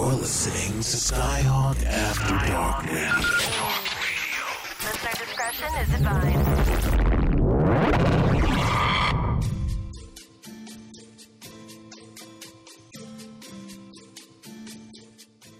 You're 0.00 0.12
listening 0.12 0.80
to 0.80 0.96
Skyhawk 0.96 1.84
After 1.84 2.34
Dark 2.50 2.86
Radio. 2.86 3.16
Listener 4.80 5.12
discretion 5.12 5.68
is 5.76 5.92
advised. 5.92 7.10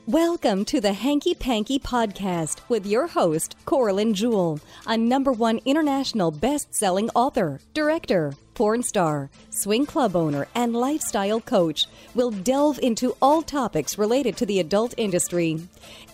Welcome 0.07 0.65
to 0.65 0.81
the 0.81 0.93
Hankie 0.93 1.39
Pankie 1.39 1.79
Podcast 1.79 2.61
with 2.71 2.87
your 2.87 3.09
host, 3.09 3.57
Coralyn 3.67 4.15
Jewell, 4.15 4.59
a 4.87 4.97
number 4.97 5.33
one 5.33 5.61
international 5.67 6.31
best 6.31 6.75
selling 6.75 7.11
author, 7.11 7.61
director, 7.75 8.33
porn 8.61 8.83
star, 8.83 9.31
swing 9.49 9.87
club 9.87 10.15
owner, 10.15 10.47
and 10.55 10.77
lifestyle 10.77 11.41
coach. 11.41 11.87
will 12.15 12.31
delve 12.31 12.79
into 12.83 13.17
all 13.23 13.41
topics 13.41 13.97
related 13.97 14.37
to 14.37 14.45
the 14.45 14.61
adult 14.61 14.93
industry. 14.99 15.59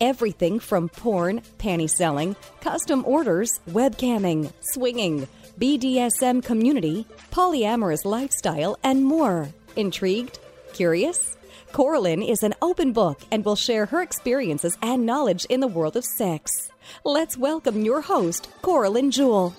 Everything 0.00 0.60
from 0.60 0.88
porn, 0.88 1.42
panty 1.58 1.90
selling, 1.90 2.36
custom 2.60 3.02
orders, 3.04 3.50
webcamming, 3.68 4.52
swinging, 4.60 5.26
BDSM 5.58 6.40
community, 6.44 7.04
polyamorous 7.32 8.04
lifestyle, 8.04 8.78
and 8.84 9.04
more. 9.04 9.48
Intrigued? 9.74 10.38
Curious? 10.72 11.36
Coralyn 11.72 12.22
is 12.24 12.44
an 12.44 12.54
open 12.62 12.92
book 12.92 13.20
and 13.32 13.44
will 13.44 13.56
share 13.56 13.86
her 13.86 14.00
experiences 14.00 14.78
and 14.82 15.04
knowledge 15.04 15.46
in 15.46 15.58
the 15.58 15.66
world 15.66 15.96
of 15.96 16.04
sex. 16.04 16.70
Let's 17.04 17.36
welcome 17.36 17.84
your 17.84 18.02
host, 18.02 18.48
Coralyn 18.62 19.10
Jewell. 19.10 19.52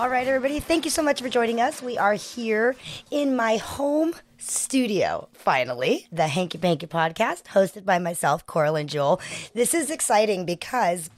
All 0.00 0.08
right, 0.08 0.26
everybody, 0.26 0.60
thank 0.60 0.86
you 0.86 0.90
so 0.90 1.02
much 1.02 1.20
for 1.20 1.28
joining 1.28 1.60
us. 1.60 1.82
We 1.82 1.98
are 1.98 2.14
here 2.14 2.74
in 3.10 3.36
my 3.36 3.58
home 3.58 4.14
studio, 4.38 5.28
finally, 5.34 6.06
the 6.10 6.22
Hankie 6.22 6.58
Pankie 6.58 6.88
podcast, 6.88 7.42
hosted 7.48 7.84
by 7.84 7.98
myself, 7.98 8.46
Coralyn 8.46 8.86
Jewell. 8.86 9.20
This 9.52 9.74
is 9.74 9.90
exciting 9.90 10.46
because 10.46 11.10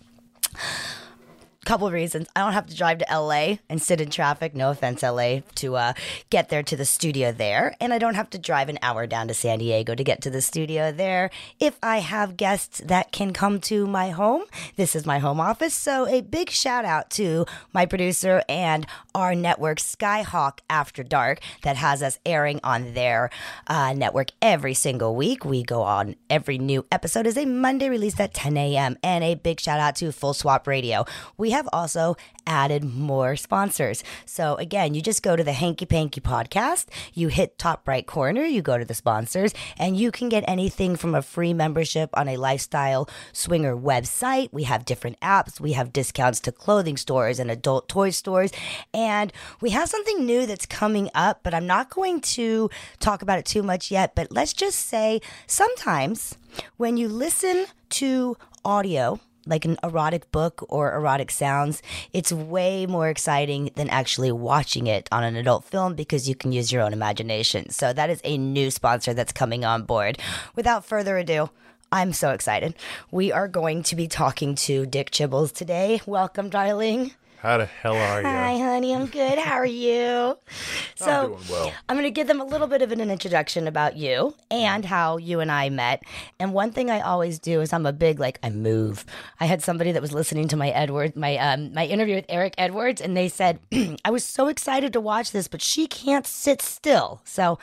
couple 1.65 1.87
of 1.87 1.93
reasons. 1.93 2.29
I 2.35 2.41
don't 2.41 2.53
have 2.53 2.67
to 2.67 2.77
drive 2.77 2.99
to 2.99 3.07
LA 3.11 3.57
and 3.69 3.81
sit 3.81 4.01
in 4.01 4.11
traffic, 4.11 4.55
no 4.55 4.71
offense, 4.71 5.03
LA, 5.03 5.41
to 5.57 5.77
uh, 5.77 5.93
get 6.31 6.49
there 6.49 6.63
to 6.63 6.77
the 6.77 6.85
studio 6.85 7.33
there. 7.33 7.75
And 7.81 7.93
I 7.93 7.99
don't 7.99 8.15
have 8.15 8.31
to 8.31 8.39
drive 8.39 8.69
an 8.69 8.79
hour 8.83 9.07
down 9.07 9.29
to 9.29 9.35
San 9.35 9.61
Diego 9.61 9.95
to 9.95 10.05
get 10.05 10.21
to 10.23 10.31
the 10.31 10.43
studio 10.43 10.91
there. 10.91 11.31
If 11.61 11.79
I 11.83 11.99
have 11.99 12.37
guests 12.37 12.81
that 12.85 13.13
can 13.13 13.33
come 13.33 13.61
to 13.63 13.87
my 13.87 14.11
home, 14.11 14.45
this 14.77 14.97
is 14.97 15.07
my 15.07 15.19
home 15.19 15.41
office. 15.41 15.75
So 15.75 16.07
a 16.09 16.21
big 16.21 16.51
shout 16.51 16.85
out 16.85 17.11
to 17.11 17.47
my 17.73 17.87
producer 17.87 18.43
and 18.49 18.87
our 19.15 19.35
network, 19.35 19.79
Skyhawk 19.79 20.61
After 20.69 21.03
Dark, 21.03 21.41
that 21.63 21.77
has 21.77 22.03
us 22.03 22.19
airing 22.27 22.61
on 22.65 22.95
their 22.95 23.31
uh, 23.69 23.93
network 23.93 24.31
every 24.41 24.75
single 24.75 25.15
week. 25.15 25.45
We 25.45 25.63
go 25.63 25.83
on 25.83 26.17
every 26.29 26.59
new 26.59 26.85
episode 26.91 27.27
is 27.27 27.37
a 27.37 27.45
Monday 27.45 27.89
release 27.89 28.19
at 28.19 28.35
10 28.35 28.57
a.m. 28.57 28.97
And 29.03 29.23
a 29.23 29.35
big 29.35 29.61
shout 29.61 29.79
out 29.79 29.97
to 29.97 30.11
Full 30.13 30.35
Swap 30.35 30.67
Radio. 30.67 31.05
We 31.37 31.52
have 31.53 31.69
also 31.73 32.17
added 32.47 32.85
more 32.85 33.37
sponsors. 33.37 34.03
So 34.27 34.57
again, 34.57 34.95
you 34.95 35.01
just 35.01 35.23
go 35.23 35.37
to 35.37 35.45
the 35.45 35.53
Hankie 35.53 35.87
Pankie 35.87 36.21
podcast, 36.21 36.87
you 37.15 37.29
hit 37.29 37.59
top 37.59 37.87
right 37.87 38.07
corner, 38.07 38.45
you 38.45 38.63
go 38.63 38.79
to 38.79 38.85
the 38.85 38.95
sponsors, 38.95 39.55
and 39.79 39.97
you 39.97 40.11
can 40.11 40.29
get 40.29 40.45
anything 40.47 40.97
from 40.97 41.15
a 41.15 41.23
free 41.23 41.53
membership 41.53 42.11
on 42.15 42.29
a 42.29 42.37
lifestyle 42.37 43.09
swinger 43.33 43.77
website. 43.77 44.49
We 44.53 44.65
have 44.65 44.85
different 44.85 45.21
apps, 45.21 45.61
we 45.61 45.73
have 45.73 45.93
discounts 45.93 46.41
to 46.41 46.53
clothing 46.53 46.97
stores 46.97 47.39
and 47.39 47.51
adult 47.51 47.89
toy 47.89 48.11
stores, 48.11 48.51
and 48.93 49.33
we 49.61 49.71
have 49.71 49.89
something 49.89 50.27
new 50.27 50.47
that's 50.47 50.67
coming 50.67 51.11
up, 51.15 51.41
but 51.43 51.55
I'm 51.55 51.67
not 51.67 51.91
going 51.91 52.21
to 52.21 52.71
talk 52.99 53.23
about 53.23 53.39
it 53.39 53.45
too 53.45 53.63
much 53.63 53.91
yet. 53.91 54.15
But 54.15 54.33
let's 54.33 54.53
just 54.53 54.79
say 54.79 55.21
sometimes 55.47 56.37
when 56.77 56.97
you 56.97 57.09
listen 57.09 57.67
to 57.91 58.37
audio, 58.65 59.21
like 59.47 59.65
an 59.65 59.79
erotic 59.83 60.31
book 60.31 60.65
or 60.69 60.95
erotic 60.95 61.31
sounds, 61.31 61.83
it's 62.13 62.33
way 62.33 62.87
more 62.87 63.09
exciting 63.09 63.71
than 63.75 63.89
actually 63.91 64.33
watching 64.33 64.87
it 64.87 65.09
on 65.11 65.25
an 65.25 65.37
adult 65.37 65.65
film 65.65 65.95
because 65.95 66.29
you 66.29 66.35
can 66.35 66.53
use 66.53 66.73
your 66.73 66.83
own 66.83 66.93
imagination. 66.93 67.71
So 67.71 67.93
that 67.93 68.11
is 68.11 68.21
a 68.25 68.39
new 68.39 68.71
sponsor 68.71 69.15
that's 69.15 69.33
coming 69.33 69.65
on 69.65 69.83
board. 69.85 70.19
Without 70.55 70.85
further 70.85 71.19
ado, 71.19 71.51
I'm 71.91 72.13
so 72.13 72.31
excited. 72.31 72.75
We 73.11 73.33
are 73.33 73.49
going 73.49 73.83
to 73.85 73.97
be 73.97 74.09
talking 74.09 74.55
to 74.55 74.87
Dick 74.87 75.11
Chibbles 75.11 75.53
today. 75.53 76.01
Welcome, 76.07 76.49
darling. 76.49 77.13
How 77.43 77.59
the 77.59 77.67
hell 77.67 77.97
are 77.97 78.21
you? 78.21 78.29
Hi, 78.29 78.57
honey. 78.57 78.95
I'm 78.95 79.07
good. 79.07 79.37
How 79.37 79.55
are 79.55 79.67
you? 79.67 80.39
So, 80.95 81.11
I'm 81.11 81.29
doing 81.31 81.43
well. 81.51 81.73
I'm 81.89 81.97
going 81.97 82.05
to 82.05 82.13
give 82.13 82.29
them 82.29 82.41
a 82.41 82.45
little 82.45 82.69
bit 82.69 82.81
of 82.81 82.93
an 82.93 83.01
introduction 83.01 83.67
about 83.67 83.97
you 83.97 84.37
and 84.53 84.85
how 84.85 85.17
you 85.17 85.41
and 85.41 85.51
I 85.51 85.69
met. 85.69 86.05
And 86.39 86.53
one 86.55 86.71
thing 86.71 86.91
I 86.91 87.01
always 87.01 87.41
do 87.41 87.61
is 87.61 87.73
I'm 87.73 87.87
a 87.87 87.93
big 87.93 88.21
like 88.21 88.39
I 88.45 88.51
move. 88.51 89.05
I 89.41 89.47
had 89.47 89.65
somebody 89.65 89.91
that 89.91 90.01
was 90.01 90.13
listening 90.13 90.47
to 90.49 90.57
my 90.57 90.69
Edward 90.69 91.17
my 91.17 91.37
um 91.39 91.75
my 91.75 91.87
interview 91.87 92.15
with 92.15 92.27
Eric 92.29 92.55
Edwards, 92.57 93.01
and 93.01 93.17
they 93.17 93.29
said 93.29 93.59
I 94.05 94.11
was 94.11 94.25
so 94.25 94.47
excited 94.47 94.93
to 94.93 95.01
watch 95.01 95.33
this, 95.33 95.49
but 95.49 95.61
she 95.61 95.89
can't 95.89 96.27
sit 96.27 96.63
still. 96.63 97.21
So. 97.25 97.59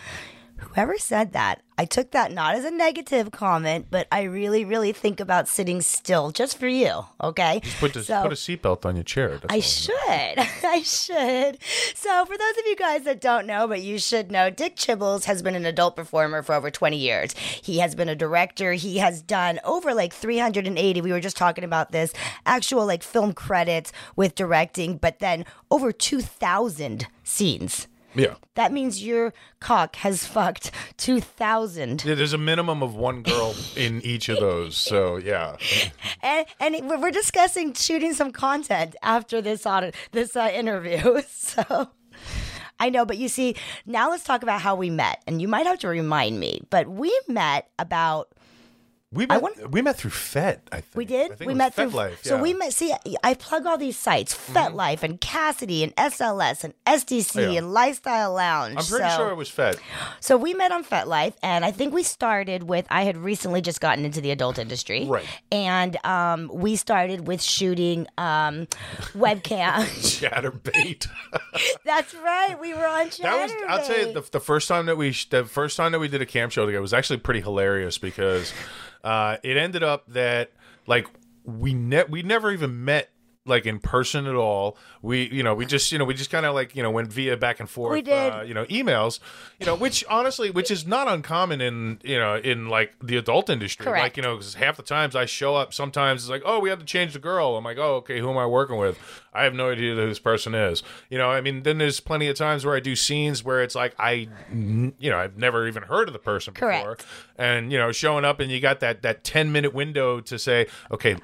Whoever 0.62 0.98
said 0.98 1.34
that, 1.34 1.62
I 1.78 1.86
took 1.86 2.12
that 2.12 2.32
not 2.34 2.56
as 2.56 2.66
a 2.66 2.72
negative 2.72 3.32
comment, 3.32 3.88
but 3.90 4.08
I 4.12 4.24
really, 4.24 4.66
really 4.66 4.92
think 4.92 5.20
about 5.20 5.48
sitting 5.48 5.82
still 5.82 6.32
just 6.32 6.58
for 6.58 6.68
you. 6.68 7.06
Okay. 7.22 7.62
Put, 7.80 7.94
the, 7.94 8.04
So- 8.04 8.24
put 8.24 8.32
a 8.34 8.36
seatbelt 8.36 8.86
on 8.86 8.96
your 8.96 9.04
chair. 9.04 9.40
I 9.50 9.60
should. 9.62 9.94
I 10.06 10.82
should. 10.84 11.58
So, 11.96 12.26
for 12.26 12.38
those 12.38 12.58
of 12.58 12.66
you 12.66 12.76
guys 12.76 13.04
that 13.04 13.22
don't 13.22 13.48
know, 13.48 13.68
but 13.68 13.82
you 13.82 13.98
should 13.98 14.32
know, 14.32 14.50
Dick 14.50 14.76
Chibbles 14.76 15.24
has 15.26 15.42
been 15.42 15.56
an 15.56 15.66
adult 15.66 15.96
performer 15.96 16.44
for 16.44 16.54
over 16.54 16.70
20 16.70 16.98
years. 16.98 17.34
He 17.38 17.80
has 17.80 17.96
been 17.96 18.10
a 18.10 18.16
director. 18.16 18.74
He 18.74 18.98
has 18.98 19.22
done 19.22 19.60
over 19.64 19.94
like 19.94 20.14
380. 20.14 21.02
We 21.02 21.12
were 21.12 21.20
just 21.22 21.38
talking 21.38 21.64
about 21.64 21.92
this 21.92 22.14
actual 22.46 22.86
like 22.86 23.04
film 23.04 23.34
credits 23.34 23.92
with 24.16 24.36
directing, 24.36 24.98
but 24.98 25.20
then 25.20 25.46
over 25.72 25.92
2,000 25.92 27.08
scenes. 27.24 27.88
Yeah. 28.16 28.36
That 28.56 28.72
means 28.72 29.04
your 29.06 29.34
cock 29.60 29.96
has 29.98 30.26
fucked 30.26 30.72
2,000. 30.98 32.04
Yeah, 32.04 32.16
There's 32.16 32.34
a 32.34 32.38
minimum 32.38 32.82
of 32.82 32.96
one 32.96 33.22
girl 33.22 33.56
in 33.76 34.02
each 34.02 34.30
of 34.30 34.40
those. 34.40 34.78
So, 34.78 35.18
yeah. 35.18 35.58
and 36.24 36.46
and 36.60 36.90
we're 37.02 37.12
discussing 37.12 37.74
shooting 37.74 38.14
some 38.14 38.32
content 38.32 38.96
after 39.04 39.42
this 39.42 39.66
audit, 39.66 39.96
this 40.12 40.36
uh, 40.36 40.50
interview. 40.54 41.22
So 41.32 41.90
I 42.80 42.90
know, 42.90 43.06
but 43.06 43.18
you 43.18 43.28
see, 43.28 43.56
now 43.86 44.10
let's 44.10 44.24
talk 44.24 44.44
about 44.44 44.62
how 44.62 44.76
we 44.76 44.90
met. 44.90 45.22
And 45.28 45.42
you 45.42 45.48
might 45.48 45.66
have 45.66 45.80
to 45.80 45.88
remind 45.88 46.40
me, 46.40 46.62
but 46.70 46.88
we 46.88 47.18
met 47.28 47.70
about 47.78 48.30
We 49.12 49.26
met, 49.26 49.42
want- 49.42 49.72
we 49.72 49.82
met 49.82 49.98
through 49.98 50.12
FET, 50.12 50.68
I 50.72 50.82
think. 50.82 50.96
we 50.96 51.04
I 51.06 51.08
did. 51.08 51.38
think 51.40 51.48
We 51.48 51.56
met 51.56 51.74
through. 51.74 51.90
FetLife, 51.90 52.24
So 52.24 52.36
yeah. 52.36 52.42
we 52.44 52.54
met. 52.54 52.74
See, 52.74 52.94
I 53.24 53.34
plug 53.34 53.66
all 53.66 53.76
these 53.76 53.98
sites: 53.98 54.36
FetLife 54.36 55.02
and 55.02 55.20
Kasidie 55.20 55.82
and 55.82 55.96
SLS 55.96 56.64
and 56.64 56.76
SDC 56.86 57.10
Mm-hmm. 57.32 57.40
Oh, 57.40 57.52
Yeah. 57.52 57.58
and 57.58 57.74
Lifestyle 57.74 58.34
Lounge. 58.34 58.76
I'm 58.78 58.86
pretty 58.86 59.10
so, 59.10 59.18
sure 59.18 59.30
it 59.32 59.36
was 59.36 59.50
FET. 59.50 59.80
So 60.20 60.38
we 60.38 60.54
met 60.54 60.72
on 60.72 60.84
FetLife, 60.84 61.34
and 61.42 61.66
I 61.66 61.72
think 61.72 61.92
we 61.92 62.04
started 62.04 62.62
with. 62.70 62.86
I 62.92 63.02
had 63.02 63.18
recently 63.18 63.62
just 63.62 63.82
gotten 63.82 64.06
into 64.06 64.22
the 64.22 64.30
adult 64.30 64.60
industry, 64.60 65.06
Right. 65.08 65.26
And 65.52 65.98
um, 66.06 66.52
we 66.54 66.76
started 66.76 67.26
with 67.26 67.42
shooting 67.42 68.06
um, 68.20 68.68
webcam. 69.18 69.86
Chaturbate. 70.04 71.08
That's 71.84 72.14
right. 72.14 72.58
We 72.62 72.76
were 72.76 72.86
on 72.86 73.10
that 73.24 73.42
was, 73.42 73.52
I'll 73.68 73.84
tell 73.84 73.98
you, 74.08 74.14
the, 74.14 74.22
the 74.34 74.40
first 74.40 74.68
time 74.68 74.86
that 74.86 74.98
we, 74.98 75.16
the 75.32 75.46
first 75.46 75.78
time 75.78 75.94
that 75.94 76.00
we 76.00 76.08
did 76.10 76.22
a 76.22 76.28
cam 76.28 76.52
show 76.52 76.68
together 76.68 76.80
was 76.82 76.94
actually 76.94 77.18
pretty 77.18 77.42
hilarious 77.42 77.98
because 77.98 78.54
uh, 79.04 79.38
it 79.44 79.58
ended 79.58 79.84
up 79.84 80.06
that, 80.10 80.52
like, 80.88 81.08
we 81.44 81.74
ne- 81.74 82.06
we 82.10 82.22
never 82.22 82.52
even 82.52 82.84
met 82.86 83.10
like 83.50 83.66
in 83.66 83.80
person 83.80 84.26
at 84.26 84.36
all. 84.36 84.78
We, 85.02 85.30
you 85.30 85.44
know, 85.44 85.54
we 85.56 85.66
just, 85.66 85.92
you 85.92 85.98
know, 85.98 86.06
we 86.06 86.14
just 86.14 86.30
kind 86.30 86.46
of 86.46 86.54
like, 86.54 86.76
you 86.76 86.84
know, 86.84 86.92
went 86.92 87.12
via 87.12 87.38
back 87.38 87.60
and 87.60 87.70
forth, 87.70 87.94
We 87.94 88.02
did. 88.02 88.14
Uh, 88.34 88.42
you 88.42 88.54
know, 88.54 88.66
emails, 88.66 89.20
you 89.60 89.66
know, 89.66 89.76
which 89.76 90.06
honestly, 90.10 90.52
which 90.52 90.72
is 90.72 90.86
not 90.86 91.08
uncommon 91.08 91.62
in, 91.62 92.00
you 92.04 92.18
know, 92.18 92.38
in 92.38 92.70
like 92.70 92.94
the 93.02 93.18
adult 93.18 93.50
industry. 93.50 93.86
Correct. 93.86 94.04
Like, 94.04 94.18
you 94.18 94.24
know, 94.24 94.36
because 94.36 94.56
half 94.56 94.78
the 94.78 94.84
times 94.84 95.16
I 95.16 95.26
show 95.26 95.56
up, 95.56 95.74
sometimes 95.74 96.24
it's 96.24 96.30
like, 96.30 96.44
oh, 96.46 96.60
we 96.60 96.70
had 96.70 96.80
to 96.80 96.86
change 96.86 97.14
the 97.14 97.20
girl. 97.20 97.56
I'm 97.58 97.64
like, 97.64 97.78
oh, 97.78 97.96
okay, 97.96 98.20
who 98.20 98.30
am 98.30 98.38
I 98.38 98.46
working 98.46 98.78
with? 98.78 98.98
I 99.34 99.44
have 99.44 99.54
no 99.54 99.72
idea 99.72 99.96
who 99.96 100.08
this 100.08 100.20
person 100.20 100.56
is. 100.56 100.84
You 101.10 101.18
know, 101.18 101.30
I 101.30 101.42
mean, 101.42 101.64
then 101.64 101.78
there's 101.78 102.00
plenty 102.00 102.28
of 102.28 102.36
times 102.38 102.66
where 102.66 102.76
I 102.76 102.80
do 102.80 102.96
scenes 102.96 103.44
where 103.44 103.62
it's 103.62 103.76
like 103.76 103.94
I, 104.00 104.28
you 104.52 104.94
know, 105.10 105.18
I've 105.18 105.38
never 105.38 105.68
even 105.68 105.84
heard 105.84 106.08
of 106.08 106.14
the 106.14 106.20
person 106.20 106.54
Correct. 106.54 106.84
before, 106.84 106.98
and 107.38 107.72
you 107.72 107.78
know, 107.78 107.92
showing 107.92 108.26
up 108.26 108.40
and 108.40 108.52
you 108.52 108.60
got 108.60 108.80
that 108.80 109.02
that 109.04 109.24
ten 109.24 109.52
minute 109.52 109.74
window 109.74 110.20
to 110.22 110.40
say, 110.40 110.68
okay, 110.92 111.16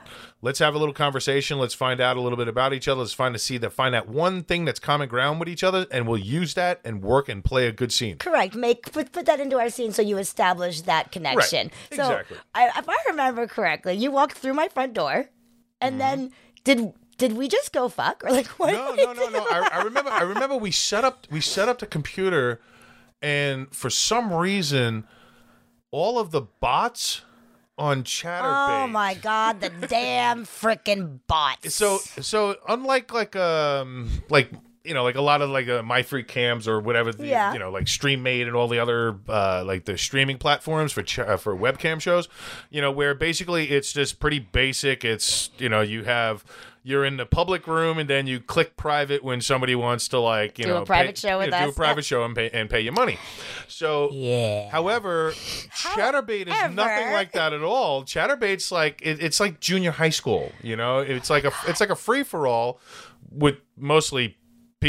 let's 0.46 0.60
have 0.60 0.76
a 0.76 0.78
little 0.78 0.94
conversation, 0.94 1.58
let's 1.58 1.74
find 1.74 2.00
out 2.00 2.18
a 2.18 2.22
little 2.22 2.38
bit 2.38 2.48
about 2.48 2.72
each 2.72 2.88
other, 2.88 3.00
let's 3.00 3.14
find 3.14 3.34
to 3.34 3.40
see 3.40 3.58
that 3.58 3.72
find 3.72 3.96
that 3.96 4.08
one 4.08 4.44
thing 4.44 4.64
that's 4.64 4.80
common 4.80 5.10
ground 5.10 5.40
with 5.40 5.50
each 5.50 5.64
other, 5.64 5.88
and 5.90 6.08
we'll 6.08 6.20
use 6.20 6.54
that 6.54 6.80
and 6.86 7.02
work 7.02 7.28
and 7.28 7.44
play 7.44 7.66
a 7.66 7.72
good 7.72 7.92
scene. 7.92 8.20
Correct. 8.20 8.54
Make 8.54 8.92
put, 8.92 9.12
put 9.12 9.26
that 9.26 9.40
into 9.40 9.58
our 9.58 9.72
scene 9.72 9.92
so 9.92 10.04
you 10.04 10.20
establish 10.20 10.82
that 10.82 11.12
connection. 11.12 11.72
So 11.92 12.04
Exactly. 12.04 12.38
I, 12.54 12.68
if 12.78 12.88
I 12.88 12.96
remember 13.08 13.48
correctly, 13.48 13.96
you 13.96 14.12
walked 14.12 14.38
through 14.38 14.54
my 14.54 14.68
front 14.68 14.94
door, 14.94 15.26
and 15.82 16.00
then 16.00 16.32
did 16.64 16.94
did 17.18 17.34
we 17.34 17.48
just 17.48 17.74
go 17.74 17.90
fuck 17.90 18.24
or 18.24 18.30
like 18.30 18.48
what? 18.60 18.76
Mm-hmm. 18.76 18.98
No, 18.98 19.14
no, 19.14 19.30
no, 19.30 19.40
no. 19.40 19.46
I, 19.50 19.70
I 19.74 19.82
remember. 19.82 20.12
I 20.12 20.22
remember 20.22 20.58
we 20.58 20.70
set 20.70 21.04
up. 21.04 21.26
We 21.32 21.42
set 21.42 21.68
up 21.68 21.80
the 21.80 21.88
computer, 21.88 22.62
and 23.20 23.74
for 23.74 23.90
some 23.90 24.32
reason, 24.32 25.08
all 25.90 26.20
of 26.20 26.30
the 26.30 26.42
bots 26.42 27.24
on 27.78 28.04
Chaturbate. 28.04 28.84
Oh 28.84 28.88
my 28.88 29.14
god, 29.16 29.62
the 29.62 29.70
damn 29.88 30.46
freaking 30.46 31.20
bots. 31.28 31.74
So 31.76 31.98
so 32.22 32.56
unlike 32.68 33.14
like 33.14 33.36
um 33.36 34.10
like 34.30 34.50
you 34.84 34.94
know 34.94 35.04
like 35.04 35.16
a 35.16 35.22
lot 35.22 35.42
of 35.42 35.50
like 35.50 35.68
uh, 35.68 35.82
MyFreeCams 35.82 36.68
or 36.68 36.80
whatever 36.80 37.12
the, 37.12 37.26
Yeah. 37.28 37.54
you 37.54 37.60
know 37.60 37.72
like 37.72 37.86
Streamate 37.86 38.44
and 38.48 38.56
all 38.56 38.68
the 38.68 38.80
other 38.80 39.18
uh 39.28 39.64
like 39.66 39.86
the 39.86 39.98
streaming 39.98 40.38
platforms 40.38 40.92
for 40.92 41.02
ch- 41.02 41.20
uh, 41.20 41.38
for 41.38 41.56
webcam 41.58 42.00
shows 42.00 42.30
you 42.70 42.82
know 42.82 42.92
where 42.92 43.16
basically 43.16 43.72
it's 43.72 43.92
just 43.92 44.20
pretty 44.20 44.38
basic 44.40 45.04
it's 45.04 45.50
you 45.58 45.70
know 45.70 45.82
you 45.82 46.04
have 46.04 46.46
you're 46.88 47.04
in 47.04 47.18
the 47.18 47.26
public 47.26 47.66
room 47.66 47.98
and 47.98 48.08
then 48.08 48.28
you 48.28 48.40
click 48.40 48.78
private 48.78 49.24
when 49.24 49.42
somebody 49.42 49.74
wants 49.74 50.08
to 50.08 50.20
like 50.20 50.60
you 50.60 50.68
know 50.68 50.78
Do 50.78 50.82
a 50.84 50.86
private 50.86 51.16
pay, 51.16 51.28
show 51.28 51.38
with 51.40 51.48
you 51.48 51.52
know, 51.52 51.64
do 51.64 51.70
a 51.72 51.74
private 51.74 52.06
show 52.06 52.24
and 52.24 52.36
pay 52.36 52.52
and 52.52 52.70
pay 52.70 52.82
you 52.82 52.92
money 52.92 53.18
so 53.68 54.12
Yeah. 54.12 54.70
However, 54.70 55.32
Chaturbate 55.32 56.48
is 56.48 56.76
nothing 56.76 57.12
like 57.12 57.32
that 57.32 57.54
at 57.54 57.64
all. 57.64 58.04
Chaturbate's 58.04 58.72
like 58.72 59.02
it, 59.02 59.22
it's 59.22 59.40
like 59.40 59.60
junior 59.60 59.92
high 59.92 60.10
school. 60.10 60.52
You 60.62 60.76
know, 60.76 61.00
it's 61.00 61.30
like 61.30 61.44
a 61.44 61.52
it's 61.68 61.80
like 61.80 61.90
a 61.90 61.96
free 61.96 62.24
for 62.24 62.46
all 62.46 62.80
with 63.32 63.56
mostly 63.76 64.38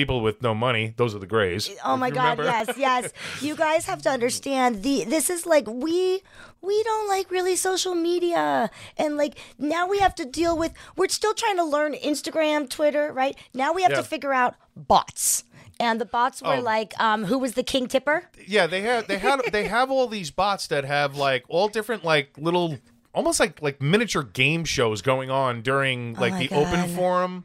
people 0.00 0.20
with 0.20 0.42
no 0.42 0.54
money. 0.54 0.92
Those 0.96 1.14
are 1.14 1.18
the 1.18 1.26
Grays. 1.34 1.70
Oh 1.84 1.96
my 1.96 2.10
god, 2.10 2.38
yes, 2.38 2.68
yes. 2.76 3.02
You 3.40 3.54
guys 3.56 3.86
have 3.86 4.02
to 4.02 4.10
understand 4.10 4.82
the 4.82 5.04
this 5.04 5.30
is 5.30 5.46
like 5.46 5.66
we 5.66 6.20
we 6.68 6.76
don't 6.88 7.08
like 7.08 7.30
really 7.30 7.56
social 7.56 7.94
media 7.94 8.70
and 8.98 9.16
like 9.16 9.34
now 9.58 9.86
we 9.92 9.98
have 10.00 10.14
to 10.16 10.24
deal 10.40 10.54
with 10.62 10.72
we're 10.96 11.08
still 11.08 11.34
trying 11.34 11.56
to 11.56 11.64
learn 11.64 11.94
Instagram, 11.94 12.68
Twitter, 12.68 13.12
right? 13.12 13.34
Now 13.54 13.72
we 13.72 13.82
have 13.82 13.92
Yeah. 13.92 14.02
to 14.02 14.06
figure 14.14 14.34
out 14.42 14.54
bots. 14.76 15.44
And 15.78 16.00
the 16.00 16.06
bots 16.18 16.40
were 16.42 16.56
Oh. 16.56 16.74
like 16.74 16.92
um 17.00 17.24
who 17.30 17.38
was 17.38 17.52
the 17.54 17.62
king 17.72 17.86
tipper? 17.86 18.18
Yeah, 18.46 18.66
they 18.66 18.82
had 18.82 19.08
they 19.08 19.18
had 19.18 19.40
they 19.52 19.66
have 19.76 19.90
all 19.90 20.06
these 20.08 20.30
bots 20.30 20.66
that 20.68 20.84
have 20.84 21.16
like 21.16 21.44
all 21.48 21.68
different 21.68 22.02
like 22.04 22.28
little 22.36 22.78
almost 23.14 23.40
like 23.40 23.62
like 23.62 23.80
miniature 23.80 24.22
game 24.42 24.64
shows 24.64 25.00
going 25.02 25.30
on 25.30 25.62
during 25.62 26.14
like 26.14 26.34
Oh 26.34 26.38
the 26.38 26.48
open 26.60 26.82
forum 26.96 27.44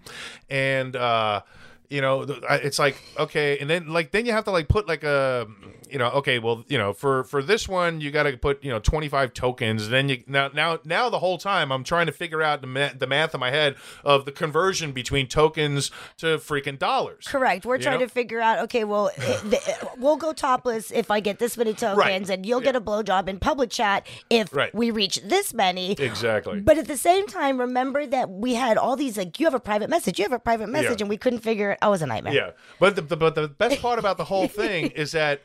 and 0.50 0.95
uh 0.95 1.42
you 1.91 1.99
know 1.99 2.21
it's 2.21 2.79
like 2.79 2.95
okay 3.19 3.57
and 3.59 3.69
then 3.69 3.88
like 3.89 4.11
then 4.11 4.25
you 4.25 4.31
have 4.31 4.45
to 4.45 4.51
like 4.51 4.69
put 4.69 4.88
like 4.88 5.03
a 5.03 5.45
you 5.91 5.97
know 5.99 6.07
okay 6.09 6.39
well 6.39 6.63
you 6.67 6.77
know 6.77 6.93
for 6.93 7.23
for 7.25 7.43
this 7.43 7.67
one 7.67 8.01
you 8.01 8.11
got 8.11 8.23
to 8.23 8.38
put 8.38 8.63
you 8.63 8.71
know 8.71 8.79
25 8.79 9.33
tokens 9.33 9.89
then 9.89 10.09
you 10.09 10.23
now 10.27 10.49
now 10.53 10.79
now 10.85 11.09
the 11.09 11.19
whole 11.19 11.38
time 11.38 11.71
i'm 11.71 11.83
trying 11.83 12.05
to 12.05 12.11
figure 12.11 12.41
out 12.41 12.61
the, 12.61 12.67
ma- 12.67 12.89
the 12.97 13.07
math 13.07 13.33
in 13.33 13.39
my 13.39 13.51
head 13.51 13.75
of 14.03 14.25
the 14.25 14.31
conversion 14.31 14.91
between 14.91 15.27
tokens 15.27 15.91
to 16.17 16.38
freaking 16.38 16.77
dollars 16.79 17.25
Correct. 17.27 17.65
We're 17.65 17.77
trying 17.77 17.99
know? 17.99 18.05
to 18.05 18.11
figure 18.11 18.39
out. 18.39 18.59
Okay, 18.59 18.83
well, 18.83 19.05
the, 19.17 19.89
we'll 19.97 20.17
go 20.17 20.33
topless 20.33 20.91
if 20.91 21.09
I 21.11 21.19
get 21.19 21.39
this 21.39 21.57
many 21.57 21.73
tokens, 21.73 22.29
and 22.29 22.45
you'll 22.45 22.61
get 22.61 22.75
a 22.75 22.81
blowjob 22.81 23.27
in 23.27 23.39
public 23.39 23.69
chat 23.69 24.05
if 24.29 24.53
Right. 24.53 24.73
we 24.75 24.91
reach 24.91 25.21
this 25.23 25.53
many. 25.53 25.93
exactly 25.93 26.59
But 26.61 26.77
at 26.77 26.88
the 26.88 26.97
same 26.97 27.27
time, 27.27 27.59
remember 27.59 28.05
that 28.07 28.29
we 28.29 28.53
had 28.55 28.77
all 28.77 28.95
these 28.95 29.17
like 29.17 29.39
you 29.39 29.45
have 29.45 29.53
a 29.53 29.59
private 29.59 29.89
message, 29.89 30.19
you 30.19 30.25
have 30.25 30.31
a 30.33 30.39
private 30.39 30.67
message, 30.69 30.99
Yeah. 30.99 31.03
and 31.05 31.09
we 31.09 31.17
couldn't 31.17 31.39
figure 31.39 31.71
it. 31.71 31.77
Oh, 31.81 31.88
it 31.88 31.91
was 31.91 32.01
a 32.01 32.07
nightmare. 32.07 32.33
Yeah, 32.33 32.51
but 32.79 32.95
the, 32.95 33.01
the 33.01 33.17
but 33.17 33.35
the 33.35 33.47
best 33.47 33.81
part 33.81 33.97
about 33.99 34.17
the 34.17 34.25
whole 34.25 34.47
thing 34.47 34.88
is 34.95 35.11
that 35.13 35.41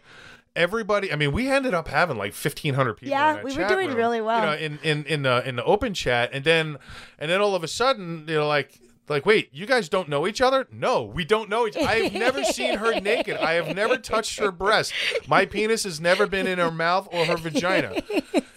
everybody. 0.56 1.12
I 1.12 1.17
mean, 1.17 1.31
we 1.31 1.49
ended 1.49 1.75
up 1.75 1.87
having 1.87 2.17
like 2.17 2.32
fifteen 2.32 2.75
hundred 2.75 2.94
people. 2.94 3.11
Yeah, 3.11 3.43
we 3.43 3.56
were 3.56 3.69
doing 3.69 3.88
room, 3.88 3.97
really 3.97 4.20
well. 4.20 4.41
You 4.41 4.47
know, 4.47 4.56
in 4.56 4.79
in 4.82 5.05
in 5.05 5.23
the 5.23 5.47
in 5.49 5.56
the 5.56 5.64
open 5.64 5.94
chat, 5.94 6.31
and 6.32 6.44
then 6.44 6.79
and 7.19 7.31
then 7.31 7.41
all 7.41 7.55
of 7.55 7.62
a 7.62 7.69
sudden, 7.69 8.25
you 8.26 8.37
know, 8.37 8.49
like. 8.49 8.81
Like, 9.08 9.25
wait, 9.25 9.50
you 9.53 9.67
guys 9.67 9.88
don't 9.88 10.08
know 10.08 10.26
each 10.26 10.41
other? 10.41 10.67
No, 10.73 11.05
we 11.05 11.25
don't 11.25 11.49
know 11.49 11.64
each 11.69 11.76
I 11.76 11.94
have 12.00 12.12
never 12.12 12.43
seen 12.43 12.76
her 12.79 13.00
naked. 13.00 13.37
I 13.37 13.53
have 13.53 13.73
never 13.76 13.97
touched 13.99 14.41
her 14.41 14.50
breast. 14.50 14.93
My 15.29 15.47
penis 15.47 15.85
has 15.85 16.00
never 16.00 16.26
been 16.26 16.49
in 16.49 16.58
her 16.58 16.73
mouth 16.73 17.06
or 17.12 17.25
her 17.25 17.37
vagina. 17.37 18.03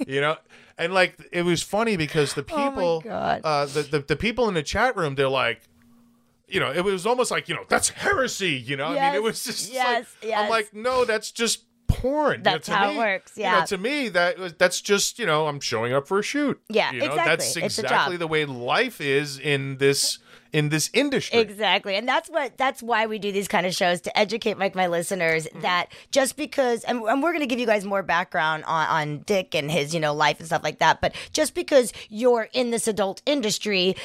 You 0.08 0.22
know? 0.22 0.38
And 0.76 0.92
like 0.92 1.20
it 1.32 1.44
was 1.44 1.62
funny 1.62 1.98
because 1.98 2.34
the 2.34 2.42
Oh 2.52 2.72
people 2.72 3.02
God. 3.02 3.42
uh 3.44 3.66
the, 3.68 3.84
the 3.84 4.00
the 4.00 4.16
people 4.16 4.48
in 4.48 4.56
the 4.56 4.64
chat 4.64 4.98
room, 4.98 5.14
they're 5.14 5.30
like, 5.30 5.62
you 6.48 6.60
know, 6.60 6.72
it 6.72 6.84
was 6.84 7.06
almost 7.06 7.30
like, 7.30 7.48
you 7.48 7.54
know, 7.54 7.66
that's 7.70 7.90
heresy, 7.90 8.54
you 8.54 8.76
know? 8.76 8.88
I 8.88 8.94
mean, 9.12 9.16
it 9.16 9.22
was 9.22 9.44
just 9.44 9.72
yes, 9.72 9.86
like, 9.98 10.08
yes. 10.32 10.40
I'm 10.42 10.50
like, 10.50 10.74
no, 10.74 11.06
that's 11.06 11.32
just 11.32 11.66
porn. 11.90 12.32
You 12.32 12.38
know, 12.38 12.44
That's 12.44 12.68
how 12.68 12.90
it 12.90 12.94
me- 12.94 12.98
works, 13.00 13.34
you 13.38 13.44
know, 13.44 13.50
yeah. 13.58 13.66
to 13.66 13.78
me, 13.78 14.10
that 14.10 14.58
that's 14.58 14.80
just, 14.82 15.20
you 15.20 15.26
know, 15.26 15.48
I'm 15.48 15.60
showing 15.60 15.92
up 15.94 16.08
for 16.08 16.20
a 16.20 16.24
shoot. 16.24 16.60
Yeah, 16.70 16.92
you 16.92 17.00
know, 17.00 17.06
exactly. 17.08 17.32
That's 17.36 17.58
exactly 17.58 18.18
the 18.18 18.28
way 18.28 18.46
life 18.46 19.02
is 19.02 19.38
in 19.40 19.78
this 19.78 20.20
in 20.52 20.70
this 20.70 20.90
industry. 20.96 21.38
Exactly. 21.40 21.96
And 21.96 22.08
that's 22.08 22.28
what 22.28 22.58
that's 22.58 22.82
why 22.82 23.06
we 23.06 23.20
do 23.20 23.32
these 23.32 23.48
kind 23.48 23.68
of 23.68 23.76
shows 23.76 24.02
to 24.02 24.18
educate 24.18 24.58
like 24.58 24.74
my 24.74 24.88
listeners 24.88 25.46
Mm-hmm. 25.46 25.62
that 25.62 25.88
just 26.10 26.38
because 26.38 26.84
and, 26.86 27.02
and 27.04 27.22
we're 27.22 27.30
going 27.32 27.42
to 27.42 27.46
give 27.48 27.60
you 27.60 27.68
guys 27.68 27.86
more 27.86 28.02
background 28.02 28.64
on, 28.66 28.88
on 28.88 29.18
Dick 29.28 29.54
and 29.54 29.70
his, 29.70 29.94
you 29.94 30.00
know, 30.00 30.12
life 30.14 30.40
and 30.40 30.48
stuff 30.48 30.64
like 30.64 30.80
that, 30.80 31.02
but 31.02 31.14
just 31.34 31.54
because 31.54 31.94
you're 32.10 32.50
in 32.52 32.72
this 32.72 32.88
adult 32.88 33.22
industry, 33.28 33.96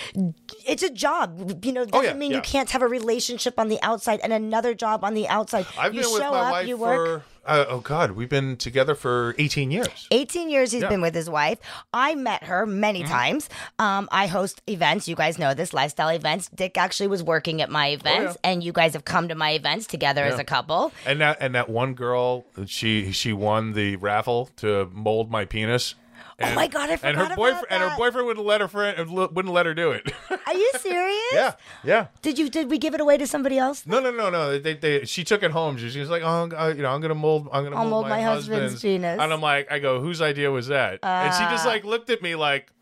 it's 0.67 0.83
a 0.83 0.91
job. 0.91 1.65
You 1.65 1.73
know, 1.73 1.87
doesn't 1.87 1.95
Oh, 1.95 2.03
yeah, 2.03 2.13
mean 2.13 2.33
you 2.33 2.43
can't 2.43 2.71
have 2.73 2.83
a 2.83 2.89
relationship 2.89 3.59
on 3.59 3.69
the 3.69 3.79
outside 3.83 4.21
and 4.23 4.33
another 4.33 4.75
job 4.75 5.03
on 5.03 5.15
the 5.15 5.27
outside. 5.29 5.67
I've 5.79 5.95
you 5.95 6.03
been 6.03 6.13
with 6.13 6.21
my 6.21 6.27
up, 6.27 6.53
wife 6.53 6.69
you 6.69 6.77
work. 6.77 7.23
for 7.23 7.25
uh, 7.47 7.65
oh 7.69 7.81
god, 7.81 8.13
we've 8.13 8.29
been 8.29 8.57
together 8.57 8.95
for 8.95 9.35
18 9.39 9.71
years. 9.71 10.09
18 10.11 10.49
years 10.51 10.73
he's 10.73 10.83
Yeah. 10.83 10.89
been 10.89 11.01
with 11.01 11.15
his 11.15 11.29
wife. 11.31 11.59
I 11.93 12.15
met 12.15 12.45
her 12.45 12.67
many 12.67 13.03
Mm-hmm. 13.03 13.13
times. 13.13 13.49
Um, 13.79 14.09
I 14.13 14.27
host 14.27 14.63
events. 14.69 15.09
You 15.09 15.17
guys 15.17 15.39
know 15.39 15.55
this 15.55 15.73
lifestyle 15.73 16.09
events. 16.09 16.49
Dick 16.55 16.79
actually 16.79 17.09
was 17.09 17.23
working 17.23 17.61
at 17.63 17.71
my 17.71 17.89
events, 17.89 18.37
and 18.45 18.63
you 18.63 18.73
guys 18.73 18.93
have 18.95 19.05
come 19.05 19.29
to 19.29 19.35
my 19.35 19.51
events 19.53 19.87
together 19.87 20.25
as 20.25 20.35
Oh, 20.35 20.39
a 20.41 20.45
couple. 20.45 20.93
And 21.07 21.21
that 21.21 21.39
and 21.41 21.55
that 21.55 21.69
one 21.69 21.95
girl, 21.95 22.45
she 22.67 23.13
she 23.13 23.33
won 23.33 23.73
the 23.73 23.97
raffle 23.97 24.51
to 24.57 24.89
mold 24.93 25.31
my 25.31 25.45
penis. 25.45 25.95
Oh 26.41 26.55
my 26.55 26.67
God, 26.67 26.91
I 26.91 26.99
and 27.03 27.17
her 27.17 27.25
forgot 27.25 27.37
boyfriend 27.37 27.67
about 27.67 27.81
and 27.83 27.91
her 27.91 27.97
boyfriend 27.97 28.27
wouldn't 28.27 28.47
let 28.47 28.61
her 28.61 28.69
friend 28.69 29.11
wouldn't 29.11 29.55
let 29.55 29.67
her 29.67 29.75
do 29.75 29.93
it. 29.93 30.13
Are 30.47 30.55
you 30.55 30.71
serious? 30.79 31.33
yeah, 31.33 31.55
yeah. 31.85 32.07
Did 32.23 32.39
you? 32.39 32.51
Did 32.51 32.71
we 32.71 32.79
give 32.79 32.95
it 32.95 33.01
away 33.01 33.17
to 33.19 33.27
somebody 33.27 33.57
else? 33.57 33.87
No, 33.87 34.01
no, 34.01 34.11
no, 34.11 34.31
no. 34.31 34.59
They, 34.59 34.75
they, 34.75 35.05
she 35.05 35.23
took 35.23 35.43
it 35.43 35.53
home. 35.53 35.77
She, 35.77 35.91
she 35.91 36.01
was 36.01 36.11
like, 36.11 36.23
"Oh, 36.23 36.51
uh, 36.57 36.75
you 36.77 36.83
know, 36.83 36.91
I'm 36.91 37.01
gonna 37.01 37.15
mold, 37.15 37.49
I'm 37.53 37.63
gonna 37.63 37.77
mold, 37.77 37.91
mold 37.91 38.09
my 38.09 38.23
husband's 38.23 38.83
penis. 38.83 39.21
And 39.21 39.33
I'm 39.33 39.41
like, 39.41 39.71
I 39.71 39.79
go, 39.79 40.01
whose 40.01 40.21
idea 40.21 40.51
was 40.51 40.67
that? 40.69 40.99
and 41.03 41.33
she 41.35 41.43
just 41.55 41.67
like 41.67 41.85
looked 41.85 42.11
at 42.11 42.21
me 42.21 42.35
like, 42.35 42.73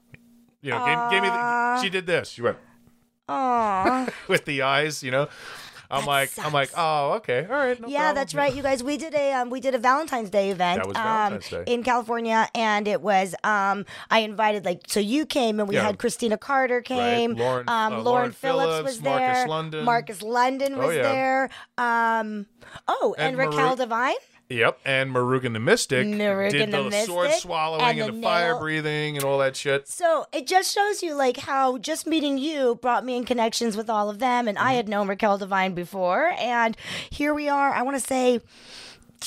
you 0.62 0.70
know, 0.70 0.84
gave, 0.86 1.10
gave 1.10 1.22
me. 1.22 1.28
The, 1.28 1.82
she 1.82 1.90
did 1.90 2.06
this. 2.06 2.30
She 2.30 2.42
went 2.42 2.56
Aw. 3.28 4.08
with 4.28 4.44
the 4.44 4.62
eyes, 4.62 5.02
you 5.02 5.10
know. 5.10 5.28
I'm 5.92 6.06
like, 6.06 6.30
I'm 6.38 6.52
like, 6.52 6.70
oh, 6.76 7.12
okay, 7.18 7.46
all 7.48 7.54
right. 7.56 7.78
No 7.80 7.86
yeah, 7.88 7.98
problem." 7.98 8.14
that's 8.16 8.34
right, 8.34 8.54
you 8.54 8.62
guys. 8.62 8.82
We 8.82 8.96
did 8.96 9.14
a 9.14 9.32
um, 9.34 9.50
we 9.50 9.60
did 9.60 9.74
a 9.74 9.78
Valentine's 9.78 10.30
Day 10.30 10.50
event 10.50 10.78
That 10.80 10.88
was 10.88 10.96
um, 10.96 11.02
Valentine's 11.04 11.48
Day. 11.50 11.64
in 11.66 11.82
California, 11.82 12.48
and 12.54 12.88
it 12.88 13.02
was 13.02 13.34
um, 13.44 13.84
I 14.10 14.20
invited 14.20 14.64
like 14.64 14.82
so 14.88 15.00
you 15.00 15.26
came 15.26 15.60
and 15.60 15.68
we 15.68 15.74
Yeah. 15.76 15.82
had 15.86 15.98
Christina 15.98 16.38
Carter 16.38 16.80
came, 16.80 17.34
Lauren- 17.34 17.68
um, 17.68 17.74
uh, 17.74 17.88
Lauren, 17.90 18.04
Lauren 18.04 18.32
Phillips, 18.32 18.66
Phillips, 18.72 18.84
was 18.84 19.02
Marcus 19.02 19.36
there, 19.38 19.48
London. 19.48 19.84
Marcus 19.84 20.22
London 20.22 20.76
was 20.78 20.86
Oh, 20.86 20.90
yeah. 20.90 21.02
there, 21.02 21.50
um, 21.78 22.46
oh, 22.88 23.14
and, 23.18 23.28
And 23.28 23.38
Raquel 23.38 23.58
Maru- 23.66 23.76
Devine. 23.76 24.14
Yep, 24.52 24.80
and 24.84 25.10
Marugan 25.14 25.52
the 25.54 25.60
Mystic 25.60 26.06
Marugan 26.06 26.50
did 26.50 26.70
the 26.70 26.82
the, 26.88 27.02
sword 27.02 27.30
swallowing 27.32 27.82
and 27.82 27.98
and, 28.00 28.08
the 28.08 28.12
the, 28.16 28.22
fire 28.22 28.58
breathing 28.58 29.16
and 29.16 29.24
all 29.24 29.38
that 29.38 29.56
shit. 29.56 29.88
So 29.88 30.26
it 30.32 30.46
just 30.46 30.74
shows 30.74 31.02
you 31.02 31.14
like 31.14 31.36
how 31.38 31.78
just 31.78 32.06
meeting 32.06 32.38
you 32.38 32.74
brought 32.82 33.04
me 33.04 33.16
in 33.16 33.24
connections 33.24 33.76
with 33.76 33.88
all 33.88 34.10
of 34.10 34.18
them, 34.18 34.48
and 34.48 34.58
Mm-hmm. 34.58 34.66
I 34.68 34.72
had 34.74 34.88
known 34.88 35.08
Raquel 35.08 35.38
Devine 35.38 35.74
before, 35.74 36.32
and 36.38 36.76
here 37.10 37.32
we 37.34 37.48
are. 37.48 37.72
I 37.72 37.82
want 37.82 37.96
to 37.96 38.06
say. 38.06 38.40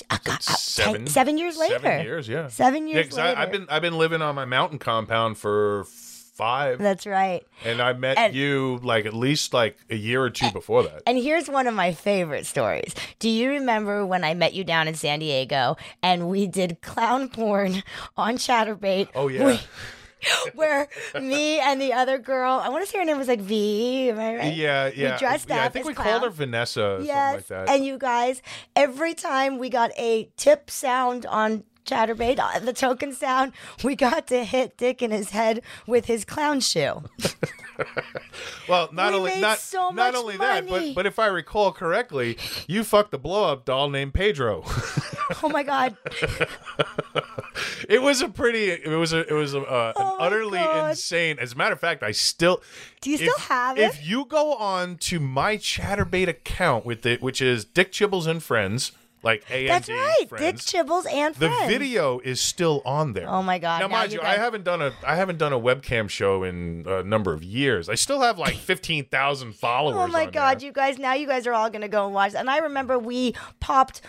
uh, 0.10 0.18
God, 0.24 0.36
uh, 0.48 0.54
Seven, 0.54 1.08
seven 1.08 1.38
years 1.38 1.58
later. 1.58 1.76
Seven 1.80 2.06
years, 2.06 2.28
yeah. 2.28 2.48
Seven 2.50 2.88
Yeah, 2.88 2.96
years 2.96 3.08
'cause 3.10 3.18
I, 3.18 3.42
I've 3.42 3.52
been 3.52 3.66
I've 3.70 3.82
been 3.82 3.98
living 3.98 4.22
on 4.22 4.36
my 4.36 4.46
mountain 4.46 4.78
compound 4.78 5.38
for 5.38 5.86
five, 6.36 6.80
That's 6.80 7.06
right. 7.08 7.46
and 7.64 7.82
I 7.82 7.94
met 7.94 8.18
And- 8.18 8.36
you 8.36 8.80
like 8.84 9.06
at 9.06 9.14
least 9.14 9.54
like 9.54 9.78
a 9.90 9.96
year 9.96 10.22
or 10.22 10.30
two 10.30 10.52
before 10.52 10.84
that. 10.84 11.02
And 11.08 11.18
here's 11.18 11.50
one 11.50 11.66
of 11.68 11.74
my 11.74 11.94
favorite 11.94 12.46
stories. 12.46 12.94
Do 13.20 13.30
you 13.30 13.50
remember 13.50 14.06
when 14.06 14.24
I 14.24 14.34
met 14.34 14.54
you 14.54 14.64
down 14.64 14.88
in 14.88 14.96
San 14.96 15.20
Diego 15.20 15.78
and 16.04 16.28
we 16.30 16.46
did 16.48 16.82
clown 16.82 17.30
porn 17.30 17.84
on 18.18 18.36
Chaturbate? 18.38 19.10
Oh 19.16 19.28
yeah, 19.30 19.46
We- 19.46 19.60
where 20.56 20.88
me 21.22 21.60
and 21.60 21.80
the 21.80 21.94
other 21.94 22.18
girl, 22.18 22.54
I 22.64 22.70
want 22.70 22.84
to 22.84 22.90
say 22.90 22.98
her 22.98 23.06
name 23.06 23.18
was 23.20 23.28
like 23.28 23.42
V, 23.42 24.10
am 24.10 24.20
I 24.20 24.36
right? 24.36 24.56
yeah, 24.56 24.90
yeah. 24.96 25.14
We 25.14 25.20
dressed 25.20 25.50
yeah, 25.50 25.58
up 25.60 25.66
I 25.66 25.70
think 25.70 25.86
we 25.86 25.94
called 25.94 26.24
her. 26.24 26.30
Vanessa, 26.32 26.84
or 26.96 27.02
Yes, 27.02 27.46
something 27.48 27.58
like 27.58 27.68
that. 27.68 27.76
and 27.76 27.86
you 27.86 27.98
guys, 28.00 28.42
every 28.76 29.14
time 29.14 29.60
we 29.60 29.70
got 29.70 29.92
a 30.00 30.30
tip 30.36 30.72
sound 30.72 31.26
on 31.28 31.64
Chaturbate, 31.86 32.40
uh, 32.40 32.60
the 32.60 32.74
token 32.74 33.14
sound, 33.14 33.54
we 33.84 33.96
got 33.96 34.28
to 34.28 34.44
hit 34.44 34.78
Dick 34.78 35.02
in 35.02 35.12
his 35.12 35.30
head 35.30 35.62
with 35.88 36.06
his 36.06 36.26
clown 36.26 36.60
shoe. 36.60 37.04
well, 38.70 38.90
not 38.92 39.12
we 39.14 39.20
only 39.20 39.42
not 39.42 39.60
so 39.60 39.90
not 39.90 40.16
only 40.16 40.38
that, 40.38 40.68
but 40.68 40.94
but 40.96 41.06
if 41.06 41.20
I 41.20 41.28
recall 41.28 41.72
correctly, 41.72 42.38
you 42.68 42.84
fucked 42.84 43.14
a 43.14 43.18
blow 43.18 43.52
up 43.52 43.66
doll 43.66 43.90
named 43.90 44.14
Pedro. 44.14 44.64
Oh 45.42 45.50
my 45.50 45.64
God. 45.64 45.98
It 47.90 48.02
was 48.02 48.22
a 48.22 48.28
pretty. 48.30 48.70
It 48.70 48.88
was 48.98 49.14
a. 49.14 49.26
It 49.28 49.34
was 49.34 49.54
a, 49.54 49.62
uh, 49.62 49.94
Oh 49.96 50.16
an 50.18 50.22
utterly 50.22 50.60
God. 50.60 50.92
insane. 50.92 51.38
As 51.40 51.54
a 51.54 51.56
matter 51.56 51.74
of 51.74 51.80
fact, 51.80 52.04
I 52.04 52.12
still. 52.12 52.62
Do 53.02 53.10
you 53.10 53.16
if- 53.16 53.22
still 53.22 53.38
have 53.48 53.78
it? 53.78 53.82
If 53.84 54.06
you 54.06 54.26
go 54.26 54.54
on 54.56 54.98
to 54.98 55.20
my 55.20 55.58
Chaturbate 55.58 56.28
account 56.28 56.86
with 56.86 57.06
it, 57.06 57.22
which 57.22 57.42
is 57.42 57.64
Dick 57.66 57.92
Chibbles 57.92 58.28
and 58.28 58.44
Friends, 58.44 58.92
like 59.26 59.44
A 59.50 59.68
That's 59.68 59.90
right. 59.90 60.26
Dick. 60.38 60.56
Chibbles 60.56 61.06
and 61.12 61.36
friends. 61.36 61.60
the 61.62 61.68
video 61.68 62.20
is 62.20 62.40
still 62.40 62.82
on 62.86 63.12
there. 63.14 63.28
Oh 63.28 63.44
my 63.44 63.60
God, 63.60 63.80
Now, 63.82 63.88
now 63.88 63.98
mind 63.98 64.14
you 64.14 64.20
guys- 64.20 64.38
I 64.38 64.42
haven't 64.42 64.64
done 64.64 64.82
a 64.82 64.94
I 65.06 65.16
haven't 65.16 65.38
done 65.40 65.52
a 65.52 65.60
webcam 65.60 66.10
show 66.10 66.44
in 66.44 66.86
a 66.88 67.04
number 67.04 67.34
of 67.34 67.44
years. 67.44 67.90
I 67.90 67.96
still 67.96 68.22
have 68.22 68.38
like 68.40 68.56
fifteen 68.56 69.04
thousand 69.06 69.56
followers. 69.66 69.98
Oh 70.00 70.08
my 70.08 70.28
God, 70.28 70.60
there. 70.62 70.68
you 70.68 70.72
guys! 70.72 70.98
Now 70.98 71.14
you 71.16 71.28
guys 71.28 71.46
are 71.48 71.54
all 71.54 71.70
gonna 71.70 71.90
go 71.90 72.06
and 72.06 72.14
watch. 72.14 72.34
And 72.36 72.50
I 72.50 72.60
remember 72.60 72.98
we 73.00 73.34
popped 73.60 74.02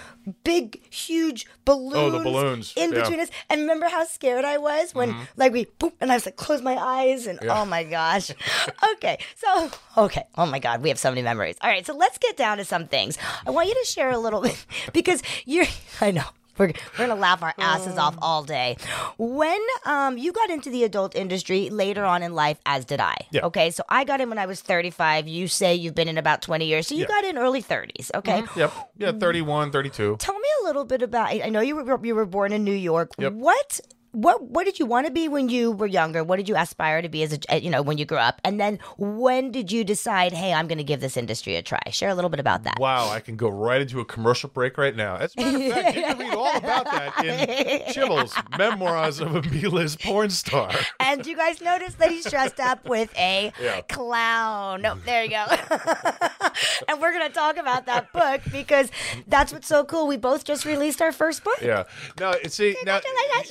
big, 0.45 0.83
huge 0.93 1.47
balloons. 1.65 1.95
Oh, 1.97 2.11
the 2.11 2.19
balloons, 2.19 2.73
in 2.77 2.91
yeah. 2.91 2.97
Mm-hmm. 2.99 3.03
between 3.05 3.21
us. 3.21 3.31
And 3.49 3.61
remember 3.63 3.87
how 3.89 4.05
scared 4.05 4.45
I 4.45 4.59
was 4.59 4.95
when, 4.95 5.15
like, 5.37 5.53
we 5.53 5.67
boop, 5.79 5.93
and 6.01 6.11
I 6.11 6.15
was 6.17 6.27
like, 6.27 6.37
close 6.37 6.61
my 6.63 6.77
eyes, 6.77 7.27
and 7.27 7.39
Yeah. 7.43 7.61
oh 7.61 7.65
my 7.65 7.85
gosh. 7.85 8.31
okay, 8.95 9.19
so 9.37 9.71
okay, 9.97 10.25
oh 10.37 10.47
my 10.47 10.59
God, 10.59 10.83
we 10.83 10.89
have 10.89 10.99
so 10.99 11.11
many 11.11 11.23
memories. 11.23 11.57
All 11.63 11.71
right, 11.71 11.87
so 11.87 11.95
let's 11.97 12.19
get 12.19 12.37
down 12.37 12.59
to 12.59 12.65
some 12.65 12.87
things. 12.89 13.19
I 13.47 13.51
want 13.51 13.69
you 13.69 13.75
to 13.75 13.85
share 13.87 14.11
a 14.11 14.19
little 14.19 14.41
bit 14.43 14.67
because 14.93 15.06
you're. 15.45 15.67
I 16.01 16.11
know. 16.11 16.25
We're, 16.59 16.69
we're 16.99 17.07
gonna 17.07 17.21
laugh 17.21 17.43
our 17.43 17.53
asses 17.59 17.99
off 17.99 18.17
all 18.23 18.43
day. 18.43 18.79
When 19.19 19.61
um, 19.85 20.17
you 20.17 20.33
got 20.33 20.49
into 20.49 20.71
the 20.71 20.85
adult 20.85 21.15
industry 21.15 21.69
later 21.69 22.03
on 22.03 22.23
in 22.23 22.33
life, 22.35 22.59
as 22.65 22.87
did 22.87 22.99
I. 22.99 23.15
Yeah. 23.31 23.45
Okay, 23.45 23.71
so 23.71 23.83
I 23.91 24.05
got 24.05 24.23
in 24.23 24.31
when 24.31 24.39
I 24.39 24.47
was 24.47 24.63
35. 24.63 25.29
You 25.29 25.49
say 25.49 25.75
you've 25.75 25.95
been 25.95 26.09
in 26.09 26.17
about 26.17 26.41
20 26.41 26.65
years, 26.65 26.87
so 26.87 26.95
you 26.95 27.03
Yeah. 27.03 27.07
Mm-hmm. 27.09 27.13
got 27.13 27.25
in 27.27 27.37
early 27.39 27.63
30s. 27.63 28.11
Okay, 28.15 28.43
Yep. 28.57 28.73
Yeah, 28.97 29.13
31, 29.13 29.71
32. 29.71 30.17
tell 30.19 30.39
me 30.39 30.49
a 30.63 30.65
little 30.65 30.87
bit 30.87 31.03
about. 31.03 31.29
I 31.29 31.43
I 31.45 31.49
know 31.51 31.61
you 31.61 31.77
were 31.77 32.01
you 32.07 32.15
were 32.15 32.25
born 32.25 32.53
in 32.53 32.65
New 32.65 32.73
York. 32.73 33.13
Yep. 33.19 33.35
What 33.35 33.81
what 34.17 34.43
what 34.43 34.65
did 34.65 34.79
you 34.79 34.87
want 34.87 35.07
to 35.07 35.13
be 35.13 35.29
when 35.29 35.51
you 35.51 35.73
were 35.73 35.87
younger? 35.87 36.25
What 36.25 36.37
did 36.37 36.49
you 36.49 36.57
aspire 36.57 37.03
to 37.03 37.09
be 37.09 37.23
as 37.23 37.39
a 37.51 37.61
you 37.61 37.69
know 37.69 37.83
when 37.83 37.99
you 37.99 38.07
grew 38.07 38.17
up? 38.17 38.41
And 38.45 38.59
then 38.59 38.79
when 38.97 39.51
did 39.53 39.71
you 39.71 39.85
decide, 39.85 40.33
hey, 40.33 40.55
I'm 40.55 40.67
going 40.69 40.79
to 40.79 40.85
give 40.85 41.01
this 41.01 41.19
industry 41.19 41.57
a 41.57 41.63
try? 41.63 41.81
Share 41.91 42.09
a 42.09 42.15
little 42.15 42.31
bit 42.31 42.41
about 42.41 42.63
that. 42.65 42.79
Wow, 42.81 43.11
I 43.11 43.21
can 43.21 43.37
go 43.37 43.51
right 43.51 43.83
into 43.83 44.01
a 44.01 44.07
commercial 44.07 44.49
break 44.49 44.79
right 44.79 44.97
now. 44.97 45.17
As 45.17 45.35
a 45.37 45.41
matter 45.43 45.57
of 45.67 45.73
fact, 45.73 45.97
you 45.97 46.03
can 46.03 46.19
read 46.19 46.35
all 46.35 46.57
about 46.57 46.85
that 46.87 47.25
in 47.25 47.81
Chibbles, 47.93 48.59
Memoirs 48.59 49.21
of 49.21 49.35
a 49.35 49.43
B-list 49.43 50.01
porn 50.01 50.31
star. 50.31 50.71
And 50.99 51.27
you 51.27 51.37
guys 51.37 51.61
notice 51.61 51.95
that 51.97 52.11
he's 52.11 52.25
dressed 52.25 52.59
up 52.59 52.89
with 52.89 53.15
a 53.19 53.53
Yeah. 53.61 53.83
clown. 53.83 54.81
Nope, 54.81 55.01
there 55.05 55.25
you 55.25 55.31
go. 55.31 55.45
and 56.89 57.01
we're 57.01 57.13
going 57.13 57.29
to 57.29 57.35
talk 57.35 57.59
about 57.59 57.85
that 57.87 58.13
book 58.15 58.41
because 58.51 58.91
that's 59.27 59.53
what's 59.53 59.69
so 59.69 59.85
cool. 59.85 60.07
We 60.07 60.17
both 60.17 60.45
just 60.45 60.65
released 60.65 61.03
our 61.03 61.13
first 61.13 61.45
book. 61.45 61.59
Yeah. 61.61 61.85
No, 62.19 62.33
see 62.49 62.77
now 62.85 63.01
Congratulations. 63.01 63.51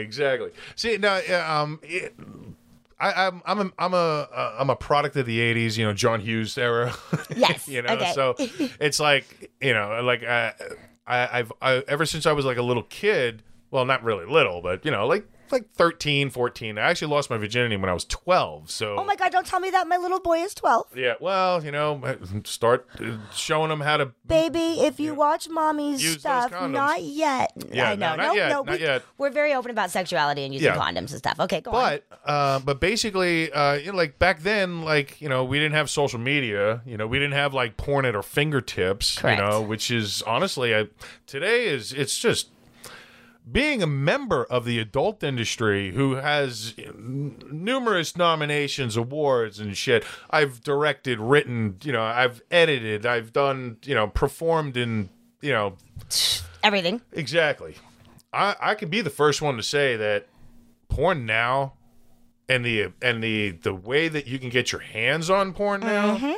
Exactly, 0.00 0.48
exactly. 0.48 0.62
See 0.76 0.96
now, 0.96 1.20
uh, 1.28 1.62
um, 1.62 1.80
it, 1.82 2.14
I, 2.98 3.26
I'm 3.26 3.42
I'm 3.44 3.58
a 3.60 3.72
I'm 3.78 3.94
a 3.94 3.96
uh, 3.96 4.56
I'm 4.58 4.70
a 4.70 4.76
product 4.76 5.16
of 5.16 5.26
the 5.26 5.38
'80s, 5.38 5.76
you 5.76 5.84
know, 5.84 5.92
John 5.92 6.20
Hughes 6.20 6.56
era. 6.56 6.94
Yes, 7.36 7.66
you 7.66 7.82
know, 7.82 7.94
okay. 7.94 8.12
so 8.14 8.34
it's 8.80 9.00
like 9.00 9.50
you 9.60 9.74
know, 9.74 10.00
like 10.02 10.22
uh, 10.22 10.52
I, 11.06 11.38
I've 11.38 11.52
I, 11.60 11.82
ever 11.88 12.06
since 12.06 12.26
I 12.26 12.32
was 12.32 12.44
like 12.44 12.58
a 12.58 12.62
little 12.62 12.84
kid. 12.84 13.42
Well, 13.70 13.84
not 13.84 14.04
really 14.04 14.24
little, 14.24 14.62
but 14.62 14.84
you 14.84 14.90
know, 14.92 15.06
like 15.06 15.26
like 15.52 15.70
13, 15.74 16.30
14. 16.30 16.78
I 16.78 16.82
actually 16.90 17.08
lost 17.08 17.30
my 17.30 17.36
virginity 17.36 17.76
when 17.76 17.88
I 17.90 17.92
was 17.92 18.04
12. 18.04 18.70
So 18.70 18.96
Oh 18.98 19.04
my 19.04 19.16
God, 19.16 19.32
don't 19.32 19.46
tell 19.46 19.60
me 19.60 19.70
that. 19.70 19.86
My 19.86 19.96
little 19.96 20.20
boy 20.20 20.38
is 20.38 20.54
12. 20.54 20.96
yeah, 20.96 21.14
well, 21.20 21.64
you 21.64 21.70
know, 21.70 22.00
start 22.44 22.86
uh, 23.00 23.16
showing 23.34 23.68
them 23.68 23.80
how 23.80 23.96
to 23.98 24.12
Baby, 24.26 24.80
if 24.80 24.98
you 24.98 25.14
watch 25.14 25.48
mommy's 25.48 26.02
Use 26.02 26.14
those 26.14 26.20
stuff, 26.20 26.50
condoms. 26.52 26.70
not 26.72 27.02
yet. 27.02 27.52
Yeah, 27.70 27.90
I 27.90 27.94
no, 27.96 28.16
not 28.16 28.18
no, 28.18 28.32
yet, 28.34 28.48
no, 28.48 28.62
not 28.62 28.78
we, 28.78 28.80
yet. 28.80 29.02
We're 29.18 29.30
very 29.30 29.54
open 29.54 29.70
about 29.70 29.90
sexuality 29.90 30.44
and 30.44 30.52
using 30.54 30.66
Yeah. 30.72 30.76
condoms 30.76 31.10
and 31.10 31.18
stuff. 31.18 31.38
Okay, 31.40 31.60
go 31.60 31.72
on. 31.72 32.00
But 32.08 32.18
uh, 32.24 32.58
but 32.60 32.80
basically, 32.80 33.52
uh, 33.52 33.74
you 33.74 33.92
know, 33.92 33.96
like 33.98 34.18
back 34.18 34.40
then, 34.40 34.82
like 34.82 35.20
you 35.20 35.28
know, 35.28 35.44
we 35.44 35.58
didn't 35.58 35.74
have 35.74 35.90
social 35.90 36.18
media. 36.18 36.80
You 36.86 36.96
know, 36.96 37.06
we 37.06 37.18
didn't 37.18 37.34
have 37.34 37.52
like 37.54 37.76
porn 37.76 38.04
at 38.04 38.16
our 38.16 38.22
fingertips. 38.22 39.18
Correct. 39.18 39.38
You 39.40 39.46
know, 39.46 39.60
which 39.60 39.90
is 39.90 40.22
honestly, 40.22 40.74
I, 40.74 40.88
today 41.26 41.66
is 41.66 41.92
it's 41.92 42.18
just 42.18 42.48
being 43.50 43.82
a 43.82 43.86
member 43.86 44.44
of 44.44 44.64
the 44.64 44.78
adult 44.78 45.22
industry 45.22 45.92
who 45.92 46.14
has 46.14 46.74
numerous 46.96 48.16
nominations, 48.16 48.96
awards, 48.96 49.60
and 49.60 49.76
shit. 49.76 50.04
I've 50.30 50.62
directed, 50.62 51.20
written, 51.20 51.76
you 51.82 51.92
know, 51.92 52.02
I've 52.02 52.42
edited, 52.50 53.04
I've 53.04 53.32
done, 53.32 53.76
you 53.84 53.94
know, 53.94 54.08
performed 54.08 54.76
in, 54.76 55.10
you 55.40 55.52
know, 55.52 55.76
Everything. 56.62 57.02
Exactly. 57.12 57.76
I 58.32 58.56
I 58.58 58.74
could 58.74 58.90
be 58.90 59.02
the 59.02 59.10
first 59.10 59.42
one 59.42 59.56
to 59.58 59.62
say 59.62 59.96
that 59.96 60.26
porn 60.88 61.26
now 61.26 61.74
and 62.48 62.64
the 62.64 62.92
and 63.02 63.22
the 63.22 63.50
the 63.50 63.74
way 63.74 64.08
that 64.08 64.26
you 64.26 64.38
can 64.38 64.48
get 64.48 64.72
your 64.72 64.80
hands 64.80 65.28
on 65.28 65.52
porn 65.52 65.80
now 65.80 66.36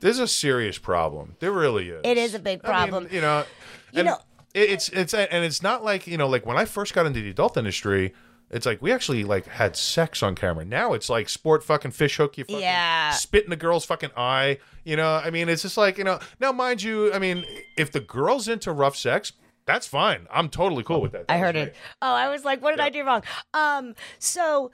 there's 0.00 0.18
a 0.18 0.28
serious 0.28 0.78
problem. 0.78 1.36
There 1.40 1.52
really 1.52 1.88
is. 1.90 1.96
Mm-hmm. 1.96 2.06
It 2.06 2.18
is 2.18 2.34
a 2.34 2.38
big 2.38 2.60
I 2.64 2.68
mean, 2.68 2.90
problem. 2.90 3.08
you 3.10 3.20
know, 3.20 3.44
You 3.92 4.04
know- 4.04 4.18
it, 4.54 4.70
it's 4.70 4.88
it's 4.90 5.14
and 5.14 5.44
it's 5.44 5.62
not 5.62 5.84
like, 5.84 6.06
you 6.06 6.16
know, 6.16 6.28
like 6.28 6.46
when 6.46 6.56
I 6.56 6.64
first 6.64 6.94
got 6.94 7.06
into 7.06 7.20
the 7.20 7.30
adult 7.30 7.56
industry, 7.56 8.12
it's 8.50 8.64
like 8.66 8.80
we 8.80 8.92
actually 8.92 9.24
like 9.24 9.46
had 9.46 9.76
sex 9.76 10.22
on 10.22 10.34
camera. 10.34 10.64
Now 10.64 10.92
it's 10.94 11.10
like 11.10 11.28
sport 11.28 11.62
fucking 11.62 11.90
fish 11.90 12.16
hook 12.16 12.38
you 12.38 12.44
fucking 12.44 12.60
Yeah. 12.60 13.10
spit 13.10 13.44
in 13.44 13.50
the 13.50 13.56
girl's 13.56 13.84
fucking 13.84 14.10
eye. 14.16 14.58
You 14.84 14.96
know, 14.96 15.16
I 15.22 15.30
mean, 15.30 15.48
it's 15.48 15.62
just 15.62 15.76
like, 15.76 15.98
you 15.98 16.04
know, 16.04 16.18
now 16.40 16.50
mind 16.52 16.82
you, 16.82 17.12
I 17.12 17.18
mean, 17.18 17.44
if 17.76 17.92
the 17.92 18.00
girl's 18.00 18.48
into 18.48 18.72
rough 18.72 18.96
sex, 18.96 19.32
that's 19.68 19.86
fine. 19.86 20.26
I'm 20.32 20.48
totally 20.48 20.82
cool 20.82 21.00
with 21.00 21.12
that. 21.12 21.26
I 21.28 21.38
heard 21.38 21.54
was 21.54 21.68
it. 21.68 21.76
Oh, 22.02 22.12
I 22.12 22.28
was 22.28 22.44
like, 22.44 22.60
what 22.62 22.72
did 22.72 22.80
I 22.80 22.88
do 22.88 23.04
wrong? 23.04 23.22
Um, 23.54 23.94
so 24.18 24.72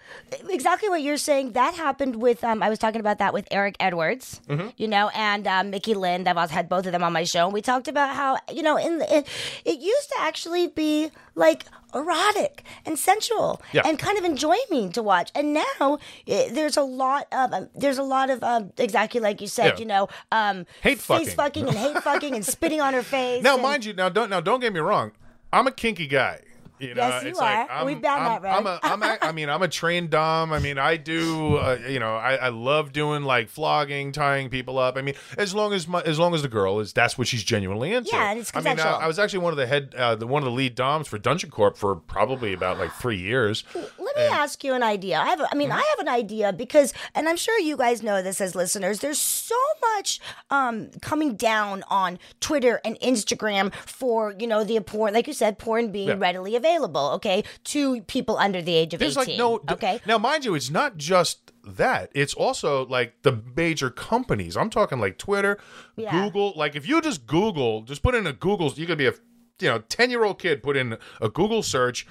exactly 0.48 0.88
what 0.88 1.02
you're 1.02 1.18
saying 1.18 1.52
that 1.52 1.74
happened 1.74 2.16
with 2.16 2.42
um, 2.44 2.62
I 2.62 2.70
was 2.70 2.78
talking 2.78 3.00
about 3.00 3.18
that 3.18 3.34
with 3.34 3.46
Eric 3.50 3.76
Edwards, 3.80 4.40
Mm-hmm. 4.48 4.68
you 4.78 4.88
know, 4.88 5.10
and 5.14 5.46
um, 5.46 5.70
Mickey 5.70 5.92
Lind. 5.94 6.28
I've 6.28 6.50
had 6.50 6.68
both 6.68 6.86
of 6.86 6.92
them 6.92 7.02
on 7.02 7.12
my 7.12 7.24
show, 7.24 7.44
and 7.44 7.52
we 7.52 7.60
talked 7.60 7.88
about 7.88 8.14
how 8.14 8.38
you 8.50 8.62
know, 8.62 8.76
in 8.78 9.02
it, 9.02 9.26
it 9.64 9.80
used 9.80 10.08
to 10.10 10.16
actually 10.20 10.68
be 10.68 11.10
like 11.34 11.64
erotic 11.94 12.62
and 12.86 12.98
sensual 12.98 13.62
Yeah. 13.72 13.82
and 13.84 13.98
kind 13.98 14.18
of 14.18 14.24
enjoying 14.24 14.64
me 14.70 14.88
to 14.90 15.02
watch, 15.02 15.30
and 15.34 15.54
now 15.54 15.98
eh, 16.26 16.48
there's 16.52 16.76
a 16.76 16.82
lot 16.82 17.26
of 17.32 17.52
um, 17.52 17.68
there's 17.74 17.98
a 17.98 18.02
lot 18.02 18.30
of 18.30 18.42
um, 18.42 18.72
exactly 18.78 19.20
like 19.20 19.40
you 19.40 19.46
said, 19.48 19.74
Yeah. 19.74 19.78
you 19.78 19.84
know, 19.86 20.08
um, 20.32 20.66
Hate 20.82 20.98
face 20.98 21.34
fucking. 21.34 21.66
fucking 21.66 21.68
and 21.68 21.76
hate 21.76 22.02
fucking 22.02 22.34
and 22.34 22.44
spitting 22.54 22.80
on 22.80 22.94
her 22.94 23.02
face. 23.02 23.42
Now, 23.42 23.54
and- 23.54 23.62
mind 23.62 23.84
you, 23.84 23.92
now 23.94 24.08
don't 24.08 24.30
now 24.30 24.40
don't 24.40 24.60
get 24.60 24.72
me 24.72 24.80
wrong. 24.80 25.12
I'm 25.52 25.66
a 25.66 25.72
kinky 25.72 26.06
guy. 26.06 26.40
You 26.84 26.94
know, 26.94 27.08
Yes, 27.08 27.22
you 27.22 27.30
it's 27.30 27.38
like, 27.38 27.70
are. 27.70 27.70
I'm, 27.70 27.86
We've 27.86 28.00
found 28.00 28.22
I'm, 28.22 28.42
that, 28.42 28.42
right? 28.42 28.56
I'm 28.56 28.66
a, 28.66 28.80
I'm 28.82 29.02
a, 29.02 29.18
I 29.22 29.32
mean, 29.32 29.48
I'm 29.48 29.62
a 29.62 29.68
trained 29.68 30.10
dom. 30.10 30.52
I 30.52 30.58
mean, 30.58 30.78
I 30.78 30.96
do. 30.96 31.56
Uh, 31.56 31.78
you 31.88 31.98
know, 31.98 32.16
I, 32.16 32.34
I 32.36 32.48
love 32.50 32.92
doing 32.92 33.24
like 33.24 33.48
flogging, 33.48 34.12
tying 34.12 34.50
people 34.50 34.78
up. 34.78 34.96
I 34.96 35.02
mean, 35.02 35.14
as 35.38 35.54
long 35.54 35.72
as 35.72 35.88
my, 35.88 36.02
as 36.02 36.18
long 36.18 36.34
as 36.34 36.42
the 36.42 36.48
girl 36.48 36.80
is 36.80 36.92
that's 36.92 37.16
what 37.16 37.26
she's 37.26 37.42
genuinely 37.42 37.92
into. 37.92 38.10
Yeah, 38.12 38.30
and 38.30 38.40
it's 38.40 38.52
I 38.54 38.60
mean, 38.60 38.78
I. 38.78 39.04
I 39.04 39.06
was 39.06 39.18
actually 39.18 39.40
one 39.40 39.52
of 39.52 39.56
the 39.56 39.66
head, 39.66 39.94
uh, 39.96 40.14
the 40.14 40.26
one 40.26 40.42
of 40.42 40.46
the 40.46 40.52
lead 40.52 40.74
doms 40.74 41.08
for 41.08 41.18
Dungeon 41.18 41.50
Corp 41.50 41.76
for 41.76 41.96
probably 41.96 42.52
about 42.52 42.78
like 42.78 42.92
three 42.92 43.18
years. 43.18 43.64
Let 43.74 44.16
me 44.16 44.22
ask 44.22 44.62
you 44.62 44.74
an 44.74 44.82
idea. 44.82 45.18
I 45.18 45.26
have, 45.26 45.40
a, 45.40 45.48
I 45.50 45.54
mean, 45.56 45.72
I 45.72 45.82
have 45.96 45.98
an 45.98 46.08
idea 46.08 46.52
because, 46.52 46.92
and 47.14 47.28
I'm 47.28 47.36
sure 47.36 47.58
you 47.58 47.76
guys 47.76 48.02
know 48.02 48.22
this 48.22 48.40
as 48.40 48.54
listeners. 48.54 49.00
There's 49.00 49.18
so 49.18 49.56
much 49.96 50.20
um, 50.50 50.90
coming 51.02 51.36
down 51.36 51.82
on 51.88 52.18
Twitter 52.40 52.80
and 52.84 52.98
Instagram 53.00 53.72
for 53.74 54.34
you 54.38 54.46
know 54.46 54.64
the 54.64 54.80
porn, 54.80 55.14
like 55.14 55.26
you 55.26 55.32
said, 55.32 55.58
porn 55.58 55.92
being 55.92 56.08
Yeah. 56.08 56.14
readily 56.18 56.56
available. 56.56 57.10
Okay, 57.14 57.44
to 57.64 58.02
people 58.02 58.36
under 58.38 58.60
the 58.62 58.74
age 58.74 58.94
of 58.94 59.00
There's 59.00 59.16
18. 59.16 59.38
like 59.38 59.38
no. 59.38 59.74
okay. 59.74 60.00
Now, 60.06 60.18
mind 60.18 60.44
you, 60.44 60.54
it's 60.54 60.70
not 60.70 60.96
just 60.96 61.52
that. 61.64 62.10
It's 62.14 62.34
also 62.34 62.86
like 62.86 63.22
the 63.22 63.40
major 63.56 63.90
companies. 63.90 64.56
I'm 64.56 64.70
talking 64.70 64.98
like 65.00 65.18
Twitter, 65.18 65.58
Yeah. 65.96 66.24
Google. 66.24 66.52
Like 66.56 66.76
if 66.76 66.86
you 66.88 67.00
just 67.00 67.26
Google, 67.26 67.82
just 67.82 68.02
put 68.02 68.14
in 68.14 68.26
a 68.26 68.32
Google, 68.32 68.72
you 68.74 68.86
could 68.86 68.98
be 68.98 69.06
a 69.06 69.14
you 69.60 69.68
know 69.68 69.78
ten 69.88 70.10
year 70.10 70.24
old 70.24 70.38
kid 70.38 70.62
put 70.62 70.76
in 70.76 70.96
a 71.20 71.28
Google 71.28 71.62
search, 71.62 72.06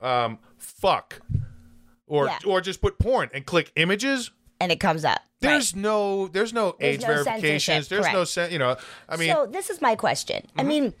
um, 0.00 0.38
fuck, 0.58 1.20
or 2.06 2.26
Yeah. 2.26 2.38
or 2.46 2.60
just 2.60 2.80
put 2.80 2.98
porn 2.98 3.28
and 3.34 3.44
click 3.44 3.72
images. 3.76 4.30
And 4.64 4.72
it 4.72 4.80
comes 4.80 5.04
up. 5.04 5.20
There's 5.40 5.76
no 5.76 6.26
there's 6.28 6.54
no 6.54 6.74
There's 6.80 6.94
age 6.94 7.00
no 7.02 7.06
verifications. 7.08 7.88
There's 7.88 8.06
no 8.06 8.12
correct. 8.12 8.28
sen- 8.30 8.50
you 8.50 8.58
know. 8.58 8.76
I 9.10 9.16
mean, 9.18 9.30
so 9.30 9.44
this 9.44 9.68
is 9.68 9.82
my 9.82 9.94
question. 9.94 10.46
I 10.56 10.60
Mm-hmm. 10.62 10.68
mean, 10.68 10.94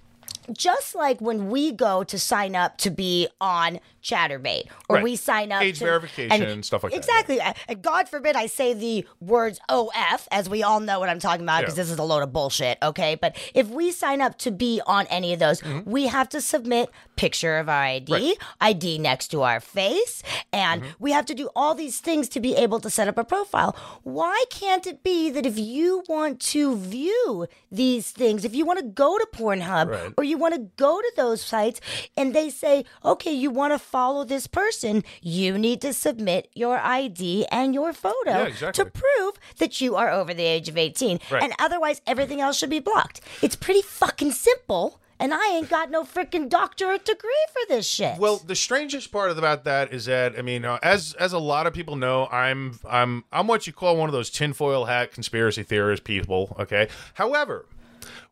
just 0.52 0.94
like 0.94 1.18
when 1.22 1.48
we 1.48 1.72
go 1.72 2.04
to 2.04 2.18
sign 2.18 2.54
up 2.54 2.76
to 2.78 2.90
be 2.90 3.26
on 3.40 3.80
Chaturbate, 4.02 4.64
or 4.90 4.96
Right. 4.96 5.04
we 5.04 5.16
sign 5.16 5.50
up 5.50 5.62
Age 5.62 5.78
to, 5.78 5.86
verification 5.86 6.42
and 6.42 6.62
stuff 6.62 6.82
like 6.84 6.92
that, 6.92 6.98
Exactly. 6.98 7.40
Uh, 7.40 7.54
And 7.68 7.80
God 7.80 8.06
forbid 8.10 8.36
I 8.36 8.44
say 8.44 8.74
the 8.74 9.06
words 9.22 9.58
OF, 9.70 10.28
as 10.30 10.50
we 10.50 10.62
all 10.62 10.80
know 10.80 11.00
what 11.00 11.08
I'm 11.08 11.18
talking 11.20 11.42
about, 11.46 11.60
because 11.62 11.78
Yeah. 11.78 11.84
this 11.84 11.90
is 11.92 11.98
a 11.98 12.02
load 12.02 12.22
of 12.22 12.30
bullshit. 12.34 12.76
Okay, 12.82 13.14
but 13.14 13.34
if 13.54 13.68
we 13.68 13.90
sign 13.90 14.20
up 14.20 14.36
to 14.40 14.50
be 14.50 14.82
on 14.86 15.06
any 15.06 15.32
of 15.32 15.38
those, 15.38 15.62
we 15.86 16.08
have 16.08 16.28
to 16.30 16.42
submit 16.42 16.90
picture 17.16 17.58
of 17.58 17.68
our 17.68 17.82
ID. 17.82 18.12
Right. 18.12 18.36
ID 18.60 18.98
next 18.98 19.28
to 19.28 19.42
our 19.42 19.60
face, 19.60 20.22
and 20.52 20.82
Mm-hmm. 20.82 20.90
we 20.98 21.12
have 21.12 21.26
to 21.26 21.34
do 21.34 21.48
all 21.54 21.74
these 21.74 22.00
things 22.00 22.28
to 22.30 22.40
be 22.40 22.54
able 22.56 22.80
to 22.80 22.90
set 22.90 23.06
up 23.08 23.16
a 23.18 23.24
profile. 23.24 23.76
Why 24.02 24.44
can't 24.50 24.86
it 24.86 25.02
be 25.02 25.30
that 25.30 25.46
if 25.46 25.58
you 25.58 26.02
want 26.08 26.40
to 26.54 26.76
view 26.76 27.46
these 27.70 28.10
things, 28.10 28.44
if 28.44 28.54
you 28.54 28.64
want 28.64 28.78
to 28.80 28.84
go 28.84 29.18
to 29.18 29.26
Pornhub 29.32 29.88
Right. 29.90 30.12
or 30.16 30.24
you 30.24 30.36
want 30.38 30.54
to 30.54 30.60
go 30.76 31.00
to 31.00 31.12
those 31.16 31.40
sites 31.42 31.80
and 32.16 32.34
they 32.34 32.50
say, 32.50 32.84
okay, 33.04 33.32
you 33.32 33.50
want 33.50 33.72
to 33.72 33.78
follow 33.78 34.24
this 34.24 34.46
person, 34.46 35.04
you 35.22 35.56
need 35.58 35.80
to 35.82 35.92
submit 35.92 36.48
your 36.54 36.78
ID 36.78 37.46
and 37.50 37.74
your 37.74 37.92
photo 37.92 38.30
Yeah, 38.30 38.42
exactly. 38.46 38.84
to 38.84 38.90
prove 38.90 39.34
that 39.58 39.80
you 39.80 39.96
are 39.96 40.10
over 40.10 40.32
the 40.34 40.44
age 40.44 40.68
of 40.68 40.76
18. 40.76 41.20
Right. 41.30 41.42
And 41.42 41.52
otherwise, 41.58 42.00
everything 42.06 42.40
else 42.40 42.58
should 42.58 42.70
be 42.70 42.80
blocked. 42.80 43.20
It's 43.42 43.56
pretty 43.56 43.82
fucking 43.82 44.32
simple. 44.32 45.00
And 45.18 45.32
I 45.32 45.56
ain't 45.56 45.70
got 45.70 45.90
no 45.90 46.04
freaking 46.04 46.48
doctorate 46.48 47.04
degree 47.04 47.30
for 47.52 47.68
this 47.68 47.86
shit. 47.86 48.18
Well, 48.18 48.38
the 48.38 48.56
strangest 48.56 49.12
part 49.12 49.30
about 49.30 49.64
that 49.64 49.92
is 49.92 50.06
that 50.06 50.38
I 50.38 50.42
mean, 50.42 50.64
uh, 50.64 50.78
as 50.82 51.14
as 51.14 51.32
a 51.32 51.38
lot 51.38 51.66
of 51.66 51.74
people 51.74 51.96
know, 51.96 52.26
I'm 52.26 52.78
I'm 52.88 53.24
I'm 53.32 53.46
what 53.46 53.66
you 53.66 53.72
call 53.72 53.96
one 53.96 54.08
of 54.08 54.12
those 54.12 54.30
tinfoil 54.30 54.86
hat 54.86 55.12
conspiracy 55.12 55.62
theorist 55.62 56.04
people. 56.04 56.56
Okay, 56.58 56.88
however. 57.14 57.66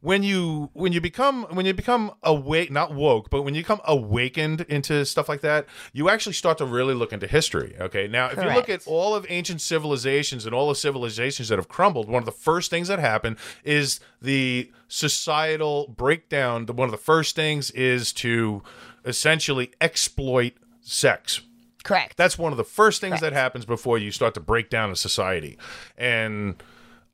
When 0.03 0.25
you 0.25 0.71
when 0.73 0.93
you 0.93 1.01
become 1.01 1.45
when 1.45 1.65
you 1.65 1.73
become 1.73 2.13
awake 2.25 2.73
not 2.73 2.93
woke 2.93 3.31
but 3.31 3.43
when 3.43 3.55
you 3.55 3.63
become 3.63 3.81
awakened 3.85 4.63
into 4.63 5.05
stuff 5.07 5.29
like 5.29 5.43
that 5.43 5.67
you 5.93 6.09
actually 6.09 6.33
start 6.33 6.59
to 6.59 6.65
really 6.65 6.93
look 6.93 7.13
into 7.13 7.29
history 7.29 7.77
okay 7.81 8.09
now 8.09 8.27
if 8.27 8.37
you 8.37 8.51
look 8.53 8.69
at 8.69 8.85
all 8.85 9.15
of 9.15 9.25
ancient 9.29 9.61
civilizations 9.61 10.45
and 10.45 10.53
all 10.53 10.69
the 10.69 10.75
civilizations 10.75 11.49
that 11.49 11.57
have 11.57 11.69
crumbled 11.69 12.09
one 12.09 12.21
of 12.21 12.27
the 12.27 12.33
first 12.33 12.69
things 12.69 12.89
that 12.89 12.99
happen 12.99 13.37
is 13.63 14.01
the 14.21 14.73
societal 14.89 15.87
breakdown 15.97 16.67
the, 16.67 16.73
one 16.73 16.87
of 16.87 16.93
the 16.93 16.99
first 16.99 17.37
things 17.37 17.71
is 17.71 18.13
to 18.13 18.61
essentially 19.05 19.71
exploit 19.81 20.53
sex 20.81 21.43
Correct. 21.83 22.17
that's 22.17 22.39
one 22.39 22.53
of 22.53 22.59
the 22.59 22.65
first 22.65 23.01
things 23.01 23.21
Correct. 23.21 23.23
that 23.23 23.33
happens 23.33 23.65
before 23.65 23.99
you 23.99 24.11
start 24.11 24.35
to 24.35 24.41
break 24.41 24.71
down 24.71 24.91
a 24.91 24.97
society. 24.97 25.59
And 25.97 26.63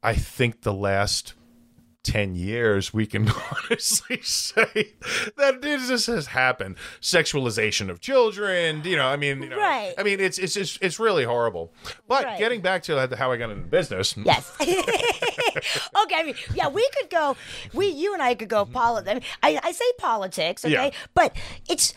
I 0.02 0.14
think 0.14 0.62
the 0.62 0.74
last 0.74 1.34
10 2.08 2.34
years, 2.34 2.92
we 2.94 3.06
can 3.06 3.28
honestly 3.70 4.20
say 4.22 4.94
that 5.36 5.60
this 5.62 6.06
has 6.06 6.26
happened. 6.28 6.76
Sexualization 7.00 7.90
of 7.90 8.00
children, 8.00 8.82
you 8.84 8.96
know, 8.96 9.06
I 9.06 9.16
mean, 9.16 9.42
you 9.42 9.48
know, 9.50 9.58
Right. 9.58 9.94
I 9.98 10.02
mean, 10.02 10.18
it's, 10.20 10.38
it's, 10.38 10.56
it's, 10.56 10.78
it's 10.80 10.98
really 10.98 11.24
horrible. 11.24 11.72
But 12.06 12.24
Right. 12.24 12.38
getting 12.38 12.60
back 12.62 12.82
to 12.84 12.98
uh, 12.98 13.16
how 13.16 13.30
I 13.32 13.36
got 13.36 13.50
into 13.50 13.66
business. 13.68 14.14
Yes. 14.16 14.50
okay. 14.60 16.14
I 16.16 16.22
mean, 16.24 16.34
yeah, 16.54 16.68
we 16.68 16.88
could 16.98 17.10
go. 17.10 17.36
We, 17.74 17.88
you 17.88 18.14
and 18.14 18.22
I 18.22 18.34
could 18.34 18.48
go 18.48 18.64
politics. 18.64 19.26
I, 19.42 19.50
mean, 19.50 19.60
I, 19.64 19.68
I 19.68 19.72
say 19.72 19.84
politics, 19.98 20.64
okay, 20.64 20.72
Yeah. 20.74 20.90
but 21.14 21.36
it's. 21.68 21.94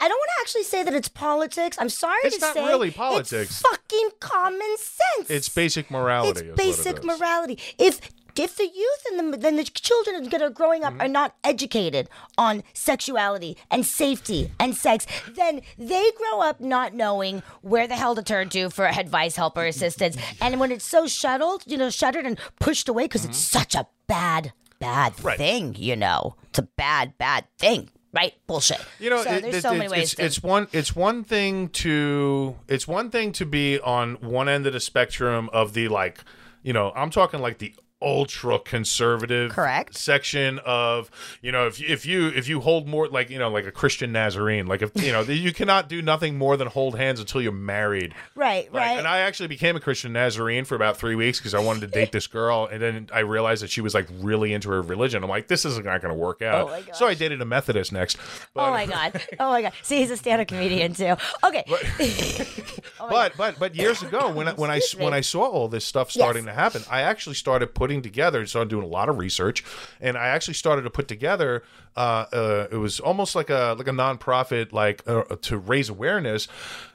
I 0.00 0.08
don't 0.08 0.16
want 0.18 0.30
to 0.36 0.40
actually 0.42 0.62
say 0.64 0.82
that 0.84 0.94
it's 0.94 1.08
politics. 1.08 1.76
I'm 1.80 1.88
sorry 1.88 2.18
It's 2.24 2.36
to 2.36 2.40
say. 2.40 2.48
It's 2.48 2.56
not 2.56 2.68
really 2.68 2.88
It's 2.88 2.96
politics. 2.96 3.60
fucking 3.62 4.08
common 4.20 4.76
sense. 4.78 5.30
It's 5.30 5.48
basic 5.48 5.90
morality. 5.90 6.46
It's 6.48 6.56
basic 6.56 6.96
it 6.98 7.04
morality. 7.04 7.58
If 7.78 8.00
if 8.36 8.56
the 8.56 8.64
youth 8.74 9.06
and 9.10 9.32
the 9.32 9.36
then 9.38 9.56
the 9.56 9.64
children 9.64 10.28
that 10.28 10.42
are 10.42 10.50
growing 10.50 10.82
Mm-hmm. 10.82 10.96
up 10.96 11.02
are 11.04 11.08
not 11.08 11.34
educated 11.44 12.08
on 12.38 12.62
sexuality 12.72 13.56
and 13.70 13.84
safety 13.86 14.50
and 14.58 14.74
sex, 14.76 15.06
then 15.34 15.60
they 15.78 16.10
grow 16.16 16.40
up 16.40 16.60
not 16.60 16.94
knowing 16.94 17.42
where 17.62 17.86
the 17.86 17.94
hell 17.96 18.14
to 18.14 18.22
turn 18.22 18.48
to 18.50 18.70
for 18.70 18.86
advice, 18.86 19.36
help, 19.36 19.56
or 19.56 19.66
assistance. 19.66 20.16
And 20.40 20.58
when 20.60 20.72
it's 20.72 20.84
so 20.84 21.06
shuttled, 21.06 21.62
you 21.66 21.76
know, 21.76 21.90
shuttered 21.90 22.24
and 22.26 22.38
pushed 22.60 22.88
away 22.88 23.04
because 23.04 23.24
it's 23.24 23.38
such 23.38 23.74
a 23.74 23.86
bad, 24.06 24.52
bad 24.78 25.12
Mm-hmm. 25.14 25.26
Right. 25.26 25.38
thing, 25.38 25.74
you 25.78 25.96
know, 25.96 26.36
it's 26.48 26.58
a 26.58 26.62
bad, 26.76 27.16
bad 27.18 27.44
thing. 27.58 27.90
Right, 28.14 28.34
bullshit. 28.46 28.78
You 28.98 29.08
know, 29.10 29.22
so 29.22 29.30
it- 29.32 29.42
there's 29.42 29.54
it- 29.56 29.62
so 29.62 29.72
many 29.72 29.84
it's, 29.84 29.92
ways. 29.92 30.02
it's, 30.02 30.14
to, 30.16 30.24
it's 30.24 30.42
one. 30.42 30.68
It's 30.72 30.94
one 30.94 31.24
thing 31.24 31.68
to. 31.68 32.56
It's 32.68 32.86
one 32.86 33.08
thing 33.10 33.32
to 33.32 33.46
be 33.46 33.78
on 33.80 34.14
one 34.16 34.48
end 34.50 34.66
of 34.66 34.74
the 34.74 34.80
spectrum 34.80 35.48
of 35.52 35.72
the 35.72 35.88
like. 35.88 36.22
You 36.62 36.72
know, 36.74 36.92
I'm 36.94 37.08
talking 37.10 37.40
like 37.40 37.56
the 37.58 37.74
ultra 38.02 38.58
conservative 38.58 39.52
Correct. 39.52 39.96
section 39.96 40.58
of 40.64 41.10
you 41.40 41.52
know 41.52 41.66
if 41.66 41.80
if 41.80 42.04
you 42.04 42.28
if 42.28 42.48
you 42.48 42.60
hold 42.60 42.88
more 42.88 43.08
like 43.08 43.30
you 43.30 43.38
know 43.38 43.48
like 43.48 43.66
a 43.66 43.72
Christian 43.72 44.12
Nazarene 44.12 44.66
like 44.66 44.82
if 44.82 44.90
you 44.96 45.12
know 45.12 45.22
you 45.22 45.52
cannot 45.52 45.88
do 45.88 46.02
nothing 46.02 46.36
more 46.36 46.56
than 46.56 46.68
hold 46.68 46.96
hands 46.96 47.20
until 47.20 47.40
you're 47.40 47.52
married 47.52 48.14
right, 48.34 48.72
like, 48.72 48.82
right. 48.82 48.98
And 48.98 49.06
I 49.06 49.20
actually 49.20 49.48
became 49.48 49.76
a 49.76 49.80
Christian 49.80 50.12
Nazarene 50.12 50.64
for 50.64 50.74
about 50.74 50.96
three 50.96 51.14
weeks 51.14 51.38
because 51.38 51.54
I 51.54 51.60
wanted 51.60 51.80
to 51.80 51.86
date 51.88 52.12
this 52.12 52.26
girl, 52.26 52.68
and 52.70 52.80
then 52.80 53.08
I 53.12 53.20
realized 53.20 53.62
that 53.62 53.70
she 53.70 53.80
was 53.80 53.94
like 53.94 54.08
really 54.20 54.52
into 54.52 54.70
her 54.70 54.82
religion. 54.82 55.22
I'm 55.22 55.30
like, 55.30 55.48
this 55.48 55.64
is 55.64 55.76
not 55.78 56.00
going 56.00 56.14
to 56.14 56.14
work 56.14 56.38
oh 56.42 56.46
out. 56.46 56.70
Oh 56.70 56.92
so 56.92 57.06
I 57.06 57.14
dated 57.14 57.40
a 57.40 57.44
Methodist 57.44 57.92
next. 57.92 58.16
But, 58.54 58.68
Oh 58.68 58.70
my 58.70 58.86
god! 58.86 59.20
Oh 59.38 59.50
my 59.50 59.62
god! 59.62 59.72
See, 59.82 59.98
he's 59.98 60.10
a 60.10 60.16
stand-up 60.16 60.48
comedian 60.48 60.94
too. 60.94 61.16
Okay, 61.44 61.64
but 61.68 61.84
oh 63.00 63.30
but 63.36 63.58
but 63.58 63.74
years 63.74 64.02
ago 64.02 64.32
when 64.32 64.48
I, 64.48 64.52
when 64.54 64.70
I 64.70 64.80
when 64.98 65.12
I 65.12 65.20
saw 65.20 65.46
all 65.46 65.68
this 65.68 65.84
stuff 65.84 66.10
starting 66.10 66.44
Yes. 66.44 66.54
to 66.54 66.60
happen, 66.60 66.82
I 66.90 67.02
actually 67.02 67.34
started 67.34 67.74
putting 67.74 67.91
together. 68.00 68.40
I 68.40 68.44
started 68.44 68.70
doing 68.70 68.84
a 68.84 68.88
lot 68.88 69.10
of 69.10 69.18
research, 69.18 69.62
and 70.00 70.16
I 70.16 70.28
actually 70.28 70.54
started 70.54 70.82
to 70.82 70.90
put 70.90 71.08
together. 71.08 71.62
Uh, 71.96 72.24
uh, 72.32 72.68
it 72.70 72.76
was 72.76 73.00
almost 73.00 73.34
like 73.34 73.50
a 73.50 73.74
like 73.76 73.88
a 73.88 73.90
nonprofit, 73.90 74.72
like 74.72 75.02
uh, 75.06 75.24
to 75.42 75.58
raise 75.58 75.90
awareness. 75.90 76.48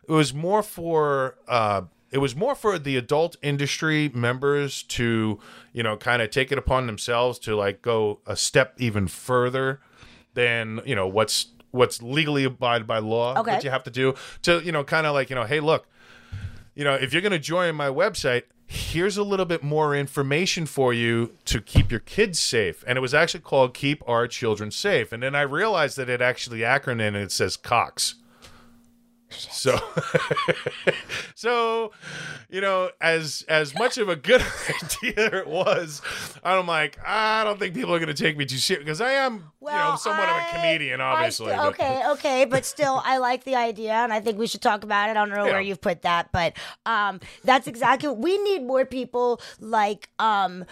It 0.07 0.13
was 0.13 0.33
more 0.33 0.63
for. 0.63 1.35
Uh, 1.47 1.81
it 2.09 2.19
was 2.19 2.37
more 2.37 2.55
for 2.55 2.79
the 2.79 2.95
adult 2.95 3.35
industry 3.41 4.09
members 4.13 4.81
to, 4.83 5.41
you 5.73 5.83
know, 5.83 5.97
kind 5.97 6.21
of 6.21 6.29
take 6.29 6.53
it 6.53 6.57
upon 6.57 6.87
themselves 6.87 7.37
to 7.39 7.53
like 7.53 7.81
go 7.81 8.21
a 8.25 8.37
step 8.37 8.75
even 8.77 9.07
further 9.07 9.81
than 10.33 10.79
you 10.85 10.95
know 10.95 11.05
what's 11.05 11.47
what's 11.71 12.01
legally 12.01 12.45
abided 12.45 12.87
by 12.87 12.99
law 12.99 13.37
Okay. 13.37 13.51
that 13.51 13.63
you 13.65 13.69
have 13.69 13.83
to 13.83 13.91
do 13.91 14.13
to 14.43 14.61
you 14.63 14.71
know 14.71 14.85
kind 14.85 15.05
of 15.05 15.13
like 15.13 15.29
you 15.29 15.35
know 15.35 15.43
hey 15.43 15.59
look 15.59 15.85
you 16.75 16.83
know, 16.83 16.93
if 16.93 17.11
you're 17.11 17.23
going 17.23 17.31
to 17.31 17.39
join 17.39 17.73
my 17.73 17.87
website, 17.87 18.43
here's 18.67 19.15
a 19.15 19.23
little 19.23 19.45
bit 19.45 19.63
more 19.63 19.95
information 19.95 20.65
for 20.65 20.93
you 20.93 21.31
to 21.45 21.61
keep 21.61 21.89
your 21.89 22.01
kids 22.01 22.37
safe. 22.37 22.83
And 22.85 22.97
it 22.97 23.01
was 23.01 23.13
actually 23.13 23.39
called 23.39 23.73
Keep 23.73 24.03
Our 24.07 24.27
Children 24.27 24.71
Safe. 24.71 25.13
And 25.13 25.23
then 25.23 25.33
I 25.33 25.41
realized 25.41 25.97
that 25.97 26.09
it 26.09 26.21
actually 26.21 26.59
acronym 26.59 27.07
and 27.07 27.17
it 27.17 27.31
says 27.31 27.55
Cox. 27.55 28.15
So, 29.29 29.77
so, 31.35 31.91
you 32.49 32.61
know, 32.61 32.89
as 33.01 33.43
as 33.47 33.73
much 33.75 33.97
of 33.97 34.09
a 34.09 34.15
good 34.15 34.41
idea 34.69 35.39
it 35.39 35.47
was, 35.47 36.01
I'm 36.43 36.67
like, 36.67 36.97
I 37.05 37.43
don't 37.43 37.59
think 37.59 37.73
people 37.73 37.93
are 37.93 37.99
going 37.99 38.13
to 38.13 38.23
take 38.23 38.37
me 38.37 38.45
too 38.45 38.57
serious 38.57 38.83
because 38.85 39.01
I 39.01 39.11
am, 39.11 39.51
you 39.61 39.67
know, 39.67 39.95
somewhat 39.99 40.29
of 40.29 40.35
a 40.37 40.45
comedian, 40.55 41.01
obviously. 41.01 41.47
st- 41.53 41.59
okay, 41.67 42.01
okay, 42.11 42.45
but 42.45 42.65
still, 42.65 43.01
I 43.03 43.17
like 43.17 43.43
the 43.43 43.55
idea, 43.55 43.93
and 43.93 44.13
I 44.13 44.19
think 44.19 44.37
we 44.37 44.47
should 44.47 44.61
talk 44.61 44.83
about 44.83 45.09
it. 45.09 45.11
I 45.11 45.13
don't 45.25 45.29
know 45.29 45.45
Yeah. 45.45 45.51
where 45.53 45.61
you've 45.61 45.81
put 45.81 46.03
that, 46.03 46.31
but 46.31 46.53
um, 46.85 47.19
that's 47.43 47.67
exactly. 47.67 48.09
We 48.09 48.37
need 48.39 48.63
more 48.63 48.85
people 48.85 49.41
like 49.59 50.09
um, 50.19 50.65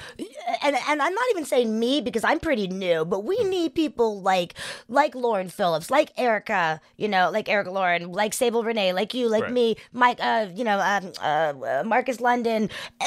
and 0.63 0.75
and 0.87 1.01
I'm 1.01 1.13
not 1.13 1.25
even 1.31 1.45
saying 1.45 1.77
me 1.77 2.01
because 2.01 2.23
I'm 2.23 2.39
pretty 2.39 2.67
new, 2.67 3.05
but 3.05 3.23
we 3.25 3.37
need 3.43 3.75
people 3.75 4.21
like 4.21 4.53
like 4.87 5.13
Lauren 5.15 5.49
Phillips, 5.49 5.89
like 5.91 6.11
Erica, 6.17 6.79
you 6.97 7.07
know, 7.07 7.29
like 7.31 7.49
Erica 7.49 7.71
Lauren, 7.71 8.11
like 8.11 8.33
Sable 8.45 8.63
Renee, 8.63 8.93
like 8.93 9.15
you, 9.15 9.27
like 9.27 9.43
Right. 9.45 9.51
me, 9.51 9.75
Mike, 9.91 10.19
uh, 10.21 10.47
you 10.53 10.63
know, 10.63 10.79
um, 10.79 11.11
uh, 11.19 11.53
uh, 11.79 11.83
Marcus 11.83 12.21
London. 12.21 12.69
Uh, 13.01 13.05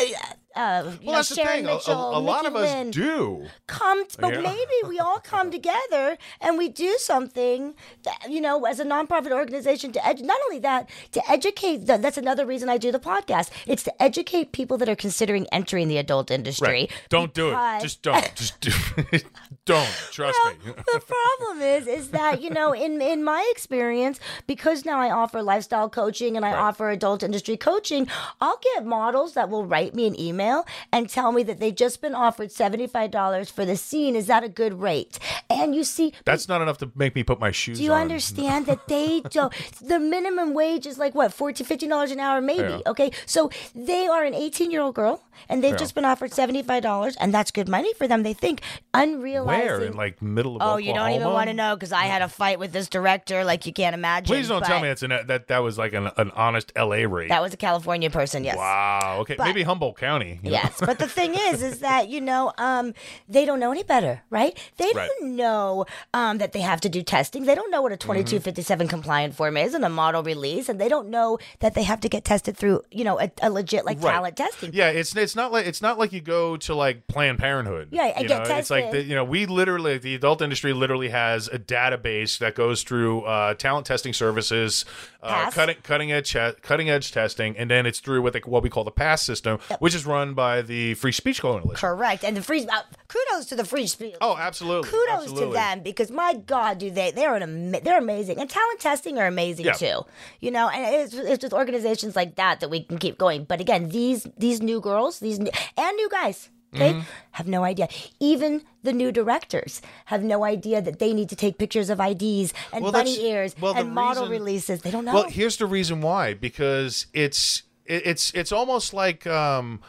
uh, 0.57 0.83
well, 0.83 0.90
know, 1.05 1.12
that's 1.12 1.29
the 1.29 1.35
Sharon 1.37 1.57
thing. 1.59 1.66
A- 1.66 1.70
a- 1.70 1.74
Mitchell, 1.77 2.18
a, 2.18 2.18
lot 2.18 2.44
of 2.44 2.57
us 2.57 2.68
Lynn 2.72 2.90
do. 2.90 3.46
come 3.68 4.05
t- 4.09 4.16
but 4.18 4.35
Yeah. 4.35 4.40
maybe 4.40 4.88
we 4.88 4.98
all 4.98 5.20
come 5.20 5.53
together 5.53 6.18
and 6.40 6.59
we 6.59 6.68
do 6.68 6.96
something 6.98 7.74
that, 8.03 8.18
you 8.29 8.40
know 8.40 8.64
as 8.64 8.81
a 8.81 8.85
nonprofit 8.85 9.31
organization 9.31 9.92
to 9.92 10.01
edu- 10.01 10.22
not 10.22 10.38
only 10.46 10.59
that 10.59 10.90
to 11.12 11.20
educate 11.31 11.87
the, 11.87 11.96
that's 11.98 12.18
another 12.18 12.44
reason 12.44 12.68
i 12.68 12.77
do 12.77 12.90
the 12.90 12.98
podcast 12.98 13.51
it's 13.68 13.85
to 13.85 14.03
educate 14.03 14.51
people 14.51 14.77
that 14.79 14.88
are 14.88 14.96
considering 14.96 15.46
entering 15.53 15.87
the 15.87 15.98
adult 15.98 16.29
industry 16.33 16.66
Right. 16.68 16.90
Don't 17.09 17.33
do 17.35 17.51
it. 17.51 17.81
Just 17.81 18.03
don't. 18.03 18.35
Just 18.35 18.61
do 18.61 18.72
don't. 19.68 19.88
Trust 20.11 20.38
well, 20.44 20.54
me. 20.54 20.72
the 20.92 21.00
problem 21.00 21.62
is, 21.62 21.87
is 21.87 22.11
that 22.11 22.42
you 22.42 22.50
know, 22.50 22.72
in 22.72 23.00
in 23.00 23.22
my 23.22 23.46
experience, 23.52 24.18
because 24.46 24.85
now 24.85 24.98
I 24.98 25.11
offer 25.11 25.42
lifestyle 25.42 25.88
coaching 25.88 26.37
and 26.37 26.44
I 26.44 26.52
Right. 26.52 26.59
offer 26.68 26.90
adult 26.90 27.22
industry 27.22 27.57
coaching, 27.57 28.09
I'll 28.40 28.59
get 28.74 28.85
models 28.87 29.35
that 29.35 29.48
will 29.50 29.64
write 29.66 29.94
me 29.94 30.07
an 30.07 30.18
email 30.18 30.64
and 30.92 31.09
tell 31.09 31.31
me 31.33 31.42
that 31.44 31.61
they've 31.61 31.74
just 31.87 32.00
been 32.00 32.14
offered 32.14 32.50
seventy 32.50 32.87
five 32.87 33.11
dollars 33.11 33.50
for 33.50 33.64
the 33.64 33.76
scene. 33.76 34.16
Is 34.16 34.26
that 34.26 34.42
a 34.42 34.48
good 34.48 34.81
rate? 34.81 35.18
And 35.50 35.74
you 35.74 35.85
see, 35.85 36.12
That's 36.24 36.48
not 36.48 36.61
enough 36.62 36.78
to 36.78 36.90
make 36.94 37.14
me 37.14 37.22
put 37.22 37.38
my 37.40 37.50
shoes 37.50 37.78
do 37.78 37.85
you 37.85 37.92
on. 37.92 38.00
understand 38.02 38.66
that 38.66 38.88
they 38.88 39.20
don't? 39.31 39.52
The 39.81 39.98
minimum 39.98 40.54
wage 40.54 40.87
is 40.87 40.98
like 40.98 41.14
what, 41.14 41.31
$14, 41.33 41.64
15 41.66 41.88
dollars 41.88 42.11
an 42.11 42.20
hour, 42.20 42.40
maybe. 42.40 42.62
Yeah. 42.74 42.90
Okay, 42.92 43.11
so 43.26 43.50
they 43.74 44.07
are 44.07 44.24
an 44.24 44.35
eighteen 44.35 44.70
year 44.70 44.81
old 44.81 44.94
girl, 44.94 45.22
and 45.48 45.62
they've 45.62 45.72
Yeah. 45.72 45.85
just 45.85 45.94
been 45.94 46.04
offered 46.07 46.33
seventy 46.33 46.62
five 46.62 46.83
dollars, 46.83 47.14
and 47.20 47.33
that's 47.35 47.50
good 47.50 47.68
money 47.68 47.92
for 47.94 48.09
them. 48.09 48.22
They 48.22 48.35
think 48.35 48.61
unrealizing. 48.94 49.57
Where 49.64 49.80
in 49.82 49.94
like 49.94 50.20
middle 50.22 50.56
of 50.56 50.62
Oh, 50.62 50.76
you 50.76 50.92
don't 50.94 51.10
even 51.12 51.28
want 51.32 51.48
to 51.48 51.54
know 51.54 51.74
because 51.76 51.92
I 51.92 52.04
had 52.04 52.22
a 52.22 52.28
fight 52.28 52.58
with 52.58 52.72
this 52.72 52.88
director 52.88 53.44
like 53.44 53.66
you 53.66 53.72
can't 53.72 53.94
imagine. 53.94 54.26
Please 54.26 54.48
don't 54.48 54.64
tell 54.64 54.80
me 54.80 54.88
it's 54.88 55.02
an, 55.02 55.10
that 55.26 55.48
that 55.48 55.58
was 55.58 55.78
like 55.78 55.92
an, 55.92 56.10
an 56.16 56.30
honest 56.32 56.72
L.A. 56.76 57.06
rate. 57.06 57.28
that 57.28 57.42
was 57.42 57.52
a 57.54 57.56
California 57.56 58.10
person. 58.10 58.44
Yes. 58.44 58.56
wow. 58.56 59.18
Okay, 59.20 59.34
But- 59.36 59.44
maybe 59.46 59.62
Humboldt 59.62 59.96
County. 59.98 60.40
Yes, 60.42 60.78
but 60.80 60.98
the 60.98 61.08
thing 61.08 61.34
is, 61.34 61.62
is 61.62 61.78
that 61.88 62.08
you 62.08 62.20
know, 62.20 62.52
um, 62.58 62.94
they 63.28 63.44
don't 63.44 63.60
know 63.60 63.70
any 63.72 63.82
better, 63.82 64.22
right? 64.30 64.58
They 64.76 64.90
Right. 64.94 65.08
don't 65.20 65.36
know 65.36 65.84
um, 66.14 66.38
that 66.38 66.52
they 66.52 66.60
have 66.60 66.80
to 66.82 66.88
do 66.88 67.02
testing. 67.02 67.44
They 67.44 67.54
don't 67.54 67.70
know 67.70 67.82
what 67.82 67.92
a 67.92 67.96
twenty 67.96 68.24
two 68.24 68.40
fifty 68.40 68.62
seven 68.62 68.88
compliant 68.88 69.34
form 69.34 69.56
is 69.56 69.74
and 69.74 69.84
a 69.84 69.88
model 69.88 70.22
release, 70.22 70.68
and 70.68 70.80
they 70.80 70.88
don't 70.88 71.08
know 71.08 71.38
that 71.60 71.74
they 71.74 71.82
have 71.82 72.00
to 72.00 72.08
get 72.08 72.24
tested 72.24 72.56
through, 72.56 72.82
you 72.90 73.04
know, 73.04 73.18
a, 73.20 73.30
a 73.42 73.50
legit 73.50 73.84
like 73.84 74.02
Right. 74.02 74.12
talent 74.12 74.36
testing. 74.36 74.70
Yeah, 74.72 74.88
it's 74.90 75.14
it's 75.16 75.36
not 75.36 75.52
like 75.52 75.66
it's 75.66 75.82
not 75.82 75.98
like 75.98 76.12
you 76.12 76.20
go 76.20 76.56
to 76.58 76.74
like 76.74 77.06
Planned 77.08 77.38
Parenthood. 77.38 77.88
Yeah, 77.90 78.04
and 78.04 78.26
get 78.28 78.46
know? 78.48 78.56
It's 78.56 78.70
like 78.70 78.90
the, 78.90 79.02
you 79.02 79.14
know 79.14 79.24
we 79.24 79.46
literally, 79.48 79.98
the 79.98 80.14
adult 80.14 80.40
industry 80.42 80.72
literally 80.72 81.08
has 81.08 81.48
a 81.48 81.58
database 81.58 82.38
that 82.38 82.54
goes 82.54 82.82
through 82.82 83.22
uh, 83.22 83.54
talent 83.54 83.87
testing 83.87 84.12
services, 84.12 84.84
uh, 85.22 85.50
cutting 85.50 85.76
cutting 85.82 86.12
edge 86.12 86.37
cutting 86.62 86.90
edge 86.90 87.12
testing, 87.12 87.56
and 87.56 87.70
then 87.70 87.87
it's 87.87 88.00
through 88.00 88.22
what 88.22 88.32
they, 88.32 88.40
what 88.40 88.62
we 88.62 88.70
call 88.70 88.84
the 88.84 88.90
pass 88.90 89.22
system, 89.22 89.58
which 89.78 89.94
is 89.94 90.06
run 90.06 90.34
by 90.34 90.62
the 90.62 90.94
Free 90.94 91.12
Speech 91.12 91.40
Coalition. 91.40 91.74
Correct. 91.74 92.24
And 92.24 92.37
the 92.37 92.42
free 92.42 92.66
uh, 92.66 92.82
kudos 93.08 93.46
to 93.46 93.56
the 93.56 93.64
free 93.64 93.87
speech. 93.87 94.14
Oh, 94.20 94.37
absolutely. 94.37 94.90
Kudos 94.90 95.32
to 95.38 95.46
them 95.52 95.80
because 95.82 96.11
my 96.11 96.34
God, 96.34 96.78
do 96.78 96.90
they? 96.90 97.11
They're 97.11 97.34
an 97.34 97.42
ama- 97.42 97.80
they're 97.80 97.98
amazing, 97.98 98.38
and 98.38 98.48
talent 98.48 98.80
testing 98.80 99.18
are 99.18 99.26
amazing 99.26 99.66
Yeah. 99.66 99.72
too. 99.72 100.02
You 100.40 100.50
know, 100.50 100.68
and 100.68 100.94
it's 101.04 101.14
it's 101.14 101.40
just 101.40 101.52
organizations 101.52 102.14
like 102.16 102.37
that 102.37 102.61
that 102.61 102.70
we 102.70 102.82
can 102.84 102.98
keep 102.98 103.18
going. 103.18 103.44
But 103.44 103.61
again, 103.61 103.88
these 103.88 104.26
these 104.37 104.61
new 104.62 104.80
girls, 104.80 105.18
these 105.20 105.38
new, 105.38 105.50
and 105.76 105.96
new 105.96 106.08
guys. 106.08 106.50
Okay, 106.74 106.92
Mm-hmm. 106.92 107.00
have 107.33 107.46
no 107.48 107.64
idea. 107.64 107.88
Even 108.20 108.62
the 108.83 108.92
new 108.92 109.11
directors 109.11 109.81
have 110.07 110.22
no 110.22 110.44
idea 110.44 110.83
that 110.83 110.98
they 110.98 111.14
need 111.14 111.31
to 111.31 111.37
take 111.37 111.57
pictures 111.57 111.88
of 111.88 111.98
IDs 111.98 112.52
and 112.74 112.83
Well, 112.83 112.92
bunny 112.92 113.18
ears 113.24 113.54
well, 113.59 113.74
and 113.74 113.94
model 113.94 114.24
reason- 114.24 114.33
releases. 114.44 114.83
They 114.83 114.90
don't 114.90 115.07
know. 115.07 115.14
Well, 115.14 115.28
here's 115.31 115.57
the 115.57 115.64
reason 115.66 116.02
why 116.02 116.35
because 116.35 117.07
it's 117.14 117.62
it, 117.87 118.02
it's 118.07 118.31
it's 118.35 118.52
almost 118.52 118.92
like 118.92 119.26
um 119.26 119.81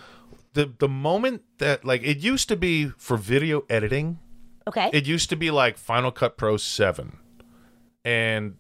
the 0.54 0.72
the 0.80 0.88
moment 0.88 1.42
that 1.58 1.84
like 1.84 2.02
it 2.04 2.20
used 2.20 2.48
to 2.48 2.56
be 2.56 2.88
for 2.98 3.18
video 3.18 3.66
editing 3.70 4.20
okay, 4.66 4.90
it 4.94 5.06
used 5.06 5.30
to 5.32 5.36
be 5.36 5.52
like 5.52 5.78
Final 5.78 6.12
Cut 6.12 6.38
Pro 6.38 6.56
7 6.56 7.18
and 8.06 8.56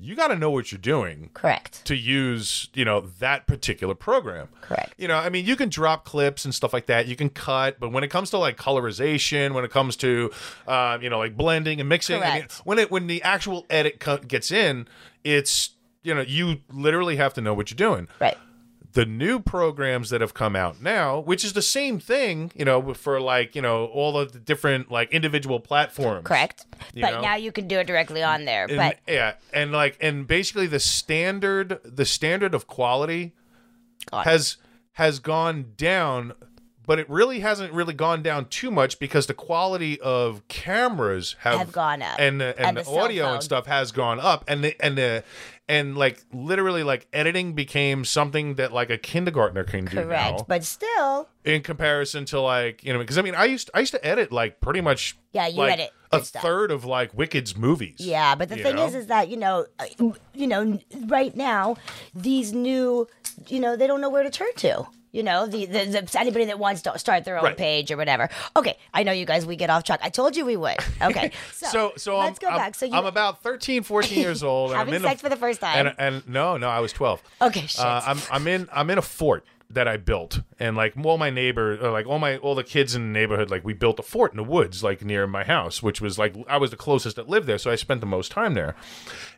you 0.00 0.14
got 0.16 0.28
to 0.28 0.36
know 0.36 0.50
what 0.50 0.72
you're 0.72 0.78
doing 0.80 1.30
correct. 1.34 1.84
to 1.84 1.94
use 1.94 2.68
you 2.74 2.84
know 2.84 3.00
that 3.18 3.46
particular 3.46 3.94
program 3.94 4.48
Correct. 4.62 4.94
you 4.98 5.06
know 5.08 5.16
i 5.16 5.28
mean 5.28 5.44
you 5.44 5.56
can 5.56 5.68
drop 5.68 6.04
clips 6.04 6.44
and 6.44 6.54
stuff 6.54 6.72
like 6.72 6.86
that 6.86 7.06
you 7.06 7.16
can 7.16 7.28
cut 7.28 7.78
but 7.78 7.92
when 7.92 8.02
it 8.04 8.08
comes 8.08 8.30
to 8.30 8.38
like 8.38 8.56
colorization 8.56 9.52
when 9.54 9.64
it 9.64 9.70
comes 9.70 9.96
to 9.96 10.30
uh, 10.66 10.98
you 11.00 11.10
know 11.10 11.18
like 11.18 11.36
blending 11.36 11.80
and 11.80 11.88
mixing 11.88 12.22
I 12.22 12.40
mean, 12.40 12.48
when 12.64 12.78
it 12.78 12.90
when 12.90 13.06
the 13.06 13.22
actual 13.22 13.66
edit 13.70 14.00
co- 14.00 14.18
gets 14.18 14.50
in 14.50 14.88
it's 15.24 15.70
you 16.02 16.14
know 16.14 16.22
you 16.22 16.60
literally 16.72 17.16
have 17.16 17.34
to 17.34 17.40
know 17.40 17.54
what 17.54 17.70
you're 17.70 17.76
doing 17.76 18.08
Right. 18.20 18.36
The 18.92 19.06
new 19.06 19.38
programs 19.38 20.10
that 20.10 20.20
have 20.20 20.34
come 20.34 20.56
out 20.56 20.82
now, 20.82 21.20
which 21.20 21.44
is 21.44 21.52
the 21.52 21.62
same 21.62 22.00
thing, 22.00 22.50
you 22.54 22.64
know, 22.64 22.92
for 22.94 23.20
like, 23.20 23.54
you 23.54 23.62
know, 23.62 23.86
all 23.86 24.18
of 24.18 24.32
the 24.32 24.38
different 24.40 24.90
like 24.90 25.12
individual 25.12 25.60
platforms. 25.60 26.26
Correct. 26.26 26.66
But 26.94 27.12
know? 27.12 27.20
now 27.20 27.36
you 27.36 27.52
can 27.52 27.68
do 27.68 27.78
it 27.78 27.86
directly 27.86 28.22
on 28.22 28.44
there. 28.44 28.64
And, 28.64 28.76
but 28.76 28.98
yeah, 29.06 29.34
and 29.52 29.72
like 29.72 29.96
and 30.00 30.26
basically 30.26 30.66
the 30.66 30.80
standard 30.80 31.78
the 31.84 32.04
standard 32.04 32.54
of 32.54 32.66
quality 32.66 33.32
God. 34.10 34.24
has 34.24 34.56
has 34.92 35.18
gone 35.18 35.72
down 35.76 36.32
but 36.90 36.98
it 36.98 37.08
really 37.08 37.38
hasn't 37.38 37.72
really 37.72 37.94
gone 37.94 38.20
down 38.20 38.46
too 38.46 38.68
much 38.68 38.98
because 38.98 39.28
the 39.28 39.34
quality 39.34 40.00
of 40.00 40.42
cameras 40.48 41.36
have, 41.40 41.58
Have 41.58 41.70
gone 41.70 42.02
up. 42.02 42.18
and 42.18 42.40
the, 42.40 42.58
and, 42.58 42.66
And 42.66 42.76
the, 42.78 42.90
the 42.90 42.98
audio 42.98 43.34
and 43.34 43.42
stuff 43.44 43.66
has 43.66 43.92
gone 43.92 44.18
up 44.18 44.44
and 44.48 44.64
the 44.64 44.84
and 44.84 44.98
the 44.98 45.22
and 45.70 45.96
like 45.96 46.24
literally 46.32 46.82
like 46.82 47.06
editing 47.12 47.52
became 47.54 48.04
something 48.04 48.56
that 48.56 48.72
like 48.72 48.90
a 48.90 48.98
kindergartner 48.98 49.62
can 49.62 49.84
do 49.84 50.02
correct. 50.02 50.38
now 50.38 50.44
But 50.48 50.64
still, 50.64 51.28
in 51.44 51.62
comparison 51.62 52.24
to 52.26 52.40
like 52.40 52.82
you 52.84 52.92
know 52.92 52.98
because 52.98 53.16
I 53.16 53.22
mean 53.22 53.36
I 53.36 53.44
used 53.44 53.70
I 53.72 53.80
used 53.80 53.92
to 53.92 54.04
edit 54.04 54.32
like 54.32 54.60
pretty 54.60 54.80
much 54.80 55.16
Yeah, 55.32 55.46
you 55.46 55.58
like, 55.58 55.72
edit 55.74 55.92
a 56.12 56.24
stuff. 56.24 56.42
third 56.42 56.72
of 56.72 56.84
like 56.84 57.14
Wicked's 57.14 57.56
movies 57.56 57.98
Yeah, 58.00 58.34
but 58.34 58.48
the 58.48 58.56
thing 58.56 58.76
know? 58.76 58.86
is, 58.86 58.94
is 58.96 59.06
that 59.06 59.28
you 59.28 59.36
know, 59.36 59.66
uh, 59.78 59.84
you 60.34 60.46
know, 60.48 60.78
right 61.06 61.34
now, 61.36 61.76
these 62.14 62.52
new, 62.52 63.06
you 63.46 63.60
know, 63.60 63.76
they 63.76 63.86
don't 63.86 64.00
know 64.00 64.10
where 64.10 64.24
to 64.24 64.30
turn 64.30 64.52
to. 64.56 64.86
You 65.12 65.22
know, 65.24 65.46
the, 65.46 65.66
the, 65.66 65.84
the 65.86 66.20
anybody 66.20 66.44
that 66.46 66.58
wants 66.58 66.82
to 66.82 66.96
start 66.98 67.24
their 67.24 67.36
own 67.38 67.44
Right. 67.44 67.56
page 67.56 67.90
or 67.90 67.96
whatever. 67.96 68.28
Okay, 68.54 68.76
I 68.94 69.02
know 69.02 69.12
you 69.12 69.24
guys. 69.26 69.44
We 69.44 69.56
get 69.56 69.68
off 69.70 69.82
track. 69.84 70.00
I 70.02 70.08
told 70.10 70.36
you 70.36 70.44
we 70.46 70.56
would. 70.56 70.76
Okay, 71.02 71.32
so 71.52 71.66
so 71.66 71.92
so 71.96 72.18
let's 72.18 72.38
I'm, 72.42 72.48
go 72.48 72.52
I'm, 72.52 72.58
back. 72.58 72.74
So 72.74 72.84
you 72.86 72.92
I'm 72.94 73.06
about 73.06 73.42
13 73.42 73.82
14 73.82 74.18
years 74.22 74.42
old 74.42 74.70
and 74.70 74.78
having 74.78 75.00
sex 75.02 75.20
a, 75.20 75.24
for 75.24 75.28
the 75.30 75.36
first 75.36 75.60
time. 75.60 75.86
and, 75.86 75.94
and 75.98 76.28
no 76.28 76.56
no 76.58 76.68
I 76.68 76.80
was 76.80 76.92
12 76.92 77.22
okay, 77.42 77.66
shit. 77.66 77.80
uh, 77.80 78.02
I'm 78.04 78.18
I'm 78.30 78.46
in 78.46 78.68
I'm 78.72 78.90
in 78.90 78.98
a 78.98 79.02
fort 79.02 79.44
that 79.70 79.86
I 79.86 79.96
built. 79.96 80.40
And 80.58 80.76
like 80.76 80.94
all 81.02 81.16
my 81.16 81.30
neighbor 81.30 81.78
uh, 81.80 81.92
like 81.92 82.06
all 82.06 82.18
my 82.18 82.36
all 82.38 82.54
the 82.54 82.64
kids 82.64 82.94
in 82.94 83.12
the 83.12 83.18
neighborhood 83.18 83.50
like 83.50 83.64
we 83.64 83.72
built 83.72 83.98
a 83.98 84.02
fort 84.02 84.32
in 84.32 84.36
the 84.36 84.44
woods 84.44 84.82
like 84.82 85.04
near 85.04 85.26
my 85.26 85.44
house 85.44 85.82
which 85.82 86.00
was 86.00 86.18
like 86.18 86.34
I 86.48 86.56
was 86.58 86.70
the 86.70 86.76
closest 86.76 87.16
that 87.16 87.28
lived 87.28 87.46
there 87.46 87.56
so 87.56 87.70
I 87.70 87.76
spent 87.76 88.00
the 88.00 88.06
most 88.06 88.32
time 88.32 88.54
there. 88.54 88.74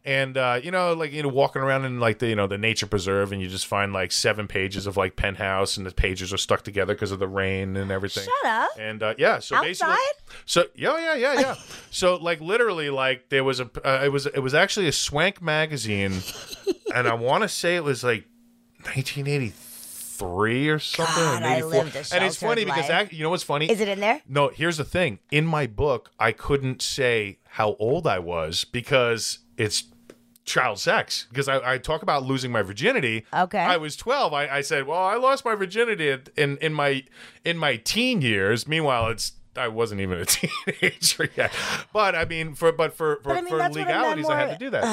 And 0.05 0.37
uh, 0.37 0.59
you 0.63 0.71
know 0.71 0.95
like 0.95 1.13
you 1.13 1.23
know 1.23 1.29
walking 1.29 1.61
around 1.63 1.85
in 1.85 2.01
like 2.01 2.19
the 2.19 2.29
you 2.29 2.35
know 2.35 2.47
the 2.47 2.59
nature 2.59 2.87
preserve 2.87 3.31
and 3.33 3.41
you 3.43 3.49
just 3.49 3.67
find 3.67 3.93
like 3.93 4.11
seven 4.11 4.49
pages 4.49 4.87
of 4.87 4.97
like 4.97 5.17
penthouse 5.17 5.77
and 5.77 5.87
the 5.87 5.93
pages 5.93 6.33
are 6.33 6.39
stuck 6.39 6.63
together 6.63 6.95
because 6.95 7.13
of 7.13 7.19
the 7.19 7.29
rain 7.29 7.77
and 7.77 7.91
everything. 7.91 8.25
Shut 8.25 8.51
up. 8.51 8.71
and 8.79 9.03
uh, 9.03 9.15
yeah 9.19 9.39
so 9.39 9.61
basically 9.61 9.95
so 10.47 10.65
yeah 10.75 10.99
yeah 10.99 11.15
yeah 11.15 11.41
yeah. 11.41 11.55
So 11.91 12.17
like 12.17 12.41
literally 12.41 12.89
like 12.89 13.29
there 13.29 13.45
was 13.45 13.61
a 13.61 13.71
uh, 13.85 14.03
it 14.05 14.09
was 14.09 14.25
it 14.27 14.41
was 14.41 14.55
actually 14.55 14.89
a 14.89 14.93
swank 14.93 15.43
magazine 15.43 16.21
and 16.95 17.07
I 17.07 17.15
want 17.15 17.43
to 17.43 17.49
say 17.49 17.77
it 17.77 17.85
was 17.85 18.03
like 18.03 18.25
1983 18.85 19.53
or 20.23 20.79
something. 20.79 21.15
God, 21.15 21.43
I 21.43 21.63
lived 21.63 21.97
a 21.97 21.99
and 22.15 22.25
it's 22.25 22.37
funny 22.37 22.63
sheltered 22.63 22.67
because 22.67 22.89
life. 22.89 22.91
act- 22.91 23.13
you 23.13 23.23
know 23.23 23.31
what's 23.31 23.43
funny? 23.43 23.71
Is 23.71 23.81
it 23.81 23.89
in 23.89 24.01
there? 24.01 24.23
No, 24.29 24.49
here's 24.49 24.77
the 24.77 24.85
thing. 24.85 25.19
In 25.31 25.47
my 25.47 25.67
book, 25.67 26.11
I 26.19 26.33
couldn't 26.33 26.83
say 26.83 27.39
how 27.51 27.77
old 27.79 28.07
I 28.07 28.19
was 28.19 28.65
because 28.65 29.41
it's 29.57 29.85
child 30.45 30.79
sex. 30.79 31.27
Because 31.29 31.49
I, 31.49 31.75
I 31.75 31.79
talk 31.79 32.03
about 32.03 32.25
losing 32.25 32.51
my 32.51 32.63
virginity. 32.63 33.25
Okay. 33.33 33.59
I 33.59 33.77
was 33.77 33.97
12. 33.97 34.33
I, 34.33 34.49
I 34.49 34.61
said, 34.61 34.87
well, 34.87 35.03
I 35.03 35.17
lost 35.17 35.45
my 35.45 35.55
virginity 35.55 36.17
in 36.37 36.57
in 36.59 36.73
my 36.73 37.05
in 37.45 37.57
my 37.59 37.77
teen 37.77 38.21
years. 38.23 38.67
Meanwhile, 38.67 39.09
it's 39.09 39.33
I 39.57 39.69
wasn't 39.69 40.01
even 40.01 40.19
a 40.19 40.25
teenager 40.27 41.29
yet. 41.37 41.53
But 41.93 42.15
I 42.15 42.25
mean, 42.25 42.55
for 42.55 42.73
but 42.73 42.95
for 42.95 43.17
for, 43.17 43.23
But 43.23 43.37
I 43.37 43.41
mean, 43.43 43.51
for 43.51 43.59
that's 43.59 43.77
what 43.77 43.83
a 43.83 43.85
legalities, 43.85 44.29
I 44.29 44.39
had 44.39 44.51
to 44.53 44.59
do 44.59 44.71
that. 44.71 44.85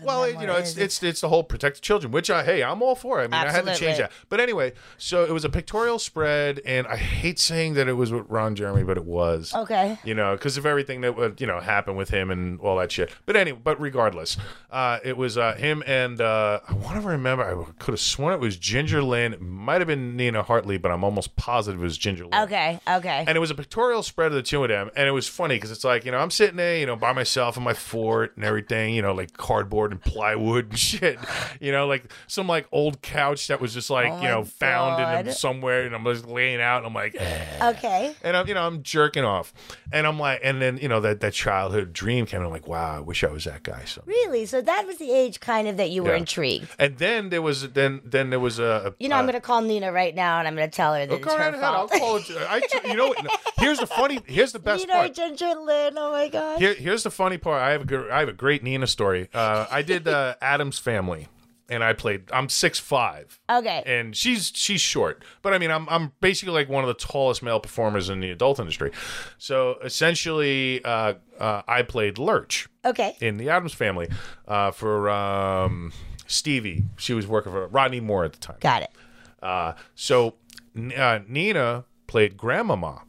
A 0.00 0.04
Well, 0.04 0.26
memoir 0.26 0.40
you 0.40 0.46
know, 0.46 0.56
it's 0.56 0.76
it's 0.76 1.02
it's 1.02 1.20
the 1.20 1.28
whole 1.28 1.42
protect 1.42 1.76
the 1.76 1.82
children, 1.82 2.12
which 2.12 2.30
I 2.30 2.44
hey, 2.44 2.62
I'm 2.62 2.82
all 2.82 2.94
for. 2.94 3.20
I 3.20 3.24
mean, 3.24 3.34
I 3.34 3.50
had 3.50 3.66
to 3.66 3.74
change 3.74 3.98
that. 3.98 4.12
But 4.28 4.40
anyway, 4.40 4.72
so 4.98 5.24
it 5.24 5.32
was 5.32 5.44
a 5.44 5.48
pictorial 5.48 5.98
spread, 5.98 6.60
and 6.64 6.86
I 6.86 6.96
hate 6.96 7.38
saying 7.38 7.74
that 7.74 7.88
it 7.88 7.94
was 7.94 8.12
with 8.12 8.26
Ron 8.28 8.54
Jeremy, 8.54 8.84
but 8.84 8.96
it 8.96 9.04
was. 9.04 9.52
Okay. 9.54 9.98
You 10.04 10.14
know, 10.14 10.34
because 10.36 10.56
of 10.56 10.66
everything 10.66 11.00
that 11.00 11.16
would 11.16 11.40
you 11.40 11.46
know 11.46 11.60
happen 11.60 11.96
with 11.96 12.10
him 12.10 12.30
and 12.30 12.60
all 12.60 12.76
that 12.76 12.92
shit. 12.92 13.10
But 13.26 13.36
anyway, 13.36 13.60
but 13.62 13.80
regardless, 13.80 14.36
uh, 14.70 14.98
it 15.04 15.16
was 15.16 15.36
uh, 15.36 15.54
him 15.54 15.82
and 15.86 16.20
uh, 16.20 16.60
I 16.68 16.72
want 16.74 17.00
to 17.00 17.06
remember. 17.06 17.44
I 17.44 17.72
could 17.78 17.92
have 17.92 18.00
sworn 18.00 18.34
it 18.34 18.40
was 18.40 18.56
Ginger 18.56 19.02
Lynn. 19.02 19.32
It 19.32 19.40
might 19.40 19.80
have 19.80 19.88
been 19.88 20.16
Nina 20.16 20.42
Hartley, 20.42 20.78
but 20.78 20.90
I'm 20.90 21.02
almost 21.02 21.34
positive 21.36 21.80
it 21.80 21.84
was 21.84 21.98
Ginger 21.98 22.24
Lynn. 22.24 22.42
Okay, 22.42 22.80
okay. 22.88 23.24
And 23.26 23.36
it 23.36 23.40
was 23.40 23.50
a 23.50 23.54
pictorial 23.54 23.79
spread 24.02 24.28
of 24.28 24.34
the 24.34 24.42
two 24.42 24.62
of 24.62 24.68
them, 24.68 24.90
and 24.96 25.08
it 25.08 25.12
was 25.12 25.28
funny 25.28 25.56
because 25.56 25.70
it's 25.70 25.84
like 25.84 26.04
you 26.04 26.12
know 26.12 26.18
I'm 26.18 26.30
sitting 26.30 26.56
there, 26.56 26.76
you 26.76 26.86
know, 26.86 26.96
by 26.96 27.12
myself 27.12 27.56
in 27.56 27.62
my 27.62 27.74
fort 27.74 28.36
and 28.36 28.44
everything, 28.44 28.94
you 28.94 29.02
know, 29.02 29.12
like 29.14 29.36
cardboard 29.36 29.92
and 29.92 30.00
plywood 30.00 30.70
and 30.70 30.78
shit, 30.78 31.18
you 31.60 31.72
know, 31.72 31.86
like 31.86 32.12
some 32.26 32.46
like 32.46 32.66
old 32.72 33.02
couch 33.02 33.48
that 33.48 33.60
was 33.60 33.74
just 33.74 33.90
like 33.90 34.12
Oh 34.12 34.22
you 34.22 34.28
know 34.28 34.44
found 34.44 35.26
in 35.26 35.32
somewhere, 35.32 35.82
and 35.82 35.94
I'm 35.94 36.04
just 36.04 36.26
laying 36.26 36.60
out, 36.60 36.78
and 36.78 36.86
I'm 36.86 36.94
like, 36.94 37.16
eh. 37.18 37.70
okay. 37.70 38.14
and 38.22 38.36
I'm 38.36 38.46
you 38.48 38.54
know 38.54 38.66
I'm 38.66 38.82
jerking 38.82 39.24
off, 39.24 39.52
and 39.92 40.06
I'm 40.06 40.18
like, 40.18 40.40
and 40.42 40.60
then 40.60 40.78
you 40.78 40.88
know 40.88 41.00
that 41.00 41.20
that 41.20 41.32
childhood 41.32 41.92
dream 41.92 42.26
came, 42.26 42.40
and 42.40 42.46
I'm 42.46 42.52
like, 42.52 42.66
wow, 42.68 42.96
I 42.96 43.00
wish 43.00 43.24
I 43.24 43.28
was 43.28 43.44
that 43.44 43.62
guy. 43.62 43.84
So. 43.84 44.02
Really? 44.06 44.46
So 44.46 44.60
that 44.60 44.86
was 44.86 44.96
the 44.98 45.10
age 45.12 45.40
kind 45.40 45.68
of 45.68 45.76
that 45.76 45.90
you 45.90 46.02
were 46.02 46.10
Yeah. 46.10 46.18
intrigued. 46.18 46.68
And 46.78 46.96
then 46.98 47.30
there 47.30 47.42
was 47.42 47.70
then 47.70 48.00
then 48.04 48.30
there 48.30 48.40
was 48.40 48.58
a, 48.58 48.92
a 48.92 48.94
You 48.98 49.08
know, 49.08 49.16
I'm 49.16 49.24
uh, 49.24 49.32
going 49.32 49.40
to 49.40 49.46
call 49.46 49.60
Nina 49.62 49.92
right 49.92 50.14
now 50.14 50.38
and 50.38 50.48
I'm 50.48 50.54
going 50.56 50.68
to 50.70 50.74
tell 50.74 50.94
her 50.94 51.06
that 51.06 51.12
oh, 51.12 51.16
it's 51.16 51.26
her 51.26 51.38
ahead. 51.40 51.54
I'll 51.62 51.88
call 51.88 52.16
it. 52.16 52.30
I, 52.30 52.60
you 52.86 52.96
know, 52.96 53.08
what? 53.08 53.40
here's 53.70 53.78
the 53.80 53.86
funny. 53.86 54.20
Here's 54.26 54.52
the 54.52 54.58
best 54.58 54.86
Nina 54.86 54.92
part. 54.98 55.14
Ginger 55.14 55.54
Lynn. 55.54 55.94
Oh 55.96 56.12
my 56.12 56.28
gosh. 56.28 56.58
Here, 56.58 56.74
here's 56.74 57.02
the 57.02 57.10
funny 57.10 57.38
part. 57.38 57.62
I 57.62 57.70
have 57.70 57.82
a 57.82 57.84
good, 57.84 58.10
I 58.10 58.20
have 58.20 58.28
a 58.28 58.32
great 58.32 58.62
Nina 58.62 58.86
story. 58.86 59.28
Uh, 59.32 59.66
I 59.70 59.82
did 59.82 60.06
uh, 60.08 60.34
Addams 60.42 60.78
Family, 60.78 61.28
and 61.68 61.82
I 61.84 61.92
played. 61.92 62.24
I'm 62.32 62.48
six 62.48 62.78
five, 62.78 63.38
Okay. 63.48 63.82
and 63.86 64.14
she's 64.16 64.52
she's 64.54 64.80
short, 64.80 65.24
but 65.42 65.52
I 65.54 65.58
mean, 65.58 65.70
I'm 65.70 65.88
I'm 65.88 66.12
basically 66.20 66.54
like 66.54 66.68
one 66.68 66.82
of 66.84 66.88
the 66.88 66.94
tallest 66.94 67.42
male 67.42 67.60
performers 67.60 68.08
in 68.08 68.20
the 68.20 68.30
adult 68.30 68.58
industry. 68.58 68.90
So 69.38 69.76
essentially, 69.84 70.84
uh, 70.84 71.14
uh, 71.38 71.62
I 71.68 71.82
played 71.82 72.18
Lurch 72.18 72.68
Okay. 72.84 73.16
in 73.20 73.36
the 73.36 73.48
Addams 73.50 73.74
Family 73.74 74.08
uh, 74.48 74.70
for 74.72 75.08
um, 75.10 75.92
Stevie. 76.26 76.84
She 76.96 77.14
was 77.14 77.26
working 77.26 77.52
for 77.52 77.66
Rodney 77.68 78.00
Moore 78.00 78.24
at 78.24 78.32
the 78.32 78.38
time. 78.40 78.56
Got 78.60 78.82
it. 78.82 78.90
Uh, 79.42 79.72
so 79.94 80.34
Nina 80.74 81.84
played 82.06 82.36
Grandmama. 82.36 83.02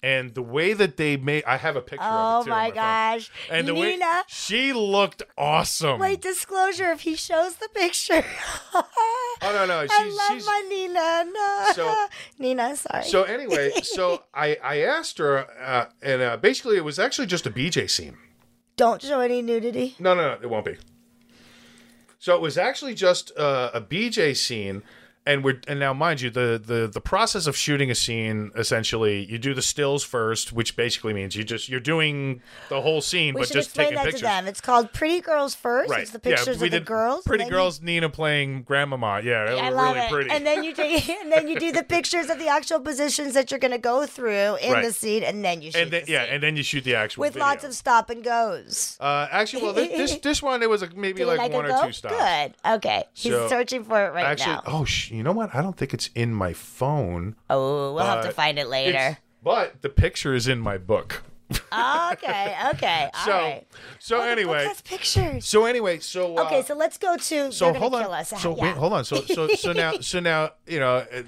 And 0.00 0.32
the 0.34 0.42
way 0.42 0.74
that 0.74 0.96
they 0.96 1.16
made, 1.16 1.42
I 1.44 1.56
have 1.56 1.74
a 1.74 1.80
picture 1.80 2.04
of 2.04 2.12
Oh 2.12 2.40
it 2.40 2.44
too. 2.44 2.50
on 2.52 2.56
my 2.56 2.66
phone. 2.68 2.74
gosh. 2.76 3.30
And 3.50 3.66
the 3.66 3.74
way 3.74 3.92
Nina. 3.96 4.22
she 4.28 4.72
looked 4.72 5.24
awesome. 5.36 5.98
Wait, 5.98 6.20
disclosure 6.20 6.92
if 6.92 7.00
he 7.00 7.16
shows 7.16 7.56
the 7.56 7.68
picture. 7.74 8.24
oh 8.74 8.84
no, 9.42 9.66
no, 9.66 9.82
she's, 9.82 9.90
I 9.92 10.04
love 10.04 10.38
she's 10.38 10.46
my 10.46 10.64
Nina. 10.68 11.24
No. 11.32 11.66
So- 11.74 12.06
Nina, 12.38 12.76
sorry. 12.76 13.02
so 13.04 13.24
anyway. 13.24 13.72
So 13.82 14.22
I 14.32 14.56
I 14.62 14.82
asked 14.82 15.18
her, 15.18 15.46
uh, 15.60 15.86
and 16.00 16.22
uh, 16.22 16.36
basically 16.36 16.76
it 16.76 16.84
was 16.84 17.00
actually 17.00 17.26
just 17.26 17.44
a 17.46 17.50
BJ 17.50 17.90
scene. 17.90 18.16
Don't 18.76 19.02
show 19.02 19.18
any 19.18 19.42
nudity. 19.42 19.96
No, 19.98 20.14
no, 20.14 20.22
no, 20.34 20.38
it 20.40 20.48
won't 20.48 20.64
be. 20.64 20.76
So 22.20 22.34
it 22.36 22.40
was 22.40 22.56
actually 22.56 22.94
just 22.94 23.36
uh, 23.36 23.70
a 23.74 23.80
BJ 23.80 24.36
scene, 24.36 24.82
and 25.28 25.44
we're 25.44 25.60
and 25.68 25.78
now 25.78 25.92
mind 25.92 26.20
you 26.20 26.30
the 26.30 26.60
the 26.72 26.88
the 26.92 27.00
process 27.00 27.46
of 27.46 27.54
shooting 27.56 27.90
a 27.90 27.94
scene 27.94 28.50
essentially 28.56 29.24
you 29.30 29.38
do 29.38 29.52
the 29.54 29.62
stills 29.62 30.02
first 30.02 30.52
which 30.52 30.74
basically 30.74 31.12
means 31.12 31.36
you 31.36 31.44
just 31.44 31.68
you're 31.68 31.78
doing 31.94 32.40
the 32.70 32.80
whole 32.80 33.00
scene 33.00 33.34
We 33.34 33.42
but 33.42 33.48
just 33.50 33.68
explain 33.68 33.86
taking 33.88 33.96
that 33.96 34.04
pictures 34.04 34.20
to 34.20 34.26
them. 34.26 34.46
It's 34.46 34.60
called 34.60 34.92
Pretty 34.92 35.20
Girls 35.20 35.54
First. 35.54 35.90
right 35.90 36.02
It's 36.02 36.10
the 36.10 36.18
pictures 36.18 36.56
yeah, 36.56 36.62
we 36.62 36.66
of 36.68 36.72
the 36.72 36.80
girls. 36.80 37.24
pretty 37.24 37.44
girls 37.44 37.80
nina 37.82 38.08
playing 38.08 38.62
grandmama 38.62 39.20
yeah 39.22 39.44
I 39.60 39.68
love 39.70 39.94
really 39.94 40.06
it. 40.06 40.10
pretty 40.10 40.30
And 40.30 40.46
then 40.46 40.64
you 40.64 40.72
take, 40.74 41.08
and 41.22 41.30
then 41.30 41.46
you 41.48 41.60
do 41.60 41.70
the 41.72 41.84
pictures 41.84 42.30
of 42.30 42.38
the 42.38 42.48
actual 42.48 42.80
positions 42.80 43.34
that 43.34 43.50
you're 43.50 43.60
going 43.60 43.72
to 43.72 43.78
go 43.78 44.06
through 44.06 44.56
in 44.56 44.72
Right. 44.72 44.84
the 44.84 44.92
scene, 44.92 45.22
and 45.24 45.44
then 45.44 45.62
you 45.62 45.70
shoot 45.70 45.82
and 45.82 45.90
then 45.90 46.02
the 46.06 46.12
yeah 46.12 46.22
and 46.22 46.42
then 46.42 46.56
you 46.56 46.62
shoot 46.62 46.84
the 46.84 46.94
actual 46.94 47.20
with 47.22 47.34
video. 47.34 47.46
lots 47.46 47.64
of 47.64 47.74
stop 47.74 48.10
and 48.10 48.24
goes. 48.24 48.96
uh 49.00 49.28
actually 49.30 49.62
well 49.62 49.72
this 49.74 50.16
this, 50.28 50.42
one 50.42 50.62
it 50.62 50.70
was 50.70 50.82
maybe 50.94 51.24
like, 51.24 51.38
like 51.38 51.52
one 51.52 51.66
or 51.66 51.68
go? 51.68 51.86
two 51.86 51.92
stops 51.92 52.14
Good. 52.16 52.54
Okay. 52.76 53.04
He's 53.12 53.32
So, 53.32 53.48
searching 53.48 53.84
for 53.84 53.98
it 54.06 54.12
right 54.12 54.24
actually 54.26 54.54
now. 54.54 54.62
oh 54.66 54.84
sh- 54.84 55.10
you 55.18 55.24
know 55.24 55.32
what 55.32 55.52
i 55.54 55.60
don't 55.60 55.76
think 55.76 55.92
it's 55.92 56.08
in 56.14 56.32
my 56.32 56.52
phone 56.52 57.34
Oh, 57.50 57.92
we'll 57.92 58.04
have 58.04 58.24
to 58.24 58.30
find 58.30 58.56
it 58.58 58.68
later. 58.68 59.18
but 59.42 59.82
the 59.82 59.88
picture 59.88 60.32
is 60.32 60.46
in 60.48 60.60
my 60.60 60.78
book 60.78 61.22
okay. 61.72 62.56
Okay. 62.74 63.10
All 63.14 63.20
so 63.24 63.32
right. 63.32 63.66
so 63.98 64.18
book 64.18 64.26
anyway 64.26 64.64
has 64.66 64.80
pictures. 64.82 65.46
so 65.46 65.64
anyway 65.64 65.98
so 65.98 66.36
uh, 66.36 66.42
Okay, 66.44 66.62
so 66.62 66.74
let's 66.74 66.98
go 66.98 67.16
to. 67.16 67.50
so 67.52 67.72
hold 67.72 67.94
on 67.94 68.24
so 68.26 68.54
yeah. 68.56 68.62
wait 68.62 68.76
hold 68.76 68.92
on 68.92 69.04
so 69.04 69.22
so 69.22 69.48
so 69.48 69.72
now 69.72 69.92
so 70.00 70.20
now 70.20 70.50
you 70.66 70.78
know 70.78 70.98
it, 71.10 71.26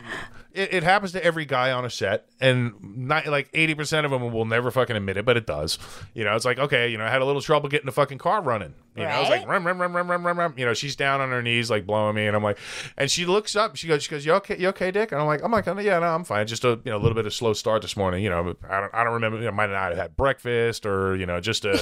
it, 0.52 0.74
it 0.74 0.82
happens 0.82 1.12
to 1.12 1.24
every 1.24 1.46
guy 1.46 1.72
on 1.72 1.84
a 1.86 1.90
set 1.90 2.26
and 2.40 2.74
not 2.82 3.26
like 3.28 3.50
80% 3.52 4.04
of 4.04 4.10
them 4.10 4.30
will 4.30 4.44
never 4.44 4.70
fucking 4.70 4.94
admit 4.96 5.16
it 5.16 5.24
but 5.24 5.36
it 5.38 5.46
does 5.46 5.78
you 6.12 6.22
know 6.24 6.36
it's 6.36 6.44
like 6.44 6.58
okay 6.58 6.88
you 6.88 6.98
know 6.98 7.04
i 7.04 7.10
had 7.10 7.22
a 7.22 7.24
little 7.24 7.40
trouble 7.42 7.68
getting 7.70 7.86
the 7.86 7.92
fucking 7.92 8.18
car 8.18 8.42
running 8.42 8.74
you 8.96 9.04
know 9.04 9.20
it's 9.20 9.30
like 9.30 9.40
Right. 9.46 9.48
rum, 9.48 9.66
rum, 9.66 9.80
rum, 9.80 9.94
rum, 9.96 10.10
rum, 10.10 10.26
rum, 10.26 10.38
rum. 10.38 10.54
you 10.56 10.66
know 10.66 10.74
she's 10.74 10.96
down 10.96 11.20
on 11.20 11.30
her 11.30 11.40
knees 11.42 11.70
like 11.70 11.86
blowing 11.86 12.16
me 12.16 12.26
and 12.26 12.34
i'm 12.36 12.42
like 12.42 12.58
and 12.96 13.10
she 13.10 13.24
looks 13.24 13.54
up 13.54 13.76
she 13.76 13.86
goes 13.86 14.02
she 14.02 14.10
goes 14.10 14.26
you 14.26 14.32
okay 14.34 14.58
you 14.58 14.68
okay 14.68 14.90
dick 14.90 15.12
and 15.12 15.20
i'm 15.20 15.26
like 15.28 15.42
i'm 15.44 15.52
like 15.52 15.64
yeah 15.66 15.98
no 15.98 16.06
i'm 16.06 16.24
fine 16.24 16.46
just 16.46 16.64
a 16.64 16.70
you 16.84 16.90
know 16.90 16.96
a 16.96 16.98
little 16.98 17.14
bit 17.14 17.24
of 17.24 17.32
slow 17.32 17.52
start 17.52 17.82
this 17.82 17.96
morning 17.96 18.22
you 18.24 18.28
know 18.28 18.54
i 18.68 18.80
don't 18.80 18.94
i 18.94 19.04
don't 19.04 19.14
remember 19.14 19.38
you 19.38 19.44
know, 19.44 19.52
might 19.52 19.70
not 19.70 19.90
have 19.90 19.96
had 19.96 20.16
breakfast 20.16 20.84
or 20.86 21.14
you 21.16 21.24
know 21.26 21.40
just 21.40 21.64
a 21.64 21.80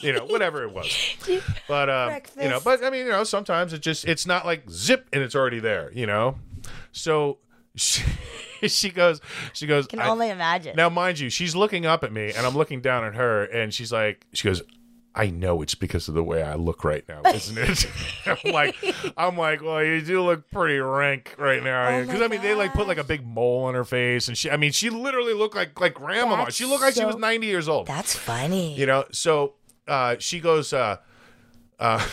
you 0.00 0.12
know 0.12 0.24
whatever 0.26 0.62
it 0.62 0.72
was 0.72 0.94
but 1.68 1.88
um, 1.88 2.20
you 2.40 2.48
know, 2.48 2.60
but 2.62 2.84
I 2.84 2.90
mean, 2.90 3.06
you 3.06 3.12
know, 3.12 3.24
sometimes 3.24 3.72
it 3.72 3.80
just 3.80 4.04
it's 4.04 4.26
not 4.26 4.44
like 4.44 4.68
zip 4.68 5.08
and 5.12 5.22
it's 5.22 5.34
already 5.34 5.60
there, 5.60 5.90
you 5.94 6.06
know. 6.06 6.36
So 6.92 7.38
she, 7.76 8.02
she 8.68 8.90
goes, 8.90 9.20
she 9.52 9.66
goes. 9.66 9.86
I 9.86 9.88
Can 9.88 10.00
I- 10.00 10.08
only 10.08 10.28
imagine. 10.30 10.74
now, 10.76 10.88
mind 10.88 11.18
you, 11.18 11.30
she's 11.30 11.54
looking 11.56 11.86
up 11.86 12.02
at 12.04 12.12
me, 12.12 12.32
and 12.36 12.46
I'm 12.46 12.54
looking 12.56 12.80
down 12.80 13.04
at 13.04 13.14
her, 13.14 13.44
and 13.44 13.72
she's 13.72 13.92
like, 13.92 14.26
she 14.32 14.48
goes. 14.48 14.62
I 15.14 15.28
know 15.28 15.60
it's 15.60 15.74
because 15.74 16.08
of 16.08 16.14
the 16.14 16.22
way 16.24 16.42
I 16.42 16.54
look 16.54 16.84
right 16.84 17.04
now, 17.06 17.20
isn't 17.30 17.58
it? 17.58 17.86
I'm 18.26 18.50
like, 18.52 18.76
I'm 19.16 19.36
like, 19.36 19.60
well, 19.62 19.84
you 19.84 20.00
do 20.00 20.22
look 20.22 20.50
pretty 20.50 20.78
rank 20.78 21.34
right 21.38 21.62
now, 21.62 21.88
Oh 21.88 22.00
because 22.04 22.20
my 22.20 22.24
I 22.24 22.28
mean, 22.28 22.40
they 22.40 22.54
like 22.54 22.72
put 22.72 22.88
like 22.88 22.96
a 22.96 23.04
big 23.04 23.26
mole 23.26 23.64
on 23.64 23.74
her 23.74 23.84
face, 23.84 24.28
and 24.28 24.38
she, 24.38 24.50
I 24.50 24.56
mean, 24.56 24.72
she 24.72 24.88
literally 24.88 25.34
looked 25.34 25.54
like 25.54 25.78
like 25.78 25.94
grandma. 25.94 26.44
That's 26.44 26.56
She 26.56 26.64
looked 26.64 26.82
like 26.82 26.94
she 26.94 27.04
was 27.04 27.16
90 27.16 27.46
years 27.46 27.68
old 27.68 27.86
That's 27.86 28.16
funny. 28.16 28.74
you 28.74 28.86
know 28.86 29.04
so 29.10 29.54
uh 29.86 30.16
she 30.18 30.40
goes 30.40 30.72
uh 30.72 30.96
uh 31.78 32.06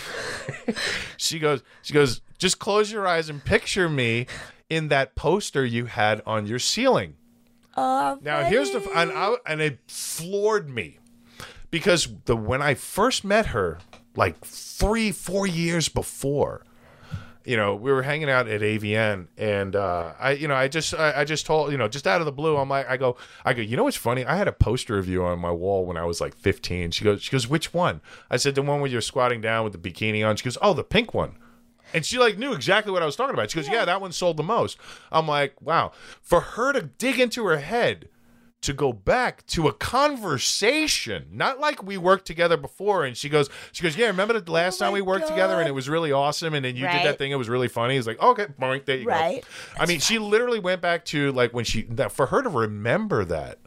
she 1.18 1.40
goes 1.40 1.64
she 1.82 1.94
goes 1.94 2.22
just 2.38 2.60
close 2.60 2.92
your 2.92 3.08
eyes 3.08 3.30
and 3.30 3.44
picture 3.44 3.88
me 3.90 4.26
in 4.70 4.88
that 4.90 5.16
poster 5.16 5.66
you 5.66 5.86
had 5.86 6.22
on 6.26 6.46
your 6.48 6.60
ceiling 6.60 7.16
Oh, 7.78 8.18
now 8.22 8.44
here's 8.44 8.72
the 8.72 8.82
and, 8.94 9.12
I, 9.12 9.36
and 9.48 9.62
it 9.62 9.80
floored 9.88 10.70
me 10.70 10.99
because 11.72 12.08
the 12.26 12.36
when 12.36 12.62
i 12.62 12.74
first 12.74 13.24
met 13.24 13.48
her 13.48 13.80
like 14.16 14.40
three 14.46 15.12
four 15.12 15.46
years 15.48 15.90
before 15.90 16.64
you 17.50 17.58
know, 17.58 17.74
we 17.74 17.92
were 17.92 18.04
hanging 18.04 18.30
out 18.30 18.48
at 18.48 18.62
AVN, 18.62 19.26
and 19.36 19.76
uh, 19.76 20.14
I, 20.20 20.34
you 20.34 20.48
know, 20.48 20.54
I 20.54 20.68
just, 20.68 20.94
I, 20.94 21.22
I 21.22 21.24
just 21.24 21.48
told, 21.48 21.72
you 21.72 21.80
know, 21.80 21.88
just 21.88 22.06
out 22.06 22.22
of 22.22 22.26
the 22.26 22.32
blue, 22.32 22.56
I'm 22.58 22.70
like, 22.70 22.88
I 22.88 22.96
go, 22.96 23.18
I 23.44 23.54
go, 23.54 23.64
you 23.64 23.76
know 23.76 23.86
what's 23.86 23.98
funny? 23.98 24.24
I 24.24 24.36
had 24.36 24.48
a 24.48 24.52
poster 24.52 25.00
of 25.00 25.08
you 25.08 25.24
on 25.24 25.40
my 25.40 25.50
wall 25.50 25.84
when 25.84 25.98
I 25.98 26.04
was 26.04 26.22
like 26.22 26.36
15. 26.36 26.92
She 26.92 27.04
goes, 27.04 27.24
she 27.24 27.32
goes, 27.32 27.48
which 27.48 27.74
one? 27.74 28.02
I 28.30 28.38
said, 28.38 28.54
the 28.54 28.62
one 28.62 28.82
where 28.82 28.90
you're 28.92 29.02
squatting 29.02 29.42
down 29.42 29.64
with 29.64 29.74
the 29.74 29.80
bikini 29.80 30.24
on. 30.24 30.36
She 30.36 30.44
goes, 30.44 30.60
oh, 30.62 30.74
the 30.74 30.84
pink 30.84 31.16
one. 31.16 31.38
And 31.92 32.06
she 32.06 32.20
like 32.20 32.38
knew 32.38 32.54
exactly 32.54 32.92
what 32.92 33.02
I 33.02 33.08
was 33.08 33.16
talking 33.16 33.34
about. 33.34 33.50
She 33.50 33.58
goes, 33.58 33.68
yeah, 33.68 33.84
that 33.84 34.00
one 34.00 34.12
sold 34.12 34.38
the 34.38 34.44
most. 34.44 34.78
I'm 35.12 35.28
like, 35.28 35.60
wow. 35.60 35.92
For 36.22 36.42
her 36.42 36.72
to 36.74 36.84
dig 36.84 37.20
into 37.20 37.46
her 37.46 37.58
head 37.58 38.10
to 38.62 38.74
go 38.74 38.92
back 38.92 39.46
to 39.48 39.68
a 39.70 39.74
conversation, 39.74 41.28
not 41.32 41.60
like 41.60 41.82
we 41.82 41.98
worked 41.98 42.26
together 42.26 42.58
before. 42.58 43.06
And 43.06 43.16
she 43.16 43.30
goes, 43.30 43.50
she 43.72 43.84
goes, 43.84 43.96
yeah, 43.96 44.08
remember 44.08 44.38
the 44.40 44.52
last 44.52 44.82
Oh 44.82 44.86
time 44.86 44.94
we 44.94 45.02
worked 45.02 45.28
together 45.28 45.60
and 45.60 45.68
it 45.68 45.72
was 45.72 45.88
really 45.88 46.12
awesome. 46.12 46.54
And 46.54 46.66
then 46.66 46.76
you 46.76 46.88
did 46.88 47.04
that 47.06 47.18
thing. 47.18 47.32
It 47.32 47.36
was 47.38 47.48
really 47.50 47.70
funny. 47.70 47.96
It's 47.96 48.08
like, 48.08 48.22
okay, 48.22 48.48
boink, 48.60 48.86
there 48.86 48.98
you 48.98 49.08
Right. 49.08 49.42
go. 49.42 49.82
I 49.82 49.86
mean, 49.86 50.00
she 50.00 50.20
literally 50.20 50.60
went 50.60 50.82
back 50.82 51.06
to 51.06 51.32
like 51.32 51.54
when 51.54 51.64
she, 51.66 51.84
that, 51.84 52.12
for 52.12 52.26
her 52.28 52.42
to 52.42 52.50
remember 52.50 53.24
that, 53.26 53.60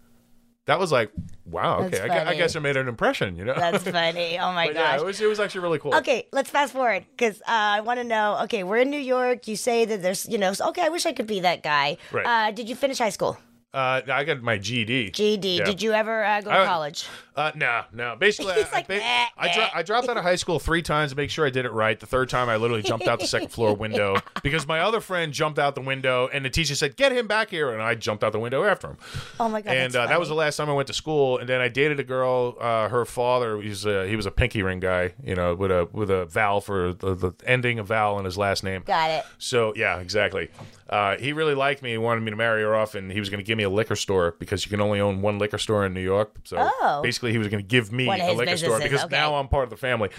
that 0.67 0.79
was 0.79 0.93
like, 0.93 1.11
wow, 1.45 1.81
okay. 1.85 2.09
I, 2.09 2.31
I 2.31 2.35
guess 2.37 2.55
I 2.55 2.61
made 2.61 2.77
an 2.77 2.87
impression, 2.87 3.35
you 3.37 3.45
know? 3.45 3.55
That's 3.55 3.83
funny. 3.83 4.39
Oh 4.39 4.53
my 4.53 4.67
But 4.67 4.75
yeah, 4.77 4.93
gosh. 4.93 5.01
it 5.01 5.07
was, 5.07 5.21
it 5.21 5.27
was 5.27 5.41
actually 5.41 5.63
really 5.63 5.79
cool. 5.81 5.95
Okay, 5.97 6.29
let's 6.33 6.51
fast 6.51 6.73
forward 6.73 7.05
because 7.17 7.41
uh, 7.41 7.45
I 7.49 7.81
want 7.81 7.99
to 7.99 8.05
know. 8.05 8.39
Okay, 8.45 8.63
we're 8.63 8.77
in 8.77 8.91
New 8.91 9.01
York. 9.01 9.49
You 9.49 9.57
say 9.57 9.85
that 9.87 10.03
there's, 10.03 10.29
you 10.29 10.39
know, 10.39 10.53
okay, 10.69 10.83
I 10.83 10.89
wish 10.91 11.05
I 11.05 11.13
could 11.13 11.27
be 11.27 11.41
that 11.41 11.65
guy. 11.65 11.97
Right. 12.13 12.27
Uh, 12.27 12.51
did 12.53 12.69
you 12.69 12.77
finish 12.77 12.99
high 12.99 13.09
school? 13.09 13.39
Uh, 13.75 14.03
I 14.13 14.25
got 14.25 14.43
my 14.43 14.59
GD. 14.59 15.13
GD. 15.13 15.59
Yeah. 15.59 15.65
Did 15.65 15.81
you 15.81 15.93
ever 15.93 16.23
uh, 16.23 16.43
go 16.43 16.51
to 16.51 16.59
I- 16.59 16.67
college? 16.67 17.07
Uh, 17.35 17.51
no, 17.55 17.85
no. 17.95 18.15
Basically, 18.15 18.53
I, 18.57 18.69
like, 18.71 18.91
I, 18.91 18.95
"Eh, 18.97 19.27
I, 19.39 19.49
eh." 19.49 19.55
dro- 19.55 19.69
I 19.77 19.83
dropped 19.83 20.07
out 20.11 20.19
of 20.19 20.23
high 20.23 20.37
school 20.37 20.59
three 20.59 20.83
times 20.83 21.13
to 21.13 21.17
make 21.17 21.31
sure 21.31 21.47
I 21.47 21.51
did 21.51 21.65
it 21.65 21.73
right. 21.73 21.99
The 21.99 22.05
third 22.05 22.29
time, 22.29 22.51
I 22.51 22.57
literally 22.57 22.83
jumped 22.83 23.09
out 23.09 23.21
the 23.21 23.27
second 23.27 23.49
floor 23.53 23.75
window 23.75 24.17
because 24.43 24.67
my 24.67 24.81
other 24.81 25.01
friend 25.01 25.33
jumped 25.33 25.59
out 25.59 25.75
the 25.75 25.81
window, 25.81 26.29
and 26.31 26.45
the 26.45 26.51
teacher 26.51 26.75
said, 26.75 26.95
"Get 26.97 27.13
him 27.13 27.27
back 27.27 27.49
here," 27.49 27.73
and 27.73 27.81
I 27.81 27.95
jumped 27.95 28.23
out 28.23 28.33
the 28.33 28.39
window 28.39 28.65
after 28.65 28.89
him. 28.89 28.99
Oh 29.41 29.49
my 29.49 29.63
god. 29.63 29.75
and 29.75 29.97
uh, 29.97 30.07
that 30.09 30.21
was 30.21 30.29
the 30.29 30.35
last 30.35 30.59
time 30.59 30.69
I 30.69 30.75
went 30.75 30.89
to 30.89 30.93
school. 30.93 31.39
And 31.39 31.49
then 31.49 31.63
I 31.63 31.69
dated 31.69 31.99
a 31.99 32.05
girl. 32.05 32.59
Uh, 32.61 32.91
her 32.91 33.07
father, 33.07 33.63
he's 33.63 33.87
a, 33.87 34.07
he 34.07 34.15
was 34.15 34.27
a 34.27 34.31
pinky 34.31 34.63
ring 34.63 34.81
guy, 34.81 35.15
you 35.25 35.35
know, 35.35 35.55
with 35.55 35.71
a 35.71 35.89
with 35.91 36.11
a 36.11 36.27
vowel 36.27 36.61
for 36.61 36.93
the, 36.93 37.15
the 37.15 37.33
ending 37.47 37.79
of 37.79 37.87
vowel 37.87 38.19
in 38.19 38.27
his 38.27 38.37
last 38.37 38.63
name. 38.63 38.83
Got 38.85 39.09
it. 39.09 39.25
So 39.39 39.73
yeah, 39.75 40.01
exactly. 40.01 40.51
Uh, 40.93 41.17
he 41.17 41.33
really 41.33 41.55
liked 41.55 41.83
me. 41.83 41.93
He 41.93 41.97
wanted 41.99 42.21
me 42.21 42.31
to 42.31 42.37
marry 42.37 42.63
her 42.63 42.77
off, 42.77 42.95
and 42.95 43.11
he 43.11 43.19
was 43.19 43.31
going 43.31 43.39
to 43.39 43.45
give 43.47 43.57
me 43.57 43.65
a 43.65 43.71
liquor 43.71 43.97
store 43.97 44.37
because 44.39 44.67
you 44.67 44.71
can 44.71 44.83
only 44.83 45.01
own 45.01 45.23
one 45.23 45.39
liquor 45.39 45.57
store 45.57 45.87
in 45.87 45.95
New 45.95 46.03
York. 46.03 46.37
So 46.45 46.59
Oh. 46.61 47.01
basically, 47.03 47.33
he 47.33 47.39
was 47.39 47.49
going 47.49 47.63
to 47.63 47.67
give 47.67 47.91
me 47.93 48.07
a 48.07 48.33
liquor 48.35 48.59
store 48.59 48.79
because 48.79 49.05
okay. 49.05 49.17
now 49.17 49.37
I'm 49.37 49.49
part 49.49 49.65
of 49.65 49.71
the 49.71 49.79
family. 49.79 50.11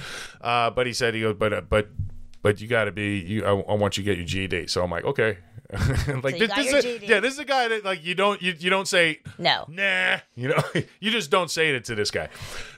Uh, 0.42 0.72
but 0.72 0.88
he 0.88 0.94
said, 0.94 1.14
he 1.14 1.22
goes, 1.22 1.36
but 1.38 1.54
uh, 1.54 1.62
but 1.62 1.90
but 2.42 2.60
you 2.60 2.68
got 2.68 2.86
to 2.86 2.92
be. 2.92 3.20
You, 3.20 3.46
I, 3.46 3.52
I 3.52 3.76
want 3.76 3.98
you 3.98 4.04
to 4.04 4.10
get 4.10 4.18
your 4.18 4.26
GED. 4.26 4.66
So 4.68 4.84
I'm 4.84 4.90
like, 4.90 5.06
okay. 5.06 5.38
like 6.24 6.40
you 6.40 6.48
this, 6.48 6.56
this 6.56 6.74
is 6.74 6.86
a- 6.86 7.06
yeah, 7.06 7.20
this 7.20 7.34
is 7.34 7.40
a 7.40 7.46
guy 7.46 7.68
that 7.68 7.84
like 7.86 8.04
you 8.04 8.16
don't 8.16 8.42
you, 8.42 8.54
you 8.60 8.70
don't 8.70 8.88
say 8.88 9.22
No. 9.40 9.66
nah 9.70 10.18
you 10.36 10.50
know 10.50 10.62
you 11.00 11.10
just 11.10 11.32
don't 11.32 11.50
say 11.50 11.72
it 11.72 11.86
to 11.86 11.96
this 11.96 12.12
guy. 12.12 12.30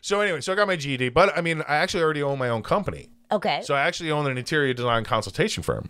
So 0.01 0.21
anyway, 0.21 0.39
so 0.41 0.53
I 0.53 0.55
got 0.55 0.67
my 0.67 0.77
GED, 0.77 1.09
but 1.09 1.37
I 1.37 1.41
mean 1.41 1.61
I 1.67 1.75
actually 1.77 2.03
already 2.03 2.23
own 2.23 2.37
my 2.39 2.47
own 2.47 2.63
company. 2.63 3.09
Okay. 3.31 3.61
So 3.63 3.73
I 3.73 3.81
actually 3.81 4.11
own 4.11 4.27
an 4.29 4.37
interior 4.37 4.73
design 4.73 5.03
consultation 5.03 5.61
firm. 5.63 5.89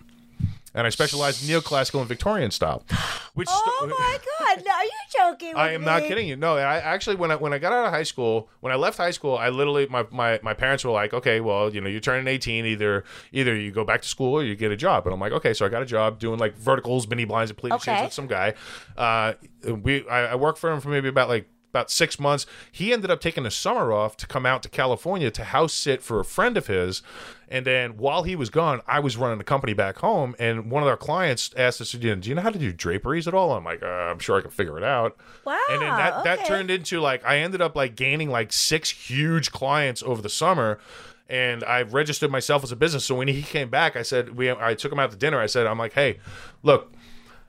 And 0.75 0.85
I 0.85 0.89
specialize 0.89 1.41
in 1.41 1.55
neoclassical 1.55 1.99
and 1.99 2.07
Victorian 2.07 2.51
style. 2.51 2.83
Which 3.33 3.47
oh 3.49 3.87
my 3.89 4.19
god. 4.39 4.63
No, 4.65 4.73
are 4.73 4.83
you 4.83 4.91
joking? 5.11 5.47
With 5.49 5.57
I 5.57 5.71
am 5.71 5.83
not 5.83 6.03
kidding 6.03 6.27
you. 6.27 6.35
No, 6.35 6.57
I 6.57 6.77
actually 6.77 7.15
when 7.15 7.31
I 7.31 7.35
when 7.37 7.53
I 7.53 7.57
got 7.57 7.71
out 7.71 7.85
of 7.85 7.93
high 7.93 8.03
school, 8.03 8.49
when 8.59 8.73
I 8.73 8.75
left 8.75 8.97
high 8.97 9.11
school, 9.11 9.37
I 9.37 9.49
literally 9.49 9.87
my, 9.87 10.05
my, 10.11 10.39
my 10.43 10.53
parents 10.53 10.83
were 10.83 10.91
like, 10.91 11.13
okay, 11.13 11.39
well, 11.39 11.73
you 11.73 11.79
know, 11.79 11.87
you're 11.87 12.01
turning 12.01 12.27
18, 12.27 12.65
either 12.65 13.05
either 13.31 13.55
you 13.55 13.71
go 13.71 13.85
back 13.85 14.01
to 14.01 14.07
school 14.07 14.33
or 14.33 14.43
you 14.43 14.55
get 14.55 14.71
a 14.71 14.75
job. 14.75 15.07
And 15.07 15.13
I'm 15.13 15.19
like, 15.19 15.31
okay, 15.31 15.53
so 15.53 15.65
I 15.65 15.69
got 15.69 15.81
a 15.81 15.85
job 15.85 16.19
doing 16.19 16.39
like 16.39 16.57
verticals, 16.57 17.07
mini 17.07 17.23
blinds, 17.25 17.51
and 17.51 17.57
pleated 17.57 17.81
shades 17.81 18.03
with 18.03 18.13
some 18.13 18.27
guy. 18.27 18.53
Uh, 18.97 19.33
we 19.63 20.07
I, 20.09 20.33
I 20.33 20.35
worked 20.35 20.59
for 20.59 20.71
him 20.71 20.81
for 20.81 20.89
maybe 20.89 21.07
about 21.07 21.29
like 21.29 21.47
about 21.75 21.91
six 21.91 22.19
months. 22.19 22.45
He 22.71 22.93
ended 22.93 23.11
up 23.11 23.19
taking 23.19 23.45
a 23.45 23.51
summer 23.51 23.91
off 23.91 24.15
to 24.17 24.27
come 24.27 24.45
out 24.45 24.63
to 24.63 24.69
California 24.69 25.29
to 25.31 25.43
house 25.43 25.73
sit 25.73 26.01
for 26.01 26.19
a 26.19 26.25
friend 26.25 26.55
of 26.55 26.67
his. 26.67 27.01
And 27.49 27.65
then 27.65 27.97
while 27.97 28.23
he 28.23 28.35
was 28.35 28.49
gone, 28.49 28.81
I 28.87 28.99
was 28.99 29.17
running 29.17 29.37
the 29.37 29.43
company 29.43 29.73
back 29.73 29.97
home. 29.97 30.35
And 30.39 30.71
one 30.71 30.81
of 30.81 30.89
our 30.89 30.97
clients 30.97 31.51
asked 31.57 31.81
us, 31.81 31.91
"Do 31.91 32.07
you 32.07 32.35
know 32.35 32.41
how 32.41 32.49
to 32.49 32.57
do 32.57 32.71
draperies 32.71 33.27
at 33.27 33.33
all?" 33.33 33.51
I'm 33.51 33.65
like, 33.65 33.83
uh, 33.83 33.85
"I'm 33.85 34.19
sure 34.19 34.37
I 34.37 34.41
can 34.41 34.51
figure 34.51 34.77
it 34.77 34.83
out." 34.83 35.17
Wow. 35.45 35.59
And 35.69 35.81
then 35.81 35.89
that, 35.89 36.23
that 36.23 36.45
turned 36.45 36.71
into 36.71 37.01
like 37.01 37.23
I 37.25 37.37
ended 37.39 37.61
up 37.61 37.75
like 37.75 37.95
gaining 37.95 38.29
like 38.29 38.51
six 38.51 38.89
huge 38.89 39.51
clients 39.51 40.01
over 40.01 40.21
the 40.21 40.29
summer. 40.29 40.79
And 41.27 41.63
I 41.63 41.81
registered 41.81 42.29
myself 42.31 42.63
as 42.63 42.71
a 42.71 42.75
business. 42.75 43.03
So 43.03 43.15
when 43.15 43.27
he 43.27 43.41
came 43.41 43.69
back, 43.69 43.95
I 43.95 44.01
said 44.01 44.35
we 44.37 44.49
I 44.49 44.73
took 44.75 44.91
him 44.91 44.99
out 44.99 45.11
to 45.11 45.17
dinner. 45.17 45.39
I 45.39 45.47
said, 45.47 45.67
I'm 45.67 45.77
like, 45.77 45.93
hey, 45.93 46.19
look, 46.63 46.93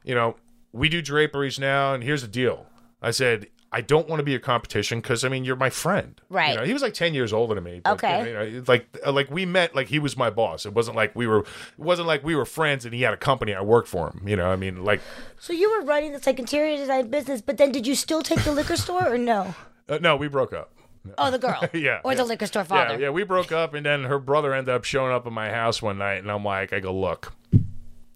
you 0.02 0.14
know, 0.14 0.36
we 0.72 0.88
do 0.88 1.00
draperies 1.00 1.58
now, 1.58 1.94
and 1.94 2.02
here's 2.02 2.22
the 2.22 2.28
deal. 2.28 2.66
I 3.00 3.10
said, 3.10 3.48
I 3.76 3.82
don't 3.82 4.08
want 4.08 4.20
to 4.20 4.24
be 4.24 4.34
a 4.34 4.38
competition 4.38 5.00
because 5.00 5.22
I 5.22 5.28
mean 5.28 5.44
you're 5.44 5.54
my 5.54 5.68
friend. 5.68 6.18
Right. 6.30 6.52
You 6.52 6.56
know, 6.56 6.64
he 6.64 6.72
was 6.72 6.80
like 6.80 6.94
ten 6.94 7.12
years 7.12 7.30
older 7.30 7.54
than 7.54 7.64
me. 7.64 7.82
but, 7.84 7.92
Okay. 7.92 8.26
You 8.26 8.32
know, 8.32 8.64
like 8.66 8.86
like 9.06 9.30
we 9.30 9.44
met 9.44 9.74
like 9.74 9.88
he 9.88 9.98
was 9.98 10.16
my 10.16 10.30
boss. 10.30 10.64
It 10.64 10.72
wasn't 10.72 10.96
like 10.96 11.14
we 11.14 11.26
were. 11.26 11.40
It 11.40 11.46
wasn't 11.76 12.08
like 12.08 12.24
we 12.24 12.34
were 12.34 12.46
friends 12.46 12.86
and 12.86 12.94
he 12.94 13.02
had 13.02 13.12
a 13.12 13.18
company. 13.18 13.52
I 13.54 13.60
worked 13.60 13.88
for 13.88 14.08
him. 14.08 14.26
You 14.26 14.34
know. 14.36 14.50
I 14.50 14.56
mean 14.56 14.82
like. 14.82 15.02
So 15.38 15.52
you 15.52 15.70
were 15.70 15.84
running 15.84 16.12
this 16.12 16.24
like 16.26 16.38
interior 16.38 16.78
design 16.78 17.10
business, 17.10 17.42
but 17.42 17.58
then 17.58 17.70
did 17.70 17.86
you 17.86 17.94
still 17.94 18.22
take 18.22 18.40
the 18.44 18.52
liquor 18.52 18.76
store 18.76 19.06
or 19.12 19.18
no? 19.18 19.54
Uh, 19.88 19.98
no, 20.02 20.16
we 20.16 20.26
broke 20.26 20.52
up. 20.52 20.72
Oh, 21.16 21.30
the 21.30 21.38
girl. 21.38 21.62
Yeah. 21.72 22.00
Or 22.02 22.10
yeah. 22.12 22.16
the 22.16 22.24
liquor 22.24 22.46
store 22.46 22.64
father. 22.64 22.94
Yeah, 22.94 23.00
yeah, 23.02 23.10
we 23.10 23.22
broke 23.22 23.52
up, 23.52 23.72
and 23.74 23.86
then 23.86 24.02
her 24.02 24.18
brother 24.18 24.52
ended 24.52 24.74
up 24.74 24.82
showing 24.82 25.12
up 25.12 25.24
at 25.28 25.32
my 25.32 25.50
house 25.50 25.80
one 25.80 25.98
night, 25.98 26.16
and 26.16 26.28
I'm 26.28 26.44
like, 26.44 26.72
I 26.72 26.80
go, 26.80 26.92
look, 26.92 27.32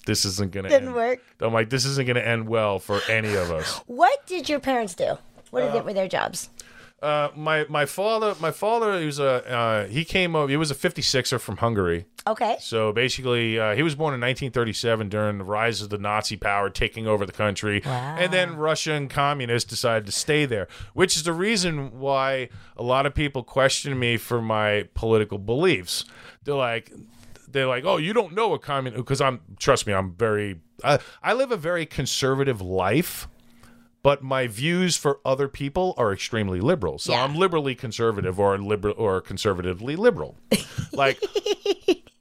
this 0.06 0.24
isn't 0.24 0.50
gonna 0.50 0.68
Didn't 0.68 0.88
end. 0.88 0.96
work. 0.96 1.20
I'm 1.40 1.52
like, 1.52 1.70
this 1.70 1.84
isn't 1.84 2.06
gonna 2.06 2.20
end 2.20 2.48
well 2.48 2.78
for 2.80 3.00
any 3.08 3.34
of 3.34 3.50
us. 3.52 3.80
What 3.86 4.26
did 4.26 4.48
your 4.48 4.58
parents 4.58 4.94
do? 4.94 5.18
What 5.50 5.60
did 5.62 5.72
they, 5.72 5.80
were 5.80 5.92
their 5.92 6.08
jobs? 6.08 6.50
Uh, 7.02 7.30
my 7.34 7.64
my 7.68 7.86
father, 7.86 8.34
my 8.40 8.50
father, 8.50 8.98
he 9.00 9.06
was 9.06 9.18
a 9.18 9.50
uh, 9.50 9.86
he 9.86 10.04
came 10.04 10.36
over. 10.36 10.50
He 10.50 10.56
was 10.58 10.70
a 10.70 10.74
56er 10.74 11.40
from 11.40 11.56
Hungary. 11.56 12.04
Okay. 12.26 12.58
So 12.60 12.92
basically, 12.92 13.58
uh, 13.58 13.74
he 13.74 13.82
was 13.82 13.94
born 13.94 14.12
in 14.12 14.20
1937 14.20 15.08
during 15.08 15.38
the 15.38 15.44
rise 15.44 15.80
of 15.80 15.88
the 15.88 15.96
Nazi 15.96 16.36
power 16.36 16.68
taking 16.68 17.06
over 17.06 17.24
the 17.24 17.32
country. 17.32 17.80
Wow. 17.84 18.16
And 18.18 18.30
then 18.30 18.56
Russian 18.56 19.08
communists 19.08 19.68
decided 19.70 20.04
to 20.06 20.12
stay 20.12 20.44
there, 20.44 20.68
which 20.92 21.16
is 21.16 21.22
the 21.22 21.32
reason 21.32 21.98
why 21.98 22.50
a 22.76 22.82
lot 22.82 23.06
of 23.06 23.14
people 23.14 23.42
question 23.44 23.98
me 23.98 24.18
for 24.18 24.42
my 24.42 24.86
political 24.92 25.38
beliefs. 25.38 26.04
They're 26.44 26.54
like, 26.54 26.92
they're 27.48 27.66
like, 27.66 27.86
oh, 27.86 27.96
you 27.96 28.12
don't 28.12 28.34
know 28.34 28.52
a 28.52 28.58
communist 28.58 29.02
because 29.02 29.22
I'm. 29.22 29.40
Trust 29.58 29.86
me, 29.86 29.94
I'm 29.94 30.12
very. 30.12 30.60
I 30.84 30.98
I 31.22 31.32
live 31.32 31.50
a 31.50 31.56
very 31.56 31.86
conservative 31.86 32.60
life. 32.60 33.26
But 34.02 34.22
my 34.22 34.46
views 34.46 34.96
for 34.96 35.20
other 35.24 35.46
people 35.46 35.94
are 35.98 36.12
extremely 36.12 36.60
liberal, 36.60 36.98
so 36.98 37.12
Yeah. 37.12 37.24
I'm 37.24 37.34
liberally 37.34 37.74
conservative 37.74 38.40
or 38.40 38.56
liberal 38.58 38.94
or 38.96 39.20
conservatively 39.20 39.94
liberal. 39.96 40.36
like 40.92 41.22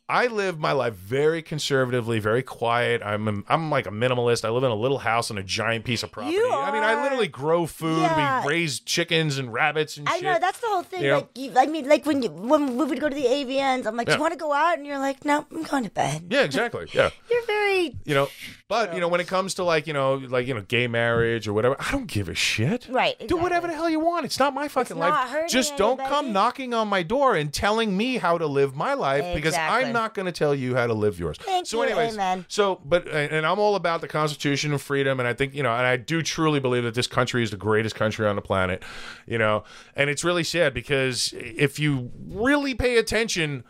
I 0.09 0.25
live 0.25 0.57
my 0.57 0.71
life 0.71 0.95
very 0.95 1.43
conservatively, 1.43 2.17
very 2.17 2.41
quiet. 2.41 3.03
I'm 3.05 3.27
a, 3.27 3.43
I'm 3.47 3.69
like 3.69 3.85
a 3.85 3.91
minimalist. 3.91 4.43
I 4.43 4.49
live 4.49 4.63
in 4.63 4.71
a 4.71 4.75
little 4.75 4.97
house 4.97 5.29
on 5.29 5.37
a 5.37 5.43
giant 5.43 5.85
piece 5.85 6.01
of 6.01 6.11
property. 6.11 6.35
You 6.35 6.51
I 6.51 6.71
mean, 6.71 6.81
I 6.81 7.03
literally 7.03 7.27
grow 7.27 7.67
food. 7.67 8.01
Yeah. 8.01 8.43
We 8.43 8.49
raise 8.49 8.79
chickens 8.79 9.37
and 9.37 9.53
rabbits 9.53 9.97
and 9.97 10.09
I 10.09 10.13
shit. 10.15 10.23
know 10.23 10.39
that's 10.39 10.59
the 10.59 10.67
whole 10.67 10.81
thing. 10.81 11.03
You? 11.03 11.13
Like, 11.13 11.29
you, 11.35 11.53
I 11.55 11.67
mean, 11.67 11.87
like 11.87 12.07
when 12.07 12.23
you, 12.23 12.29
when 12.31 12.75
we 12.75 12.85
would 12.85 12.99
go 12.99 13.07
to 13.07 13.15
the 13.15 13.23
AVNs, 13.23 13.85
I'm 13.85 13.95
like, 13.95 14.07
"Do 14.07 14.13
you 14.13 14.19
want 14.19 14.33
to 14.33 14.39
go 14.39 14.51
out?" 14.51 14.79
And 14.79 14.87
you're 14.87 14.97
like, 14.97 15.23
"No, 15.25 15.45
I'm 15.51 15.61
going 15.61 15.83
to 15.83 15.91
bed." 15.91 16.25
yeah, 16.31 16.41
exactly. 16.41 16.87
Yeah. 16.99 17.11
You're 17.29 17.45
very 17.45 17.95
You 18.03 18.15
know, 18.15 18.27
but 18.67 18.95
you 18.95 18.99
know, 18.99 19.07
when 19.07 19.21
it 19.21 19.27
comes 19.27 19.53
to 19.55 19.63
like 19.63 19.85
you 19.85 19.93
know, 19.93 20.15
like 20.15 20.47
you 20.47 20.55
know, 20.55 20.61
gay 20.61 20.87
marriage 20.87 21.47
or 21.47 21.53
whatever, 21.53 21.75
I 21.79 21.91
don't 21.91 22.07
give 22.07 22.29
a 22.29 22.33
shit. 22.33 22.87
Right, 22.89 23.15
Do 23.27 23.37
whatever 23.37 23.67
the 23.67 23.73
hell 23.73 23.89
you 23.89 23.99
want. 23.99 24.25
It's 24.25 24.39
not 24.39 24.55
my 24.55 24.67
fucking 24.67 24.97
not 24.97 25.29
life. 25.29 25.49
Just 25.49 25.77
don't 25.77 25.99
anybody. 25.99 26.09
come 26.09 26.33
knocking 26.33 26.73
on 26.73 26.87
my 26.87 27.03
door 27.03 27.35
and 27.35 27.53
telling 27.53 27.95
me 27.95 28.17
how 28.17 28.39
to 28.39 28.47
live 28.47 28.75
my 28.75 28.95
life 28.95 29.35
because 29.35 29.55
I'm 29.55 29.93
not 29.93 29.98
going 30.07 30.25
to 30.25 30.31
tell 30.31 30.55
you 30.55 30.75
how 30.75 30.87
to 30.87 30.93
live 30.93 31.19
yours. 31.19 31.37
Thank 31.37 31.67
so, 31.67 31.77
you, 31.77 31.83
anyways, 31.89 32.13
amen. 32.13 32.45
so 32.47 32.81
but 32.83 33.07
and 33.07 33.45
I'm 33.45 33.59
all 33.59 33.75
about 33.75 34.01
the 34.01 34.07
Constitution 34.07 34.71
and 34.71 34.81
freedom, 34.81 35.19
and 35.19 35.27
I 35.27 35.33
think 35.33 35.53
you 35.53 35.63
know, 35.63 35.71
and 35.71 35.85
I 35.85 35.97
do 35.97 36.21
truly 36.21 36.59
believe 36.59 36.83
that 36.83 36.95
this 36.95 37.07
country 37.07 37.43
is 37.43 37.51
the 37.51 37.57
greatest 37.57 37.95
country 37.95 38.27
on 38.27 38.35
the 38.35 38.41
planet. 38.41 38.83
You 39.27 39.37
know, 39.37 39.63
and 39.95 40.09
it's 40.09 40.23
really 40.23 40.43
sad 40.43 40.73
because 40.73 41.33
if 41.35 41.79
you 41.79 42.11
really 42.27 42.73
pay 42.73 42.97
attention, 42.97 43.63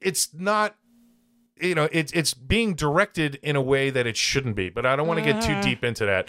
it's 0.00 0.32
not 0.34 0.76
you 1.60 1.74
know 1.74 1.88
it's 1.90 2.12
it's 2.12 2.34
being 2.34 2.74
directed 2.74 3.38
in 3.42 3.56
a 3.56 3.60
way 3.62 3.88
that 3.90 4.06
it 4.06 4.16
shouldn't 4.16 4.54
be 4.54 4.68
but 4.68 4.84
i 4.84 4.94
don't 4.94 5.06
want 5.06 5.18
to 5.18 5.24
get 5.24 5.42
too 5.42 5.52
uh. 5.54 5.62
deep 5.62 5.82
into 5.84 6.04
that 6.04 6.28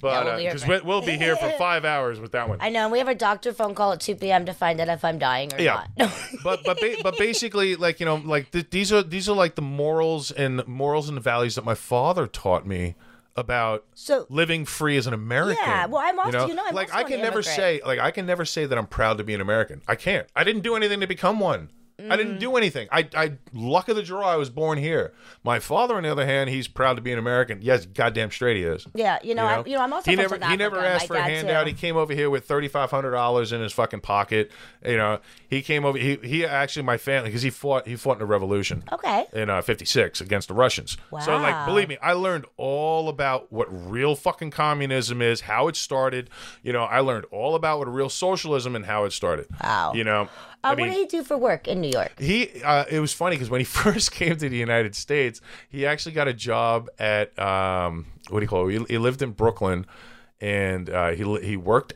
but 0.00 0.24
we'll 0.24 0.34
uh, 0.34 0.36
be 0.36 0.42
here 0.42 0.50
because 0.50 0.64
for- 0.64 0.70
we, 0.72 0.80
we'll 0.80 1.00
be 1.00 1.16
here 1.16 1.36
for 1.36 1.50
five 1.58 1.84
hours 1.84 2.20
with 2.20 2.32
that 2.32 2.48
one 2.48 2.58
I 2.60 2.68
know. 2.68 2.84
and 2.84 2.92
We 2.92 2.98
have 2.98 3.08
a 3.08 3.14
doctor 3.14 3.52
phone 3.52 3.74
call 3.74 3.92
at 3.92 4.00
2 4.00 4.16
p.m. 4.16 4.44
to 4.46 4.52
find 4.52 4.78
out 4.80 4.88
if 4.88 5.04
I'm 5.04 5.18
dying 5.18 5.52
or 5.54 5.60
yeah 5.60 5.86
not. 5.98 6.12
but 6.44 6.60
but 6.64 6.78
ba- 6.80 6.96
but 7.02 7.16
basically 7.18 7.76
like 7.76 7.98
you 8.00 8.06
know 8.06 8.16
like 8.16 8.50
th- 8.50 8.70
these 8.70 8.92
are 8.92 9.02
these 9.02 9.28
are 9.28 9.34
like 9.34 9.54
the 9.54 9.62
morals 9.62 10.30
and 10.30 10.66
morals 10.68 11.08
and 11.08 11.20
values 11.20 11.54
that 11.54 11.64
my 11.64 11.74
father 11.74 12.26
taught 12.26 12.66
me 12.66 12.94
about 13.36 13.84
So- 13.94 14.26
living 14.28 14.64
free 14.64 14.96
as 14.96 15.06
an 15.06 15.14
American. 15.14 15.62
Yeah, 15.64 15.86
well, 15.86 16.02
I'm 16.04 16.18
also- 16.18 16.46
you 16.48 16.54
know, 16.54 16.64
I'm 16.66 16.74
like 16.74 16.88
also 16.88 16.98
I 16.98 17.00
an 17.02 17.06
can 17.06 17.16
never 17.20 17.36
immigrant. 17.38 17.46
say 17.56 17.80
like 17.86 17.98
I 18.00 18.10
can 18.10 18.26
never 18.26 18.44
say 18.44 18.66
that 18.66 18.76
I'm 18.76 18.86
proud 18.86 19.18
to 19.18 19.24
be 19.24 19.32
an 19.34 19.40
American. 19.40 19.80
I 19.88 19.94
can't. 19.94 20.26
I 20.36 20.44
didn't 20.44 20.62
do 20.62 20.74
anything 20.76 21.00
to 21.00 21.06
become 21.06 21.38
one. 21.40 21.70
I 22.00 22.02
Mm. 22.02 22.16
didn't 22.16 22.38
do 22.38 22.56
anything. 22.56 22.86
I, 22.92 23.08
I, 23.16 23.32
luck 23.52 23.88
of 23.88 23.96
the 23.96 24.04
draw, 24.04 24.28
I 24.28 24.36
was 24.36 24.50
born 24.50 24.78
here. 24.78 25.12
My 25.42 25.58
father, 25.58 25.96
on 25.96 26.04
the 26.04 26.10
other 26.12 26.24
hand, 26.26 26.48
he's 26.48 26.68
proud 26.68 26.94
to 26.94 27.02
be 27.02 27.10
an 27.12 27.18
American. 27.18 27.58
Yes, 27.60 27.86
goddamn 27.86 28.30
straight 28.30 28.56
he 28.56 28.62
is. 28.62 28.86
Yeah, 28.94 29.18
you 29.24 29.34
know, 29.34 29.44
I, 29.44 29.64
you 29.64 29.74
know, 29.76 29.82
I'm 29.82 29.92
also 29.92 30.08
he 30.08 30.16
never 30.16 30.36
he 30.46 30.56
never 30.56 30.78
asked 30.78 31.08
for 31.08 31.16
a 31.16 31.22
handout. 31.22 31.64
too. 31.64 31.70
He 31.70 31.76
came 31.76 31.96
over 31.96 32.14
here 32.14 32.30
with 32.30 32.44
thirty 32.44 32.68
five 32.68 32.92
hundred 32.92 33.10
dollars 33.12 33.50
in 33.52 33.60
his 33.60 33.72
fucking 33.72 34.00
pocket. 34.02 34.52
You 34.86 34.96
know, 34.96 35.18
he 35.48 35.60
came 35.60 35.84
over. 35.84 35.98
He 35.98 36.16
he 36.22 36.46
actually 36.46 36.84
my 36.84 36.98
family 36.98 37.30
because 37.30 37.42
he 37.42 37.50
fought 37.50 37.88
he 37.88 37.96
fought 37.96 38.12
in 38.12 38.18
the 38.20 38.26
revolution. 38.26 38.84
Okay. 38.92 39.26
In 39.32 39.50
uh, 39.50 39.60
'56 39.60 40.20
against 40.20 40.46
the 40.46 40.54
Russians. 40.54 40.96
Wow. 41.10 41.18
So 41.20 41.36
like, 41.38 41.66
believe 41.66 41.88
me, 41.88 41.98
I 42.00 42.12
learned 42.12 42.44
all 42.56 43.08
about 43.08 43.52
what 43.52 43.66
real 43.70 44.14
fucking 44.14 44.52
communism 44.52 45.20
is, 45.20 45.40
how 45.42 45.66
it 45.66 45.74
started. 45.74 46.30
You 46.62 46.72
know, 46.72 46.84
I 46.84 47.00
learned 47.00 47.24
all 47.32 47.56
about 47.56 47.80
what 47.80 47.92
real 47.92 48.08
socialism 48.08 48.76
and 48.76 48.86
how 48.86 49.02
it 49.04 49.12
started. 49.12 49.46
Wow. 49.64 49.94
You 49.94 50.04
know, 50.04 50.28
Uh, 50.64 50.68
I 50.68 50.74
mean, 50.74 50.88
what 50.88 50.94
did 50.94 51.00
he 51.00 51.06
do 51.18 51.22
for 51.22 51.38
work 51.38 51.68
in 51.68 51.80
New 51.80 51.90
York? 51.90 52.18
he 52.18 52.62
uh, 52.62 52.84
it 52.90 53.00
was 53.00 53.12
funny 53.12 53.36
because 53.36 53.50
when 53.50 53.60
he 53.60 53.64
first 53.82 54.10
came 54.10 54.36
to 54.36 54.48
the 54.48 54.56
United 54.56 54.94
States, 54.94 55.40
he 55.68 55.86
actually 55.86 56.12
got 56.12 56.28
a 56.28 56.34
job 56.34 56.88
at 56.98 57.38
um, 57.38 58.06
what 58.28 58.40
do 58.40 58.44
you 58.44 58.48
call 58.48 58.68
it? 58.68 58.72
He, 58.72 58.84
he 58.88 58.98
lived 58.98 59.22
in 59.22 59.32
Brooklyn, 59.32 59.86
and 60.40 60.90
uh, 60.90 61.10
he 61.10 61.22
he 61.40 61.56
worked 61.56 61.94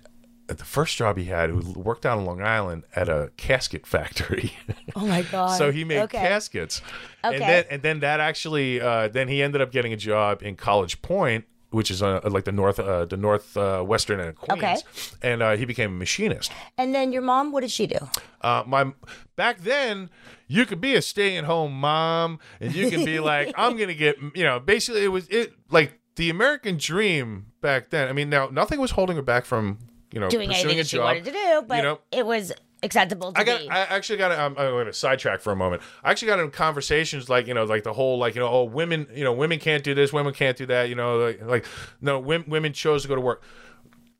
at 0.48 0.58
the 0.58 0.64
first 0.64 0.96
job 0.96 1.16
he 1.16 1.24
had. 1.24 1.50
who 1.50 1.72
worked 1.72 2.06
out 2.06 2.18
on 2.18 2.24
Long 2.24 2.42
Island 2.42 2.84
at 2.94 3.08
a 3.08 3.32
casket 3.36 3.86
factory. 3.86 4.52
Oh 4.94 5.06
my 5.06 5.22
god. 5.22 5.56
so 5.56 5.72
he 5.72 5.84
made 5.84 6.00
okay. 6.02 6.18
caskets, 6.18 6.82
and 7.24 7.40
then 7.40 7.64
and 7.70 7.82
then 7.82 8.00
that 8.00 8.20
actually 8.20 8.80
uh, 8.80 9.08
then 9.08 9.26
he 9.26 9.42
ended 9.42 9.62
up 9.62 9.72
getting 9.72 9.92
a 9.92 9.96
job 9.96 10.42
in 10.42 10.54
College 10.54 11.00
Point. 11.00 11.46
Which 11.72 11.90
is 11.90 12.02
uh, 12.02 12.20
like 12.24 12.44
the 12.44 12.52
north, 12.52 12.78
uh, 12.78 13.06
the 13.06 13.16
north 13.16 13.56
uh, 13.56 13.82
western 13.82 14.20
end 14.20 14.28
of 14.30 14.36
Queens, 14.36 14.62
Okay. 14.62 14.76
and 15.22 15.42
uh, 15.42 15.56
he 15.56 15.64
became 15.64 15.90
a 15.90 15.96
machinist. 15.96 16.52
And 16.78 16.94
then 16.94 17.12
your 17.12 17.22
mom, 17.22 17.50
what 17.50 17.62
did 17.62 17.70
she 17.70 17.86
do? 17.86 17.98
Uh, 18.40 18.62
my 18.66 18.92
back 19.36 19.58
then, 19.60 20.10
you 20.48 20.66
could 20.66 20.80
be 20.80 20.94
a 20.94 21.02
stay-at-home 21.02 21.72
mom, 21.72 22.38
and 22.60 22.74
you 22.74 22.90
can 22.90 23.04
be 23.04 23.18
like, 23.20 23.52
I'm 23.56 23.76
gonna 23.78 23.94
get, 23.94 24.16
you 24.34 24.44
know, 24.44 24.60
basically 24.60 25.02
it 25.02 25.08
was 25.08 25.26
it 25.28 25.54
like 25.70 25.98
the 26.16 26.28
American 26.30 26.76
dream 26.76 27.46
back 27.62 27.90
then. 27.90 28.08
I 28.08 28.12
mean, 28.12 28.28
now 28.28 28.48
nothing 28.48 28.78
was 28.78 28.90
holding 28.92 29.16
her 29.16 29.22
back 29.22 29.44
from 29.46 29.78
you 30.12 30.20
know 30.20 30.28
Doing 30.28 30.48
pursuing 30.50 30.76
anything 30.76 30.78
a 30.78 30.82
that 30.82 30.88
she 30.88 30.98
wanted 30.98 31.24
to 31.24 31.32
do, 31.32 31.62
but 31.66 31.76
you 31.76 31.82
know, 31.82 32.00
it 32.12 32.26
was 32.26 32.52
acceptable 32.82 33.32
to 33.32 33.40
I 33.40 33.44
got. 33.44 33.60
be. 33.60 33.68
I 33.68 33.80
actually 33.80 34.18
got. 34.18 34.32
I'm, 34.32 34.56
I'm 34.58 34.70
going 34.70 34.86
to 34.86 34.92
sidetrack 34.92 35.40
for 35.40 35.52
a 35.52 35.56
moment. 35.56 35.82
I 36.02 36.10
actually 36.10 36.28
got 36.28 36.40
in 36.40 36.50
conversations 36.50 37.28
like 37.28 37.46
you 37.46 37.54
know, 37.54 37.64
like 37.64 37.84
the 37.84 37.92
whole 37.92 38.18
like 38.18 38.34
you 38.34 38.40
know, 38.40 38.48
oh, 38.48 38.64
women, 38.64 39.06
you 39.14 39.24
know, 39.24 39.32
women 39.32 39.58
can't 39.58 39.84
do 39.84 39.94
this, 39.94 40.12
women 40.12 40.34
can't 40.34 40.56
do 40.56 40.66
that. 40.66 40.88
You 40.88 40.94
know, 40.94 41.18
like, 41.18 41.42
like 41.42 41.66
no, 42.00 42.18
women, 42.18 42.48
women 42.50 42.72
chose 42.72 43.02
to 43.02 43.08
go 43.08 43.14
to 43.14 43.20
work. 43.20 43.42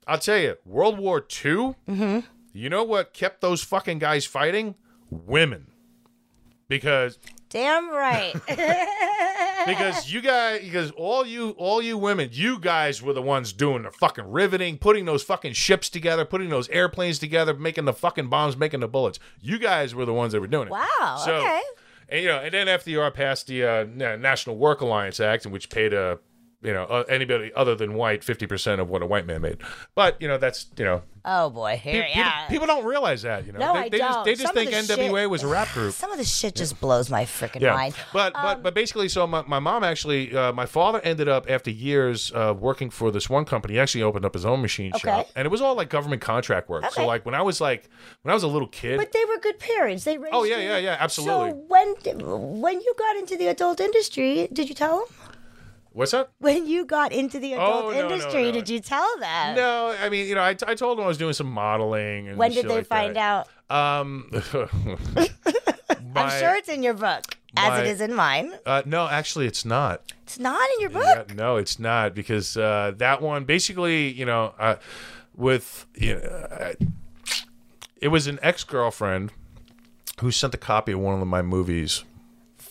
I'll 0.06 0.18
tell 0.18 0.38
you, 0.38 0.56
World 0.64 0.98
War 0.98 1.18
II. 1.18 1.74
Mm-hmm. 1.88 2.20
You 2.52 2.68
know 2.68 2.84
what 2.84 3.14
kept 3.14 3.40
those 3.40 3.62
fucking 3.62 3.98
guys 3.98 4.26
fighting? 4.26 4.74
Women. 5.10 5.68
Because 6.68 7.18
Damn 7.52 7.90
right. 7.90 8.32
because 9.66 10.12
you 10.12 10.20
guys 10.20 10.60
because 10.62 10.90
all 10.92 11.26
you 11.26 11.50
all 11.50 11.80
you 11.82 11.96
women 11.98 12.28
you 12.32 12.58
guys 12.58 13.02
were 13.02 13.12
the 13.12 13.22
ones 13.22 13.52
doing 13.52 13.82
the 13.82 13.90
fucking 13.90 14.30
riveting 14.30 14.78
putting 14.78 15.04
those 15.04 15.22
fucking 15.22 15.52
ships 15.52 15.88
together 15.88 16.24
putting 16.24 16.48
those 16.48 16.68
airplanes 16.70 17.18
together 17.18 17.54
making 17.54 17.84
the 17.84 17.92
fucking 17.92 18.28
bombs 18.28 18.56
making 18.56 18.80
the 18.80 18.88
bullets 18.88 19.18
you 19.40 19.58
guys 19.58 19.94
were 19.94 20.04
the 20.04 20.12
ones 20.14 20.32
that 20.32 20.40
were 20.40 20.46
doing 20.46 20.68
it 20.68 20.70
Wow, 20.70 21.20
so 21.24 21.36
okay. 21.36 21.60
and 22.08 22.22
you 22.22 22.28
know 22.28 22.38
and 22.38 22.52
then 22.52 22.66
fdr 22.66 23.12
passed 23.14 23.46
the 23.46 23.64
uh, 23.64 23.84
national 24.16 24.56
work 24.56 24.80
alliance 24.80 25.20
act 25.20 25.46
in 25.46 25.52
which 25.52 25.70
paid 25.70 25.92
a 25.92 26.18
you 26.62 26.72
know 26.72 26.84
uh, 26.84 27.04
anybody 27.08 27.50
other 27.54 27.74
than 27.74 27.94
white 27.94 28.22
50% 28.22 28.78
of 28.80 28.88
what 28.88 29.02
a 29.02 29.06
white 29.06 29.26
man 29.26 29.40
made 29.42 29.58
but 29.94 30.20
you 30.20 30.28
know 30.28 30.38
that's 30.38 30.66
you 30.76 30.84
know 30.84 31.02
oh 31.24 31.50
boy, 31.50 31.76
here, 31.80 32.02
pe- 32.02 32.10
yeah. 32.10 32.46
people, 32.48 32.48
people 32.62 32.66
don't 32.66 32.84
realize 32.84 33.22
that 33.22 33.46
you 33.46 33.52
know 33.52 33.58
No, 33.60 33.72
they, 33.74 33.78
I 33.78 33.88
they 33.88 33.98
just 33.98 34.14
don't. 34.14 34.24
they 34.24 34.32
just 34.34 34.42
Some 34.54 34.56
of 34.58 34.68
think 34.72 34.86
the 34.88 34.94
nwa 34.96 35.20
shit- 35.20 35.30
was 35.30 35.42
a 35.44 35.46
rap 35.46 35.68
group 35.72 35.92
Some 35.94 36.10
of 36.10 36.18
the 36.18 36.24
shit 36.24 36.54
just 36.56 36.80
blows 36.80 37.10
my 37.10 37.24
freaking 37.24 37.60
yeah. 37.60 37.74
mind. 37.74 37.94
But 38.12 38.34
Um, 38.34 38.42
but 38.42 38.62
but 38.64 38.74
basically, 38.74 39.08
so 39.08 39.26
my, 39.26 39.42
my 39.42 39.60
mom 39.60 39.84
actually, 39.84 40.34
uh, 40.36 40.52
my 40.52 40.66
father 40.66 41.00
ended 41.04 41.28
up 41.28 41.48
after 41.48 41.70
years 41.70 42.32
uh, 42.34 42.54
working 42.58 42.90
for 42.90 43.10
this 43.12 43.30
one 43.30 43.44
company. 43.44 43.74
He 43.74 43.80
actually 43.80 44.02
opened 44.02 44.24
up 44.24 44.34
his 44.34 44.44
own 44.44 44.60
machine 44.62 44.90
Okay. 44.96 45.08
shop, 45.08 45.28
and 45.36 45.46
it 45.46 45.50
was 45.50 45.60
all 45.60 45.74
like 45.76 45.90
government 45.90 46.22
contract 46.22 46.68
work. 46.68 46.90
So 46.90 47.06
like 47.06 47.24
when 47.24 47.34
I 47.36 47.42
was 47.42 47.60
like 47.60 47.88
when 48.22 48.30
I 48.30 48.34
was 48.34 48.42
a 48.42 48.48
little 48.48 48.68
kid, 48.68 48.96
But 48.98 49.12
they 49.12 49.24
were 49.24 49.38
good 49.38 49.58
parents. 49.60 50.02
They 50.04 50.18
raised 50.18 50.34
Oh, 50.34 50.42
yeah, 50.44 50.58
yeah, 50.58 50.78
yeah, 50.78 50.96
absolutely. 50.98 51.50
So 51.50 51.56
when 51.68 51.88
when 52.62 52.80
you 52.80 52.94
got 52.98 53.16
into 53.16 53.36
the 53.36 53.46
adult 53.48 53.80
industry, 53.80 54.48
did 54.52 54.68
you 54.68 54.74
tell 54.74 54.96
them? 54.98 55.06
What's 55.92 56.12
that? 56.12 56.30
When 56.38 56.66
you 56.66 56.84
got 56.84 57.12
into 57.12 57.38
the 57.38 57.52
adult 57.54 57.84
Oh, 57.86 57.90
no, 57.90 58.08
no, 58.08 58.14
industry, 58.14 58.44
no. 58.44 58.52
did 58.52 58.68
you 58.68 58.80
tell 58.80 59.08
them? 59.18 59.56
No, 59.56 59.94
I 60.00 60.08
mean 60.08 60.26
you 60.26 60.34
know 60.34 60.42
I, 60.42 60.56
I 60.66 60.74
told 60.74 60.98
them 60.98 61.04
I 61.04 61.08
was 61.08 61.18
doing 61.18 61.32
some 61.34 61.50
modeling. 61.50 62.28
And 62.28 62.36
When 62.38 62.52
did 62.52 62.66
they 62.68 62.76
like 62.76 62.86
find 62.86 63.16
that. 63.16 63.46
out? 63.70 63.98
Um, 64.04 64.30
I'm 66.14 66.30
sure 66.40 66.54
it's 66.56 66.68
in 66.68 66.82
your 66.82 66.94
book, 66.94 67.22
as 67.56 67.68
my- 67.70 67.80
it 67.80 67.86
is 67.86 68.00
in 68.00 68.14
mine. 68.14 68.52
Uh, 68.66 68.82
no, 68.84 69.06
actually, 69.08 69.46
it's 69.46 69.64
not. 69.64 70.02
It's 70.24 70.38
not 70.38 70.60
in 70.74 70.80
your 70.80 70.90
book. 70.90 71.26
Yeah, 71.28 71.34
no, 71.34 71.56
it's 71.56 71.78
not 71.78 72.14
because 72.14 72.56
uh, 72.56 72.92
that 72.96 73.20
one 73.22 73.44
basically, 73.44 74.08
you 74.08 74.24
know, 74.26 74.54
uh, 74.58 74.76
with 75.36 75.86
you 75.94 76.14
know, 76.14 76.20
uh, 76.20 76.72
it 78.00 78.08
was 78.08 78.26
an 78.26 78.38
ex 78.42 78.64
girlfriend 78.64 79.32
who 80.20 80.30
sent 80.30 80.54
a 80.54 80.58
copy 80.58 80.92
of 80.92 81.00
one 81.00 81.20
of 81.20 81.26
my 81.26 81.42
movies 81.42 82.04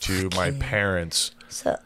to 0.02 0.30
my 0.36 0.52
parents. 0.52 1.32
So, 1.50 1.78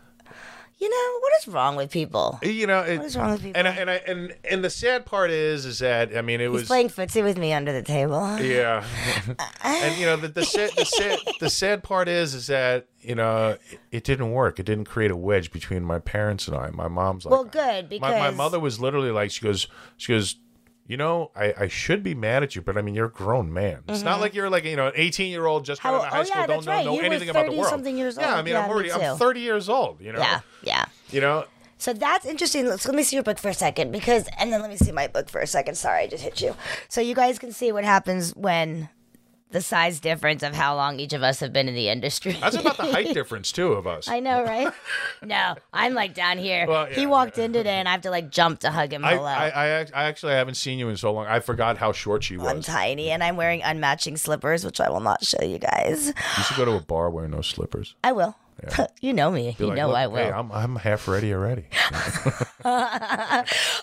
You 0.85 0.91
know 0.91 1.19
what 1.19 1.33
is 1.41 1.47
wrong 1.47 1.75
with 1.75 1.89
people? 1.89 2.39
You 2.43 2.67
know, 2.67 2.81
it, 2.81 2.97
What 2.97 3.07
is 3.07 3.17
wrong 3.17 3.31
with 3.31 3.41
people? 3.41 3.57
and 3.59 3.67
I, 3.67 3.71
and 3.71 3.89
I, 3.89 3.95
and 4.05 4.35
and 4.47 4.63
the 4.63 4.69
sad 4.69 5.03
part 5.07 5.31
is, 5.31 5.65
is 5.65 5.79
that 5.79 6.15
I 6.15 6.21
mean, 6.21 6.39
it 6.41 6.43
He's 6.43 6.51
was 6.51 6.67
playing 6.67 6.89
footsie 6.89 7.23
with 7.23 7.39
me 7.39 7.53
under 7.53 7.73
the 7.73 7.81
table. 7.81 8.39
Yeah, 8.39 8.85
and 9.63 9.97
you 9.97 10.05
know 10.05 10.15
the 10.15 10.27
the 10.27 10.45
sad, 10.45 10.69
the 10.77 10.85
sad 10.85 11.19
the 11.39 11.49
sad 11.49 11.81
part 11.81 12.07
is 12.07 12.35
is 12.35 12.45
that 12.47 12.85
you 13.01 13.15
know 13.15 13.57
it, 13.71 13.79
it 13.91 14.03
didn't 14.03 14.31
work. 14.31 14.59
It 14.59 14.67
didn't 14.67 14.85
create 14.85 15.09
a 15.09 15.17
wedge 15.17 15.51
between 15.51 15.83
my 15.83 15.97
parents 15.97 16.47
and 16.47 16.55
I. 16.55 16.69
My 16.69 16.87
mom's 16.87 17.25
like, 17.25 17.31
Well, 17.31 17.45
good 17.45 17.89
my 17.99 18.19
my 18.19 18.29
mother 18.29 18.59
was 18.59 18.79
literally 18.79 19.09
like, 19.09 19.31
she 19.31 19.43
goes, 19.43 19.65
she 19.97 20.13
goes. 20.13 20.35
You 20.87 20.97
know, 20.97 21.31
I, 21.35 21.53
I 21.61 21.67
should 21.67 22.03
be 22.03 22.13
mad 22.13 22.43
at 22.43 22.55
you, 22.55 22.61
but 22.61 22.77
I 22.77 22.83
mean, 22.83 22.93
you're 22.93 23.07
a 23.07 23.11
grown 23.11 23.51
man. 23.51 23.81
It's 23.87 24.03
not 24.03 24.13
mm-hmm. 24.13 24.21
like 24.21 24.33
you're 24.35 24.51
like 24.51 24.65
you 24.65 24.75
know, 24.75 24.87
an 24.87 24.93
18 24.95 25.31
year 25.31 25.47
old 25.47 25.65
just 25.65 25.83
out 25.83 25.95
of 25.95 26.05
high 26.05 26.19
oh, 26.19 26.23
school, 26.23 26.41
yeah, 26.41 26.47
don't 26.47 26.55
that's 26.57 26.65
know, 26.67 26.71
right. 26.71 26.85
know 26.85 26.93
You 26.93 26.99
were 26.99 27.05
anything 27.05 27.29
about 27.29 27.45
the 27.45 27.51
30 27.51 27.57
world. 27.57 27.69
something 27.69 27.97
years 27.97 28.17
Yeah, 28.19 28.35
I 28.35 28.41
mean, 28.43 28.53
Yeah, 28.53 28.61
I'm 28.61 28.69
me 28.69 28.73
already 28.73 28.89
too. 28.89 29.01
I'm 29.01 29.17
30 29.17 29.39
years 29.39 29.67
old. 29.67 29.99
You 29.99 30.13
know, 30.13 30.19
yeah, 30.19 30.41
yeah. 30.61 30.85
you 31.09 31.21
know, 31.21 31.45
So 31.79 31.91
that's 31.91 32.27
interesting. 32.27 32.67
Let's 32.67 32.85
let 32.85 32.95
me 32.95 33.01
see 33.01 33.15
your 33.15 33.23
book 33.23 33.39
for 33.39 33.49
a 33.49 33.53
second 33.53 33.91
because, 33.91 34.27
and 34.37 34.53
then 34.53 34.61
let 34.61 34.69
me 34.69 34.77
see 34.77 34.91
my 34.91 35.07
book 35.07 35.27
for 35.27 35.41
a 35.41 35.47
second. 35.47 35.75
Sorry, 35.75 36.03
I 36.03 36.07
just 36.07 36.23
hit 36.23 36.39
you. 36.39 36.55
So 36.87 37.01
you 37.01 37.15
guys 37.15 37.39
can 37.39 37.51
see 37.51 37.71
what 37.71 37.83
happens 37.83 38.35
when 38.35 38.89
the 39.55 39.61
size 39.61 40.01
difference 40.01 40.43
of 40.43 40.53
how 40.53 40.75
long 40.75 40.99
each 40.99 41.13
of 41.13 41.23
us 41.23 41.39
have 41.39 41.53
been 41.53 41.69
in 41.69 41.75
the 41.75 41.87
industry. 41.87 42.33
that's 42.41 42.57
about 42.57 42.75
the 42.75 42.83
height 42.83 43.13
difference 43.13 43.53
too 43.53 43.71
of 43.71 43.87
us. 43.87 44.09
I 44.09 44.19
know, 44.19 44.43
right? 44.43 44.67
no, 45.23 45.55
I'm 45.71 45.93
like 45.93 46.13
down 46.13 46.37
here. 46.37 46.67
Well, 46.67 46.87
he 46.87 47.03
yeah, 47.03 47.07
walked 47.07 47.37
in 47.37 47.53
today, 47.53 47.75
and 47.75 47.87
I 47.87 47.93
have 47.93 48.01
to 48.01 48.09
like 48.09 48.29
jump 48.29 48.59
to 48.59 48.69
hug 48.69 48.91
him 48.91 49.05
I, 49.05 49.15
below. 49.15 49.27
I, 49.27 49.47
I, 49.47 49.79
I 49.93 50.03
actually 50.03 50.33
haven't 50.33 50.55
seen 50.55 50.77
you 50.77 50.89
in 50.89 50.97
so 50.97 51.13
long. 51.13 51.25
I 51.27 51.39
forgot 51.39 51.77
how 51.77 51.93
short 51.93 52.25
she 52.25 52.35
was. 52.35 52.47
I'm 52.47 52.61
tiny, 52.61 53.11
and 53.11 53.23
I'm 53.23 53.37
wearing 53.37 53.61
unmatching 53.61 54.19
slippers, 54.19 54.65
which 54.65 54.81
I 54.81 54.89
will 54.89 54.99
not 54.99 55.23
show 55.23 55.41
you 55.41 55.57
guys. 55.57 56.07
You 56.07 56.43
should 56.43 56.57
go 56.57 56.65
to 56.65 56.73
a 56.73 56.81
bar 56.81 57.09
wearing 57.09 57.31
those 57.31 57.47
slippers. 57.47 57.95
I 58.03 58.11
will. 58.11 58.35
you 59.01 59.13
know 59.13 59.31
me. 59.31 59.55
Be 59.57 59.63
you 59.63 59.69
like, 59.69 59.77
know 59.77 59.91
I 59.91 60.07
will. 60.07 60.17
Hey, 60.17 60.31
I'm, 60.31 60.51
I'm 60.51 60.75
half 60.77 61.07
ready 61.07 61.33
already. 61.33 61.65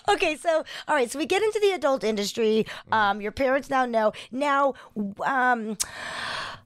okay, 0.09 0.35
so 0.37 0.63
all 0.87 0.95
right, 0.95 1.09
so 1.09 1.19
we 1.19 1.25
get 1.25 1.41
into 1.41 1.59
the 1.61 1.71
adult 1.71 2.03
industry. 2.03 2.65
Um, 2.91 3.21
your 3.21 3.31
parents 3.31 3.69
now 3.69 3.85
know. 3.85 4.13
Now, 4.31 4.73
um, 5.25 5.77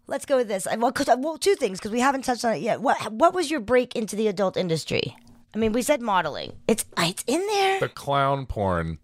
let's 0.08 0.26
go 0.26 0.38
with 0.38 0.48
this. 0.48 0.68
Well, 0.78 0.92
'cause- 0.92 1.08
well, 1.18 1.38
two 1.38 1.56
things 1.56 1.80
because 1.80 1.92
we 1.92 2.00
haven't 2.00 2.24
touched 2.24 2.46
on 2.46 2.54
it 2.56 2.62
yet. 2.62 2.82
What 2.82 3.12
what 3.14 3.34
was 3.34 3.50
your 3.52 3.60
break 3.60 3.96
into 3.96 4.16
the 4.16 4.28
adult 4.28 4.58
industry? 4.58 5.16
I 5.56 5.60
mean, 5.60 5.72
we 5.72 5.82
said 5.82 6.02
modeling. 6.02 6.54
It's 6.68 6.86
it's 6.98 7.24
in 7.28 7.46
there. 7.48 7.80
the 7.80 7.90
clown 7.90 8.46
porn. 8.46 9.00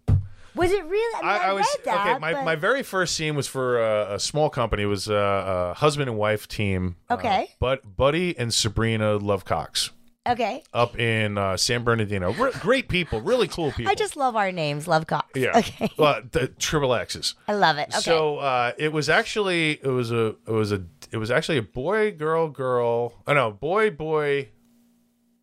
Was 0.54 0.70
it 0.70 0.84
really? 0.84 1.14
I, 1.16 1.32
mean, 1.32 1.42
I, 1.42 1.44
I, 1.48 1.52
was 1.52 1.66
read 1.78 1.84
that. 1.84 2.06
okay. 2.06 2.18
My, 2.18 2.32
but- 2.32 2.44
my 2.44 2.54
very 2.56 2.82
first 2.82 3.14
scene 3.14 3.34
was 3.34 3.46
for 3.46 3.78
a, 3.78 4.14
a 4.14 4.18
small 4.20 4.50
company. 4.50 4.84
It 4.84 4.86
was 4.86 5.08
a, 5.08 5.14
a 5.14 5.74
husband 5.74 6.08
and 6.08 6.18
wife 6.18 6.46
team. 6.48 6.96
Okay. 7.10 7.42
Uh, 7.44 7.54
but 7.58 7.96
Buddy 7.96 8.38
and 8.38 8.52
Sabrina 8.52 9.18
Lovecox 9.18 9.90
okay. 10.28 10.62
up 10.72 10.98
in 10.98 11.38
uh, 11.38 11.56
San 11.56 11.84
Bernardino. 11.84 12.32
Re- 12.32 12.52
great 12.60 12.88
people, 12.88 13.20
really 13.20 13.48
cool 13.48 13.72
people. 13.76 13.90
I 13.90 13.94
just 13.94 14.16
love 14.16 14.36
our 14.36 14.52
names. 14.52 14.88
Love 14.88 15.06
Cox. 15.06 15.28
yeah. 15.34 15.52
Okay. 15.64 15.90
Well, 15.96 16.20
the 16.30 16.48
triple 16.48 16.94
X's. 16.94 17.34
I 17.48 17.54
love 17.54 17.78
it. 17.78 17.88
Okay. 17.88 18.00
So 18.00 18.38
uh, 18.38 18.72
it 18.76 18.92
was 18.92 19.08
actually 19.08 19.72
it 19.82 19.88
was 19.88 20.12
a 20.12 20.36
it 20.46 20.50
was 20.50 20.72
a 20.72 20.84
it 21.10 21.16
was 21.16 21.30
actually 21.30 21.58
a 21.58 21.62
boy 21.62 22.12
girl 22.12 22.48
girl 22.48 23.14
oh 23.26 23.32
no 23.32 23.50
boy 23.50 23.90
boy 23.90 24.48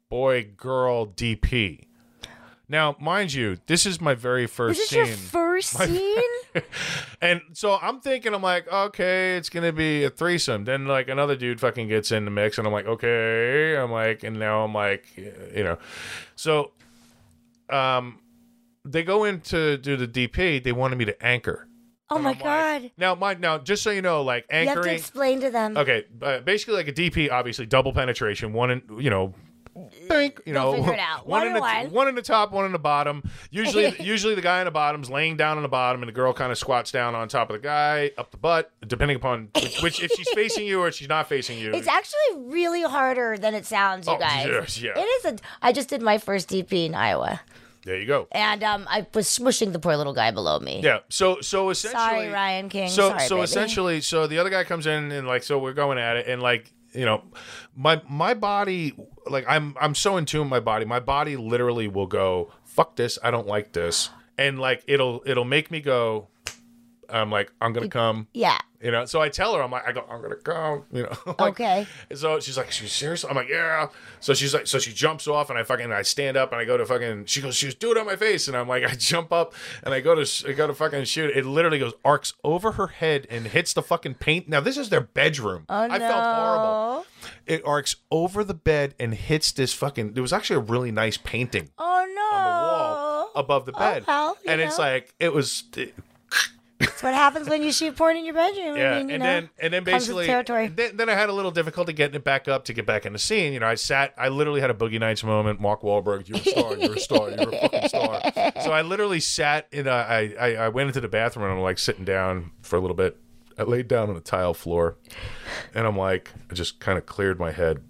boy 0.09 0.47
girl 0.55 1.07
DP. 1.07 1.85
Now, 2.71 2.95
mind 3.01 3.33
you, 3.33 3.57
this 3.67 3.85
is 3.85 3.99
my 3.99 4.13
very 4.13 4.47
first 4.47 4.79
this 4.79 4.89
scene, 4.91 5.05
your 5.05 5.07
first 5.07 5.71
scene? 5.77 6.15
and 7.21 7.41
so 7.51 7.77
I'm 7.81 7.99
thinking, 7.99 8.33
I'm 8.33 8.41
like, 8.41 8.65
okay, 8.71 9.35
it's 9.35 9.49
gonna 9.49 9.73
be 9.73 10.05
a 10.05 10.09
threesome. 10.09 10.63
Then 10.63 10.85
like 10.85 11.09
another 11.09 11.35
dude 11.35 11.59
fucking 11.59 11.89
gets 11.89 12.13
in 12.13 12.23
the 12.23 12.31
mix, 12.31 12.57
and 12.57 12.65
I'm 12.65 12.71
like, 12.71 12.85
okay, 12.85 13.75
I'm 13.75 13.91
like, 13.91 14.23
and 14.23 14.39
now 14.39 14.63
I'm 14.63 14.73
like, 14.73 15.05
you 15.17 15.65
know, 15.65 15.79
so 16.37 16.71
um, 17.69 18.19
they 18.85 19.03
go 19.03 19.25
in 19.25 19.41
to 19.41 19.77
do 19.77 19.97
the 19.97 20.07
DP. 20.07 20.63
They 20.63 20.71
wanted 20.71 20.95
me 20.95 21.03
to 21.03 21.25
anchor. 21.25 21.67
oh 22.09 22.19
my 22.19 22.19
I'm 22.19 22.25
like- 22.39 22.41
god! 22.41 22.91
Now, 22.97 23.15
my 23.15 23.33
now, 23.33 23.57
just 23.57 23.83
so 23.83 23.89
you 23.91 24.01
know, 24.01 24.21
like 24.21 24.45
anchor. 24.49 24.69
You 24.71 24.75
have 24.77 24.85
to 24.85 24.93
explain 24.93 25.41
to 25.41 25.49
them. 25.49 25.75
Okay, 25.75 26.05
uh, 26.21 26.39
basically 26.39 26.75
like 26.75 26.87
a 26.87 26.93
DP, 26.93 27.29
obviously 27.33 27.65
double 27.65 27.91
penetration, 27.91 28.53
one 28.53 28.71
in 28.71 28.81
you 28.97 29.09
know, 29.09 29.33
think 30.07 30.41
you 30.45 30.53
know, 30.53 30.73
figure 30.73 30.93
it 30.93 30.99
out. 30.99 31.27
one 31.27 31.47
in 31.47 31.53
the 31.53 31.59
one. 31.59 31.91
one 31.91 32.07
in 32.07 32.15
the 32.15 32.21
top, 32.21 32.51
one 32.51 32.65
in 32.65 32.71
the 32.71 32.79
bottom. 32.79 33.23
Usually, 33.49 33.95
usually 34.01 34.35
the 34.35 34.41
guy 34.41 34.59
in 34.59 34.65
the 34.65 34.71
bottom's 34.71 35.09
laying 35.09 35.37
down 35.37 35.57
on 35.57 35.63
the 35.63 35.69
bottom, 35.69 36.01
and 36.01 36.09
the 36.09 36.13
girl 36.13 36.33
kind 36.33 36.51
of 36.51 36.57
squats 36.57 36.91
down 36.91 37.15
on 37.15 37.27
top 37.27 37.49
of 37.49 37.53
the 37.55 37.61
guy, 37.65 38.11
up 38.17 38.31
the 38.31 38.37
butt, 38.37 38.71
depending 38.87 39.15
upon 39.17 39.49
which, 39.55 39.81
which 39.81 40.03
if 40.03 40.11
she's 40.11 40.29
facing 40.33 40.65
you 40.65 40.81
or 40.81 40.87
if 40.87 40.95
she's 40.95 41.09
not 41.09 41.27
facing 41.29 41.57
you. 41.57 41.73
It's 41.73 41.87
actually 41.87 42.43
really 42.45 42.83
harder 42.83 43.37
than 43.37 43.53
it 43.53 43.65
sounds, 43.65 44.07
you 44.07 44.13
Oh, 44.13 44.17
guys. 44.19 44.45
yes, 44.49 44.81
yeah. 44.81 44.91
It 44.97 45.01
is 45.03 45.25
a. 45.25 45.37
I 45.61 45.71
just 45.71 45.89
did 45.89 46.01
my 46.01 46.17
first 46.17 46.49
DP 46.49 46.85
in 46.87 46.95
Iowa, 46.95 47.41
there 47.83 47.97
you 47.99 48.05
go. 48.05 48.27
and 48.31 48.63
um, 48.63 48.85
I 48.89 49.07
was 49.13 49.27
smushing 49.27 49.71
the 49.73 49.79
poor 49.79 49.95
little 49.97 50.13
guy 50.13 50.31
below 50.31 50.59
me. 50.59 50.81
Yeah. 50.83 50.99
So 51.09 51.41
so 51.41 51.69
essentially, 51.69 51.99
Sorry, 52.03 52.27
Ryan 52.29 52.69
King. 52.69 52.89
So 52.89 53.09
Sorry, 53.09 53.27
so 53.27 53.35
baby. 53.37 53.43
essentially, 53.45 54.01
so 54.01 54.27
the 54.27 54.37
other 54.37 54.49
guy 54.49 54.63
comes 54.63 54.85
in 54.85 55.11
and 55.11 55.27
like 55.27 55.43
so 55.43 55.57
we're 55.57 55.73
going 55.73 55.97
at 55.97 56.17
it 56.17 56.27
and 56.27 56.41
like 56.41 56.71
you 56.93 57.05
know 57.05 57.23
my 57.75 58.01
my 58.07 58.33
body 58.33 58.93
like 59.29 59.45
I'm 59.47 59.75
I'm 59.79 59.95
so 59.95 60.17
in 60.17 60.25
tune 60.25 60.41
with 60.41 60.49
my 60.49 60.59
body. 60.59 60.85
My 60.85 60.99
body 60.99 61.37
literally 61.37 61.87
will 61.87 62.07
go 62.07 62.51
fuck 62.63 62.95
this. 62.95 63.17
I 63.23 63.31
don't 63.31 63.47
like 63.47 63.73
this, 63.73 64.09
and 64.37 64.59
like 64.59 64.83
it'll 64.87 65.21
it'll 65.25 65.45
make 65.45 65.71
me 65.71 65.81
go. 65.81 66.27
I'm 67.11 67.29
like 67.31 67.51
I'm 67.61 67.73
gonna 67.73 67.89
come. 67.89 68.27
Yeah. 68.33 68.57
You 68.83 68.89
know, 68.89 69.05
so 69.05 69.21
I 69.21 69.29
tell 69.29 69.53
her, 69.53 69.61
I'm 69.61 69.69
like, 69.69 69.87
I 69.87 69.91
go, 69.91 70.03
I'm 70.09 70.23
gonna 70.23 70.35
come. 70.37 70.85
You 70.91 71.03
know, 71.03 71.15
like, 71.37 71.41
Okay. 71.41 71.87
So 72.15 72.39
she's 72.39 72.57
like, 72.57 72.71
"She's 72.71 72.91
serious?" 72.91 73.23
I'm 73.23 73.35
like, 73.35 73.47
"Yeah." 73.47 73.89
So 74.21 74.33
she's 74.33 74.55
like, 74.55 74.65
so 74.65 74.79
she 74.79 74.91
jumps 74.91 75.27
off, 75.27 75.51
and 75.51 75.59
I 75.59 75.61
fucking, 75.61 75.91
I 75.91 76.01
stand 76.01 76.35
up, 76.35 76.51
and 76.51 76.59
I 76.59 76.65
go 76.65 76.77
to 76.77 76.85
fucking. 76.87 77.25
She 77.25 77.41
goes, 77.41 77.55
"She 77.55 77.67
was 77.67 77.75
do 77.75 77.91
it 77.91 77.97
on 77.99 78.07
my 78.07 78.15
face," 78.15 78.47
and 78.47 78.57
I'm 78.57 78.67
like, 78.67 78.83
I 78.83 78.95
jump 78.95 79.31
up, 79.31 79.53
and 79.83 79.93
I 79.93 79.99
go 79.99 80.15
to, 80.15 80.49
I 80.49 80.53
go 80.53 80.65
to 80.65 80.73
fucking 80.73 81.03
shoot. 81.03 81.29
It 81.37 81.45
literally 81.45 81.77
goes 81.77 81.93
arcs 82.03 82.33
over 82.43 82.71
her 82.71 82.87
head 82.87 83.27
and 83.29 83.45
hits 83.45 83.71
the 83.73 83.83
fucking 83.83 84.15
paint. 84.15 84.49
Now 84.49 84.61
this 84.61 84.77
is 84.77 84.89
their 84.89 85.01
bedroom. 85.01 85.65
Oh 85.69 85.81
I 85.83 85.99
felt 85.99 86.23
horrible. 86.23 86.65
no. 86.65 87.05
It 87.45 87.61
arcs 87.63 87.97
over 88.09 88.43
the 88.43 88.55
bed 88.55 88.95
and 88.99 89.13
hits 89.13 89.51
this 89.51 89.75
fucking. 89.75 90.13
There 90.13 90.23
was 90.23 90.33
actually 90.33 90.55
a 90.55 90.59
really 90.59 90.91
nice 90.91 91.17
painting 91.17 91.69
Oh 91.77 92.05
no. 92.15 92.35
on 92.37 92.43
the 92.45 92.67
wall 92.67 93.31
above 93.35 93.65
the 93.67 93.73
oh, 93.75 93.79
bed, 93.79 94.05
well, 94.07 94.37
you 94.43 94.51
and 94.51 94.59
it's 94.59 94.79
like 94.79 95.13
it 95.19 95.33
was. 95.33 95.65
It, 95.77 95.93
That's 96.81 97.03
what 97.03 97.13
happens 97.13 97.47
when 97.49 97.63
you 97.63 97.71
shoot 97.71 97.95
porn 97.95 98.17
in 98.17 98.25
your 98.25 98.33
bedroom. 98.33 98.77
Yeah, 98.77 98.93
I 98.93 98.97
mean, 98.99 99.09
you 99.09 99.15
and 99.15 99.23
know, 99.23 99.29
then 99.29 99.49
and 99.59 99.73
then 99.73 99.83
basically 99.83 100.25
territory. 100.25 100.67
Then, 100.67 100.97
then 100.97 101.09
I 101.09 101.13
had 101.13 101.29
a 101.29 101.33
little 101.33 101.51
difficulty 101.51 101.93
getting 101.93 102.15
it 102.15 102.23
back 102.23 102.47
up 102.47 102.65
to 102.65 102.73
get 102.73 102.85
back 102.85 103.05
in 103.05 103.13
the 103.13 103.19
scene. 103.19 103.53
You 103.53 103.59
know, 103.59 103.67
I 103.67 103.75
sat, 103.75 104.13
I 104.17 104.29
literally 104.29 104.61
had 104.61 104.69
a 104.69 104.73
Boogie 104.73 104.99
Nights 104.99 105.23
moment. 105.23 105.59
Mark 105.59 105.81
Wahlberg, 105.81 106.27
you're 106.27 106.37
a 106.37 106.41
star, 106.41 106.77
you're 106.77 106.95
a 106.95 106.99
star, 106.99 107.29
you're 107.29 107.49
a 107.49 107.59
fucking 107.69 107.87
star. 107.89 108.21
So 108.63 108.71
I 108.71 108.81
literally 108.81 109.19
sat 109.19 109.67
in. 109.71 109.87
A, 109.87 109.91
I, 109.91 110.35
I 110.39 110.55
I 110.55 110.69
went 110.69 110.87
into 110.87 111.01
the 111.01 111.07
bathroom 111.07 111.45
and 111.45 111.53
I'm 111.53 111.61
like 111.61 111.79
sitting 111.79 112.05
down 112.05 112.51
for 112.61 112.75
a 112.75 112.79
little 112.79 112.95
bit. 112.97 113.17
I 113.57 113.63
laid 113.63 113.87
down 113.87 114.09
on 114.09 114.15
the 114.15 114.21
tile 114.21 114.53
floor, 114.53 114.97
and 115.75 115.85
I'm 115.85 115.97
like, 115.97 116.31
I 116.49 116.53
just 116.53 116.79
kind 116.79 116.97
of 116.97 117.05
cleared 117.05 117.39
my 117.39 117.51
head, 117.51 117.83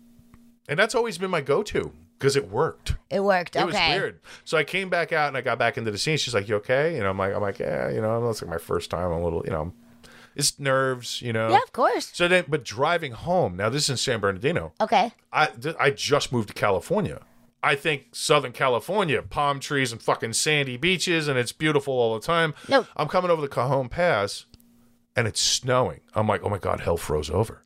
and 0.68 0.78
that's 0.78 0.96
always 0.96 1.18
been 1.18 1.30
my 1.30 1.42
go-to 1.42 1.94
because 2.22 2.36
it 2.36 2.52
worked. 2.52 2.94
It 3.10 3.22
worked. 3.22 3.56
It 3.56 3.64
okay. 3.64 3.66
was 3.66 4.00
weird. 4.00 4.20
So 4.46 4.56
I 4.56 4.64
came 4.64 4.90
back 4.90 5.12
out 5.12 5.30
and 5.30 5.36
I 5.36 5.42
got 5.42 5.58
back 5.58 5.76
into 5.76 5.90
the 5.90 5.98
scene. 5.98 6.18
She's 6.18 6.36
like, 6.36 6.48
"You 6.48 6.58
okay?" 6.58 6.98
And 6.98 7.08
I'm 7.08 7.18
like, 7.18 7.34
"I'm 7.34 7.42
like, 7.42 7.58
yeah, 7.58 7.90
you 7.90 8.00
know, 8.00 8.30
it's 8.30 8.44
like 8.44 8.52
my 8.52 8.60
first 8.60 8.92
time. 8.92 9.12
I'm 9.12 9.22
a 9.22 9.24
little, 9.24 9.42
you 9.44 9.50
know, 9.50 9.74
it's 10.36 10.60
nerves, 10.60 11.20
you 11.24 11.34
know." 11.34 11.50
Yeah, 11.50 11.62
of 11.64 11.74
course. 11.74 12.12
So 12.14 12.28
then, 12.28 12.46
but 12.48 12.64
driving 12.64 13.14
home 13.14 13.58
now, 13.58 13.70
this 13.70 13.86
is 13.86 13.90
in 13.90 13.98
San 13.98 14.20
Bernardino. 14.20 14.72
Okay. 14.80 15.12
I 15.34 15.48
th- 15.48 15.76
I 15.80 15.90
just 15.90 16.32
moved 16.32 16.50
to 16.50 16.54
California. 16.54 17.22
I 17.64 17.74
think 17.76 18.10
Southern 18.12 18.52
California, 18.52 19.22
palm 19.24 19.60
trees 19.60 19.92
and 19.92 20.02
fucking 20.02 20.34
sandy 20.34 20.78
beaches, 20.78 21.28
and 21.28 21.40
it's 21.40 21.52
beautiful 21.52 21.96
all 21.96 22.14
the 22.14 22.26
time. 22.26 22.54
No. 22.70 22.86
I'm 22.96 23.08
coming 23.08 23.32
over 23.32 23.42
the 23.42 23.48
Cajon 23.48 23.90
Pass, 23.90 24.46
and 25.16 25.28
it's 25.28 25.42
snowing. 25.42 26.02
I'm 26.14 26.28
like, 26.28 26.44
oh 26.44 26.50
my 26.50 26.58
god, 26.58 26.80
hell 26.82 26.98
froze 26.98 27.30
over. 27.30 27.64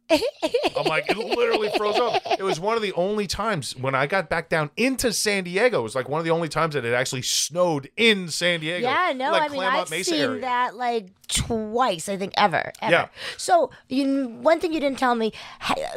I'm 0.77 0.85
like, 0.85 1.09
it 1.09 1.17
literally 1.17 1.69
froze 1.77 1.97
over. 1.97 2.19
It 2.37 2.43
was 2.43 2.59
one 2.59 2.75
of 2.75 2.83
the 2.83 2.93
only 2.93 3.27
times 3.27 3.75
when 3.75 3.95
I 3.95 4.07
got 4.07 4.29
back 4.29 4.49
down 4.49 4.69
into 4.77 5.13
San 5.13 5.45
Diego. 5.45 5.79
It 5.79 5.83
was 5.83 5.95
like 5.95 6.09
one 6.09 6.19
of 6.19 6.25
the 6.25 6.31
only 6.31 6.49
times 6.49 6.73
that 6.75 6.85
it 6.85 6.93
actually 6.93 7.21
snowed 7.23 7.89
in 7.97 8.27
San 8.27 8.59
Diego. 8.59 8.85
Yeah, 8.87 9.13
no, 9.15 9.31
like 9.31 9.49
I 9.49 9.53
mean 9.53 9.63
I've 9.63 9.89
Mesa 9.89 10.11
seen 10.11 10.19
area. 10.21 10.41
that 10.41 10.75
like 10.75 11.07
twice. 11.27 12.07
I 12.09 12.17
think 12.17 12.33
ever, 12.37 12.71
ever. 12.81 12.91
Yeah. 12.91 13.07
So 13.37 13.71
you, 13.89 14.27
one 14.27 14.59
thing 14.59 14.73
you 14.73 14.79
didn't 14.79 14.99
tell 14.99 15.15
me: 15.15 15.33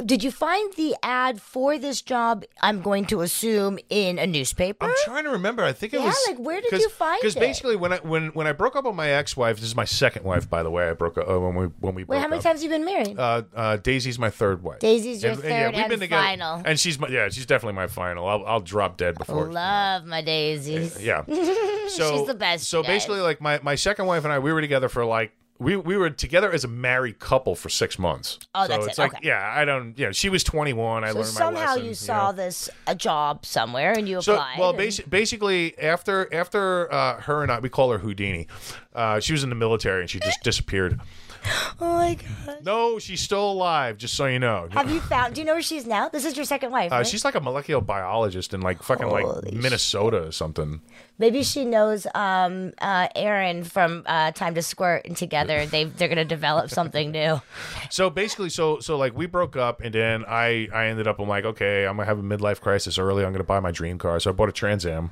did 0.05 0.23
you 0.25 0.31
find 0.31 0.73
the 0.75 0.95
ad 1.03 1.43
for 1.43 1.79
this 1.79 2.01
job? 2.01 2.45
I'm 2.63 2.81
going 2.81 3.05
to 3.07 3.21
assume 3.21 3.79
in 3.91 4.19
a 4.19 4.27
newspaper. 4.27 4.87
I'm 4.87 4.95
trying 5.05 5.25
to 5.25 5.31
remember. 5.31 5.65
I 5.65 5.73
think 5.73 5.93
it 5.93 6.01
Yeah, 6.01 6.07
was 6.07 6.25
like, 6.29 6.39
where 6.39 6.61
did 6.61 6.73
you 6.73 6.89
find 6.89 7.17
it? 7.19 7.23
Because 7.23 7.35
basically, 7.35 7.77
when 7.77 7.93
I 7.93 7.99
when 7.99 8.29
when 8.29 8.47
I 8.47 8.53
broke 8.53 8.77
up 8.77 8.85
with 8.85 8.95
my 8.95 9.11
ex-wife, 9.11 9.57
this 9.57 9.67
is 9.69 9.77
my 9.77 9.85
second 9.85 10.25
wife, 10.25 10.49
by 10.49 10.63
the 10.63 10.71
way. 10.71 10.89
I 10.89 10.93
broke 10.95 11.19
up 11.19 11.29
uh, 11.29 11.39
when 11.39 11.55
we 11.55 11.67
when 11.81 11.95
we 11.95 12.05
broke 12.05 12.23
how 12.23 12.29
many 12.39 12.43
times 12.43 12.63
have 12.63 12.71
you 12.73 12.77
been 12.79 12.85
married? 12.85 13.19
Uh, 13.19 13.43
uh, 13.55 13.77
Daisy's 13.77 14.19
my 14.19 14.31
third 14.31 14.63
wife. 14.63 14.79
Daisy's 14.81 15.23
your 15.23 15.35
third 15.35 15.75
and 15.75 16.09
final. 16.11 16.63
and 16.65 16.79
she's 16.81 16.99
my, 16.99 17.09
yeah, 17.09 17.29
she's 17.29 17.47
definitely 17.47 17.75
my 17.77 17.87
final. 17.87 18.27
I'll, 18.27 18.45
I'll 18.47 18.61
drop 18.61 18.97
dead 18.97 19.17
before. 19.19 19.51
Love 19.53 20.05
my 20.07 20.23
daisies. 20.23 21.03
Yeah, 21.03 21.25
so 21.89 22.17
She's 22.19 22.27
the 22.27 22.35
best, 22.39 22.69
So 22.69 22.83
basically, 22.83 23.21
like 23.21 23.41
my 23.41 23.61
my 23.63 23.75
second 23.75 24.07
wife 24.07 24.25
and 24.25 24.33
I, 24.33 24.39
we 24.39 24.53
were 24.53 24.61
together 24.61 24.89
for 24.89 25.05
like 25.05 25.33
we 25.61 25.75
we 25.77 25.97
were 25.97 26.09
together 26.11 26.53
as 26.53 26.63
a 26.63 26.69
married 26.69 27.19
couple 27.19 27.57
for 27.57 27.69
six 27.69 27.99
months. 27.99 28.39
Oh, 28.55 28.63
so 28.63 28.69
that's 28.69 28.87
it's 28.87 28.99
it. 28.99 29.03
like 29.03 29.15
Okay. 29.17 29.27
yeah, 29.29 29.53
I 29.53 29.65
don't. 29.65 29.99
Yeah, 29.99 30.13
she 30.13 30.29
was 30.29 30.45
21. 30.45 31.03
I 31.03 31.09
So 31.09 31.15
learned 31.15 31.17
my 31.17 31.23
somehow 31.33 31.67
lesson. 31.75 31.85
you 31.85 31.95
saw 31.95 32.31
know. 32.31 32.37
this 32.37 32.71
a 32.87 32.95
job 32.95 33.45
somewhere 33.45 33.93
and 33.93 34.09
you 34.09 34.21
So 34.23 34.35
applied. 34.35 34.59
well, 34.59 34.71
and- 34.71 34.79
basi- 34.79 35.11
basically 35.11 35.77
after 35.81 36.33
after 36.33 36.93
uh, 36.93 37.21
her 37.23 37.43
and 37.43 37.51
I, 37.51 37.59
we 37.59 37.69
call 37.69 37.91
her 37.91 37.99
Houdini. 37.99 38.47
Uh, 38.95 39.19
she 39.19 39.33
was 39.33 39.43
in 39.43 39.49
the 39.49 39.57
military 39.57 40.01
and 40.03 40.09
she 40.11 40.21
just 40.21 40.43
disappeared. 40.45 41.01
oh 41.81 41.95
my 41.97 42.15
god. 42.47 42.65
No, 42.65 42.99
she's 42.99 43.21
still 43.21 43.51
alive. 43.53 43.97
Just 43.99 44.15
so 44.15 44.27
you 44.27 44.39
know. 44.39 44.69
Have 44.73 44.91
you 44.91 45.01
found? 45.01 45.35
Do 45.35 45.41
you 45.41 45.47
know 45.47 45.55
where 45.55 45.63
she's 45.63 45.87
now? 45.87 46.09
This 46.09 46.25
is 46.25 46.37
your 46.37 46.45
second 46.45 46.71
wife. 46.73 46.93
Uh, 46.93 46.97
right? 46.97 47.07
she's 47.07 47.25
like 47.25 47.35
a 47.35 47.41
molecular 47.41 47.81
biologist 47.81 48.55
in 48.55 48.61
like 48.61 48.83
fucking 48.83 49.09
like 49.09 49.25
Holy 49.25 49.53
Minnesota 49.53 50.27
or 50.27 50.33
something. 50.33 50.81
Maybe 51.19 51.43
she 51.43 51.65
knows 51.65 52.07
um, 52.15 52.73
uh, 52.81 53.09
Aaron 53.17 53.65
from 53.65 54.05
uh, 54.07 54.31
Time 54.33 54.55
to 54.55 54.63
Squirt, 54.63 55.05
and 55.05 55.17
together 55.17 55.67
they 55.73 55.85
they're 55.85 56.09
gonna 56.09 56.25
develop 56.25 56.71
something 56.71 57.11
new. 57.11 57.41
So 57.91 58.11
basically, 58.11 58.51
so 58.51 58.81
so 58.81 58.99
like 58.99 59.17
we 59.17 59.27
broke 59.27 59.57
up, 59.57 59.81
and 59.81 59.95
then 59.95 60.25
I 60.29 60.69
I 60.75 60.87
ended 60.87 61.07
up 61.07 61.19
I'm 61.19 61.29
like, 61.29 61.45
okay, 61.45 61.87
I'm 61.87 61.97
gonna 61.97 62.07
have 62.07 62.19
a 62.19 62.23
midlife 62.23 62.61
crisis 62.61 62.99
early. 62.99 63.25
I'm 63.25 63.33
gonna 63.33 63.45
buy 63.45 63.61
my 63.61 63.71
dream 63.71 63.99
car, 63.99 64.21
so 64.21 64.31
I 64.31 64.33
bought 64.35 64.49
a 64.51 64.53
Trans 64.53 64.85
Am, 64.85 65.11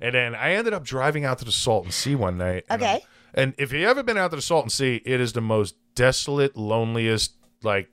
and 0.00 0.14
then 0.14 0.34
I 0.34 0.52
ended 0.52 0.74
up 0.74 0.84
driving 0.84 1.24
out 1.24 1.38
to 1.38 1.44
the 1.44 1.52
Salton 1.52 1.90
Sea 1.90 2.14
one 2.14 2.36
night. 2.36 2.64
Okay. 2.70 2.86
I'm- 2.86 3.00
And 3.34 3.54
if 3.58 3.72
you 3.72 3.86
ever 3.88 4.02
been 4.02 4.16
out 4.18 4.30
to 4.30 4.36
the 4.36 4.42
Salton 4.42 4.70
Sea, 4.70 5.02
it 5.04 5.20
is 5.20 5.32
the 5.32 5.40
most 5.40 5.76
desolate, 5.94 6.56
loneliest, 6.56 7.34
like 7.62 7.88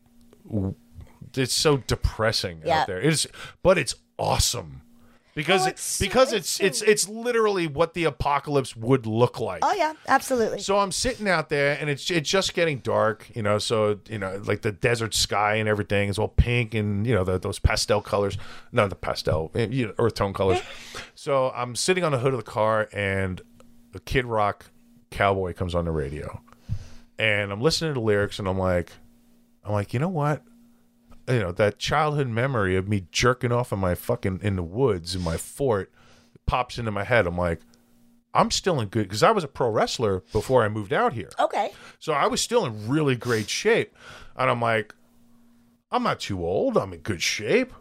it's 1.36 1.54
so 1.54 1.78
depressing 1.78 2.62
Yeah. 2.64 2.82
out 2.82 2.88
there. 2.88 3.00
It's 3.02 3.28
but 3.64 3.78
it's 3.78 3.96
awesome. 4.18 4.82
Because 5.34 5.66
Oh, 5.66 5.70
it's 5.72 5.82
so- 5.82 6.06
because 6.06 6.32
it's 6.32 6.62
it's 6.62 6.82
it's 6.82 7.10
literally 7.10 7.68
what 7.68 7.94
the 7.94 8.06
apocalypse 8.06 8.74
would 8.74 9.06
look 9.06 9.38
like. 9.38 9.60
Oh 9.64 9.74
yeah, 9.74 9.92
absolutely. 10.08 10.62
So 10.62 10.80
I'm 10.80 10.94
sitting 10.94 11.28
out 11.28 11.50
there, 11.50 11.78
and 11.78 11.90
it's 11.90 12.10
it's 12.10 12.30
just 12.30 12.54
getting 12.54 12.78
dark, 12.80 13.28
you 13.36 13.42
know. 13.44 13.58
So 13.58 14.00
you 14.08 14.18
know, 14.18 14.42
like 14.46 14.62
the 14.62 14.72
desert 14.72 15.14
sky 15.14 15.56
and 15.56 15.68
everything 15.68 16.08
is 16.08 16.18
all 16.18 16.30
pink, 16.30 16.74
and 16.74 17.06
you 17.06 17.14
know 17.14 17.26
the, 17.26 17.38
those 17.38 17.60
pastel 17.60 18.00
colors. 18.02 18.38
No, 18.72 18.88
the 18.88 18.96
pastel, 18.96 19.52
eh, 19.56 19.68
you 19.70 19.88
know, 19.88 19.94
earth 20.00 20.14
tone 20.16 20.32
colors. 20.32 20.62
so 21.16 21.52
I'm 21.54 21.76
sitting 21.76 22.06
on 22.06 22.14
the 22.14 22.20
hood 22.20 22.34
of 22.34 22.38
the 22.40 22.50
car, 22.50 22.88
and 22.94 23.42
a 23.94 24.00
Kid 24.00 24.24
Rock 24.26 24.68
cowboy 25.16 25.54
comes 25.54 25.74
on 25.74 25.86
the 25.86 25.92
radio, 25.92 26.42
and 27.18 27.52
I'm 27.52 27.62
listening 27.62 27.92
to 27.92 28.00
the 28.00 28.06
lyrics, 28.06 28.40
and 28.40 28.48
I'm 28.48 28.60
like, 28.60 28.92
I'm 29.64 29.72
like, 29.72 29.94
you 29.94 30.00
know 30.00 30.10
what? 30.10 30.44
You 31.28 31.40
know 31.40 31.52
that 31.54 31.80
childhood 31.80 32.28
memory 32.28 32.76
of 32.76 32.88
me 32.88 33.08
jerking 33.12 33.52
off 33.52 33.72
in 33.72 33.80
my 33.80 33.96
fucking 33.96 34.42
in 34.44 34.56
the 34.56 34.64
woods 34.64 35.16
in 35.16 35.22
my 35.22 35.38
fort 35.38 35.92
pops 36.46 36.78
into 36.78 36.92
my 36.92 37.04
head. 37.04 37.26
I'm 37.28 37.38
like. 37.38 37.62
I'm 38.38 38.52
still 38.52 38.82
in 38.82 38.90
good 38.90 39.04
because 39.04 39.24
I 39.24 39.32
was 39.32 39.46
a 39.46 39.48
pro 39.48 39.70
wrestler 39.70 40.22
before 40.34 40.66
I 40.66 40.68
moved 40.68 40.92
out 40.92 41.14
here. 41.14 41.30
okay. 41.40 41.72
So 42.00 42.12
I 42.12 42.28
was 42.28 42.42
still 42.42 42.66
in 42.66 42.90
really 42.90 43.16
great 43.16 43.50
shape. 43.50 43.96
And 44.36 44.52
I'm 44.52 44.60
like, 44.60 44.94
I'm 45.90 46.04
not 46.04 46.20
too 46.20 46.46
old. 46.46 46.76
I'm 46.76 46.92
in 46.92 47.00
good 47.00 47.22
shape. 47.22 47.72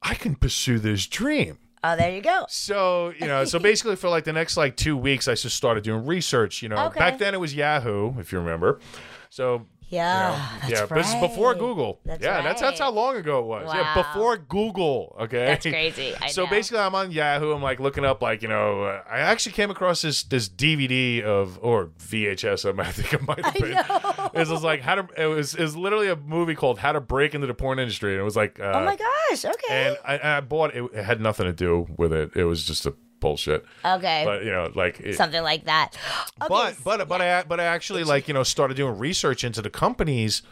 I 0.00 0.14
can 0.14 0.34
pursue 0.34 0.78
this 0.78 1.06
dream. 1.06 1.58
Oh, 1.86 1.96
there 1.96 2.10
you 2.14 2.22
go. 2.22 2.46
So, 2.48 3.12
you 3.20 3.26
know, 3.26 3.44
so 3.44 3.58
basically 3.58 3.96
for 3.96 4.08
like 4.08 4.24
the 4.24 4.32
next 4.32 4.56
like 4.56 4.74
two 4.74 4.96
weeks, 4.96 5.28
I 5.28 5.34
just 5.34 5.54
started 5.54 5.84
doing 5.84 6.06
research. 6.06 6.62
You 6.62 6.70
know, 6.70 6.86
Okay. 6.86 6.98
back 6.98 7.18
then 7.18 7.34
it 7.34 7.38
was 7.40 7.54
Yahoo, 7.54 8.18
if 8.18 8.32
you 8.32 8.38
remember. 8.38 8.80
So, 9.28 9.66
Yeah, 9.94 10.30
you 10.30 10.36
know, 10.36 10.58
that's 10.60 10.72
yeah, 10.72 10.86
but 10.86 10.94
this 10.96 11.14
is 11.14 11.20
before. 11.20 11.54
Google. 11.54 12.00
That's 12.04 12.22
yeah, 12.22 12.42
that's 12.42 12.60
that's 12.60 12.80
how 12.80 12.90
long 12.90 13.16
ago 13.16 13.38
it 13.40 13.46
was. 13.46 13.70
Yeah, 13.72 13.94
before 13.94 14.36
Google. 14.36 15.16
Okay, 15.20 15.46
That's 15.46 15.66
crazy. 15.66 16.14
I 16.20 16.28
so 16.28 16.44
know. 16.44 16.50
basically, 16.50 16.80
I'm 16.80 16.94
on 16.94 17.12
Yahoo. 17.12 17.52
I'm 17.52 17.62
like 17.62 17.80
looking 17.80 18.04
up, 18.04 18.22
like 18.22 18.42
you 18.42 18.48
know, 18.48 18.82
uh, 18.84 19.02
I 19.08 19.20
actually 19.20 19.52
came 19.52 19.70
across 19.70 20.02
this 20.02 20.22
this 20.24 20.48
DVD 20.48 21.22
of 21.22 21.58
or 21.62 21.86
VHS. 21.98 22.78
I 22.78 22.84
think 22.92 23.12
it 23.14 23.26
might 23.26 23.44
have 23.44 23.54
been. 23.54 24.40
It 24.40 24.48
was 24.48 24.62
like 24.62 24.80
how 24.82 24.96
to. 24.96 25.08
It 25.22 25.26
was 25.26 25.54
it 25.54 25.62
was 25.62 25.76
literally 25.76 26.08
a 26.08 26.16
movie 26.16 26.54
called 26.54 26.78
How 26.78 26.92
to 26.92 27.00
Break 27.00 27.34
into 27.34 27.46
the 27.46 27.54
Porn 27.54 27.78
Industry, 27.78 28.12
and 28.12 28.20
it 28.20 28.24
was 28.24 28.36
like. 28.36 28.60
Uh, 28.60 28.72
Oh 28.74 28.84
my 28.84 28.96
gosh. 28.96 29.44
Okay. 29.44 29.86
And 29.86 29.96
I, 30.04 30.36
I 30.36 30.40
bought 30.40 30.74
it. 30.74 30.84
It 30.92 31.04
had 31.04 31.20
nothing 31.20 31.46
to 31.46 31.52
do 31.52 31.86
with 31.96 32.12
it. 32.12 32.32
It 32.34 32.44
was 32.44 32.64
just 32.64 32.86
a 32.86 32.94
bullshit. 33.24 33.64
okay. 33.84 34.22
But 34.26 34.44
you 34.44 34.50
know, 34.50 34.70
like. 34.74 35.00
It, 35.00 35.16
Something 35.16 35.42
like 35.42 35.64
that. 35.64 35.96
Okay. 36.42 36.48
but 36.48 36.76
but 36.84 37.08
but 37.08 37.22
I 37.22 37.42
but 37.42 37.58
I 37.58 37.64
actually 37.64 38.04
like 38.04 38.28
you 38.28 38.34
know 38.34 38.42
started 38.42 38.76
doing 38.76 38.98
research 38.98 39.44
into 39.44 39.62
the 39.62 39.70
companies 39.70 40.42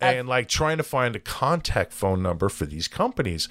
and 0.00 0.26
like 0.28 0.48
trying 0.48 0.78
to 0.78 0.82
find 0.82 1.14
a 1.14 1.20
contact 1.20 1.92
phone 1.92 2.22
number 2.22 2.48
for 2.48 2.64
these 2.64 2.88
companies. 2.88 3.48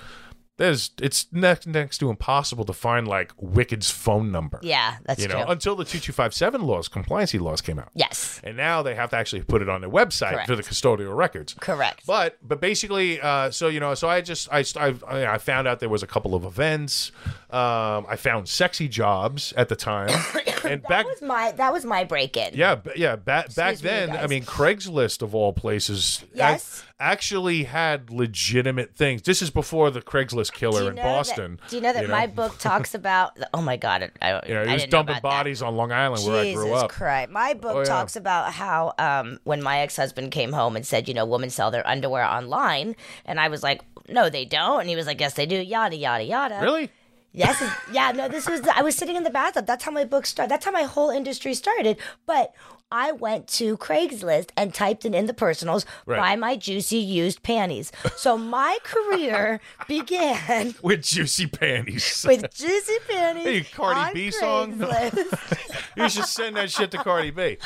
There's 0.58 0.91
it's 1.01 1.28
next 1.34 1.68
next 1.68 1.97
to 1.97 2.10
impossible 2.10 2.64
to 2.66 2.72
find 2.74 3.08
like 3.08 3.34
Wicked's 3.38 3.91
phone 3.91 4.32
number. 4.32 4.60
yeah, 4.64 4.97
that's 5.06 5.22
you 5.22 5.28
know 5.28 5.43
true. 5.43 5.51
until 5.51 5.76
the 5.76 5.84
two 5.84 5.99
two 5.99 6.14
five 6.14 6.34
seven 6.34 6.62
laws 6.62 6.88
compliancy 6.88 7.39
laws 7.41 7.60
came 7.62 7.78
out. 7.78 7.89
yes. 7.93 8.39
And 8.43 8.56
now 8.56 8.82
they 8.82 8.95
have 8.95 9.10
to 9.10 9.18
actually 9.18 9.41
put 9.43 9.62
it 9.62 9.68
on 9.68 9.82
their 9.82 9.89
website 9.89 10.32
Correct. 10.32 10.47
for 10.47 10.56
the 10.56 10.64
custodial 10.64 11.16
records. 11.16 11.56
Correct. 11.60 12.06
But 12.08 12.38
but 12.41 12.62
basically, 12.62 13.20
uh, 13.20 13.51
so 13.51 13.68
you 13.68 13.82
know, 13.82 13.93
so 13.95 14.08
I 14.08 14.22
just 14.22 14.47
I 14.49 14.64
I, 14.78 15.26
I 15.34 15.38
found 15.39 15.68
out 15.68 15.82
there 15.82 15.89
was 15.89 16.03
a 16.03 16.08
couple 16.08 16.36
of 16.36 16.45
events. 16.45 17.12
Um, 17.51 18.06
I 18.10 18.16
found 18.18 18.47
sexy 18.49 18.88
jobs 18.88 19.53
at 19.58 19.70
the 19.70 19.76
time, 19.76 20.10
and 20.66 20.82
that 20.84 20.88
back 20.89 21.06
was 21.06 21.22
my 21.22 21.51
that 21.53 21.72
was 21.74 21.86
my 21.86 22.03
break 22.06 22.38
in. 22.38 22.53
yeah, 22.53 22.80
yeah. 22.95 23.16
Back 23.18 23.53
back 23.56 23.76
me, 23.76 23.82
then, 23.82 24.12
I 24.12 24.28
mean, 24.28 24.43
Craigslist 24.43 25.22
of 25.22 25.36
all 25.36 25.51
places, 25.53 26.20
ac- 26.24 26.32
Yes. 26.36 26.84
Actually 27.00 27.64
had 27.64 28.10
legitimate 28.10 28.96
things. 28.96 29.22
This 29.24 29.41
is 29.41 29.50
before 29.50 29.91
the 29.91 30.02
Craigslist 30.02 30.54
killer 30.54 30.84
you 30.84 30.88
in 30.89 30.96
Boston. 30.96 31.60
That, 31.62 31.70
do 31.70 31.76
you 31.76 31.82
know 31.82 31.93
that 31.93 32.10
my 32.10 32.28
book 32.28 32.58
talks 32.60 32.93
about? 32.96 33.38
Oh 33.54 33.62
my 33.62 33.78
god! 33.78 34.12
I, 34.22 34.41
you 34.48 34.54
know, 34.54 34.62
I 34.64 34.68
he 34.68 34.74
was 34.74 34.86
dumping 34.86 35.16
about 35.18 35.30
that. 35.30 35.38
bodies 35.38 35.62
on 35.62 35.76
Long 35.76 35.91
Island 35.91 36.26
where 36.26 36.41
I 36.41 36.43
Jesus 36.46 36.64
grew 36.64 36.74
up. 36.74 36.89
Christ. 36.89 37.32
My 37.32 37.54
book 37.54 37.76
Oh, 37.76 37.80
yeah. 37.80 37.86
talks 37.86 38.16
about 38.16 38.54
how 38.54 38.93
um, 38.98 39.39
when 39.43 39.62
my 39.62 39.80
ex 39.80 39.96
husband 39.98 40.32
came 40.32 40.52
home 40.54 40.76
and 40.76 40.86
said, 40.86 41.08
you 41.08 41.14
know, 41.14 41.26
women 41.26 41.50
sell 41.50 41.72
their 41.72 41.86
underwear 41.88 42.24
online. 42.24 42.96
And 43.26 43.39
I 43.39 43.50
was 43.50 43.62
like, 43.64 43.82
no, 44.10 44.30
they 44.30 44.46
don't. 44.46 44.82
And 44.82 44.89
he 44.89 44.96
was 44.96 45.06
like, 45.08 45.20
yes, 45.20 45.34
they 45.34 45.46
do. 45.46 45.56
Yada, 45.58 45.96
yada, 45.96 46.24
yada. 46.24 46.60
Really? 46.62 46.89
Yes. 47.34 47.62
yeah, 47.91 48.14
no, 48.14 48.30
this 48.30 48.48
was, 48.48 48.62
I 48.74 48.82
was 48.82 48.96
sitting 48.96 49.18
in 49.18 49.24
the 49.24 49.30
bathtub. 49.30 49.66
That's 49.68 49.84
how 49.84 49.91
my 49.91 50.06
book 50.06 50.26
started. 50.26 50.50
That's 50.50 50.64
how 50.64 50.72
my 50.72 50.84
whole 50.84 51.10
industry 51.10 51.54
started. 51.54 51.98
But 52.26 52.54
I 52.92 53.12
went 53.12 53.48
to 53.60 53.78
Craigslist 53.78 54.50
and 54.56 54.74
typed 54.74 55.06
in 55.06 55.14
in 55.14 55.26
the 55.26 55.34
personals, 55.34 55.86
Right. 56.06 56.18
buy 56.20 56.36
my 56.36 56.56
juicy 56.56 56.98
used 56.98 57.42
panties. 57.44 57.92
So 58.16 58.38
my 58.38 58.78
career 58.84 59.60
began 59.88 60.76
With 60.84 61.02
juicy 61.04 61.48
panties. 61.48 62.24
with 62.28 62.54
juicy 62.54 62.98
panties. 63.10 63.44
Hey, 63.44 63.62
Cardi 63.64 64.14
B 64.14 64.32
song? 64.32 64.80
You 65.98 66.10
should 66.10 66.26
send 66.26 66.58
that 66.58 66.70
shit 66.70 66.92
to 66.92 66.98
Cardi 66.98 67.32
B. 67.32 67.58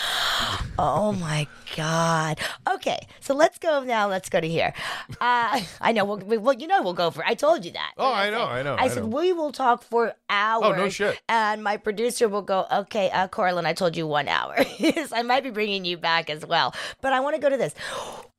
Oh 0.77 1.11
my 1.13 1.47
God. 1.75 2.39
Okay, 2.79 2.99
so 3.19 3.33
let's 3.33 3.57
go 3.57 3.83
now. 3.83 4.07
Let's 4.07 4.29
go 4.29 4.39
to 4.39 4.47
here. 4.47 4.73
Uh, 5.19 5.61
I 5.81 5.91
know. 5.91 6.05
We'll, 6.05 6.17
we, 6.17 6.37
well, 6.37 6.55
you 6.55 6.65
know, 6.65 6.81
we'll 6.81 6.93
go 6.93 7.11
for. 7.11 7.25
I 7.25 7.33
told 7.33 7.65
you 7.65 7.71
that. 7.71 7.91
Oh, 7.97 8.13
I 8.13 8.29
know? 8.29 8.43
I 8.45 8.63
know, 8.63 8.75
I, 8.75 8.85
I 8.85 8.87
said 8.87 9.03
know. 9.03 9.17
we 9.17 9.33
will 9.33 9.51
talk 9.51 9.83
for 9.83 10.13
hours. 10.29 10.63
Oh, 10.65 10.71
no 10.73 10.87
shit. 10.87 11.19
And 11.27 11.61
my 11.61 11.75
producer 11.75 12.29
will 12.29 12.41
go. 12.41 12.65
Okay, 12.71 13.09
uh, 13.09 13.27
Corlin, 13.27 13.65
I 13.65 13.73
told 13.73 13.97
you 13.97 14.07
one 14.07 14.29
hour. 14.29 14.55
I 15.11 15.23
might 15.23 15.43
be 15.43 15.49
bringing 15.49 15.83
you 15.83 15.97
back 15.97 16.29
as 16.29 16.45
well, 16.45 16.73
but 17.01 17.11
I 17.11 17.19
want 17.19 17.35
to 17.35 17.41
go 17.41 17.49
to 17.49 17.57
this. 17.57 17.75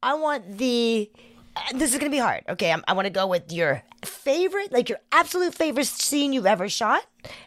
I 0.03 0.15
want 0.15 0.57
the. 0.57 1.11
Uh, 1.57 1.61
This 1.75 1.93
is 1.93 1.99
gonna 1.99 2.11
be 2.11 2.19
hard. 2.19 2.45
Okay, 2.49 2.73
I'm, 2.73 2.83
I 2.89 2.93
want 2.93 3.07
to 3.07 3.11
go 3.11 3.27
with 3.27 3.53
your 3.53 3.83
favorite, 4.05 4.73
like 4.73 4.89
your 4.89 4.99
absolute 5.13 5.55
favorite 5.55 5.87
scene 5.87 6.33
you've 6.33 6.47
ever 6.47 6.69
shot, 6.69 7.05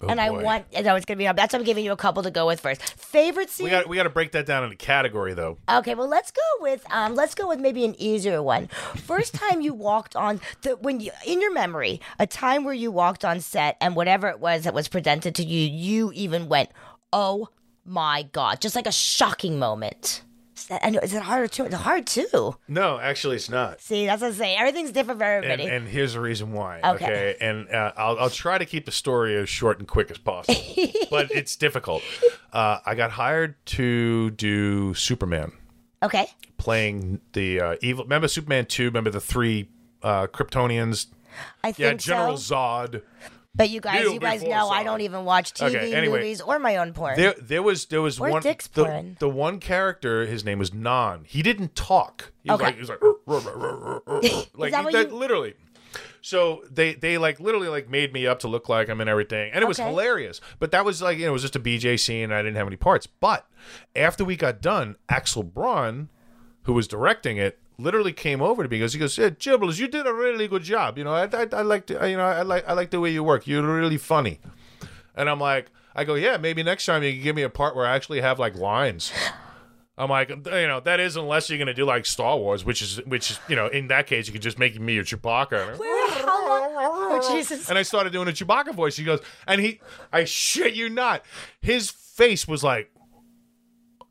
and 0.08 0.20
I 0.22 0.30
Oh, 0.30 0.36
boy. 0.36 0.44
want. 0.44 0.66
No, 0.84 0.96
it's 0.96 1.06
gonna 1.06 1.18
be 1.18 1.26
hard. 1.26 1.38
That's 1.38 1.54
why 1.54 1.60
I'm 1.60 1.66
giving 1.66 1.84
you 1.86 1.92
a 1.92 1.98
couple 1.98 2.24
to 2.24 2.32
go 2.32 2.46
with 2.46 2.60
first. 2.60 2.82
Favorite 2.84 3.50
scene. 3.50 3.66
We 3.66 3.70
got 3.72 3.88
we 3.88 3.96
got 3.98 4.04
to 4.04 4.10
break 4.10 4.32
that 4.34 4.46
down 4.46 4.64
into 4.64 4.76
category 4.76 5.34
though. 5.34 5.58
Okay, 5.70 5.96
well 5.96 6.08
let's 6.08 6.32
go 6.32 6.42
with 6.62 6.86
um 6.92 7.16
let's 7.16 7.36
go 7.36 7.48
with 7.48 7.60
maybe 7.60 7.86
an 7.86 7.96
easier 7.98 8.42
one. 8.44 8.68
First 8.96 9.34
time 9.34 9.62
you 9.62 9.74
walked 9.74 10.16
on 10.16 10.42
the 10.62 10.76
when 10.78 11.00
you 11.00 11.12
in 11.26 11.42
your 11.42 11.54
memory, 11.54 12.02
a 12.20 12.28
time 12.28 12.64
where 12.64 12.74
you 12.74 12.92
walked 12.92 13.24
on 13.26 13.40
set 13.40 13.78
and 13.82 13.96
whatever 13.96 14.28
it 14.30 14.40
was 14.40 14.64
that 14.64 14.74
was 14.74 14.88
presented 14.88 15.36
to 15.36 15.44
you, 15.44 15.68
you 15.70 16.12
even 16.14 16.50
went, 16.50 16.70
"Oh 17.12 17.50
my 17.86 18.24
god." 18.32 18.62
Just 18.62 18.76
like 18.76 18.88
a 18.88 18.92
shocking 18.92 19.58
moment. 19.60 20.22
Is 20.64 20.70
that, 20.70 20.92
know, 20.94 21.00
is 21.00 21.14
it 21.14 21.22
harder 21.22 21.48
too? 21.50 21.66
It's 21.66 21.76
hard 21.76 22.08
too. 22.08 22.56
No, 22.70 22.98
actually, 22.98 23.36
it's 23.36 23.50
not. 23.50 23.82
See, 23.82 24.06
that's 24.06 24.22
what 24.22 24.30
I'm 24.30 24.34
saying. 24.34 24.58
Everything's 24.58 24.94
different 24.94 25.20
for 25.20 25.26
And, 25.26 25.44
everybody. 25.44 25.70
and 25.70 25.86
here's 25.90 26.14
the 26.14 26.22
reason 26.22 26.54
why. 26.54 26.80
Okay. 26.82 27.06
Okay. 27.06 27.36
And 27.42 27.70
uh, 27.70 27.92
I'll, 27.98 28.18
I'll 28.18 28.30
try 28.30 28.58
to 28.58 28.66
keep 28.66 28.86
the 28.86 28.92
story 28.92 29.36
as 29.36 29.50
short 29.50 29.80
and 29.80 29.88
quick 29.90 30.10
as 30.10 30.18
possible, 30.18 30.56
but 31.12 31.30
it's 31.32 31.58
difficult. 31.58 32.02
Uh, 32.54 32.80
I 32.86 32.96
got 32.96 33.12
hired 33.12 33.56
to 33.66 34.32
do 34.32 34.94
Superman, 34.94 35.52
okay. 36.02 36.28
playing 36.58 37.20
the 37.34 37.60
uh, 37.60 37.76
evil. 37.82 38.06
Remember 38.06 38.30
Superman 38.30 38.66
2? 38.66 38.86
Remember 38.86 39.10
the 39.10 39.20
three 39.20 39.68
uh, 40.02 40.28
Kryptonians? 40.28 41.08
I 41.62 41.74
Yeah, 41.78 41.94
General 41.96 42.38
so. 42.38 42.56
Zod. 42.56 43.02
But 43.56 43.70
you 43.70 43.82
guys, 43.82 44.06
you 44.12 44.20
guys 44.20 44.42
know 44.42 44.70
I 44.70 44.84
don't 44.84 45.02
even 45.02 45.26
watch 45.26 45.54
TV, 45.54 45.68
Okay, 45.76 45.94
anyway. 45.94 46.18
movies, 46.20 46.42
or 46.42 46.58
my 46.58 46.78
own 46.78 46.92
porn. 46.94 47.16
There, 47.16 47.36
there 47.40 47.62
was, 47.62 47.86
there 47.86 48.02
was 48.02 48.20
Or 48.20 48.32
one. 48.32 48.42
Dick's 48.42 48.66
the, 48.68 48.86
porn. 48.86 49.16
the 49.20 49.30
one 49.30 49.60
character, 49.60 50.26
his 50.26 50.44
name 50.44 50.58
was 50.58 50.74
Non. 50.74 51.24
He 51.26 51.44
didn't 51.44 51.76
talk. 51.76 52.32
He 52.44 52.50
was 52.50 52.56
Okay. 52.60 52.66
like, 52.66 52.76
he 52.76 52.82
was 52.82 52.90
like, 52.90 53.02
like 54.56 54.72
that 54.72 54.92
that- 54.92 55.10
you- 55.12 55.16
literally. 55.16 55.54
so 56.22 56.64
they 56.72 56.94
they 56.96 57.20
like 57.20 57.40
literally 57.40 57.68
like 57.68 57.90
made 57.90 58.12
me 58.12 58.26
up 58.26 58.40
to 58.40 58.48
look 58.48 58.70
like 58.70 58.88
him 58.88 59.00
and 59.00 59.10
everything, 59.10 59.52
and 59.54 59.62
it 59.64 59.68
was 59.68 59.80
Okay. 59.80 59.88
hilarious. 59.88 60.42
But 60.58 60.72
that 60.72 60.84
was 60.84 61.02
like 61.04 61.18
you 61.20 61.26
know 61.26 61.30
it 61.30 61.34
was 61.34 61.44
just 61.44 61.56
a 61.56 61.60
BJ 61.60 62.00
scene. 62.00 62.24
And 62.26 62.34
I 62.34 62.42
didn't 62.42 62.56
have 62.58 62.66
any 62.68 62.76
parts. 62.78 63.06
But 63.06 63.46
after 63.96 64.26
we 64.26 64.36
got 64.36 64.62
done, 64.62 64.96
Axel 65.10 65.44
Braun, 65.44 66.10
who 66.64 66.74
was 66.74 66.88
directing 66.88 67.38
it. 67.38 67.60
Literally 67.78 68.14
came 68.14 68.42
over 68.42 68.64
to 68.64 68.70
me 68.70 68.78
because 68.78 68.94
he 68.94 69.00
goes, 69.00 69.18
yeah, 69.18 69.30
Chibbles, 69.30 69.80
you 69.80 69.88
did 69.88 70.06
a 70.06 70.14
really 70.14 70.48
good 70.48 70.64
job. 70.64 70.98
You 70.98 71.04
know, 71.04 71.14
I, 71.14 71.26
I, 71.26 71.48
I 71.52 71.62
like, 71.62 71.88
to, 71.88 72.08
you 72.08 72.18
know, 72.18 72.24
I 72.24 72.44
like, 72.44 72.68
I 72.68 72.74
like 72.74 72.92
the 72.92 73.00
way 73.00 73.12
you 73.12 73.24
work. 73.24 73.48
You're 73.48 73.64
really 73.64 73.98
funny. 73.98 74.40
And 75.16 75.30
I'm 75.30 75.40
like, 75.40 75.72
I 75.96 76.04
go, 76.04 76.16
yeah, 76.16 76.38
maybe 76.38 76.64
next 76.64 76.86
time 76.86 77.04
you 77.04 77.14
can 77.14 77.22
give 77.22 77.36
me 77.36 77.44
a 77.44 77.50
part 77.50 77.76
where 77.76 77.86
I 77.86 77.96
actually 77.96 78.22
have 78.22 78.40
like 78.40 78.56
lines. 78.56 79.12
I'm 79.98 80.10
like, 80.10 80.30
you 80.30 80.68
know, 80.68 80.80
that 80.80 81.00
is 81.00 81.16
unless 81.16 81.50
you're 81.50 81.60
gonna 81.60 81.74
do 81.74 81.86
like 81.86 82.06
Star 82.06 82.38
Wars, 82.38 82.66
which 82.66 82.82
is, 82.82 82.98
which 83.06 83.32
is, 83.32 83.40
you 83.48 83.56
know, 83.56 83.68
in 83.68 83.88
that 83.90 84.08
case, 84.08 84.26
you 84.26 84.34
could 84.34 84.42
just 84.42 84.58
make 84.58 84.80
me 84.80 84.98
a 84.98 85.04
Chewbacca. 85.04 85.78
Where, 85.80 86.12
how 86.12 86.48
long? 86.48 86.72
Oh, 87.22 87.36
Jesus. 87.36 87.70
And 87.70 87.78
I 87.78 87.84
started 87.84 88.12
doing 88.12 88.28
a 88.28 88.32
Chewbacca 88.32 88.74
voice. 88.74 88.98
He 88.98 89.04
goes, 89.04 89.20
and 89.48 89.62
he, 89.62 89.82
I 90.12 90.24
shit 90.24 90.74
you 90.74 90.90
not, 90.90 91.24
his 91.62 91.92
face 91.92 92.48
was 92.48 92.64
like, 92.64 92.92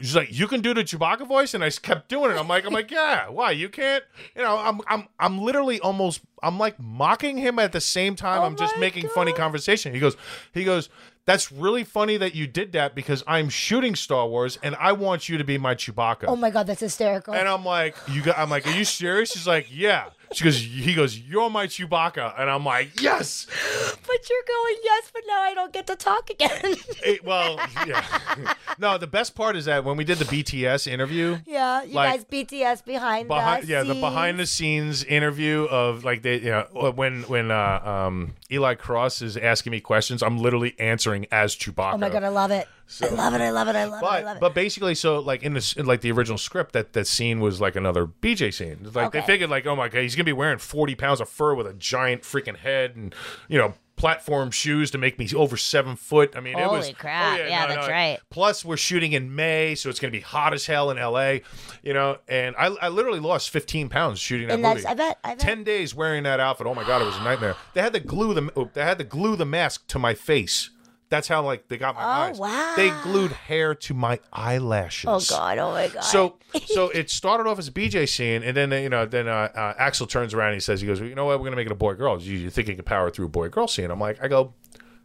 he's 0.02 0.16
like, 0.16 0.36
you 0.36 0.48
can 0.48 0.60
do 0.60 0.74
the 0.74 0.82
Chewbacca 0.82 1.26
voice, 1.26 1.54
and 1.54 1.62
I 1.62 1.70
kept 1.70 2.08
doing 2.08 2.32
it. 2.32 2.38
I'm 2.38 2.48
like, 2.48 2.66
I'm 2.66 2.72
like, 2.72 2.90
yeah, 2.90 3.28
why 3.28 3.52
you 3.52 3.68
can't? 3.68 4.02
You 4.34 4.42
know, 4.42 4.58
I'm, 4.58 4.80
I'm, 4.88 5.08
I'm 5.18 5.38
literally 5.38 5.78
almost, 5.80 6.20
I'm 6.42 6.58
like 6.58 6.78
mocking 6.80 7.38
him 7.38 7.58
at 7.58 7.72
the 7.72 7.80
same 7.80 8.16
time. 8.16 8.42
Oh 8.42 8.44
I'm 8.44 8.56
just 8.56 8.76
making 8.78 9.08
funny 9.08 9.32
conversation. 9.32 9.94
He 9.94 10.00
goes, 10.00 10.16
he 10.52 10.64
goes. 10.64 10.88
That's 11.24 11.52
really 11.52 11.84
funny 11.84 12.16
that 12.16 12.34
you 12.34 12.48
did 12.48 12.72
that 12.72 12.96
because 12.96 13.22
I'm 13.28 13.48
shooting 13.48 13.94
Star 13.94 14.26
Wars 14.26 14.58
and 14.60 14.74
I 14.74 14.90
want 14.90 15.28
you 15.28 15.38
to 15.38 15.44
be 15.44 15.56
my 15.56 15.76
Chewbacca. 15.76 16.24
Oh 16.26 16.34
my 16.34 16.50
God, 16.50 16.66
that's 16.66 16.80
hysterical. 16.80 17.32
And 17.32 17.46
I'm 17.46 17.64
like, 17.64 17.94
you 18.08 18.22
got, 18.22 18.36
I'm 18.36 18.50
like, 18.50 18.66
are 18.66 18.72
you 18.72 18.84
serious? 18.84 19.30
She's 19.30 19.46
like, 19.46 19.68
yeah. 19.70 20.06
She 20.32 20.44
goes, 20.44 20.56
he 20.58 20.94
goes, 20.94 21.18
you're 21.18 21.50
my 21.50 21.66
Chewbacca, 21.66 22.38
and 22.38 22.48
I'm 22.50 22.64
like, 22.64 23.00
yes. 23.00 23.46
but 23.46 24.30
you're 24.30 24.44
going 24.46 24.76
yes, 24.84 25.10
but 25.12 25.22
now 25.26 25.40
I 25.40 25.54
don't 25.54 25.72
get 25.72 25.86
to 25.88 25.96
talk 25.96 26.30
again. 26.30 26.60
It- 27.04 27.24
well, 27.24 27.56
yeah. 27.86 28.54
no, 28.78 28.96
the 28.98 29.06
best 29.06 29.34
part 29.34 29.56
is 29.56 29.64
that 29.66 29.84
when 29.84 29.96
we 29.96 30.04
did 30.04 30.18
the 30.18 30.24
BTS 30.24 30.86
interview, 30.86 31.38
yeah, 31.46 31.82
you 31.82 31.94
Like, 31.94 32.10
guys 32.12 32.24
BTS 32.24 32.84
behind 32.84 33.28
behind, 33.28 33.64
the 33.64 33.68
yeah, 33.68 33.82
the 33.82 33.94
behind 33.94 34.38
the 34.38 34.46
scenes 34.46 35.02
interview 35.04 35.64
of 35.64 36.04
like 36.04 36.22
they, 36.22 36.36
you 36.40 36.50
know, 36.50 36.92
when 36.94 37.22
when 37.24 37.50
uh, 37.50 37.80
um, 37.84 38.34
Eli 38.52 38.74
Cross 38.74 39.22
is 39.22 39.36
asking 39.36 39.70
me 39.70 39.80
questions, 39.80 40.22
I'm 40.22 40.38
literally 40.38 40.74
answering 40.78 41.26
as 41.32 41.56
Chewbacca. 41.56 41.94
Oh 41.94 41.98
my 41.98 42.10
God, 42.10 42.22
I 42.22 42.28
love 42.28 42.50
it. 42.50 42.68
I 43.00 43.06
love 43.08 43.32
it. 43.34 43.40
I 43.40 43.50
love 43.50 43.68
it. 43.68 43.74
I 43.76 43.84
love 43.84 44.02
it. 44.02 44.06
I 44.06 44.22
love 44.22 44.24
But 44.24 44.36
it. 44.36 44.40
but 44.40 44.54
basically, 44.54 44.94
so 44.94 45.18
like 45.20 45.42
in 45.42 45.54
this 45.54 45.72
in 45.72 45.86
like 45.86 46.02
the 46.02 46.12
original 46.12 46.36
script, 46.36 46.72
that 46.72 46.92
that 46.92 47.06
scene 47.06 47.40
was 47.40 47.60
like 47.60 47.74
another 47.74 48.06
BJ 48.06 48.52
scene. 48.52 48.86
Like 48.92 49.12
they 49.12 49.22
figured 49.22 49.48
like, 49.48 49.66
oh 49.66 49.74
my 49.76 49.88
god, 49.88 50.00
he's 50.02 50.14
gonna 50.14 50.24
be 50.24 50.32
wearing 50.34 50.58
forty 50.58 50.94
pounds 50.94 51.20
of 51.20 51.28
fur 51.28 51.54
with 51.54 51.66
a 51.66 51.72
giant 51.72 52.22
freaking 52.22 52.56
head 52.58 52.94
and 52.96 53.14
you 53.48 53.56
know 53.58 53.74
platform 54.02 54.50
shoes 54.50 54.90
to 54.90 54.98
make 54.98 55.16
me 55.16 55.28
over 55.32 55.56
seven 55.56 55.94
foot. 55.94 56.34
I 56.36 56.40
mean, 56.40 56.58
it 56.58 56.68
was 56.68 56.86
Holy 56.86 56.92
crap. 56.92 57.38
oh, 57.38 57.44
Yeah, 57.44 57.68
that's 57.68 57.88
right. 57.88 58.18
Plus, 58.30 58.64
we're 58.64 58.76
shooting 58.76 59.12
in 59.12 59.36
May, 59.36 59.76
so 59.76 59.88
it's 59.88 60.00
gonna 60.00 60.10
be 60.10 60.18
hot 60.18 60.52
as 60.52 60.66
hell 60.66 60.90
in 60.90 60.96
LA. 60.96 61.38
You 61.84 61.94
know, 61.94 62.18
and 62.26 62.56
I 62.58 62.66
I 62.82 62.88
literally 62.88 63.20
lost 63.20 63.50
fifteen 63.50 63.88
pounds 63.88 64.18
shooting 64.18 64.48
that 64.48 64.54
and 64.54 64.62
movie. 64.64 64.84
I 64.84 64.94
bet, 64.94 65.18
I 65.22 65.36
bet. 65.36 65.38
Ten 65.38 65.62
days 65.62 65.94
wearing 65.94 66.24
that 66.24 66.40
outfit. 66.40 66.66
Oh 66.66 66.74
my 66.74 66.82
god, 66.82 67.00
it 67.00 67.04
was 67.04 67.16
a 67.16 67.22
nightmare. 67.22 67.54
They 67.74 67.80
had 67.80 67.92
to 67.92 68.00
glue 68.00 68.34
the 68.34 68.50
oh, 68.56 68.70
they 68.74 68.82
had 68.82 68.98
to 68.98 69.04
glue 69.04 69.36
the 69.36 69.46
mask 69.46 69.86
to 69.86 70.00
my 70.00 70.14
face. 70.14 70.70
That's 71.12 71.28
how 71.28 71.42
like 71.42 71.68
they 71.68 71.76
got 71.76 71.94
my 71.94 72.02
eyes. 72.02 72.38
Oh, 72.38 72.42
wow. 72.44 72.72
They 72.74 72.88
glued 73.02 73.32
hair 73.32 73.74
to 73.74 73.92
my 73.92 74.18
eyelashes. 74.32 75.04
oh 75.06 75.20
God, 75.28 75.58
oh 75.58 75.72
my 75.72 75.88
God. 75.88 76.00
So 76.00 76.38
so 76.64 76.88
it 76.94 77.10
started 77.10 77.46
off 77.46 77.58
as 77.58 77.68
a 77.68 77.70
BJ 77.70 78.08
scene, 78.08 78.42
and 78.42 78.56
then 78.56 78.72
you 78.72 78.88
know 78.88 79.04
then 79.04 79.28
uh, 79.28 79.50
uh, 79.54 79.74
Axel 79.76 80.06
turns 80.06 80.32
around 80.32 80.48
and 80.48 80.54
he 80.54 80.60
says 80.60 80.80
he 80.80 80.86
goes, 80.86 81.00
well, 81.00 81.10
you 81.10 81.14
know 81.14 81.26
what, 81.26 81.38
we're 81.38 81.44
gonna 81.44 81.56
make 81.56 81.66
it 81.66 81.72
a 81.72 81.74
boy 81.74 81.92
girl. 81.92 82.18
You, 82.18 82.38
you 82.38 82.48
think 82.48 82.66
you 82.68 82.76
can 82.76 82.84
power 82.86 83.10
through 83.10 83.26
a 83.26 83.28
boy 83.28 83.50
girl 83.50 83.68
scene? 83.68 83.90
I'm 83.90 84.00
like, 84.00 84.24
I 84.24 84.28
go, 84.28 84.54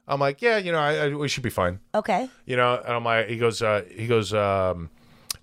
I'm 0.08 0.22
like, 0.22 0.42
yeah, 0.42 0.58
you 0.58 0.72
know, 0.72 0.80
I, 0.80 0.96
I 0.96 1.14
we 1.14 1.28
should 1.28 1.44
be 1.44 1.50
fine 1.50 1.80
okay. 1.94 2.30
you 2.46 2.56
know 2.56 2.82
and 2.86 2.94
i'm 2.94 3.04
like 3.04 3.28
he 3.28 3.38
goes 3.38 3.62
uh 3.62 3.84
he 3.92 4.08
goes 4.08 4.34
um 4.34 4.90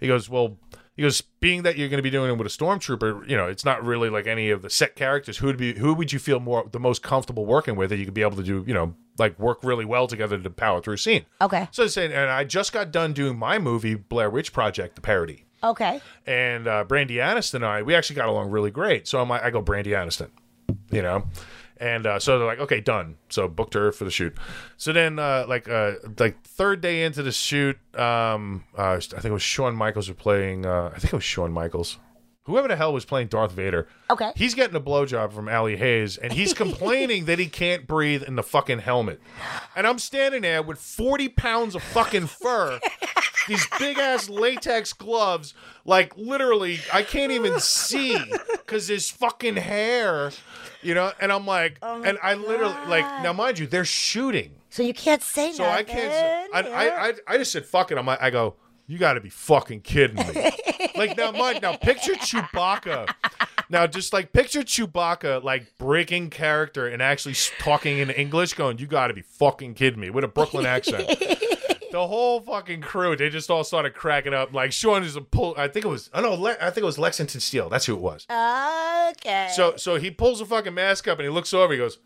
he 0.00 0.06
goes 0.06 0.30
well 0.30 0.56
he 0.96 1.02
goes 1.02 1.20
being 1.40 1.64
that 1.64 1.76
you're 1.76 1.88
going 1.88 1.98
to 1.98 2.02
be 2.02 2.10
doing 2.10 2.30
it 2.30 2.38
with 2.38 2.46
a 2.46 2.50
stormtrooper 2.50 3.28
you 3.28 3.36
know 3.36 3.46
it's 3.48 3.64
not 3.64 3.84
really 3.84 4.08
like 4.08 4.26
any 4.26 4.48
of 4.48 4.62
the 4.62 4.70
set 4.70 4.96
characters 4.96 5.38
who 5.38 5.46
would 5.46 5.58
be 5.58 5.74
who 5.74 5.92
would 5.92 6.12
you 6.12 6.18
feel 6.18 6.40
more 6.40 6.66
the 6.72 6.80
most 6.80 7.02
comfortable 7.02 7.44
working 7.44 7.76
with 7.76 7.90
that 7.90 7.98
you 7.98 8.06
could 8.06 8.14
be 8.14 8.22
able 8.22 8.36
to 8.36 8.42
do 8.42 8.64
you 8.66 8.72
know 8.72 8.94
like 9.18 9.38
work 9.38 9.58
really 9.62 9.84
well 9.84 10.06
together 10.06 10.38
to 10.38 10.50
power 10.50 10.80
through 10.80 10.94
a 10.94 10.98
scene 10.98 11.24
Okay. 11.40 11.68
so 11.70 11.84
I 11.84 11.86
said 11.86 12.10
and 12.12 12.30
i 12.30 12.44
just 12.44 12.72
got 12.72 12.90
done 12.90 13.12
doing 13.12 13.38
my 13.38 13.58
movie 13.58 13.94
blair 13.94 14.28
witch 14.30 14.52
project 14.52 14.94
the 14.96 15.00
parody 15.00 15.44
Okay. 15.62 16.00
and 16.26 16.66
uh, 16.68 16.84
Brandy 16.84 17.14
Aniston 17.16 17.54
and 17.54 17.64
I, 17.66 17.82
we 17.82 17.94
actually 17.94 18.16
got 18.16 18.28
along 18.28 18.50
really 18.50 18.70
great. 18.70 19.08
So 19.08 19.18
I'm 19.18 19.30
like, 19.30 19.42
I 19.42 19.48
go 19.48 19.62
Brandy 19.62 19.92
Aniston, 19.92 20.28
you 20.90 21.00
know, 21.00 21.26
and 21.78 22.06
uh, 22.06 22.18
so 22.18 22.38
they're 22.38 22.46
like, 22.46 22.58
okay, 22.60 22.82
done. 22.82 23.16
So 23.30 23.48
booked 23.48 23.72
her 23.72 23.90
for 23.90 24.04
the 24.04 24.10
shoot. 24.10 24.36
So 24.76 24.92
then, 24.92 25.18
uh, 25.18 25.46
like, 25.48 25.66
uh, 25.66 25.92
like 26.18 26.42
third 26.42 26.82
day 26.82 27.04
into 27.04 27.22
the 27.22 27.32
shoot, 27.32 27.78
um, 27.98 28.64
uh, 28.76 28.92
I 28.96 28.98
think 29.00 29.24
it 29.24 29.32
was 29.32 29.42
Shawn 29.42 29.74
Michaels 29.74 30.06
were 30.10 30.14
playing. 30.14 30.66
Uh, 30.66 30.90
I 30.94 30.98
think 30.98 31.14
it 31.14 31.16
was 31.16 31.24
Shawn 31.24 31.50
Michaels. 31.50 31.98
Whoever 32.45 32.68
the 32.68 32.76
hell 32.76 32.92
was 32.92 33.07
playing 33.07 33.28
Darth 33.28 33.53
Vader. 33.53 33.88
Okay. 34.11 34.32
He's 34.36 34.55
getting 34.55 34.76
a 34.76 34.80
blowjob 34.80 35.32
from 35.32 35.49
Allie 35.49 35.76
Haze, 35.76 36.18
and 36.18 36.30
he's 36.30 36.53
complaining 36.64 37.24
that 37.24 37.38
he 37.38 37.47
can't 37.47 37.86
breathe 37.86 38.22
in 38.22 38.36
the 38.36 38.42
fucking 38.42 38.80
helmet. 38.80 39.18
And 39.74 39.86
I'm 39.86 39.99
standing 39.99 40.42
there 40.42 40.62
with 40.62 40.78
40 40.78 41.30
pounds 41.30 41.74
of 41.74 41.82
fucking 41.82 42.26
fur, 42.26 42.80
these 43.49 43.66
big 43.78 43.99
ass 43.99 44.28
latex 44.28 44.92
gloves, 44.92 45.55
like 45.86 46.14
literally, 46.18 46.80
I 46.92 47.03
can't 47.03 47.32
even 47.32 47.61
see 47.61 48.18
because 48.53 48.88
there's 48.88 49.09
fucking 49.09 49.57
hair, 49.57 50.30
you 50.82 50.92
know. 50.95 51.12
And 51.22 51.32
I'm 51.32 51.47
like, 51.47 51.78
oh 51.80 52.03
and 52.03 52.18
I 52.22 52.34
literally, 52.34 52.74
like, 52.88 53.05
now 53.22 53.32
mind 53.32 53.59
you, 53.59 53.66
they're 53.66 53.86
shooting. 53.86 54.51
So 54.68 54.82
you 54.82 54.92
can't 54.92 55.22
say 55.22 55.53
So 55.53 55.62
nothing. 55.62 55.78
I 55.78 55.82
can't. 55.82 56.55
I, 56.55 56.61
I, 56.61 57.09
I, 57.09 57.12
I 57.26 57.38
just 57.38 57.53
said 57.53 57.64
fuck 57.64 57.90
it. 57.90 57.97
I'm 57.97 58.05
like, 58.05 58.20
I 58.20 58.28
go. 58.28 58.57
You 58.87 58.99
got 58.99 59.14
to 59.14 59.20
be 59.20 59.30
fucking 59.30 59.80
kidding 59.80 60.16
me. 60.16 60.51
like 60.97 61.16
now, 61.16 61.32
Mike. 61.32 61.62
Now 61.62 61.76
picture 61.76 62.14
Chewbacca. 62.14 63.14
Now 63.70 63.87
just 63.87 64.12
like 64.12 64.32
picture 64.32 64.61
Chewbacca 64.61 65.43
like 65.43 65.76
breaking 65.78 66.30
character 66.30 66.87
and 66.87 67.01
actually 67.01 67.35
talking 67.59 67.99
in 67.99 68.11
English, 68.11 68.55
going, 68.55 68.78
"You 68.78 68.87
got 68.87 69.09
to 69.09 69.14
be 69.14 69.22
fucking 69.22 69.74
kidding 69.74 70.01
me" 70.01 70.11
with 70.11 70.24
a 70.24 70.28
Brooklyn 70.28 70.66
accent. 70.66 71.09
the 71.95 72.07
whole 72.07 72.41
fucking 72.41 72.82
crew, 72.82 73.16
they 73.16 73.30
just 73.30 73.51
all 73.51 73.64
started 73.64 73.95
cracking 73.95 74.35
up. 74.35 74.53
Like 74.53 74.72
Sean 74.72 75.03
is 75.03 75.16
a 75.16 75.22
pull. 75.22 75.55
I 75.57 75.68
think 75.68 75.87
it 75.87 75.89
was. 75.89 76.11
Oh, 76.12 76.18
I 76.18 76.22
know. 76.22 76.35
Le- 76.35 76.57
I 76.61 76.70
think 76.70 76.78
it 76.78 76.85
was 76.85 76.99
Lexington 76.99 77.41
Steele. 77.41 77.68
That's 77.70 77.87
who 77.87 77.95
it 77.95 78.01
was. 78.01 78.26
Okay. 78.28 79.49
So 79.55 79.76
so 79.76 79.97
he 79.97 80.11
pulls 80.11 80.41
the 80.41 80.47
fucking 80.47 80.74
mask 80.74 81.09
up 81.09 81.18
and 81.18 81.24
he 81.24 81.30
looks 81.30 81.55
over. 81.55 81.72
He 81.72 81.78
goes, 81.78 81.99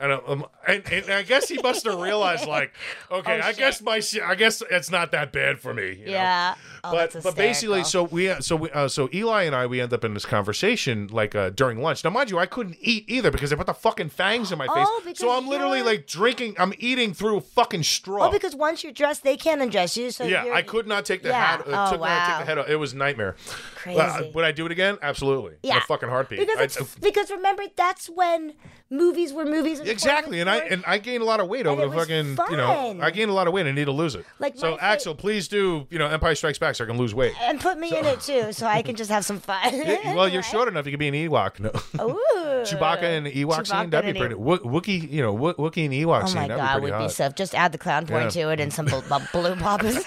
and, 0.00 0.12
um, 0.26 0.46
and, 0.66 0.82
and 0.92 1.10
I 1.10 1.22
guess 1.22 1.48
he 1.48 1.60
must 1.62 1.84
have 1.84 1.98
realized 2.00 2.46
like, 2.46 2.72
okay, 3.10 3.40
Oh, 3.42 3.46
I 3.46 3.50
shit. 3.50 3.58
guess 3.58 3.82
my 3.82 4.00
I 4.24 4.34
guess 4.34 4.62
it's 4.70 4.90
not 4.90 5.12
that 5.12 5.32
bad 5.32 5.60
for 5.60 5.72
me. 5.74 5.96
you 6.00 6.06
know? 6.06 6.12
yeah. 6.12 6.54
Oh, 6.82 6.92
But 6.92 7.16
but 7.22 7.36
basically, 7.36 7.84
so 7.84 8.04
we 8.04 8.32
so 8.40 8.56
we 8.56 8.70
uh, 8.70 8.88
so 8.88 9.08
Eli 9.12 9.42
and 9.42 9.54
I 9.54 9.66
we 9.66 9.80
end 9.82 9.92
up 9.92 10.02
in 10.04 10.14
this 10.14 10.24
conversation 10.24 11.08
like 11.08 11.34
uh, 11.34 11.50
during 11.50 11.80
lunch. 11.82 12.02
Now, 12.04 12.10
mind 12.10 12.30
you, 12.30 12.38
I 12.38 12.46
couldn't 12.46 12.76
eat 12.80 13.04
either 13.06 13.30
because 13.30 13.50
they 13.50 13.56
put 13.56 13.66
the 13.66 13.74
fucking 13.74 14.08
fangs 14.08 14.50
in 14.52 14.58
my 14.58 14.66
face. 14.66 14.74
Oh, 14.90 15.02
because 15.04 15.18
so 15.18 15.30
I'm 15.36 15.46
literally 15.46 15.82
like 15.82 16.06
drinking. 16.06 16.54
I'm 16.58 16.72
eating 16.78 17.12
through 17.12 17.40
fucking 17.40 17.82
straw. 17.82 18.28
Oh, 18.28 18.30
because 18.32 18.56
once 18.56 18.82
you're 18.82 18.92
dressed, 18.94 19.22
they 19.24 19.36
can't 19.36 19.60
undress 19.60 19.96
you. 19.96 20.10
So 20.10 20.24
yeah, 20.24 20.46
I 20.52 20.62
could 20.62 20.86
not 20.86 21.04
take 21.04 21.22
the 21.22 21.28
Yeah. 21.28 21.56
hat. 21.58 21.68
Uh, 21.68 21.90
Oh, 21.92 21.98
wow. 21.98 22.26
take 22.26 22.38
the 22.38 22.44
head 22.46 22.58
off. 22.58 22.68
It 22.68 22.76
was 22.76 22.92
a 22.94 22.96
nightmare. 22.96 23.36
Crazy. 23.82 24.00
Uh, 24.00 24.22
would 24.34 24.44
I 24.44 24.52
do 24.52 24.66
it 24.66 24.72
again? 24.72 24.98
Absolutely. 25.02 25.52
In 25.62 25.70
Yeah. 25.70 25.78
a 25.78 25.80
fucking 25.82 26.08
heartbeat. 26.08 26.40
Because 26.40 26.76
I- 26.78 26.84
because 27.00 27.30
remember 27.30 27.62
that's 27.76 28.08
when 28.10 28.54
movies 28.90 29.32
were 29.32 29.44
movies. 29.44 29.80
and 29.80 29.88
Exactly, 29.88 30.40
and 30.40 30.50
I 30.50 30.56
and 30.58 30.84
I 30.86 30.98
gained 30.98 31.22
a 31.22 31.26
lot 31.26 31.40
of 31.40 31.48
weight 31.48 31.66
over 31.66 31.86
the 31.88 31.92
fucking 31.96 32.36
you 32.50 32.56
know. 32.56 32.98
I 33.00 33.10
gained 33.10 33.30
a 33.30 33.34
lot 33.34 33.46
of 33.46 33.52
weight. 33.54 33.60
And 33.66 33.70
I 33.70 33.72
need 33.72 33.84
to 33.86 33.92
lose 33.92 34.14
it. 34.14 34.24
Like 34.38 34.56
so, 34.56 34.72
my 34.72 34.76
fa- 34.78 34.84
Axel, 34.84 35.14
please 35.14 35.48
do 35.48 35.86
you 35.90 35.98
know 35.98 36.06
Empire 36.08 36.34
Strikes 36.34 36.58
Back 36.58 36.74
so 36.74 36.84
I 36.84 36.86
can 36.86 36.96
lose 36.98 37.14
weight. 37.14 37.34
and 37.40 37.60
put 37.60 37.78
me 37.78 37.96
in 37.96 38.04
it 38.04 38.20
too, 38.20 38.52
so 38.52 38.66
I 38.66 38.82
can 38.82 38.96
just 38.96 39.10
have 39.10 39.24
some 39.24 39.38
fun. 39.50 39.58
Yeah, 39.74 40.14
well, 40.14 40.28
you're 40.28 40.42
short 40.54 40.68
enough. 40.68 40.86
You 40.86 40.92
could 40.92 40.98
be 41.00 41.08
an 41.08 41.14
Ewok. 41.14 41.60
No. 41.60 41.70
Ooh. 42.04 42.16
Chewbacca 42.60 43.02
and 43.02 43.26
Ewok 43.26 43.60
Chewbacca 43.60 43.66
scene. 43.82 43.90
That'd 43.90 44.14
be 44.14 44.18
pretty. 44.20 44.34
Wo- 44.34 44.58
Wookie, 44.58 45.10
you 45.10 45.22
know, 45.22 45.32
Wo- 45.32 45.54
Wookie 45.54 45.84
and 45.86 45.94
Ewok 45.94 46.24
Oh 46.24 46.26
scene. 46.26 46.36
my 46.36 46.48
That'd 46.48 46.56
god, 46.58 46.74
be 46.76 46.80
would 46.82 46.88
pretty 46.90 46.98
be 47.00 47.04
hot. 47.04 47.12
stuff. 47.12 47.34
Just 47.34 47.54
add 47.54 47.72
the 47.72 47.78
clown 47.78 48.06
porn 48.06 48.24
Yeah. 48.24 48.28
to 48.30 48.40
it 48.50 48.60
and 48.60 48.72
some 48.72 48.84
bl- 48.86 48.98
bl- 49.08 49.16
blue 49.32 49.56
poppers. 49.56 50.04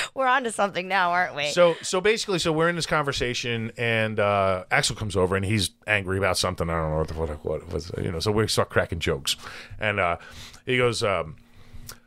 We're 0.14 0.26
on 0.26 0.44
to 0.44 0.52
something 0.52 0.88
now, 0.88 1.10
aren't 1.10 1.34
we? 1.34 1.48
So 1.48 1.76
so 1.82 2.00
basically, 2.00 2.38
so 2.38 2.52
we're 2.52 2.68
in 2.68 2.76
this 2.76 2.86
conversation, 2.86 3.72
and 3.76 4.18
uh, 4.18 4.64
Axel 4.70 4.96
comes 4.96 5.16
over, 5.16 5.36
and 5.36 5.44
he's 5.44 5.70
angry 5.86 6.18
about 6.18 6.38
something. 6.38 6.68
I 6.68 6.74
don't 6.74 6.90
know 6.90 6.98
what 6.98 7.08
the 7.08 7.14
what, 7.14 7.44
what 7.44 7.72
was, 7.72 7.90
you 7.98 8.10
know. 8.10 8.20
So 8.20 8.32
we 8.32 8.46
start 8.48 8.70
cracking 8.70 8.98
jokes, 8.98 9.36
and 9.78 10.00
uh, 10.00 10.16
he 10.64 10.76
goes. 10.76 11.02
Um, 11.02 11.36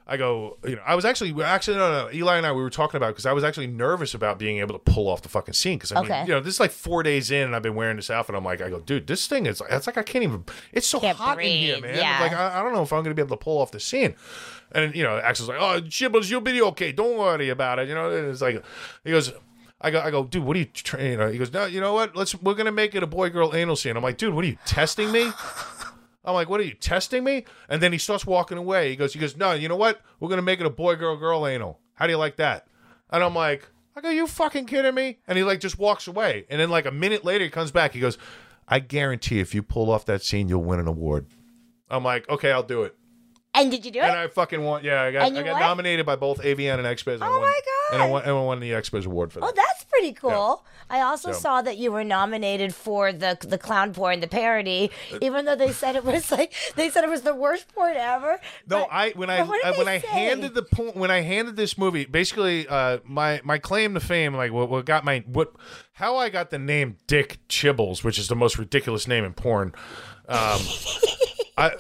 I 0.10 0.18
go, 0.18 0.57
you 0.66 0.76
know, 0.76 0.82
I 0.86 0.95
was 0.95 1.05
actually, 1.05 1.32
actually, 1.43 1.78
no, 1.78 2.07
no, 2.07 2.12
Eli 2.12 2.38
and 2.38 2.45
I, 2.45 2.51
we 2.51 2.62
were 2.62 2.70
talking 2.70 2.97
about 2.97 3.10
because 3.10 3.26
I 3.26 3.32
was 3.34 3.43
actually 3.43 3.68
nervous 3.68 4.14
about 4.14 4.39
being 4.39 4.57
able 4.57 4.74
to 4.74 4.80
pull 4.80 5.07
off 5.07 5.22
the 5.22 5.30
fucking 5.30 5.53
scene 5.53 5.78
because 5.78 5.91
I 5.91 6.01
mean, 6.01 6.05
Okay. 6.12 6.22
you 6.24 6.30
know, 6.30 6.39
this 6.39 6.55
is 6.55 6.60
like 6.60 6.72
four 6.72 7.03
days 7.03 7.30
in, 7.32 7.43
and 7.43 7.55
I've 7.55 7.62
been 7.62 7.76
wearing 7.76 7.95
this 7.95 8.10
outfit. 8.10 8.36
I'm 8.36 8.43
like, 8.43 8.60
I 8.62 8.70
go, 8.70 8.80
dude, 8.80 9.05
this 9.07 9.28
thing 9.28 9.45
is, 9.45 9.62
it's 9.70 9.86
like 9.88 9.97
I 9.97 10.03
can't 10.03 10.24
even. 10.24 10.43
It's 10.74 10.88
so 10.88 10.99
Can't 10.99 11.18
hot 11.18 11.39
in 11.39 11.57
here, 11.60 11.80
man. 11.80 11.95
yeah. 11.95 12.20
Like 12.22 12.34
I, 12.34 12.60
I 12.60 12.64
don't 12.64 12.74
know 12.74 12.82
if 12.82 12.91
I'm 12.91 13.03
gonna 13.03 13.16
be 13.16 13.22
able 13.22 13.38
to 13.38 13.43
pull 13.43 13.60
off 13.60 13.72
the 13.72 13.80
scene. 13.80 14.16
And 14.72 14.93
you 14.95 15.03
know, 15.03 15.18
Axel's 15.18 15.49
like, 15.49 15.60
"Oh, 15.60 15.82
Chibbles, 15.82 16.30
you'll 16.30 16.41
be 16.41 16.62
okay. 16.62 16.91
Don't 16.91 17.18
worry 17.18 17.49
about 17.49 17.80
it." 17.80 17.88
You 17.88 17.95
know, 17.95 18.10
and 18.12 18.28
it's 18.30 18.41
like, 18.41 18.64
he 19.03 19.12
goes, 19.12 19.32
I 19.82 19.91
go, 19.91 20.01
I 20.01 20.12
go, 20.12 20.26
dude, 20.26 20.43
what 20.43 20.55
are 20.57 20.60
you, 20.60 20.66
training? 20.66 21.12
you 21.14 21.18
know? 21.18 21.30
He 21.32 21.38
goes, 21.38 21.53
no, 21.53 21.66
you 21.66 21.80
know 21.80 21.93
what? 21.93 22.16
Let's, 22.16 22.36
we're 22.36 22.53
gonna 22.53 22.72
make 22.72 22.95
it 22.95 23.01
a 23.03 23.07
boy 23.07 23.30
girl 23.30 23.55
anal 23.55 23.76
scene. 23.78 23.95
I'm 23.95 24.03
like, 24.03 24.18
dude, 24.18 24.34
what 24.34 24.43
are 24.43 24.47
you 24.47 24.57
testing 24.66 25.12
me? 25.12 25.32
I'm 26.24 26.34
like, 26.34 26.49
what 26.49 26.59
are 26.59 26.63
you 26.63 26.74
testing 26.74 27.24
me? 27.24 27.45
And 27.70 27.82
then 27.82 27.91
he 27.91 27.97
starts 27.97 28.26
walking 28.26 28.57
away. 28.57 28.89
He 28.89 28.95
goes, 28.95 29.13
he 29.13 29.20
goes, 29.20 29.38
no, 29.38 29.53
you 29.53 29.70
know 29.70 29.76
what? 29.76 30.01
We're 30.20 30.30
gonna 30.30 30.41
make 30.41 30.59
it 30.59 30.65
a 30.65 30.72
boy 30.72 30.95
girl 30.95 31.15
girl 31.17 31.47
anal. 31.47 31.80
How 31.93 32.07
do 32.07 32.13
you 32.13 32.17
like 32.17 32.38
that? 32.38 32.67
And 33.09 33.24
I'm 33.24 33.36
like, 33.36 33.67
I 33.95 34.01
go, 34.01 34.09
you 34.09 34.28
fucking 34.28 34.65
kidding 34.65 34.95
me? 34.95 35.20
And 35.28 35.38
he 35.38 35.43
like 35.43 35.59
just 35.59 35.80
walks 35.80 36.07
away. 36.07 36.45
And 36.49 36.59
then 36.59 36.70
like 36.70 36.86
a 36.86 36.91
minute 36.91 37.26
later, 37.26 37.43
he 37.43 37.49
comes 37.49 37.72
back. 37.72 37.93
He 37.93 37.99
goes, 37.99 38.17
I 38.67 38.80
guarantee 38.80 39.39
if 39.39 39.55
you 39.55 39.63
pull 39.63 39.91
off 39.91 40.05
that 40.05 40.22
scene, 40.22 40.47
you'll 40.47 40.63
win 40.63 40.80
an 40.80 40.88
award. 40.88 41.28
I'm 41.89 42.03
like, 42.03 42.30
okay, 42.30 42.51
I'll 42.51 42.63
do 42.63 42.84
it. 42.84 42.95
And 43.60 43.72
did 43.72 43.86
you 43.86 43.91
do 43.91 43.99
it? 43.99 44.03
And 44.05 44.18
I 44.18 44.28
fucking 44.28 44.64
won. 44.64 44.84
Yeah, 44.84 45.01
I 45.03 45.12
got 45.12 45.22
I 45.24 45.30
got 45.43 45.51
won? 45.53 45.60
nominated 45.62 46.05
by 46.05 46.16
both 46.16 46.41
AVN 46.41 46.76
and 46.80 46.88
XBiz. 46.88 47.20
Oh 47.22 47.30
won- 47.30 47.41
my 47.41 47.60
And 47.93 48.01
I 48.01 48.05
God. 48.05 48.12
won, 48.12 48.22
and 48.24 48.32
I 48.32 48.41
won 48.41 48.60
the 48.60 48.72
XBiz 48.72 49.05
award 49.05 49.32
for 49.34 49.39
that. 49.41 49.45
Oh, 49.47 49.53
that's 49.55 49.84
pretty 49.86 50.14
cool. 50.14 50.64
I 50.91 51.01
also 51.01 51.32
So- 51.32 51.39
saw 51.39 51.62
that 51.62 51.78
you 51.78 51.91
were 51.91 52.03
nominated 52.03 52.74
for 52.74 53.12
the 53.12 53.38
the 53.41 53.57
clown 53.57 53.93
porn, 53.93 54.22
the 54.22 54.28
parody, 54.28 54.89
even 55.22 55.45
though 55.45 55.55
they 55.55 55.72
said 55.72 55.95
it 55.95 56.03
was 56.03 56.32
like 56.32 56.53
they 56.76 56.89
said 56.89 57.03
it 57.03 57.10
was 57.10 57.22
the 57.22 57.36
worst 57.36 57.68
porn 57.74 57.95
ever. 57.97 58.39
No, 58.68 58.82
But- 58.82 58.88
I 58.91 59.10
when 59.12 59.30
I, 59.30 59.38
did 59.45 59.66
I 59.66 59.72
when 59.78 59.88
I 59.88 59.99
say? 59.99 60.07
handed 60.07 60.53
the 60.55 60.64
point 60.64 60.95
when 60.95 61.12
I 61.12 61.22
handed 61.22 61.55
this 61.55 61.78
movie, 61.78 62.05
basically, 62.05 62.68
uh, 62.68 62.99
my 63.03 63.41
my 63.43 63.57
claim 63.57 63.93
to 63.93 63.99
fame, 63.99 64.34
like 64.34 64.51
what, 64.51 64.70
what 64.70 64.86
got 64.86 65.03
my 65.03 65.24
what 65.28 65.53
how 65.93 66.16
I 66.18 66.30
got 66.30 66.49
the 66.49 66.60
name 66.60 66.97
Dick 67.07 67.39
Chibbles, 67.49 68.03
which 68.03 68.18
is 68.18 68.28
the 68.30 68.36
most 68.36 68.57
ridiculous 68.57 69.07
name 69.07 69.24
in 69.26 69.34
porn. 69.34 69.74
Um, 70.28 70.60
I 71.60 71.76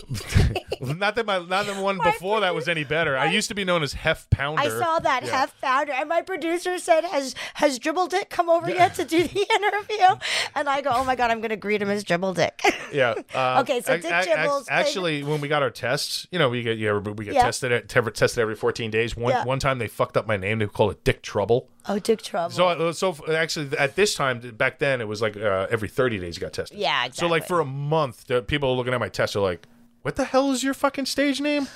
not 0.81 1.15
that 1.15 1.25
my 1.25 1.39
not 1.39 1.65
that 1.65 1.75
the 1.75 1.81
one 1.81 1.97
before 1.97 2.41
that 2.41 2.53
was 2.55 2.67
any 2.67 2.83
better. 2.83 3.17
I 3.17 3.31
used 3.31 3.47
to 3.49 3.55
be 3.55 3.63
known 3.63 3.83
as 3.83 3.93
Hef 3.93 4.29
Pounder. 4.29 4.61
I 4.61 4.69
saw 4.69 4.99
that 4.99 5.23
Yeah. 5.23 5.31
half 5.31 5.59
pounder, 5.61 5.91
and 5.93 6.09
my 6.09 6.21
producer 6.21 6.77
said, 6.79 7.03
"Has 7.05 7.35
has 7.55 7.79
Dribble 7.79 8.07
Dick 8.07 8.29
come 8.29 8.49
over 8.49 8.69
yet 8.69 8.95
to 8.95 9.05
do 9.05 9.23
the 9.23 9.39
interview?" 9.55 10.19
And 10.55 10.69
I 10.69 10.81
go, 10.81 10.91
"Oh 10.93 11.03
my 11.03 11.15
god, 11.15 11.31
I'm 11.31 11.39
going 11.39 11.49
to 11.49 11.55
greet 11.55 11.81
him 11.81 11.89
as 11.89 12.03
Dribble 12.03 12.33
Dick." 12.33 12.61
Yeah. 12.91 13.13
Uh, 13.35 13.59
Okay, 13.61 13.81
so 13.81 13.97
Dick 13.97 14.11
Chibbles- 14.11 14.65
Actually, 14.67 15.21
when 15.23 15.41
we 15.41 15.47
got 15.47 15.61
our 15.61 15.69
tests, 15.69 16.25
you 16.31 16.39
know, 16.39 16.49
we 16.49 16.63
get 16.63 16.79
yeah, 16.79 16.97
we 16.97 17.23
get 17.23 17.35
Yeah. 17.35 17.43
tested 17.43 17.87
tested 17.87 18.39
every 18.41 18.55
14 18.55 18.89
days. 18.89 19.15
One 19.15 19.31
Yeah. 19.31 19.43
one 19.45 19.59
time 19.59 19.77
they 19.77 19.87
fucked 19.87 20.17
up 20.17 20.25
my 20.25 20.37
name. 20.37 20.57
They 20.57 20.65
called 20.65 20.93
it 20.93 21.03
Dick 21.03 21.21
Trouble. 21.21 21.69
oh, 21.87 21.99
Dick 21.99 22.21
Trouble. 22.23 22.49
So, 22.49 22.67
uh, 22.67 22.93
so 22.93 23.15
actually, 23.31 23.77
at 23.77 23.95
this 23.95 24.15
time, 24.15 24.39
back 24.57 24.79
then, 24.79 25.01
it 25.01 25.07
was 25.07 25.21
like 25.21 25.37
uh, 25.37 25.67
every 25.69 25.87
30 25.87 26.17
days 26.19 26.35
you 26.37 26.41
got 26.41 26.53
tested. 26.53 26.77
Yeah, 26.79 27.05
exactly. 27.05 27.27
So, 27.27 27.31
like, 27.31 27.47
for 27.47 27.59
a 27.59 27.65
month, 27.65 28.25
the 28.25 28.41
people 28.41 28.75
looking 28.75 28.93
at 28.93 28.99
my 28.99 29.09
test 29.09 29.35
are 29.35 29.39
like, 29.39 29.67
what 30.01 30.15
the 30.15 30.25
hell 30.25 30.51
is 30.51 30.63
your 30.63 30.73
fucking 30.73 31.05
stage 31.05 31.41
name? 31.41 31.67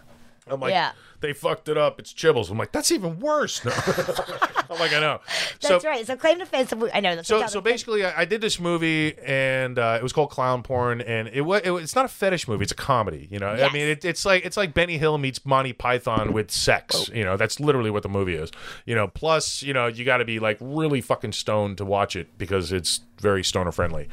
I'm 0.46 0.60
like, 0.60 0.70
Yeah. 0.72 0.92
they 1.20 1.32
fucked 1.32 1.68
it 1.68 1.78
up. 1.78 1.98
It's 2.00 2.12
Chibbles. 2.12 2.50
I'm 2.50 2.58
like, 2.58 2.72
that's 2.72 2.90
even 2.92 3.20
worse. 3.20 3.64
No. 3.64 3.70
Like, 4.82 4.92
I 4.92 5.00
know. 5.00 5.20
That's 5.60 5.82
so, 5.82 5.88
right. 5.88 6.06
So 6.06 6.16
claim 6.16 6.38
to 6.38 6.46
fame. 6.46 6.66
So 6.66 6.90
I 6.92 7.00
know. 7.00 7.16
That's 7.16 7.28
so, 7.28 7.46
so 7.46 7.60
basically, 7.60 8.04
I, 8.04 8.22
I 8.22 8.24
did 8.24 8.40
this 8.40 8.58
movie, 8.60 9.16
and 9.24 9.78
uh, 9.78 9.96
it 9.98 10.02
was 10.02 10.12
called 10.12 10.30
Clown 10.30 10.62
Porn, 10.62 11.00
and 11.00 11.28
it 11.28 11.42
was, 11.42 11.62
it 11.64 11.70
it's 11.72 11.94
not 11.94 12.04
a 12.04 12.08
fetish 12.08 12.48
movie; 12.48 12.62
it's 12.64 12.72
a 12.72 12.76
comedy. 12.76 13.28
You 13.30 13.38
know, 13.38 13.54
Yes. 13.54 13.70
I 13.70 13.72
mean, 13.72 13.88
it, 13.88 14.04
it's 14.04 14.24
like 14.24 14.44
it's 14.44 14.56
like 14.56 14.74
Benny 14.74 14.98
Hill 14.98 15.18
meets 15.18 15.44
Monty 15.46 15.72
Python 15.72 16.32
with 16.32 16.50
sex. 16.50 17.08
Oh. 17.10 17.14
You 17.14 17.24
know, 17.24 17.36
that's 17.36 17.60
literally 17.60 17.90
what 17.90 18.02
the 18.02 18.08
movie 18.08 18.34
is. 18.34 18.50
You 18.84 18.94
know, 18.94 19.08
plus, 19.08 19.62
you 19.62 19.72
know, 19.72 19.86
you 19.86 20.04
got 20.04 20.18
to 20.18 20.24
be 20.24 20.38
like 20.38 20.58
really 20.60 21.00
fucking 21.00 21.32
stoned 21.32 21.78
to 21.78 21.84
watch 21.84 22.16
it 22.16 22.36
because 22.38 22.72
it's 22.72 23.00
very 23.18 23.44
stoner 23.44 23.72
friendly. 23.72 24.08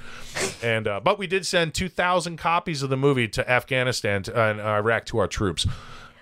and 0.61 0.87
uh, 0.87 0.99
but 0.99 1.17
we 1.17 1.27
did 1.27 1.45
send 1.45 1.73
two 1.73 1.89
thousand 1.89 2.37
copies 2.37 2.83
of 2.83 2.89
the 2.89 2.97
movie 2.97 3.27
to 3.27 3.49
Afghanistan 3.49 4.23
to, 4.23 4.37
uh, 4.37 4.51
and 4.51 4.61
Iraq 4.61 5.05
to 5.05 5.17
our 5.17 5.27
troops. 5.27 5.65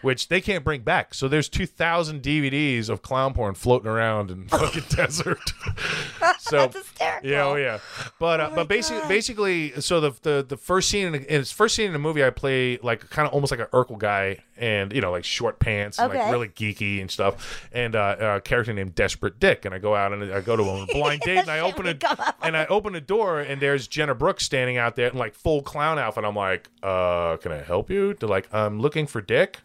Which 0.02 0.28
they 0.28 0.42
can't 0.42 0.64
bring 0.64 0.82
back. 0.82 1.14
So 1.16 1.28
there's 1.28 1.50
2,000 1.50 2.22
DVDs 2.22 2.88
of 2.88 3.02
clown 3.02 3.34
porn 3.34 3.56
floating 3.56 3.88
around 3.90 4.30
in 4.30 4.48
fucking 4.48 4.84
desert. 4.90 5.40
so 6.40 6.58
That's 6.58 6.76
hysterical. 6.78 7.30
yeah, 7.30 7.44
oh 7.46 7.56
yeah. 7.56 7.80
But 8.20 8.40
uh, 8.40 8.50
my 8.50 8.56
but 8.58 8.68
basically, 8.68 9.02
God. 9.02 9.10
basically, 9.10 9.82
so 9.82 10.00
the 10.00 10.12
the 10.22 10.46
the 10.48 10.58
first 10.58 10.90
scene 10.90 11.08
in, 11.08 11.16
in 11.16 11.42
its 11.42 11.52
first 11.52 11.76
scene 11.76 11.88
in 11.88 11.94
the 11.94 12.00
movie, 12.00 12.24
I 12.24 12.30
play 12.30 12.78
like 12.84 13.10
kind 13.10 13.28
of 13.28 13.34
almost 13.34 13.52
like 13.52 13.60
an 13.60 13.68
Urkel 13.74 13.98
guy, 13.98 14.44
and 14.56 14.94
you 14.94 15.02
know, 15.02 15.12
like 15.12 15.24
short 15.26 15.60
pants, 15.60 15.98
and 16.00 16.12
Okay. 16.12 16.22
like 16.22 16.32
really 16.32 16.50
geeky 16.50 17.02
and 17.02 17.10
stuff, 17.10 17.68
and 17.72 17.96
uh, 17.96 18.16
a 18.38 18.42
character 18.42 18.74
named 18.74 18.94
Desperate 18.96 19.40
Dick, 19.40 19.66
and 19.66 19.74
I 19.74 19.80
go 19.80 19.96
out 19.96 20.14
and 20.14 20.32
I 20.32 20.42
go 20.42 20.56
to 20.56 20.64
a 20.64 20.86
blind 20.94 21.22
date, 21.22 21.40
and 21.40 21.50
I 21.50 21.60
open 21.62 21.88
it, 21.88 22.04
and 22.44 22.56
I 22.56 22.66
open 22.68 22.94
the 22.94 23.02
door, 23.02 23.40
and 23.40 23.60
there's 23.62 23.88
Jenna 23.88 24.14
Brooks 24.16 24.44
standing 24.46 24.78
out 24.78 24.96
there 24.96 25.08
in 25.10 25.18
like 25.18 25.34
full 25.34 25.62
clown 25.64 25.98
outfit. 25.98 26.24
I'm 26.24 26.36
like, 26.36 26.70
uh, 26.84 27.38
can 27.38 27.52
I 27.52 27.64
help 27.64 27.90
you? 27.90 28.14
They're 28.14 28.30
like, 28.30 28.54
I'm 28.54 28.80
looking 28.80 29.08
for 29.08 29.22
Dick. 29.22 29.58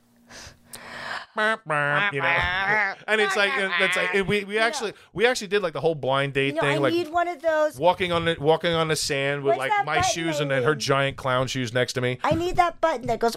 You 1.37 2.21
know, 2.21 2.27
and 3.09 3.21
it's 3.21 3.37
like 3.37 3.53
that's 3.79 3.97
like 3.97 4.27
we 4.27 4.45
we 4.45 4.59
actually 4.59 4.93
we 5.13 5.27
actually 5.27 5.49
did 5.49 5.63
like 5.63 5.73
the 5.73 5.81
whole 5.81 5.95
blind 5.95 6.35
date 6.35 6.49
You 6.49 6.53
know, 6.55 6.61
thing, 6.63 6.75
I 6.75 6.79
like 6.79 6.93
need 6.93 7.09
one 7.09 7.29
of 7.29 7.41
those. 7.43 7.79
walking 7.79 8.13
on 8.13 8.25
the 8.25 8.37
walking 8.39 8.73
on 8.73 8.89
the 8.89 8.97
sand 8.97 9.43
with 9.43 9.57
What's 9.57 9.71
like 9.71 9.87
my 9.87 10.01
shoes 10.01 10.41
and 10.41 10.51
then 10.51 10.63
her 10.63 10.75
giant 10.75 11.17
clown 11.17 11.47
shoes 11.47 11.73
next 11.73 11.95
to 11.95 12.01
me. 12.01 12.19
I 12.25 12.35
need 12.35 12.57
that 12.57 12.81
button 12.81 13.07
that 13.07 13.19
goes. 13.19 13.37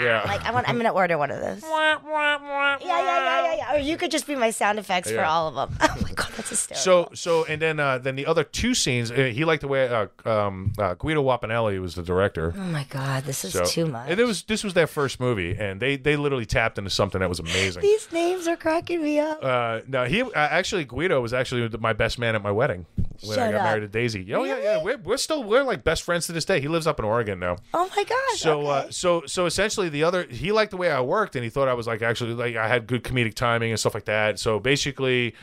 Yeah. 0.00 0.22
Like 0.26 0.44
I 0.44 0.52
want. 0.52 0.68
I'm 0.68 0.76
gonna 0.76 0.92
order 0.92 1.18
one 1.18 1.30
of 1.30 1.40
those. 1.40 1.62
Yeah, 1.72 2.78
yeah, 2.80 3.04
yeah, 3.04 3.42
yeah, 3.44 3.54
yeah. 3.56 3.74
Or 3.74 3.78
you 3.78 3.96
could 3.96 4.10
just 4.10 4.26
be 4.26 4.34
my 4.34 4.50
sound 4.50 4.78
effects 4.78 5.10
for 5.10 5.22
all 5.24 5.48
of 5.48 5.54
them. 5.54 5.76
Oh 5.92 6.00
my 6.02 6.12
god, 6.12 6.30
that's 6.36 6.50
hysterical. 6.50 6.82
So 6.82 7.14
so 7.14 7.44
and 7.46 7.60
then 7.60 7.78
uh, 7.80 7.98
then 7.98 8.16
the 8.16 8.26
other 8.26 8.44
two 8.44 8.74
scenes 8.74 9.10
uh, 9.10 9.14
he 9.34 9.44
liked 9.44 9.60
the 9.62 9.68
way 9.68 9.88
uh, 9.88 10.06
um, 10.28 10.72
uh, 10.78 10.94
Guido 10.94 11.22
Wapanelli 11.22 11.80
was 11.80 11.94
the 11.94 12.02
director. 12.02 12.54
Oh 12.56 12.60
my 12.60 12.84
god, 12.88 13.24
this 13.24 13.44
is 13.44 13.52
So, 13.52 13.64
too 13.64 13.86
much. 13.86 14.08
And 14.08 14.18
it 14.20 14.24
was 14.24 14.42
this 14.44 14.64
was 14.64 14.74
their 14.74 14.86
first 14.86 15.20
movie, 15.20 15.56
and 15.58 15.80
they 15.80 15.96
they 15.96 16.16
literally 16.16 16.46
tapped 16.46 16.78
into 16.82 16.90
something 16.90 17.20
that 17.20 17.28
was 17.28 17.40
amazing. 17.40 17.82
These 17.82 18.10
names 18.12 18.46
are 18.46 18.56
cracking 18.56 19.02
me 19.02 19.18
up. 19.18 19.38
Uh, 19.42 19.80
no, 19.88 20.04
he 20.04 20.22
uh, 20.22 20.28
actually 20.34 20.84
Guido 20.84 21.20
was 21.20 21.32
actually 21.32 21.68
my 21.80 21.92
best 21.92 22.18
man 22.18 22.34
at 22.34 22.42
my 22.42 22.50
wedding 22.50 22.86
when 23.24 23.38
I 23.38 23.50
got 23.52 23.60
up. 23.60 23.64
married 23.64 23.80
to 23.80 23.88
Daisy. 23.88 24.32
Oh 24.34 24.44
yeah, 24.44 24.52
Really? 24.52 24.64
yeah, 24.64 24.82
we're, 24.82 24.98
we're 24.98 25.16
still 25.16 25.42
we're 25.44 25.62
like 25.62 25.84
best 25.84 26.02
friends 26.02 26.26
to 26.26 26.32
this 26.32 26.44
day. 26.44 26.60
He 26.60 26.68
lives 26.68 26.86
up 26.86 26.98
in 26.98 27.04
Oregon 27.04 27.38
now. 27.38 27.56
oh 27.74 27.88
my 27.96 28.04
god. 28.04 28.36
So 28.36 28.66
uh, 28.66 28.90
so 28.90 29.22
so 29.26 29.46
essentially 29.46 29.88
the 29.88 30.04
other 30.04 30.24
he 30.24 30.52
liked 30.52 30.70
the 30.72 30.76
way 30.76 30.90
I 30.90 31.00
worked 31.00 31.36
and 31.36 31.44
he 31.44 31.50
thought 31.50 31.68
I 31.68 31.74
was 31.74 31.86
like 31.86 32.02
actually 32.02 32.34
like 32.34 32.56
I 32.56 32.68
had 32.68 32.86
good 32.86 33.04
comedic 33.04 33.34
timing 33.34 33.70
and 33.70 33.78
stuff 33.80 33.94
like 33.94 34.04
that. 34.06 34.38
So 34.38 34.58
basically, 34.58 35.34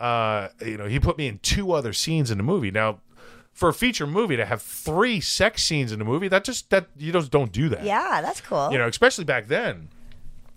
uh, 0.00 0.48
you 0.64 0.76
know, 0.76 0.86
he 0.86 0.98
put 1.00 1.18
me 1.18 1.26
in 1.28 1.38
two 1.38 1.72
other 1.72 1.92
scenes 1.92 2.30
in 2.30 2.38
the 2.38 2.44
movie. 2.44 2.70
Now, 2.70 3.00
for 3.52 3.68
a 3.68 3.74
feature 3.74 4.06
movie 4.06 4.36
to 4.36 4.46
have 4.46 4.62
three 4.62 5.20
sex 5.20 5.64
scenes 5.64 5.90
in 5.90 5.98
the 5.98 6.04
movie, 6.04 6.28
that 6.28 6.44
just 6.44 6.70
that 6.70 6.86
you 6.96 7.12
just 7.12 7.30
don't 7.32 7.50
do 7.50 7.68
that. 7.70 7.82
yeah, 7.84 8.20
that's 8.22 8.40
cool. 8.40 8.70
You 8.70 8.78
know, 8.78 8.86
especially 8.86 9.24
back 9.24 9.48
then. 9.48 9.88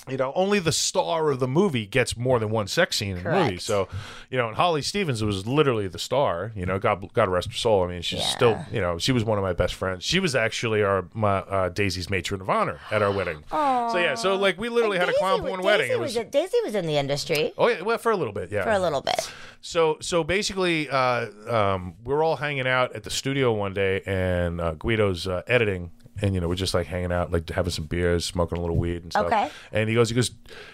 You 0.09 0.17
know, 0.17 0.31
only 0.35 0.59
the 0.59 0.71
star 0.71 1.29
of 1.29 1.39
the 1.39 1.47
movie 1.47 1.85
gets 1.85 2.17
more 2.17 2.39
than 2.39 2.49
one 2.49 2.67
sex 2.67 2.97
scene 2.97 3.17
in 3.17 3.23
the 3.23 3.31
movie. 3.31 3.57
So, 3.57 3.87
you 4.31 4.37
know, 4.37 4.47
and 4.47 4.57
Holly 4.57 4.81
Stevens 4.81 5.23
was 5.23 5.45
literally 5.45 5.87
the 5.87 5.99
star. 5.99 6.51
You 6.55 6.65
know, 6.65 6.79
God, 6.79 7.13
God 7.13 7.29
rest 7.29 7.49
her 7.49 7.53
soul. 7.53 7.83
I 7.83 7.87
mean, 7.87 8.01
she's 8.01 8.19
Yeah. 8.19 8.25
still, 8.25 8.65
you 8.71 8.81
know, 8.81 8.97
she 8.97 9.11
was 9.11 9.23
one 9.23 9.37
of 9.37 9.43
my 9.43 9.53
best 9.53 9.75
friends. 9.75 10.03
She 10.03 10.19
was 10.19 10.35
actually 10.35 10.81
our 10.81 11.05
my 11.13 11.37
uh, 11.37 11.69
Daisy's 11.69 12.09
matron 12.09 12.41
of 12.41 12.49
honor 12.49 12.79
at 12.89 13.01
our 13.03 13.11
wedding. 13.11 13.43
So 13.51 13.97
yeah, 13.97 14.15
so 14.15 14.35
like 14.35 14.57
we 14.57 14.69
literally 14.69 14.97
had 14.97 15.09
a 15.09 15.13
clown 15.13 15.39
porn 15.41 15.57
Daisy 15.57 15.65
wedding. 15.65 15.91
It 15.91 15.99
was, 15.99 16.15
was, 16.15 16.25
Daisy 16.31 16.57
was 16.63 16.75
in 16.75 16.87
the 16.87 16.97
industry 16.97 17.53
oh 17.57 17.67
yeah, 17.67 17.81
well 17.81 17.97
for 17.97 18.11
a 18.11 18.17
little 18.17 18.33
bit, 18.33 18.51
yeah. 18.51 18.63
for 18.63 18.71
a 18.71 18.79
little 18.79 19.01
bit. 19.01 19.31
So 19.61 19.97
so 20.01 20.23
basically, 20.23 20.89
uh, 20.89 21.27
um, 21.47 21.93
we're 22.03 22.23
all 22.23 22.37
hanging 22.37 22.67
out 22.67 22.95
at 22.95 23.03
the 23.03 23.09
studio 23.11 23.53
one 23.53 23.73
day, 23.73 24.01
and 24.05 24.59
uh, 24.59 24.73
Guido's 24.73 25.27
uh, 25.27 25.43
editing, 25.47 25.91
and 26.21 26.33
you 26.35 26.41
know 26.41 26.47
we're 26.47 26.55
just 26.55 26.73
like 26.73 26.87
hanging 26.87 27.11
out, 27.11 27.31
like 27.31 27.49
having 27.49 27.71
some 27.71 27.85
beers, 27.85 28.25
smoking 28.25 28.57
a 28.57 28.61
little 28.61 28.77
weed 28.77 29.03
and 29.03 29.11
stuff. 29.11 29.27
Okay. 29.27 29.49
And 29.71 29.89
he 29.89 29.95
goes, 29.95 30.09
he 30.09 30.15
goes, 30.15 30.31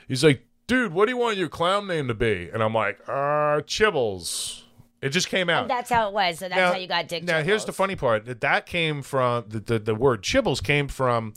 he's 0.08 0.24
like, 0.24 0.46
dude, 0.68 0.94
what 0.94 1.06
do 1.06 1.12
you 1.12 1.18
want 1.18 1.38
your 1.38 1.50
clown 1.50 1.88
name 1.88 2.08
to 2.08 2.14
be? 2.14 2.50
And 2.54 2.64
I'm 2.64 2.74
like, 2.74 3.00
uh, 3.08 3.62
Chibbles. 3.62 4.64
It 5.00 5.10
just 5.10 5.30
came 5.30 5.48
out. 5.48 5.68
That's 5.68 5.92
how 5.92 6.08
it 6.08 6.14
was. 6.14 6.40
So 6.40 6.50
that's 6.50 6.74
how 6.74 6.80
you 6.80 6.88
got 6.88 7.08
Dick. 7.08 7.24
Now, 7.24 7.44
here's 7.44 7.66
the 7.66 7.72
funny 7.72 7.96
part. 7.96 8.26
That 8.26 8.42
that 8.42 8.66
came 8.66 9.04
from 9.04 9.46
the, 9.48 9.60
the 9.60 9.80
the 9.80 9.96
word 9.96 10.24
Chibbles 10.24 10.62
came 10.64 10.88
from 10.88 11.34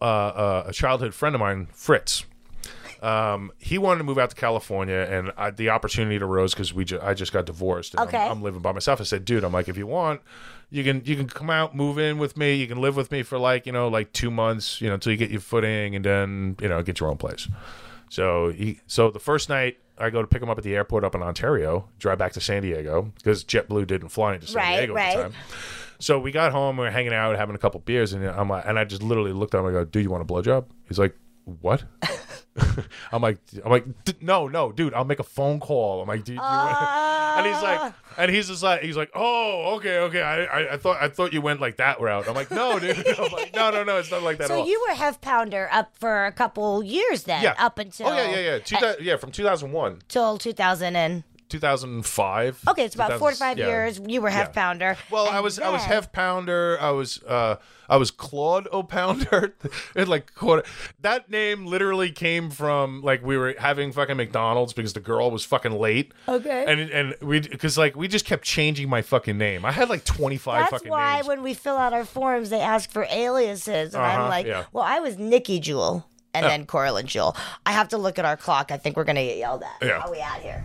uh, 0.00 0.04
uh, 0.04 0.64
a 0.66 0.72
childhood 0.72 1.14
friend 1.14 1.34
of 1.34 1.40
mine, 1.40 1.68
Fritz. 1.72 2.24
Um, 3.02 3.52
he 3.58 3.78
wanted 3.78 3.98
to 3.98 4.04
move 4.04 4.18
out 4.18 4.30
to 4.30 4.36
California, 4.36 5.06
and 5.10 5.32
I, 5.36 5.50
the 5.50 5.70
opportunity 5.70 6.16
arose 6.18 6.54
because 6.54 6.72
we 6.72 6.84
ju- 6.84 7.00
I 7.02 7.14
just 7.14 7.32
got 7.32 7.44
divorced. 7.46 7.94
And 7.94 8.08
Okay. 8.08 8.18
I'm, 8.24 8.32
I'm 8.32 8.42
living 8.42 8.60
by 8.60 8.72
myself. 8.72 9.00
I 9.00 9.04
said, 9.04 9.24
dude, 9.24 9.44
I'm 9.44 9.52
like, 9.52 9.68
if 9.68 9.76
you 9.76 9.86
want, 9.86 10.20
you 10.70 10.82
can 10.82 11.02
you 11.04 11.14
can 11.16 11.28
come 11.28 11.50
out, 11.50 11.74
move 11.76 11.98
in 11.98 12.18
with 12.18 12.36
me. 12.36 12.54
You 12.54 12.66
can 12.66 12.80
live 12.80 12.96
with 12.96 13.10
me 13.12 13.22
for 13.22 13.38
like 13.38 13.66
you 13.66 13.72
know 13.72 13.88
like 13.88 14.12
two 14.12 14.30
months, 14.30 14.80
you 14.80 14.88
know, 14.88 14.94
until 14.94 15.12
you 15.12 15.18
get 15.18 15.30
your 15.30 15.40
footing, 15.40 15.94
and 15.94 16.04
then 16.04 16.56
you 16.60 16.68
know 16.68 16.82
get 16.82 16.98
your 17.00 17.08
own 17.10 17.16
place. 17.18 17.48
So 18.08 18.50
he 18.52 18.80
so 18.86 19.10
the 19.10 19.18
first 19.20 19.48
night 19.48 19.78
I 19.98 20.10
go 20.10 20.20
to 20.22 20.28
pick 20.28 20.42
him 20.42 20.48
up 20.50 20.58
at 20.58 20.64
the 20.64 20.74
airport 20.74 21.04
up 21.04 21.14
in 21.14 21.22
Ontario, 21.22 21.88
drive 21.98 22.18
back 22.18 22.32
to 22.34 22.40
San 22.40 22.62
Diego 22.62 23.12
because 23.16 23.44
JetBlue 23.44 23.86
didn't 23.86 24.08
fly 24.08 24.34
into 24.34 24.46
San 24.46 24.56
Right, 24.62 24.76
Diego 24.78 24.96
at 24.96 25.12
the 25.12 25.18
right. 25.18 25.22
time. 25.32 25.40
So 25.98 26.18
we 26.18 26.30
got 26.30 26.52
home, 26.52 26.76
we 26.76 26.84
were 26.84 26.90
hanging 26.90 27.14
out, 27.14 27.36
having 27.36 27.54
a 27.54 27.58
couple 27.58 27.80
beers, 27.80 28.12
and 28.12 28.24
I'm 28.26 28.48
like, 28.50 28.64
and 28.66 28.78
I 28.78 28.84
just 28.84 29.02
literally 29.02 29.32
looked 29.32 29.54
at 29.54 29.60
him. 29.60 29.66
And 29.66 29.76
I 29.76 29.80
go, 29.80 29.84
"Do 29.86 29.98
you 30.00 30.10
want 30.10 30.22
a 30.22 30.26
blowjob?" 30.26 30.66
He's 30.88 30.98
like, 30.98 31.16
"What?" 31.62 31.84
I'm 33.12 33.22
like, 33.22 33.38
I'm 33.64 33.70
like, 33.70 34.04
"D- 34.04 34.14
no, 34.20 34.48
no, 34.48 34.72
dude. 34.72 34.94
I'll 34.94 35.04
make 35.04 35.20
a 35.20 35.24
phone 35.24 35.60
call. 35.60 36.02
I'm 36.02 36.08
like, 36.08 36.24
do, 36.24 36.32
do 36.32 36.34
you? 36.34 36.40
And 37.36 37.46
he's 37.46 37.62
like, 37.62 37.78
ah. 37.78 37.94
and 38.16 38.30
he's 38.30 38.48
just 38.48 38.62
like, 38.62 38.80
he's 38.80 38.96
like, 38.96 39.10
oh, 39.14 39.74
okay, 39.76 39.98
okay. 39.98 40.22
I, 40.22 40.44
I, 40.44 40.72
I 40.72 40.76
thought, 40.78 40.96
I 41.02 41.08
thought 41.10 41.34
you 41.34 41.42
went 41.42 41.60
like 41.60 41.76
that 41.76 42.00
route. 42.00 42.26
I'm 42.26 42.34
like, 42.34 42.50
no, 42.50 42.78
dude. 42.78 42.96
I'm 43.18 43.30
like, 43.30 43.54
no, 43.54 43.70
no, 43.70 43.84
no. 43.84 43.98
It's 43.98 44.10
not 44.10 44.22
like 44.22 44.38
that 44.38 44.44
at 44.44 44.48
So 44.48 44.64
you 44.64 44.82
were 44.88 44.94
Hef 44.94 45.20
Pounder 45.20 45.68
up 45.70 45.94
for 45.98 46.24
a 46.24 46.32
couple 46.32 46.82
years 46.82 47.24
then, 47.24 47.42
yeah. 47.42 47.54
up 47.58 47.78
until 47.78 48.08
Oh 48.08 48.16
yeah, 48.16 48.30
yeah, 48.30 48.38
yeah. 48.38 48.58
Two 48.60 48.76
uh, 48.76 48.80
thou- 48.80 48.94
yeah, 49.00 49.16
from 49.16 49.32
2001. 49.32 49.98
till 50.08 50.38
2000 50.38 50.96
and 50.96 51.24
2005. 51.48 52.62
Okay, 52.68 52.84
it's 52.84 52.94
about 52.94 53.06
2000 53.08 53.18
four 53.18 53.30
to 53.30 53.36
five 53.36 53.58
yeah. 53.58 53.66
years. 53.68 54.00
You 54.06 54.20
were 54.20 54.30
half 54.30 54.48
Yeah. 54.48 54.52
pounder. 54.52 54.96
Well, 55.10 55.28
I 55.28 55.36
And 55.36 55.44
was 55.44 55.58
I 55.58 55.70
was 55.70 55.82
half 55.84 56.12
pounder. 56.12 56.78
I 56.80 56.90
was 56.90 57.22
uh 57.24 57.56
I 57.88 57.98
was 57.98 58.10
Claude 58.10 58.66
O'Pounder. 58.72 59.52
it 59.94 60.08
like 60.08 60.34
quarter. 60.34 60.64
That 61.00 61.30
name 61.30 61.66
literally 61.66 62.10
came 62.10 62.50
from 62.50 63.00
like 63.02 63.24
we 63.24 63.36
were 63.36 63.54
having 63.58 63.92
fucking 63.92 64.16
McDonald's 64.16 64.72
because 64.72 64.92
the 64.92 65.00
girl 65.00 65.30
was 65.30 65.44
fucking 65.44 65.72
late. 65.72 66.12
Okay. 66.28 66.64
And 66.66 66.80
and 66.90 67.14
we 67.22 67.40
because 67.40 67.78
like 67.78 67.94
we 67.96 68.08
just 68.08 68.24
kept 68.24 68.44
changing 68.44 68.88
my 68.88 69.02
fucking 69.02 69.38
name. 69.38 69.64
I 69.64 69.72
had 69.72 69.88
like 69.88 70.04
25 70.04 70.58
That's 70.60 70.70
fucking 70.72 70.90
why 70.90 71.16
names. 71.16 71.28
when 71.28 71.42
we 71.42 71.54
fill 71.54 71.76
out 71.76 71.92
our 71.92 72.04
forms, 72.04 72.50
they 72.50 72.60
ask 72.60 72.90
for 72.90 73.06
aliases, 73.10 73.94
and 73.94 74.02
I'm 74.02 74.20
Uh-huh, 74.20 74.28
like, 74.28 74.46
yeah. 74.46 74.64
well, 74.72 74.84
I 74.84 74.98
was 75.00 75.16
Nikki 75.18 75.60
Jewel, 75.60 76.08
and 76.34 76.44
then 76.44 76.66
Coraline 76.66 77.06
Jewel. 77.06 77.36
I 77.64 77.72
have 77.72 77.88
to 77.88 77.98
look 77.98 78.18
at 78.18 78.24
our 78.24 78.36
clock. 78.36 78.70
I 78.72 78.76
think 78.78 78.96
we're 78.96 79.04
gonna 79.04 79.22
get 79.24 79.38
yelled 79.38 79.62
at. 79.62 79.86
Yeah. 79.86 80.00
How 80.00 80.08
are 80.08 80.10
we 80.12 80.20
out 80.20 80.40
here? 80.40 80.64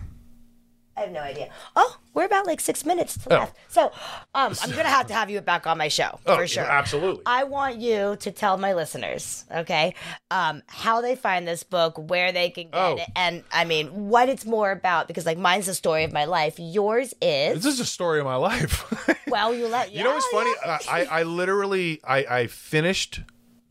I 1.02 1.06
have 1.06 1.12
no 1.12 1.20
idea. 1.20 1.48
Oh, 1.74 1.96
we're 2.14 2.24
about 2.26 2.46
like 2.46 2.60
six 2.60 2.84
minutes 2.86 3.16
to 3.18 3.34
Oh. 3.34 3.38
left. 3.40 3.56
So, 3.68 3.86
um, 4.34 4.54
I'm 4.62 4.70
gonna 4.70 4.84
have 4.88 5.06
to 5.08 5.14
have 5.14 5.30
you 5.30 5.40
back 5.40 5.66
on 5.66 5.78
my 5.78 5.88
show 5.88 6.20
Oh, 6.26 6.36
for 6.36 6.46
sure. 6.46 6.62
absolutely. 6.64 7.22
I 7.26 7.44
want 7.44 7.78
you 7.78 8.16
to 8.20 8.30
tell 8.30 8.56
my 8.58 8.74
listeners, 8.74 9.44
okay, 9.54 9.94
um, 10.30 10.62
how 10.68 11.00
they 11.00 11.16
find 11.16 11.46
this 11.48 11.62
book, 11.64 11.94
where 11.98 12.30
they 12.30 12.50
can 12.50 12.64
get 12.70 12.74
Oh. 12.78 12.96
it, 12.96 13.08
and 13.16 13.42
I 13.52 13.64
mean, 13.64 14.08
what 14.08 14.28
it's 14.28 14.44
more 14.46 14.70
about. 14.70 15.08
Because 15.08 15.26
like 15.26 15.38
mine's 15.38 15.66
the 15.66 15.74
story 15.74 16.04
of 16.04 16.12
my 16.12 16.24
life. 16.26 16.54
Yours 16.58 17.14
is 17.20 17.62
this 17.64 17.74
is 17.74 17.80
a 17.80 17.84
story 17.84 18.20
of 18.20 18.24
my 18.26 18.36
life. 18.36 18.84
well, 19.28 19.52
you 19.54 19.66
let 19.68 19.92
You 19.94 20.04
know 20.04 20.14
what's 20.14 20.26
funny? 20.28 20.52
yeah. 20.64 20.78
I, 20.88 21.00
I 21.00 21.20
I 21.20 21.22
literally 21.24 22.00
I 22.04 22.18
I 22.30 22.46
finished. 22.46 23.20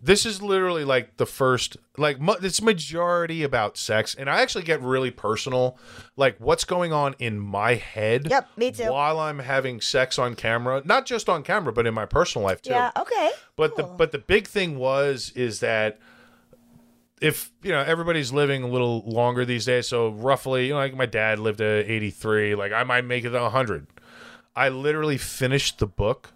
This 0.03 0.25
is 0.25 0.41
literally 0.41 0.83
like 0.83 1.17
the 1.17 1.27
first 1.27 1.77
like 1.95 2.19
mu- 2.19 2.35
it's 2.41 2.61
majority 2.61 3.43
about 3.43 3.77
sex, 3.77 4.15
and 4.15 4.29
I 4.29 4.41
actually 4.41 4.63
get 4.63 4.81
really 4.81 5.11
personal, 5.11 5.77
like 6.15 6.37
what's 6.39 6.63
going 6.63 6.91
on 6.91 7.15
in 7.19 7.39
my 7.39 7.75
head. 7.75 8.27
Yep, 8.29 8.49
me 8.57 8.71
too. 8.71 8.91
While 8.91 9.19
I'm 9.19 9.39
having 9.39 9.79
sex 9.79 10.17
on 10.17 10.35
camera, 10.35 10.81
not 10.85 11.05
just 11.05 11.29
on 11.29 11.43
camera, 11.43 11.71
but 11.71 11.85
in 11.85 11.93
my 11.93 12.07
personal 12.07 12.47
life 12.47 12.63
too. 12.63 12.71
Yeah. 12.71 12.91
Okay. 12.97 13.29
But 13.55 13.75
the 13.75 13.83
but 13.83 14.11
the 14.11 14.17
big 14.17 14.47
thing 14.47 14.77
was 14.77 15.31
is 15.35 15.59
that 15.59 15.99
if 17.21 17.51
you 17.61 17.71
know 17.71 17.81
everybody's 17.81 18.33
living 18.33 18.63
a 18.63 18.67
little 18.67 19.03
longer 19.05 19.45
these 19.45 19.65
days, 19.65 19.87
so 19.87 20.09
roughly, 20.09 20.67
you 20.67 20.73
know, 20.73 20.79
like 20.79 20.95
my 20.95 21.05
dad 21.05 21.37
lived 21.37 21.59
to 21.59 21.65
eighty 21.91 22.09
three, 22.09 22.55
like 22.55 22.71
I 22.71 22.83
might 22.83 23.05
make 23.05 23.23
it 23.23 23.29
to 23.29 23.49
hundred. 23.49 23.85
I 24.55 24.69
literally 24.69 25.17
finished 25.17 25.77
the 25.77 25.87
book 25.87 26.33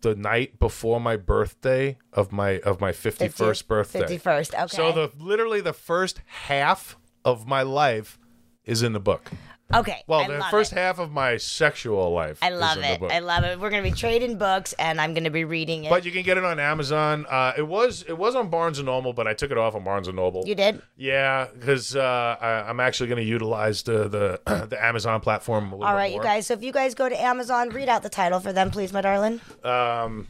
the 0.00 0.14
night 0.14 0.58
before 0.58 1.00
my 1.00 1.16
birthday 1.16 1.98
of 2.12 2.32
my 2.32 2.60
of 2.60 2.80
my 2.80 2.92
fifty 2.92 3.28
first 3.28 3.68
birthday. 3.68 4.00
Fifty 4.00 4.18
first. 4.18 4.54
Okay. 4.54 4.66
So 4.68 4.92
the 4.92 5.10
literally 5.18 5.60
the 5.60 5.72
first 5.72 6.20
half 6.26 6.96
of 7.24 7.46
my 7.46 7.62
life 7.62 8.18
is 8.64 8.82
in 8.82 8.92
the 8.92 9.00
book. 9.00 9.30
Okay. 9.74 10.02
Well, 10.06 10.20
I 10.20 10.28
the 10.28 10.44
first 10.50 10.72
it. 10.72 10.78
half 10.78 10.98
of 10.98 11.10
my 11.10 11.36
sexual 11.36 12.12
life. 12.12 12.38
I 12.42 12.50
love 12.50 12.78
it. 12.78 13.02
I 13.02 13.18
love 13.20 13.44
it. 13.44 13.60
We're 13.60 13.70
gonna 13.70 13.82
be 13.82 13.90
trading 13.92 14.38
books, 14.38 14.72
and 14.74 15.00
I'm 15.00 15.14
gonna 15.14 15.30
be 15.30 15.44
reading 15.44 15.84
it. 15.84 15.90
But 15.90 16.04
you 16.04 16.12
can 16.12 16.22
get 16.22 16.38
it 16.38 16.44
on 16.44 16.58
Amazon. 16.58 17.26
Uh, 17.28 17.52
it 17.56 17.66
was 17.66 18.02
it 18.08 18.16
was 18.16 18.34
on 18.34 18.50
Barnes 18.50 18.78
and 18.78 18.86
Noble, 18.86 19.12
but 19.12 19.26
I 19.26 19.34
took 19.34 19.50
it 19.50 19.58
off 19.58 19.74
on 19.74 19.84
Barnes 19.84 20.08
and 20.08 20.16
Noble. 20.16 20.44
you 20.46 20.54
did. 20.54 20.82
Yeah, 20.96 21.46
because 21.52 21.96
uh, 21.96 22.64
I'm 22.66 22.80
actually 22.80 23.08
going 23.08 23.22
to 23.22 23.28
utilize 23.28 23.82
the 23.82 24.08
the 24.08 24.66
the 24.68 24.84
Amazon 24.84 25.20
platform 25.20 25.72
a 25.72 25.76
little 25.76 25.86
All 25.86 25.94
right, 25.94 26.12
you 26.12 26.22
guys. 26.22 26.46
So 26.46 26.54
if 26.54 26.62
you 26.62 26.72
guys 26.72 26.94
go 26.94 27.08
to 27.08 27.20
Amazon, 27.20 27.70
read 27.70 27.88
out 27.88 28.02
the 28.02 28.08
title 28.08 28.40
for 28.40 28.52
them, 28.52 28.70
please, 28.70 28.92
my 28.92 29.00
darling. 29.00 29.40
Um, 29.64 30.28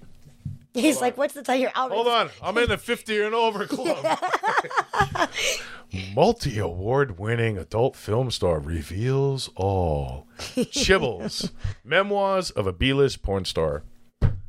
He's 0.75 1.01
like, 1.01 1.17
"What's 1.17 1.35
the 1.35 1.43
title?" 1.43 1.63
You're 1.63 1.73
out. 1.75 1.91
hold 1.91 2.07
on, 2.09 2.31
I'm 2.43 2.57
in 2.59 2.69
the 2.69 2.79
50 2.79 3.23
and 3.23 3.35
over 3.35 3.67
club. 3.69 4.19
Multi 6.15 6.59
award 6.59 7.19
winning 7.19 7.57
adult 7.57 7.97
film 7.97 8.31
star 8.31 8.61
reveals 8.61 9.49
all. 9.57 10.27
Chibbles, 10.39 11.51
memoirs 11.85 12.51
of 12.51 12.67
a 12.67 12.73
B 12.73 12.93
list 12.93 13.23
porn 13.23 13.45
star. 13.45 13.83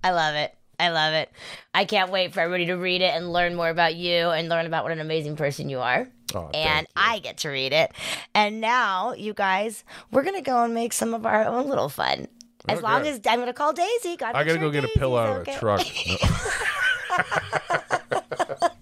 I 0.04 0.12
love 0.12 0.36
it. 0.36 0.54
I 0.80 0.90
love 0.90 1.14
it. 1.14 1.30
I 1.74 1.84
can't 1.86 2.10
wait 2.12 2.34
for 2.34 2.40
everybody 2.40 2.68
to 2.68 2.76
read 2.76 3.02
it 3.02 3.14
and 3.14 3.34
learn 3.34 3.56
more 3.56 3.70
about 3.70 3.96
you 3.96 4.30
and 4.30 4.48
learn 4.48 4.66
about 4.66 4.84
what 4.84 4.94
an 4.94 5.00
amazing 5.02 5.36
person 5.36 5.70
you 5.70 5.80
are. 5.80 6.08
Oh, 6.34 6.50
and 6.54 6.88
you. 6.88 6.94
I 6.96 7.20
get 7.20 7.38
to 7.40 7.50
read 7.50 7.74
it. 7.74 7.92
And 8.34 8.62
now, 8.62 9.14
you 9.14 9.34
guys, 9.34 9.84
we're 10.12 10.24
gonna 10.24 10.42
go 10.42 10.64
and 10.64 10.74
make 10.74 10.94
some 10.94 11.14
of 11.14 11.26
our 11.26 11.46
own 11.46 11.68
little 11.68 11.90
fun. 11.90 12.28
As 12.68 12.80
Okay. 12.80 12.88
long 12.88 13.08
as 13.08 13.20
I'm 13.28 13.40
gonna 13.40 13.54
call 13.54 13.74
Daisy. 13.74 14.18
God 14.18 14.36
I 14.36 14.44
gotta 14.44 14.60
sure 14.60 14.60
go 14.60 14.70
get 14.72 14.84
a 14.84 14.88
Daisy's 14.88 15.00
pillow 15.00 15.18
out 15.18 15.30
of 15.30 15.38
okay. 15.42 15.54
the 15.54 15.60
truck. 15.60 15.86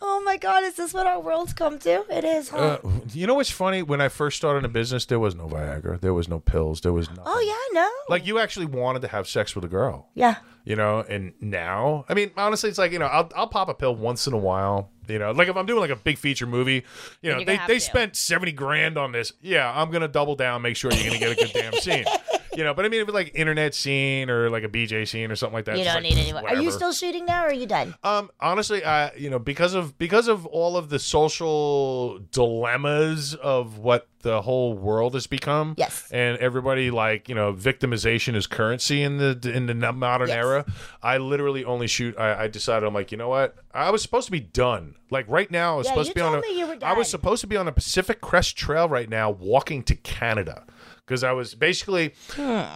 Oh 0.00 0.22
my 0.24 0.36
God, 0.36 0.62
is 0.64 0.74
this 0.74 0.92
what 0.94 1.06
our 1.06 1.20
world's 1.20 1.52
come 1.52 1.78
to? 1.80 2.04
It 2.10 2.24
is, 2.24 2.50
huh? 2.50 2.78
Uh, 2.84 2.90
you 3.12 3.26
know 3.26 3.34
what's 3.34 3.50
funny? 3.50 3.82
When 3.82 4.00
I 4.00 4.08
first 4.08 4.36
started 4.36 4.64
a 4.64 4.68
business, 4.68 5.04
there 5.06 5.18
was 5.18 5.34
no 5.34 5.46
Viagra, 5.46 6.00
there 6.00 6.14
was 6.14 6.28
no 6.28 6.38
pills, 6.38 6.80
there 6.82 6.92
was 6.92 7.08
nothing. 7.08 7.24
oh 7.26 7.40
yeah, 7.40 7.52
I 7.52 7.68
know. 7.84 7.90
Like 8.08 8.26
you 8.26 8.38
actually 8.38 8.66
wanted 8.66 9.02
to 9.02 9.08
have 9.08 9.26
sex 9.28 9.54
with 9.54 9.64
a 9.64 9.68
girl. 9.68 10.08
yeah. 10.14 10.36
you 10.64 10.76
know 10.76 11.00
and 11.08 11.32
now 11.40 12.04
i 12.10 12.14
mean 12.14 12.30
honestly 12.36 12.68
it's 12.68 12.76
like 12.78 12.92
you 12.92 12.98
know 12.98 13.06
i'll, 13.06 13.30
I'll 13.34 13.46
pop 13.48 13.70
a 13.70 13.74
pill 13.74 13.94
once 13.96 14.26
in 14.26 14.34
a 14.34 14.38
while 14.38 14.90
you 15.08 15.18
know 15.18 15.30
like 15.30 15.48
if 15.48 15.56
i'm 15.56 15.64
doing 15.64 15.80
like 15.80 15.88
a 15.90 15.96
big 15.96 16.18
feature 16.18 16.46
movie 16.46 16.84
you 17.22 17.30
know 17.32 17.38
they, 17.42 17.58
they 17.66 17.76
to. 17.76 17.80
spent 17.80 18.16
70 18.16 18.52
grand 18.52 18.98
on 18.98 19.12
this 19.12 19.32
yeah 19.40 19.72
i'm 19.74 19.90
gonna 19.90 20.08
double 20.08 20.36
down 20.36 20.60
make 20.60 20.76
sure 20.76 20.92
you're 20.92 21.06
gonna 21.06 21.18
get 21.18 21.32
a 21.32 21.36
good 21.36 21.52
damn 21.54 21.72
scene 21.74 22.04
you 22.58 22.64
know 22.64 22.74
but 22.74 22.84
i 22.84 22.88
mean 22.88 23.00
if 23.00 23.06
it's 23.08 23.14
like 23.14 23.30
internet 23.34 23.72
scene 23.74 24.28
or 24.28 24.50
like 24.50 24.64
a 24.64 24.68
bj 24.68 25.06
scene 25.06 25.30
or 25.30 25.36
something 25.36 25.54
like 25.54 25.64
that 25.66 25.78
You 25.78 25.84
don't 25.84 26.02
need 26.02 26.14
like, 26.16 26.22
any 26.24 26.32
more. 26.32 26.48
Are 26.48 26.56
you 26.56 26.70
still 26.72 26.92
shooting 26.92 27.24
now, 27.24 27.44
or 27.44 27.48
are 27.48 27.52
you 27.52 27.66
done? 27.66 27.94
um 28.02 28.30
honestly 28.40 28.84
i 28.84 29.14
you 29.14 29.30
know 29.30 29.38
because 29.38 29.74
of 29.74 29.96
because 29.98 30.26
of 30.28 30.44
all 30.46 30.76
of 30.76 30.88
the 30.90 30.98
social 30.98 32.18
dilemmas 32.32 33.34
of 33.34 33.78
what 33.78 34.08
the 34.22 34.42
whole 34.42 34.74
world 34.74 35.14
has 35.14 35.26
become 35.28 35.74
Yes. 35.78 36.08
and 36.10 36.36
everybody 36.38 36.90
like 36.90 37.28
you 37.28 37.34
know 37.36 37.52
victimization 37.52 38.34
is 38.34 38.46
currency 38.48 39.02
in 39.02 39.18
the 39.18 39.38
in 39.54 39.66
the 39.66 39.74
modern 39.92 40.28
Yes. 40.28 40.36
era 40.36 40.64
i 41.02 41.18
literally 41.18 41.64
only 41.64 41.86
shoot 41.86 42.18
I, 42.18 42.44
I 42.44 42.48
decided 42.48 42.84
i'm 42.86 42.94
like 42.94 43.12
you 43.12 43.18
know 43.18 43.28
what 43.28 43.54
i 43.72 43.90
was 43.90 44.02
supposed 44.02 44.26
to 44.26 44.32
be 44.32 44.40
done 44.40 44.96
like 45.10 45.26
right 45.28 45.50
now 45.50 45.74
i 45.74 45.76
was 45.76 45.86
Yeah, 45.86 45.92
supposed 45.92 46.08
to 46.10 46.14
be 46.16 46.20
on 46.20 46.34
a, 46.34 46.40
me 46.40 46.58
you 46.58 46.66
were 46.66 46.76
i 46.82 46.92
was 46.94 47.08
supposed 47.08 47.40
to 47.42 47.46
be 47.46 47.56
on 47.56 47.68
a 47.68 47.72
pacific 47.72 48.20
crest 48.20 48.56
trail 48.56 48.88
right 48.88 49.08
now 49.08 49.30
walking 49.30 49.84
to 49.84 49.94
canada 49.94 50.64
because 51.08 51.24
I 51.24 51.32
was 51.32 51.54
basically 51.54 52.12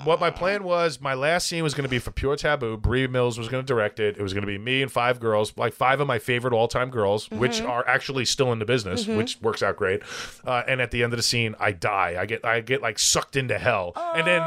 what 0.05 0.19
my 0.21 0.31
plan 0.31 0.65
was. 0.65 1.01
My 1.01 1.13
last 1.15 1.47
scene 1.49 1.63
was 1.63 1.75
going 1.75 1.85
to 1.85 1.91
be 1.91 1.99
for 1.99 2.11
Pure 2.11 2.37
Taboo. 2.37 2.79
Bree 2.79 3.07
Mills 3.07 3.39
was 3.39 3.49
going 3.49 3.63
to 3.63 3.67
direct 3.67 4.01
it. 4.01 4.17
It 4.17 4.23
was 4.23 4.33
going 4.33 4.41
to 4.43 4.47
be 4.47 4.57
me 4.59 4.81
and 4.81 4.91
five 4.91 5.21
girls, 5.21 5.53
like 5.59 5.75
five 5.75 6.01
of 6.01 6.07
my 6.07 6.19
favorite 6.19 6.55
all-time 6.55 6.91
girls, 6.91 7.31
which 7.31 7.53
Mm-hmm. 7.53 7.71
are 7.71 7.87
actually 7.87 8.25
still 8.25 8.51
in 8.53 8.59
the 8.59 8.65
business, 8.65 9.07
which 9.07 9.39
works 9.43 9.63
out 9.63 9.77
great. 9.77 10.01
Uh, 10.47 10.63
and 10.67 10.81
at 10.81 10.91
the 10.91 11.03
end 11.03 11.13
of 11.13 11.19
the 11.19 11.23
scene, 11.23 11.55
I 11.61 11.73
die. 11.73 12.17
I 12.19 12.25
get 12.25 12.45
I 12.45 12.61
get 12.61 12.81
like 12.81 12.99
sucked 12.99 13.37
into 13.37 13.59
hell, 13.59 13.93
and 14.17 14.27
then 14.27 14.43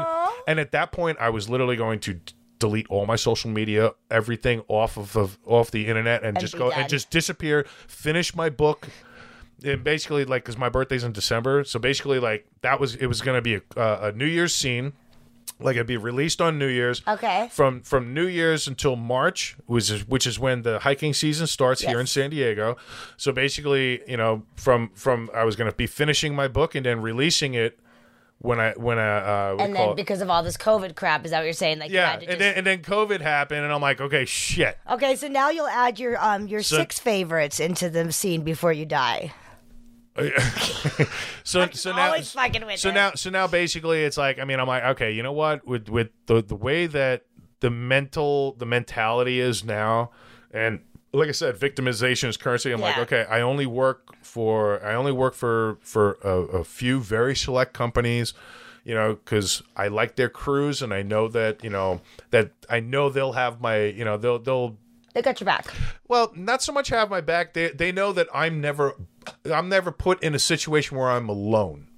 and 0.48 0.58
at 0.58 0.72
that 0.72 0.90
point, 0.90 1.18
I 1.20 1.30
was 1.30 1.48
literally 1.48 1.76
going 1.76 2.00
to. 2.00 2.18
Delete 2.58 2.86
all 2.88 3.04
my 3.04 3.16
social 3.16 3.50
media, 3.50 3.92
everything 4.10 4.62
off 4.68 4.96
of, 4.96 5.14
of 5.14 5.38
off 5.44 5.70
the 5.70 5.86
internet, 5.88 6.22
and, 6.24 6.40
just 6.40 6.56
go 6.56 6.70
done. 6.70 6.80
and 6.80 6.88
just 6.88 7.10
disappear. 7.10 7.66
Finish 7.86 8.34
my 8.34 8.48
book, 8.48 8.88
and 9.64 9.82
basically 9.84 10.24
like 10.24 10.44
because 10.44 10.58
my 10.58 10.68
birthday's 10.68 11.04
in 11.04 11.12
December, 11.12 11.64
so 11.64 11.78
basically 11.78 12.18
like 12.18 12.46
that 12.62 12.78
was 12.80 12.94
it 12.96 13.06
was 13.06 13.20
gonna 13.20 13.42
be 13.42 13.54
a, 13.56 13.62
uh, 13.76 14.10
a 14.12 14.16
New 14.16 14.26
Year's 14.26 14.54
scene, 14.54 14.92
like 15.58 15.76
it'd 15.76 15.86
be 15.86 15.96
released 15.96 16.40
on 16.40 16.58
New 16.58 16.66
Year's. 16.68 17.02
Okay. 17.08 17.48
From 17.52 17.80
from 17.82 18.12
New 18.12 18.26
Year's 18.26 18.66
until 18.68 18.96
March, 18.96 19.56
which 19.66 19.90
is 19.90 20.06
which 20.06 20.26
is 20.26 20.38
when 20.38 20.62
the 20.62 20.80
hiking 20.80 21.14
season 21.14 21.46
starts 21.46 21.80
here 21.80 21.98
in 21.98 22.04
Yes. 22.06 22.10
San 22.10 22.30
Diego. 22.30 22.76
So 23.16 23.32
basically, 23.32 24.02
you 24.08 24.16
know, 24.16 24.42
from 24.56 24.90
from 24.94 25.30
I 25.34 25.44
was 25.44 25.56
gonna 25.56 25.72
be 25.72 25.86
finishing 25.86 26.34
my 26.34 26.48
book 26.48 26.74
and 26.74 26.84
then 26.84 27.00
releasing 27.00 27.54
it 27.54 27.78
when 28.38 28.60
I 28.60 28.72
when 28.76 28.98
I 28.98 29.16
uh, 29.16 29.54
what 29.54 29.56
do 29.56 29.62
you 29.62 29.66
And 29.68 29.76
call 29.76 29.86
then 29.86 29.92
it? 29.92 29.96
because 29.96 30.20
of 30.20 30.28
all 30.28 30.42
this 30.42 30.58
COVID 30.58 30.94
crap, 30.94 31.24
is 31.24 31.30
that 31.30 31.38
what 31.38 31.44
you're 31.44 31.52
saying? 31.54 31.78
Like, 31.78 31.88
you 31.90 31.96
yeah, 31.96 32.10
had 32.10 32.20
to 32.20 32.26
and 32.26 32.30
just- 32.32 32.38
then 32.40 32.54
and 32.56 32.66
then 32.66 32.82
COVID 32.82 33.22
happened, 33.22 33.64
and 33.64 33.72
I'm 33.72 33.80
like, 33.80 34.02
okay, 34.02 34.26
shit. 34.26 34.76
Okay, 34.90 35.16
so 35.16 35.26
now 35.28 35.48
you'll 35.48 35.66
add 35.66 35.98
your 35.98 36.22
um 36.22 36.46
your 36.46 36.62
So- 36.62 36.76
six 36.76 36.98
favorites 36.98 37.58
into 37.58 37.88
the 37.88 38.12
scene 38.12 38.42
before 38.42 38.74
you 38.74 38.84
die. 38.84 39.32
so 41.44 41.68
so 41.72 41.92
now 41.92 42.14
so 42.20 42.88
it. 42.88 42.94
now 42.94 43.12
so 43.14 43.30
now 43.30 43.46
basically 43.46 44.02
it's 44.02 44.16
like 44.16 44.38
I 44.38 44.44
mean 44.44 44.58
I'm 44.58 44.66
like 44.66 44.82
okay 44.84 45.12
you 45.12 45.22
know 45.22 45.32
what 45.32 45.66
with 45.66 45.88
with 45.88 46.08
the 46.26 46.42
the 46.42 46.56
way 46.56 46.86
that 46.86 47.24
the 47.60 47.70
mental 47.70 48.52
the 48.52 48.66
mentality 48.66 49.40
is 49.40 49.64
now 49.64 50.10
and 50.52 50.80
like 51.12 51.28
I 51.28 51.32
said 51.32 51.56
victimization 51.56 52.28
is 52.28 52.36
currency 52.36 52.72
I'm 52.72 52.80
like 52.80 52.98
okay 52.98 53.26
I 53.28 53.40
only 53.40 53.66
work 53.66 54.16
for 54.22 54.84
I 54.84 54.94
only 54.94 55.12
work 55.12 55.34
for 55.34 55.78
for 55.82 56.18
a, 56.24 56.60
a 56.60 56.64
few 56.64 57.00
very 57.00 57.36
select 57.36 57.74
companies 57.74 58.32
you 58.84 58.94
know 58.94 59.14
because 59.14 59.62
I 59.76 59.88
like 59.88 60.16
their 60.16 60.28
crews 60.28 60.80
and 60.80 60.94
I 60.94 61.02
know 61.02 61.28
that 61.28 61.62
you 61.62 61.70
know 61.70 62.00
that 62.30 62.52
I 62.70 62.80
know 62.80 63.10
they'll 63.10 63.32
have 63.32 63.60
my 63.60 63.84
you 63.84 64.04
know 64.04 64.16
they'll 64.16 64.38
they'll 64.38 64.78
They 65.16 65.22
got 65.22 65.40
your 65.40 65.46
back. 65.46 65.72
well, 66.08 66.30
not 66.36 66.62
so 66.62 66.72
much 66.74 66.88
have 66.90 67.08
my 67.08 67.22
back. 67.22 67.54
They 67.54 67.70
they 67.70 67.90
know 67.90 68.12
that 68.12 68.28
I'm 68.34 68.60
never 68.60 68.92
I'm 69.50 69.70
never 69.70 69.90
put 69.90 70.22
in 70.22 70.34
a 70.34 70.38
situation 70.38 70.98
where 70.98 71.08
I'm 71.10 71.30
alone. 71.30 71.88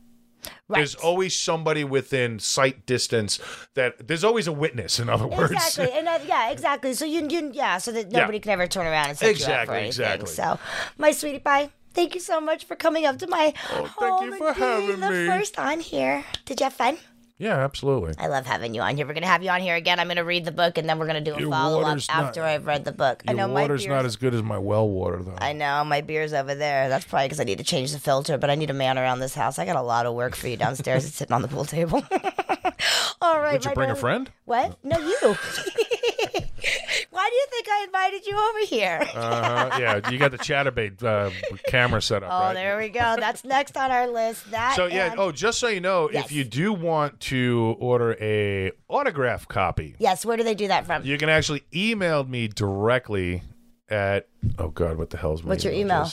Right. 0.68 0.78
There's 0.78 0.94
always 0.94 1.36
somebody 1.36 1.82
within 1.82 2.38
sight 2.38 2.86
distance 2.86 3.40
that 3.74 4.06
there's 4.06 4.22
always 4.22 4.46
a 4.46 4.52
witness. 4.52 5.00
In 5.00 5.08
other 5.08 5.26
words, 5.26 5.50
Exactly, 5.50 5.90
and 5.98 6.06
that, 6.06 6.26
yeah, 6.26 6.50
exactly. 6.50 6.94
So 6.94 7.06
you, 7.06 7.26
you, 7.28 7.50
yeah, 7.52 7.78
so 7.78 7.90
that 7.90 8.12
nobody 8.12 8.38
can 8.38 8.52
ever 8.52 8.68
turn 8.68 8.86
around 8.86 9.08
and 9.08 9.18
set 9.18 9.24
you 9.26 9.30
up 9.30 9.66
for 9.66 9.74
Exactly, 9.74 9.76
anything. 9.78 9.88
exactly. 9.88 10.28
So, 10.30 10.58
my 10.96 11.10
sweetie 11.10 11.40
pie, 11.40 11.70
Thank 11.92 12.14
you 12.14 12.20
so 12.20 12.40
much 12.40 12.66
for 12.66 12.76
coming 12.76 13.04
up 13.04 13.18
to 13.18 13.26
my 13.26 13.52
Oh, 13.72 13.74
thank 13.76 13.88
home 13.88 14.24
you 14.26 14.30
and 14.32 14.38
for 14.38 14.54
being 14.54 14.70
having 14.70 15.00
the 15.00 15.10
me. 15.10 15.26
first 15.26 15.58
on 15.58 15.80
here. 15.80 16.24
Did 16.44 16.60
you 16.60 16.64
have 16.64 16.74
fun? 16.74 16.98
Yeah, 17.40 17.56
absolutely. 17.64 18.14
I 18.18 18.26
love 18.26 18.46
having 18.46 18.74
you 18.74 18.80
on 18.80 18.96
here. 18.96 19.06
We're 19.06 19.14
gonna 19.14 19.26
have 19.28 19.44
you 19.44 19.50
on 19.50 19.60
here 19.60 19.76
again. 19.76 20.00
I'm 20.00 20.08
gonna 20.08 20.24
read 20.24 20.44
the 20.44 20.50
book 20.52 20.76
and 20.76 20.88
then 20.88 20.98
we're 20.98 21.06
gonna 21.06 21.20
do 21.20 21.34
a 21.34 21.40
Your 21.40 21.50
follow 21.50 21.78
up 21.78 21.84
water's 21.84 22.08
not- 22.08 22.24
after 22.24 22.42
I've 22.42 22.66
read 22.66 22.84
the 22.84 22.90
book. 22.92 23.22
I 23.28 23.30
Your 23.30 23.38
know 23.38 23.46
my 23.54 23.60
water's 23.62 23.82
beer's, 23.84 23.90
not 23.94 24.04
as 24.04 24.16
good 24.16 24.34
as 24.34 24.42
my 24.42 24.58
well 24.58 24.88
water, 24.88 25.22
though. 25.22 25.36
I 25.38 25.52
know 25.52 25.84
my 25.84 26.00
beer's 26.00 26.32
over 26.32 26.56
there. 26.56 26.88
That's 26.88 27.04
probably 27.04 27.26
because 27.26 27.38
I 27.40 27.44
need 27.44 27.58
to 27.58 27.64
change 27.64 27.92
the 27.92 28.00
filter. 28.00 28.38
But 28.38 28.50
I 28.50 28.56
need 28.56 28.70
a 28.70 28.74
man 28.74 28.98
around 28.98 29.20
this 29.20 29.34
house. 29.34 29.58
I 29.58 29.64
got 29.66 29.76
a 29.76 29.82
lot 29.82 30.04
of 30.04 30.14
work 30.14 30.34
for 30.34 30.48
you 30.48 30.56
downstairs. 30.56 31.04
it's 31.06 31.14
sitting 31.14 31.32
on 31.32 31.42
the 31.42 31.48
pool 31.48 31.64
table. 31.64 32.02
All 33.22 33.40
right. 33.40 33.52
Would 33.52 33.64
you 33.64 33.70
my 33.70 33.74
bring 33.74 33.90
a 33.90 33.96
friend? 33.96 34.30
What? 34.44 34.76
No, 34.84 34.98
you. 34.98 35.36
Why 37.28 37.32
do 37.32 37.36
you 37.36 37.46
think 37.50 37.68
I 37.68 37.84
invited 37.84 38.26
you 38.26 38.38
over 38.38 38.58
here? 38.66 39.00
Uh-huh. 39.18 39.78
yeah, 39.78 40.10
you 40.10 40.18
got 40.18 40.30
the 40.30 40.38
Chaturbate 40.38 41.02
uh, 41.02 41.30
camera 41.66 42.00
set 42.00 42.22
up, 42.22 42.30
oh, 42.32 42.38
right? 42.38 42.54
there 42.54 42.78
we 42.78 42.88
go. 42.88 43.16
That's 43.18 43.44
next 43.44 43.76
on 43.76 43.90
our 43.90 44.08
list. 44.08 44.50
That. 44.50 44.76
So 44.76 44.86
yeah. 44.86 45.10
and- 45.10 45.20
Oh, 45.20 45.30
just 45.30 45.58
so 45.58 45.68
you 45.68 45.80
know, 45.80 46.08
Yes. 46.10 46.24
if 46.24 46.32
you 46.32 46.44
do 46.44 46.72
want 46.72 47.20
to 47.20 47.76
order 47.80 48.16
a 48.18 48.72
autograph 48.88 49.46
copy, 49.46 49.94
Yes. 49.98 50.24
Where 50.24 50.38
do 50.38 50.42
they 50.42 50.54
do 50.54 50.68
that 50.68 50.86
from? 50.86 51.04
you 51.04 51.18
can 51.18 51.28
actually 51.28 51.64
email 51.74 52.24
me 52.24 52.48
directly 52.48 53.42
at. 53.90 54.28
Oh 54.58 54.68
God, 54.68 54.96
what 54.96 55.10
the 55.10 55.18
hell's 55.18 55.42
my 55.42 55.50
What's 55.50 55.64
your 55.64 55.74
email? 55.74 56.10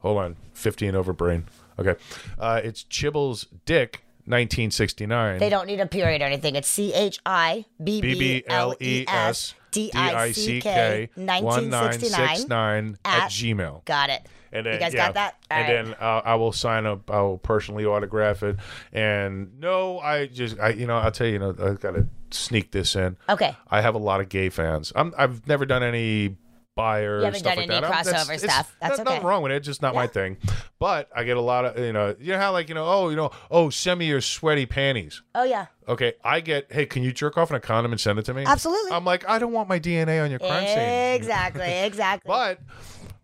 Hold 0.00 0.18
on, 0.18 0.36
fifteen 0.54 0.96
over 0.96 1.12
brain. 1.12 1.44
Okay, 1.78 1.94
uh, 2.36 2.60
it's 2.64 2.82
Chibbles 2.82 3.46
Dick, 3.64 4.02
nineteen 4.26 4.72
sixty 4.72 5.06
nine. 5.06 5.38
They 5.38 5.50
don't 5.50 5.66
need 5.66 5.78
a 5.78 5.86
period 5.86 6.20
or 6.20 6.24
anything. 6.24 6.56
It's 6.56 6.68
C 6.68 6.92
H 6.94 7.20
I 7.24 7.64
B 7.82 8.00
B 8.00 8.42
L 8.48 8.74
E 8.80 9.04
S 9.06 9.54
S 9.68 9.72
D 9.72 9.90
D 9.90 9.98
I 9.98 10.22
I 10.24 10.32
C 10.32 10.40
C 10.46 10.60
K 10.60 11.10
K 11.14 11.20
one 11.42 11.70
nine 11.70 11.70
1969 11.70 12.98
at- 13.04 13.22
at 13.24 13.30
Gmail. 13.30 13.84
Got 13.84 14.10
it. 14.10 14.26
And 14.50 14.64
then, 14.64 14.74
you 14.74 14.80
guys 14.80 14.94
yeah. 14.94 15.06
got 15.06 15.14
that? 15.14 15.34
All 15.50 15.58
and 15.58 15.68
right. 15.68 15.84
then 15.84 15.94
uh, 16.00 16.22
I 16.24 16.34
will 16.36 16.52
sign 16.52 16.86
up. 16.86 17.10
I 17.10 17.20
will 17.20 17.38
personally 17.38 17.84
autograph 17.84 18.42
it. 18.42 18.56
And 18.92 19.60
no, 19.60 19.98
I 19.98 20.26
just, 20.26 20.58
I, 20.58 20.70
you 20.70 20.86
know, 20.86 20.96
I'll 20.96 21.10
tell 21.10 21.26
you, 21.26 21.34
you 21.34 21.38
know, 21.38 21.50
I 21.50 21.74
got 21.74 21.92
to 21.92 22.06
sneak 22.30 22.70
this 22.70 22.96
in. 22.96 23.16
Okay. 23.28 23.54
I 23.70 23.80
have 23.82 23.94
a 23.94 23.98
lot 23.98 24.20
of 24.20 24.28
gay 24.28 24.48
fans. 24.48 24.92
I'm, 24.96 25.12
I've 25.18 25.46
never 25.46 25.66
done 25.66 25.82
any 25.82 26.36
buyer 26.78 27.18
You 27.18 27.24
haven't 27.24 27.40
stuff 27.40 27.56
done 27.56 27.68
like 27.68 27.70
any 27.76 27.80
that. 27.80 27.92
Crossover 28.06 28.34
it's- 28.34 28.42
stuff. 28.42 28.76
That's 28.80 28.96
there's 28.96 29.04
nothing 29.04 29.18
okay. 29.18 29.26
wrong 29.26 29.42
with 29.42 29.50
it. 29.50 29.56
It's 29.56 29.66
just 29.66 29.82
not 29.82 29.96
my 29.96 30.06
thing. 30.06 30.36
But 30.78 31.10
I 31.14 31.24
get 31.24 31.36
a 31.36 31.40
lot 31.40 31.64
of, 31.64 31.84
you 31.84 31.92
know, 31.92 32.14
you 32.20 32.32
know 32.32 32.38
how 32.38 32.52
like, 32.52 32.68
you 32.68 32.74
know, 32.76 32.86
oh, 32.86 33.08
you 33.10 33.16
know, 33.16 33.32
oh, 33.50 33.68
send 33.68 33.98
me 33.98 34.06
your 34.06 34.20
sweaty 34.20 34.64
panties. 34.64 35.22
Oh 35.34 35.42
yeah. 35.42 35.66
Okay, 35.88 36.12
I 36.22 36.38
get, 36.38 36.70
hey, 36.70 36.86
can 36.86 37.02
you 37.02 37.12
jerk 37.12 37.36
off 37.36 37.50
in 37.50 37.56
a 37.56 37.60
condom 37.60 37.90
and 37.90 38.00
send 38.00 38.20
it 38.20 38.24
to 38.26 38.34
me? 38.34 38.44
Absolutely. 38.46 38.92
I'm 38.92 39.04
like, 39.04 39.28
I 39.28 39.40
don't 39.40 39.52
want 39.52 39.68
my 39.68 39.80
DNA 39.80 40.22
on 40.22 40.30
your 40.30 40.38
crime 40.38 40.66
scene. 40.66 40.78
Exactly. 40.78 41.64
Exactly. 41.88 42.28
But 42.28 42.60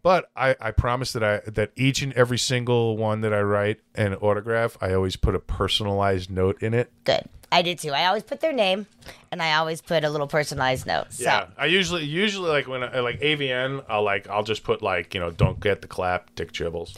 but 0.03 0.31
I, 0.37 0.57
I 0.61 0.71
promise 0.73 1.13
that 1.13 1.23
I 1.23 1.39
that 1.51 1.71
each 1.77 2.03
and 2.03 2.13
every 2.15 2.39
single 2.39 2.97
one 2.97 3.21
that 3.21 3.33
I 3.33 3.41
write 3.41 3.81
and 3.95 4.17
autograph, 4.17 4.77
I 4.81 4.93
always 4.95 5.17
put 5.17 5.35
a 5.35 5.39
personalized 5.39 6.31
note 6.31 6.61
in 6.63 6.75
it. 6.75 6.91
Good. 7.05 7.29
I 7.55 7.63
do 7.63 7.75
too. 7.75 7.91
I 7.93 8.07
always 8.07 8.23
put 8.25 8.41
their 8.41 8.53
name, 8.53 8.87
and 9.31 9.41
I 9.43 9.55
always 9.55 9.81
put 9.81 10.05
a 10.05 10.11
little 10.11 10.27
personalized 10.27 10.87
note. 10.87 11.13
So. 11.13 11.25
Yeah, 11.25 11.47
I 11.57 11.67
usually 11.67 12.05
usually 12.05 12.51
like 12.51 12.67
when 12.67 12.83
I, 12.83 13.01
like 13.01 13.21
AVN, 13.21 13.85
I'll 13.89 14.03
like 14.03 14.29
I'll 14.29 14.43
just 14.43 14.65
put 14.65 14.83
like 14.83 15.15
you 15.15 15.21
know 15.21 15.31
don't 15.31 15.61
get 15.61 15.81
the 15.83 15.89
clap, 15.89 16.35
Dick 16.35 16.53
Chibbles. 16.53 16.93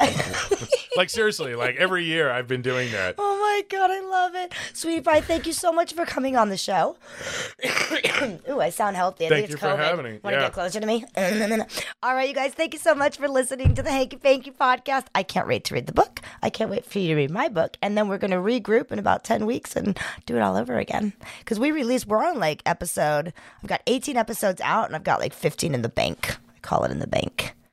like 0.96 1.10
seriously, 1.10 1.54
like 1.54 1.76
every 1.76 2.04
year 2.04 2.30
I've 2.30 2.48
been 2.48 2.62
doing 2.62 2.90
that. 2.92 3.16
Oh 3.18 3.38
my 3.40 3.62
god, 3.68 3.90
I 3.90 4.00
love 4.00 4.34
it, 4.34 4.52
sweetie 4.72 5.00
pie. 5.02 5.20
Thank 5.20 5.46
you 5.46 5.52
so 5.52 5.72
much 5.72 5.92
for 5.94 6.04
coming 6.06 6.36
on 6.36 6.48
the 6.48 6.56
show. 6.56 6.96
Ooh, 8.48 8.60
I 8.60 8.70
sound 8.70 8.96
healthy. 8.96 9.26
I 9.26 9.28
Thank 9.28 9.48
think 9.48 9.48
you 9.50 9.54
it's 9.54 9.62
for 9.62 9.68
COVID. 9.68 9.78
having 9.78 10.04
me. 10.04 10.10
Want 10.22 10.34
to 10.34 10.40
Yeah. 10.40 10.46
get 10.46 10.52
closer 10.52 10.80
to 10.80 10.86
me? 10.86 11.04
All 12.02 12.14
right, 12.14 12.28
you 12.28 12.34
guys. 12.34 12.54
Thank 12.54 12.72
you 12.72 12.80
so 12.80 12.94
much 12.94 13.16
for 13.18 13.28
listening 13.28 13.74
to 13.74 13.82
the 13.82 13.90
Hankie 13.90 14.20
Pankie 14.20 14.52
podcast. 14.54 15.06
I 15.14 15.22
can't 15.22 15.46
wait 15.48 15.64
to 15.64 15.74
read 15.74 15.86
the 15.86 15.92
book. 15.92 16.20
I 16.42 16.50
can't 16.50 16.70
wait 16.70 16.84
for 16.86 16.98
you 16.98 17.08
to 17.08 17.14
read 17.16 17.30
my 17.30 17.48
book, 17.48 17.76
and 17.82 17.96
then 17.96 18.08
we're 18.08 18.18
gonna 18.18 18.36
regroup 18.36 18.90
in 18.92 18.98
about 18.98 19.24
ten 19.24 19.46
weeks 19.46 19.76
and 19.76 19.98
do 20.26 20.36
it 20.36 20.40
all 20.46 20.56
over 20.56 20.78
again. 20.78 21.12
Because 21.40 21.58
we 21.58 21.70
release, 21.72 22.06
we're 22.06 22.24
on 22.24 22.38
like 22.38 22.62
episode. 22.64 23.32
I've 23.62 23.68
got 23.68 23.82
eighteen 23.86 24.16
episodes 24.16 24.60
out, 24.62 24.86
and 24.86 24.96
I've 24.96 25.04
got 25.04 25.20
like 25.20 25.32
fifteen 25.34 25.74
in 25.74 25.82
the 25.82 25.88
bank. 25.88 26.36
I 26.54 26.58
call 26.60 26.84
it 26.84 26.90
in 26.90 27.00
the 27.00 27.06
bank. 27.06 27.52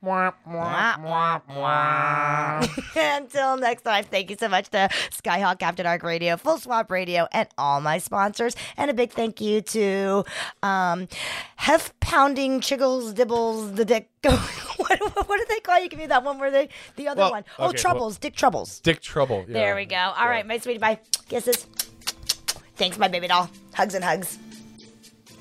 Until 2.94 3.56
next 3.56 3.82
time, 3.82 4.04
thank 4.04 4.28
you 4.28 4.36
so 4.38 4.48
much 4.48 4.68
to 4.68 4.90
Skyhawk 5.10 5.62
After 5.62 5.82
Dark 5.82 6.02
Radio, 6.02 6.36
Full 6.36 6.58
Swap 6.58 6.90
Radio, 6.90 7.26
and 7.32 7.48
all 7.56 7.80
my 7.80 7.96
sponsors. 7.96 8.54
And 8.76 8.90
a 8.90 8.94
big 8.94 9.12
thank 9.12 9.40
you 9.40 9.62
to 9.62 10.24
um, 10.62 11.08
Hef 11.56 11.98
Pounding 12.00 12.60
Chiggles 12.60 13.14
Dibbles 13.14 13.76
the 13.76 13.86
Dick. 13.86 14.10
what, 14.24 15.00
what 15.26 15.38
do 15.38 15.46
they 15.48 15.60
call 15.60 15.80
you? 15.80 15.88
Give 15.88 15.98
me 15.98 16.06
that 16.06 16.22
one 16.22 16.38
where 16.38 16.50
they 16.50 16.68
the 16.96 17.08
other 17.08 17.22
Well, 17.22 17.30
one. 17.30 17.44
Oh, 17.58 17.68
okay, 17.68 17.78
Troubles, 17.78 18.18
Dick 18.18 18.34
Troubles. 18.36 18.80
Dick 18.80 19.00
Trouble. 19.00 19.46
yeah. 19.48 19.54
There 19.54 19.74
we 19.76 19.86
go. 19.86 19.96
All 19.96 20.28
right, 20.28 20.46
my 20.46 20.58
sweetie 20.58 20.80
pie. 20.80 21.00
Kisses. 21.28 21.66
Thanks, 22.76 22.98
my 22.98 23.08
baby 23.08 23.28
doll. 23.28 23.50
Hugs 23.72 23.94
and 23.94 24.04
hugs. 24.04 24.38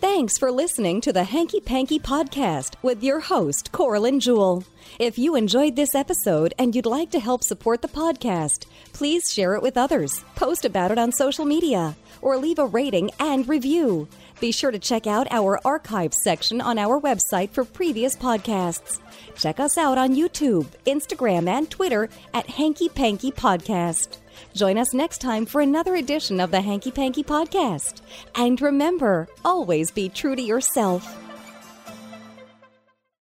Thanks 0.03 0.37
for 0.37 0.51
listening 0.51 0.99
to 1.01 1.13
the 1.13 1.21
Hankie 1.21 1.63
Pankie 1.63 2.01
Podcast 2.01 2.75
with 2.81 3.01
your 3.01 3.21
host, 3.21 3.71
Coralyn 3.71 4.19
Jewell. 4.19 4.65
If 4.99 5.17
you 5.17 5.35
enjoyed 5.35 5.77
this 5.77 5.95
episode 5.95 6.53
and 6.59 6.75
you'd 6.75 6.85
like 6.85 7.09
to 7.11 7.21
help 7.21 7.41
support 7.41 7.81
the 7.81 7.87
podcast, 7.87 8.65
please 8.91 9.31
share 9.31 9.55
it 9.55 9.61
with 9.61 9.77
others, 9.77 10.23
post 10.35 10.65
about 10.65 10.91
it 10.91 10.99
on 10.99 11.13
social 11.13 11.45
media, 11.45 11.95
or 12.21 12.37
leave 12.37 12.59
a 12.59 12.65
rating 12.65 13.11
and 13.17 13.47
review. 13.47 14.07
Be 14.41 14.51
sure 14.51 14.71
to 14.71 14.77
check 14.77 15.07
out 15.07 15.27
our 15.31 15.57
archives 15.65 16.21
section 16.21 16.59
on 16.59 16.77
our 16.77 16.99
website 16.99 17.51
for 17.51 17.63
previous 17.63 18.13
podcasts. 18.15 18.99
Check 19.37 19.59
us 19.59 19.77
out 19.77 19.97
on 19.97 20.15
YouTube, 20.15 20.67
Instagram, 20.85 21.47
and 21.47 21.71
Twitter 21.71 22.09
at 22.33 22.47
Hankie 22.47 22.91
Pankie 22.91 23.33
Podcast. 23.33 24.17
Join 24.53 24.77
us 24.77 24.93
next 24.93 25.19
time 25.19 25.45
for 25.45 25.61
another 25.61 25.95
edition 25.95 26.39
of 26.39 26.51
the 26.51 26.57
Hankie 26.57 26.93
Pankie 26.93 27.23
Podcast. 27.23 28.01
And 28.35 28.61
remember, 28.61 29.27
always 29.43 29.91
be 29.91 30.09
true 30.09 30.35
to 30.35 30.41
yourself. 30.41 31.32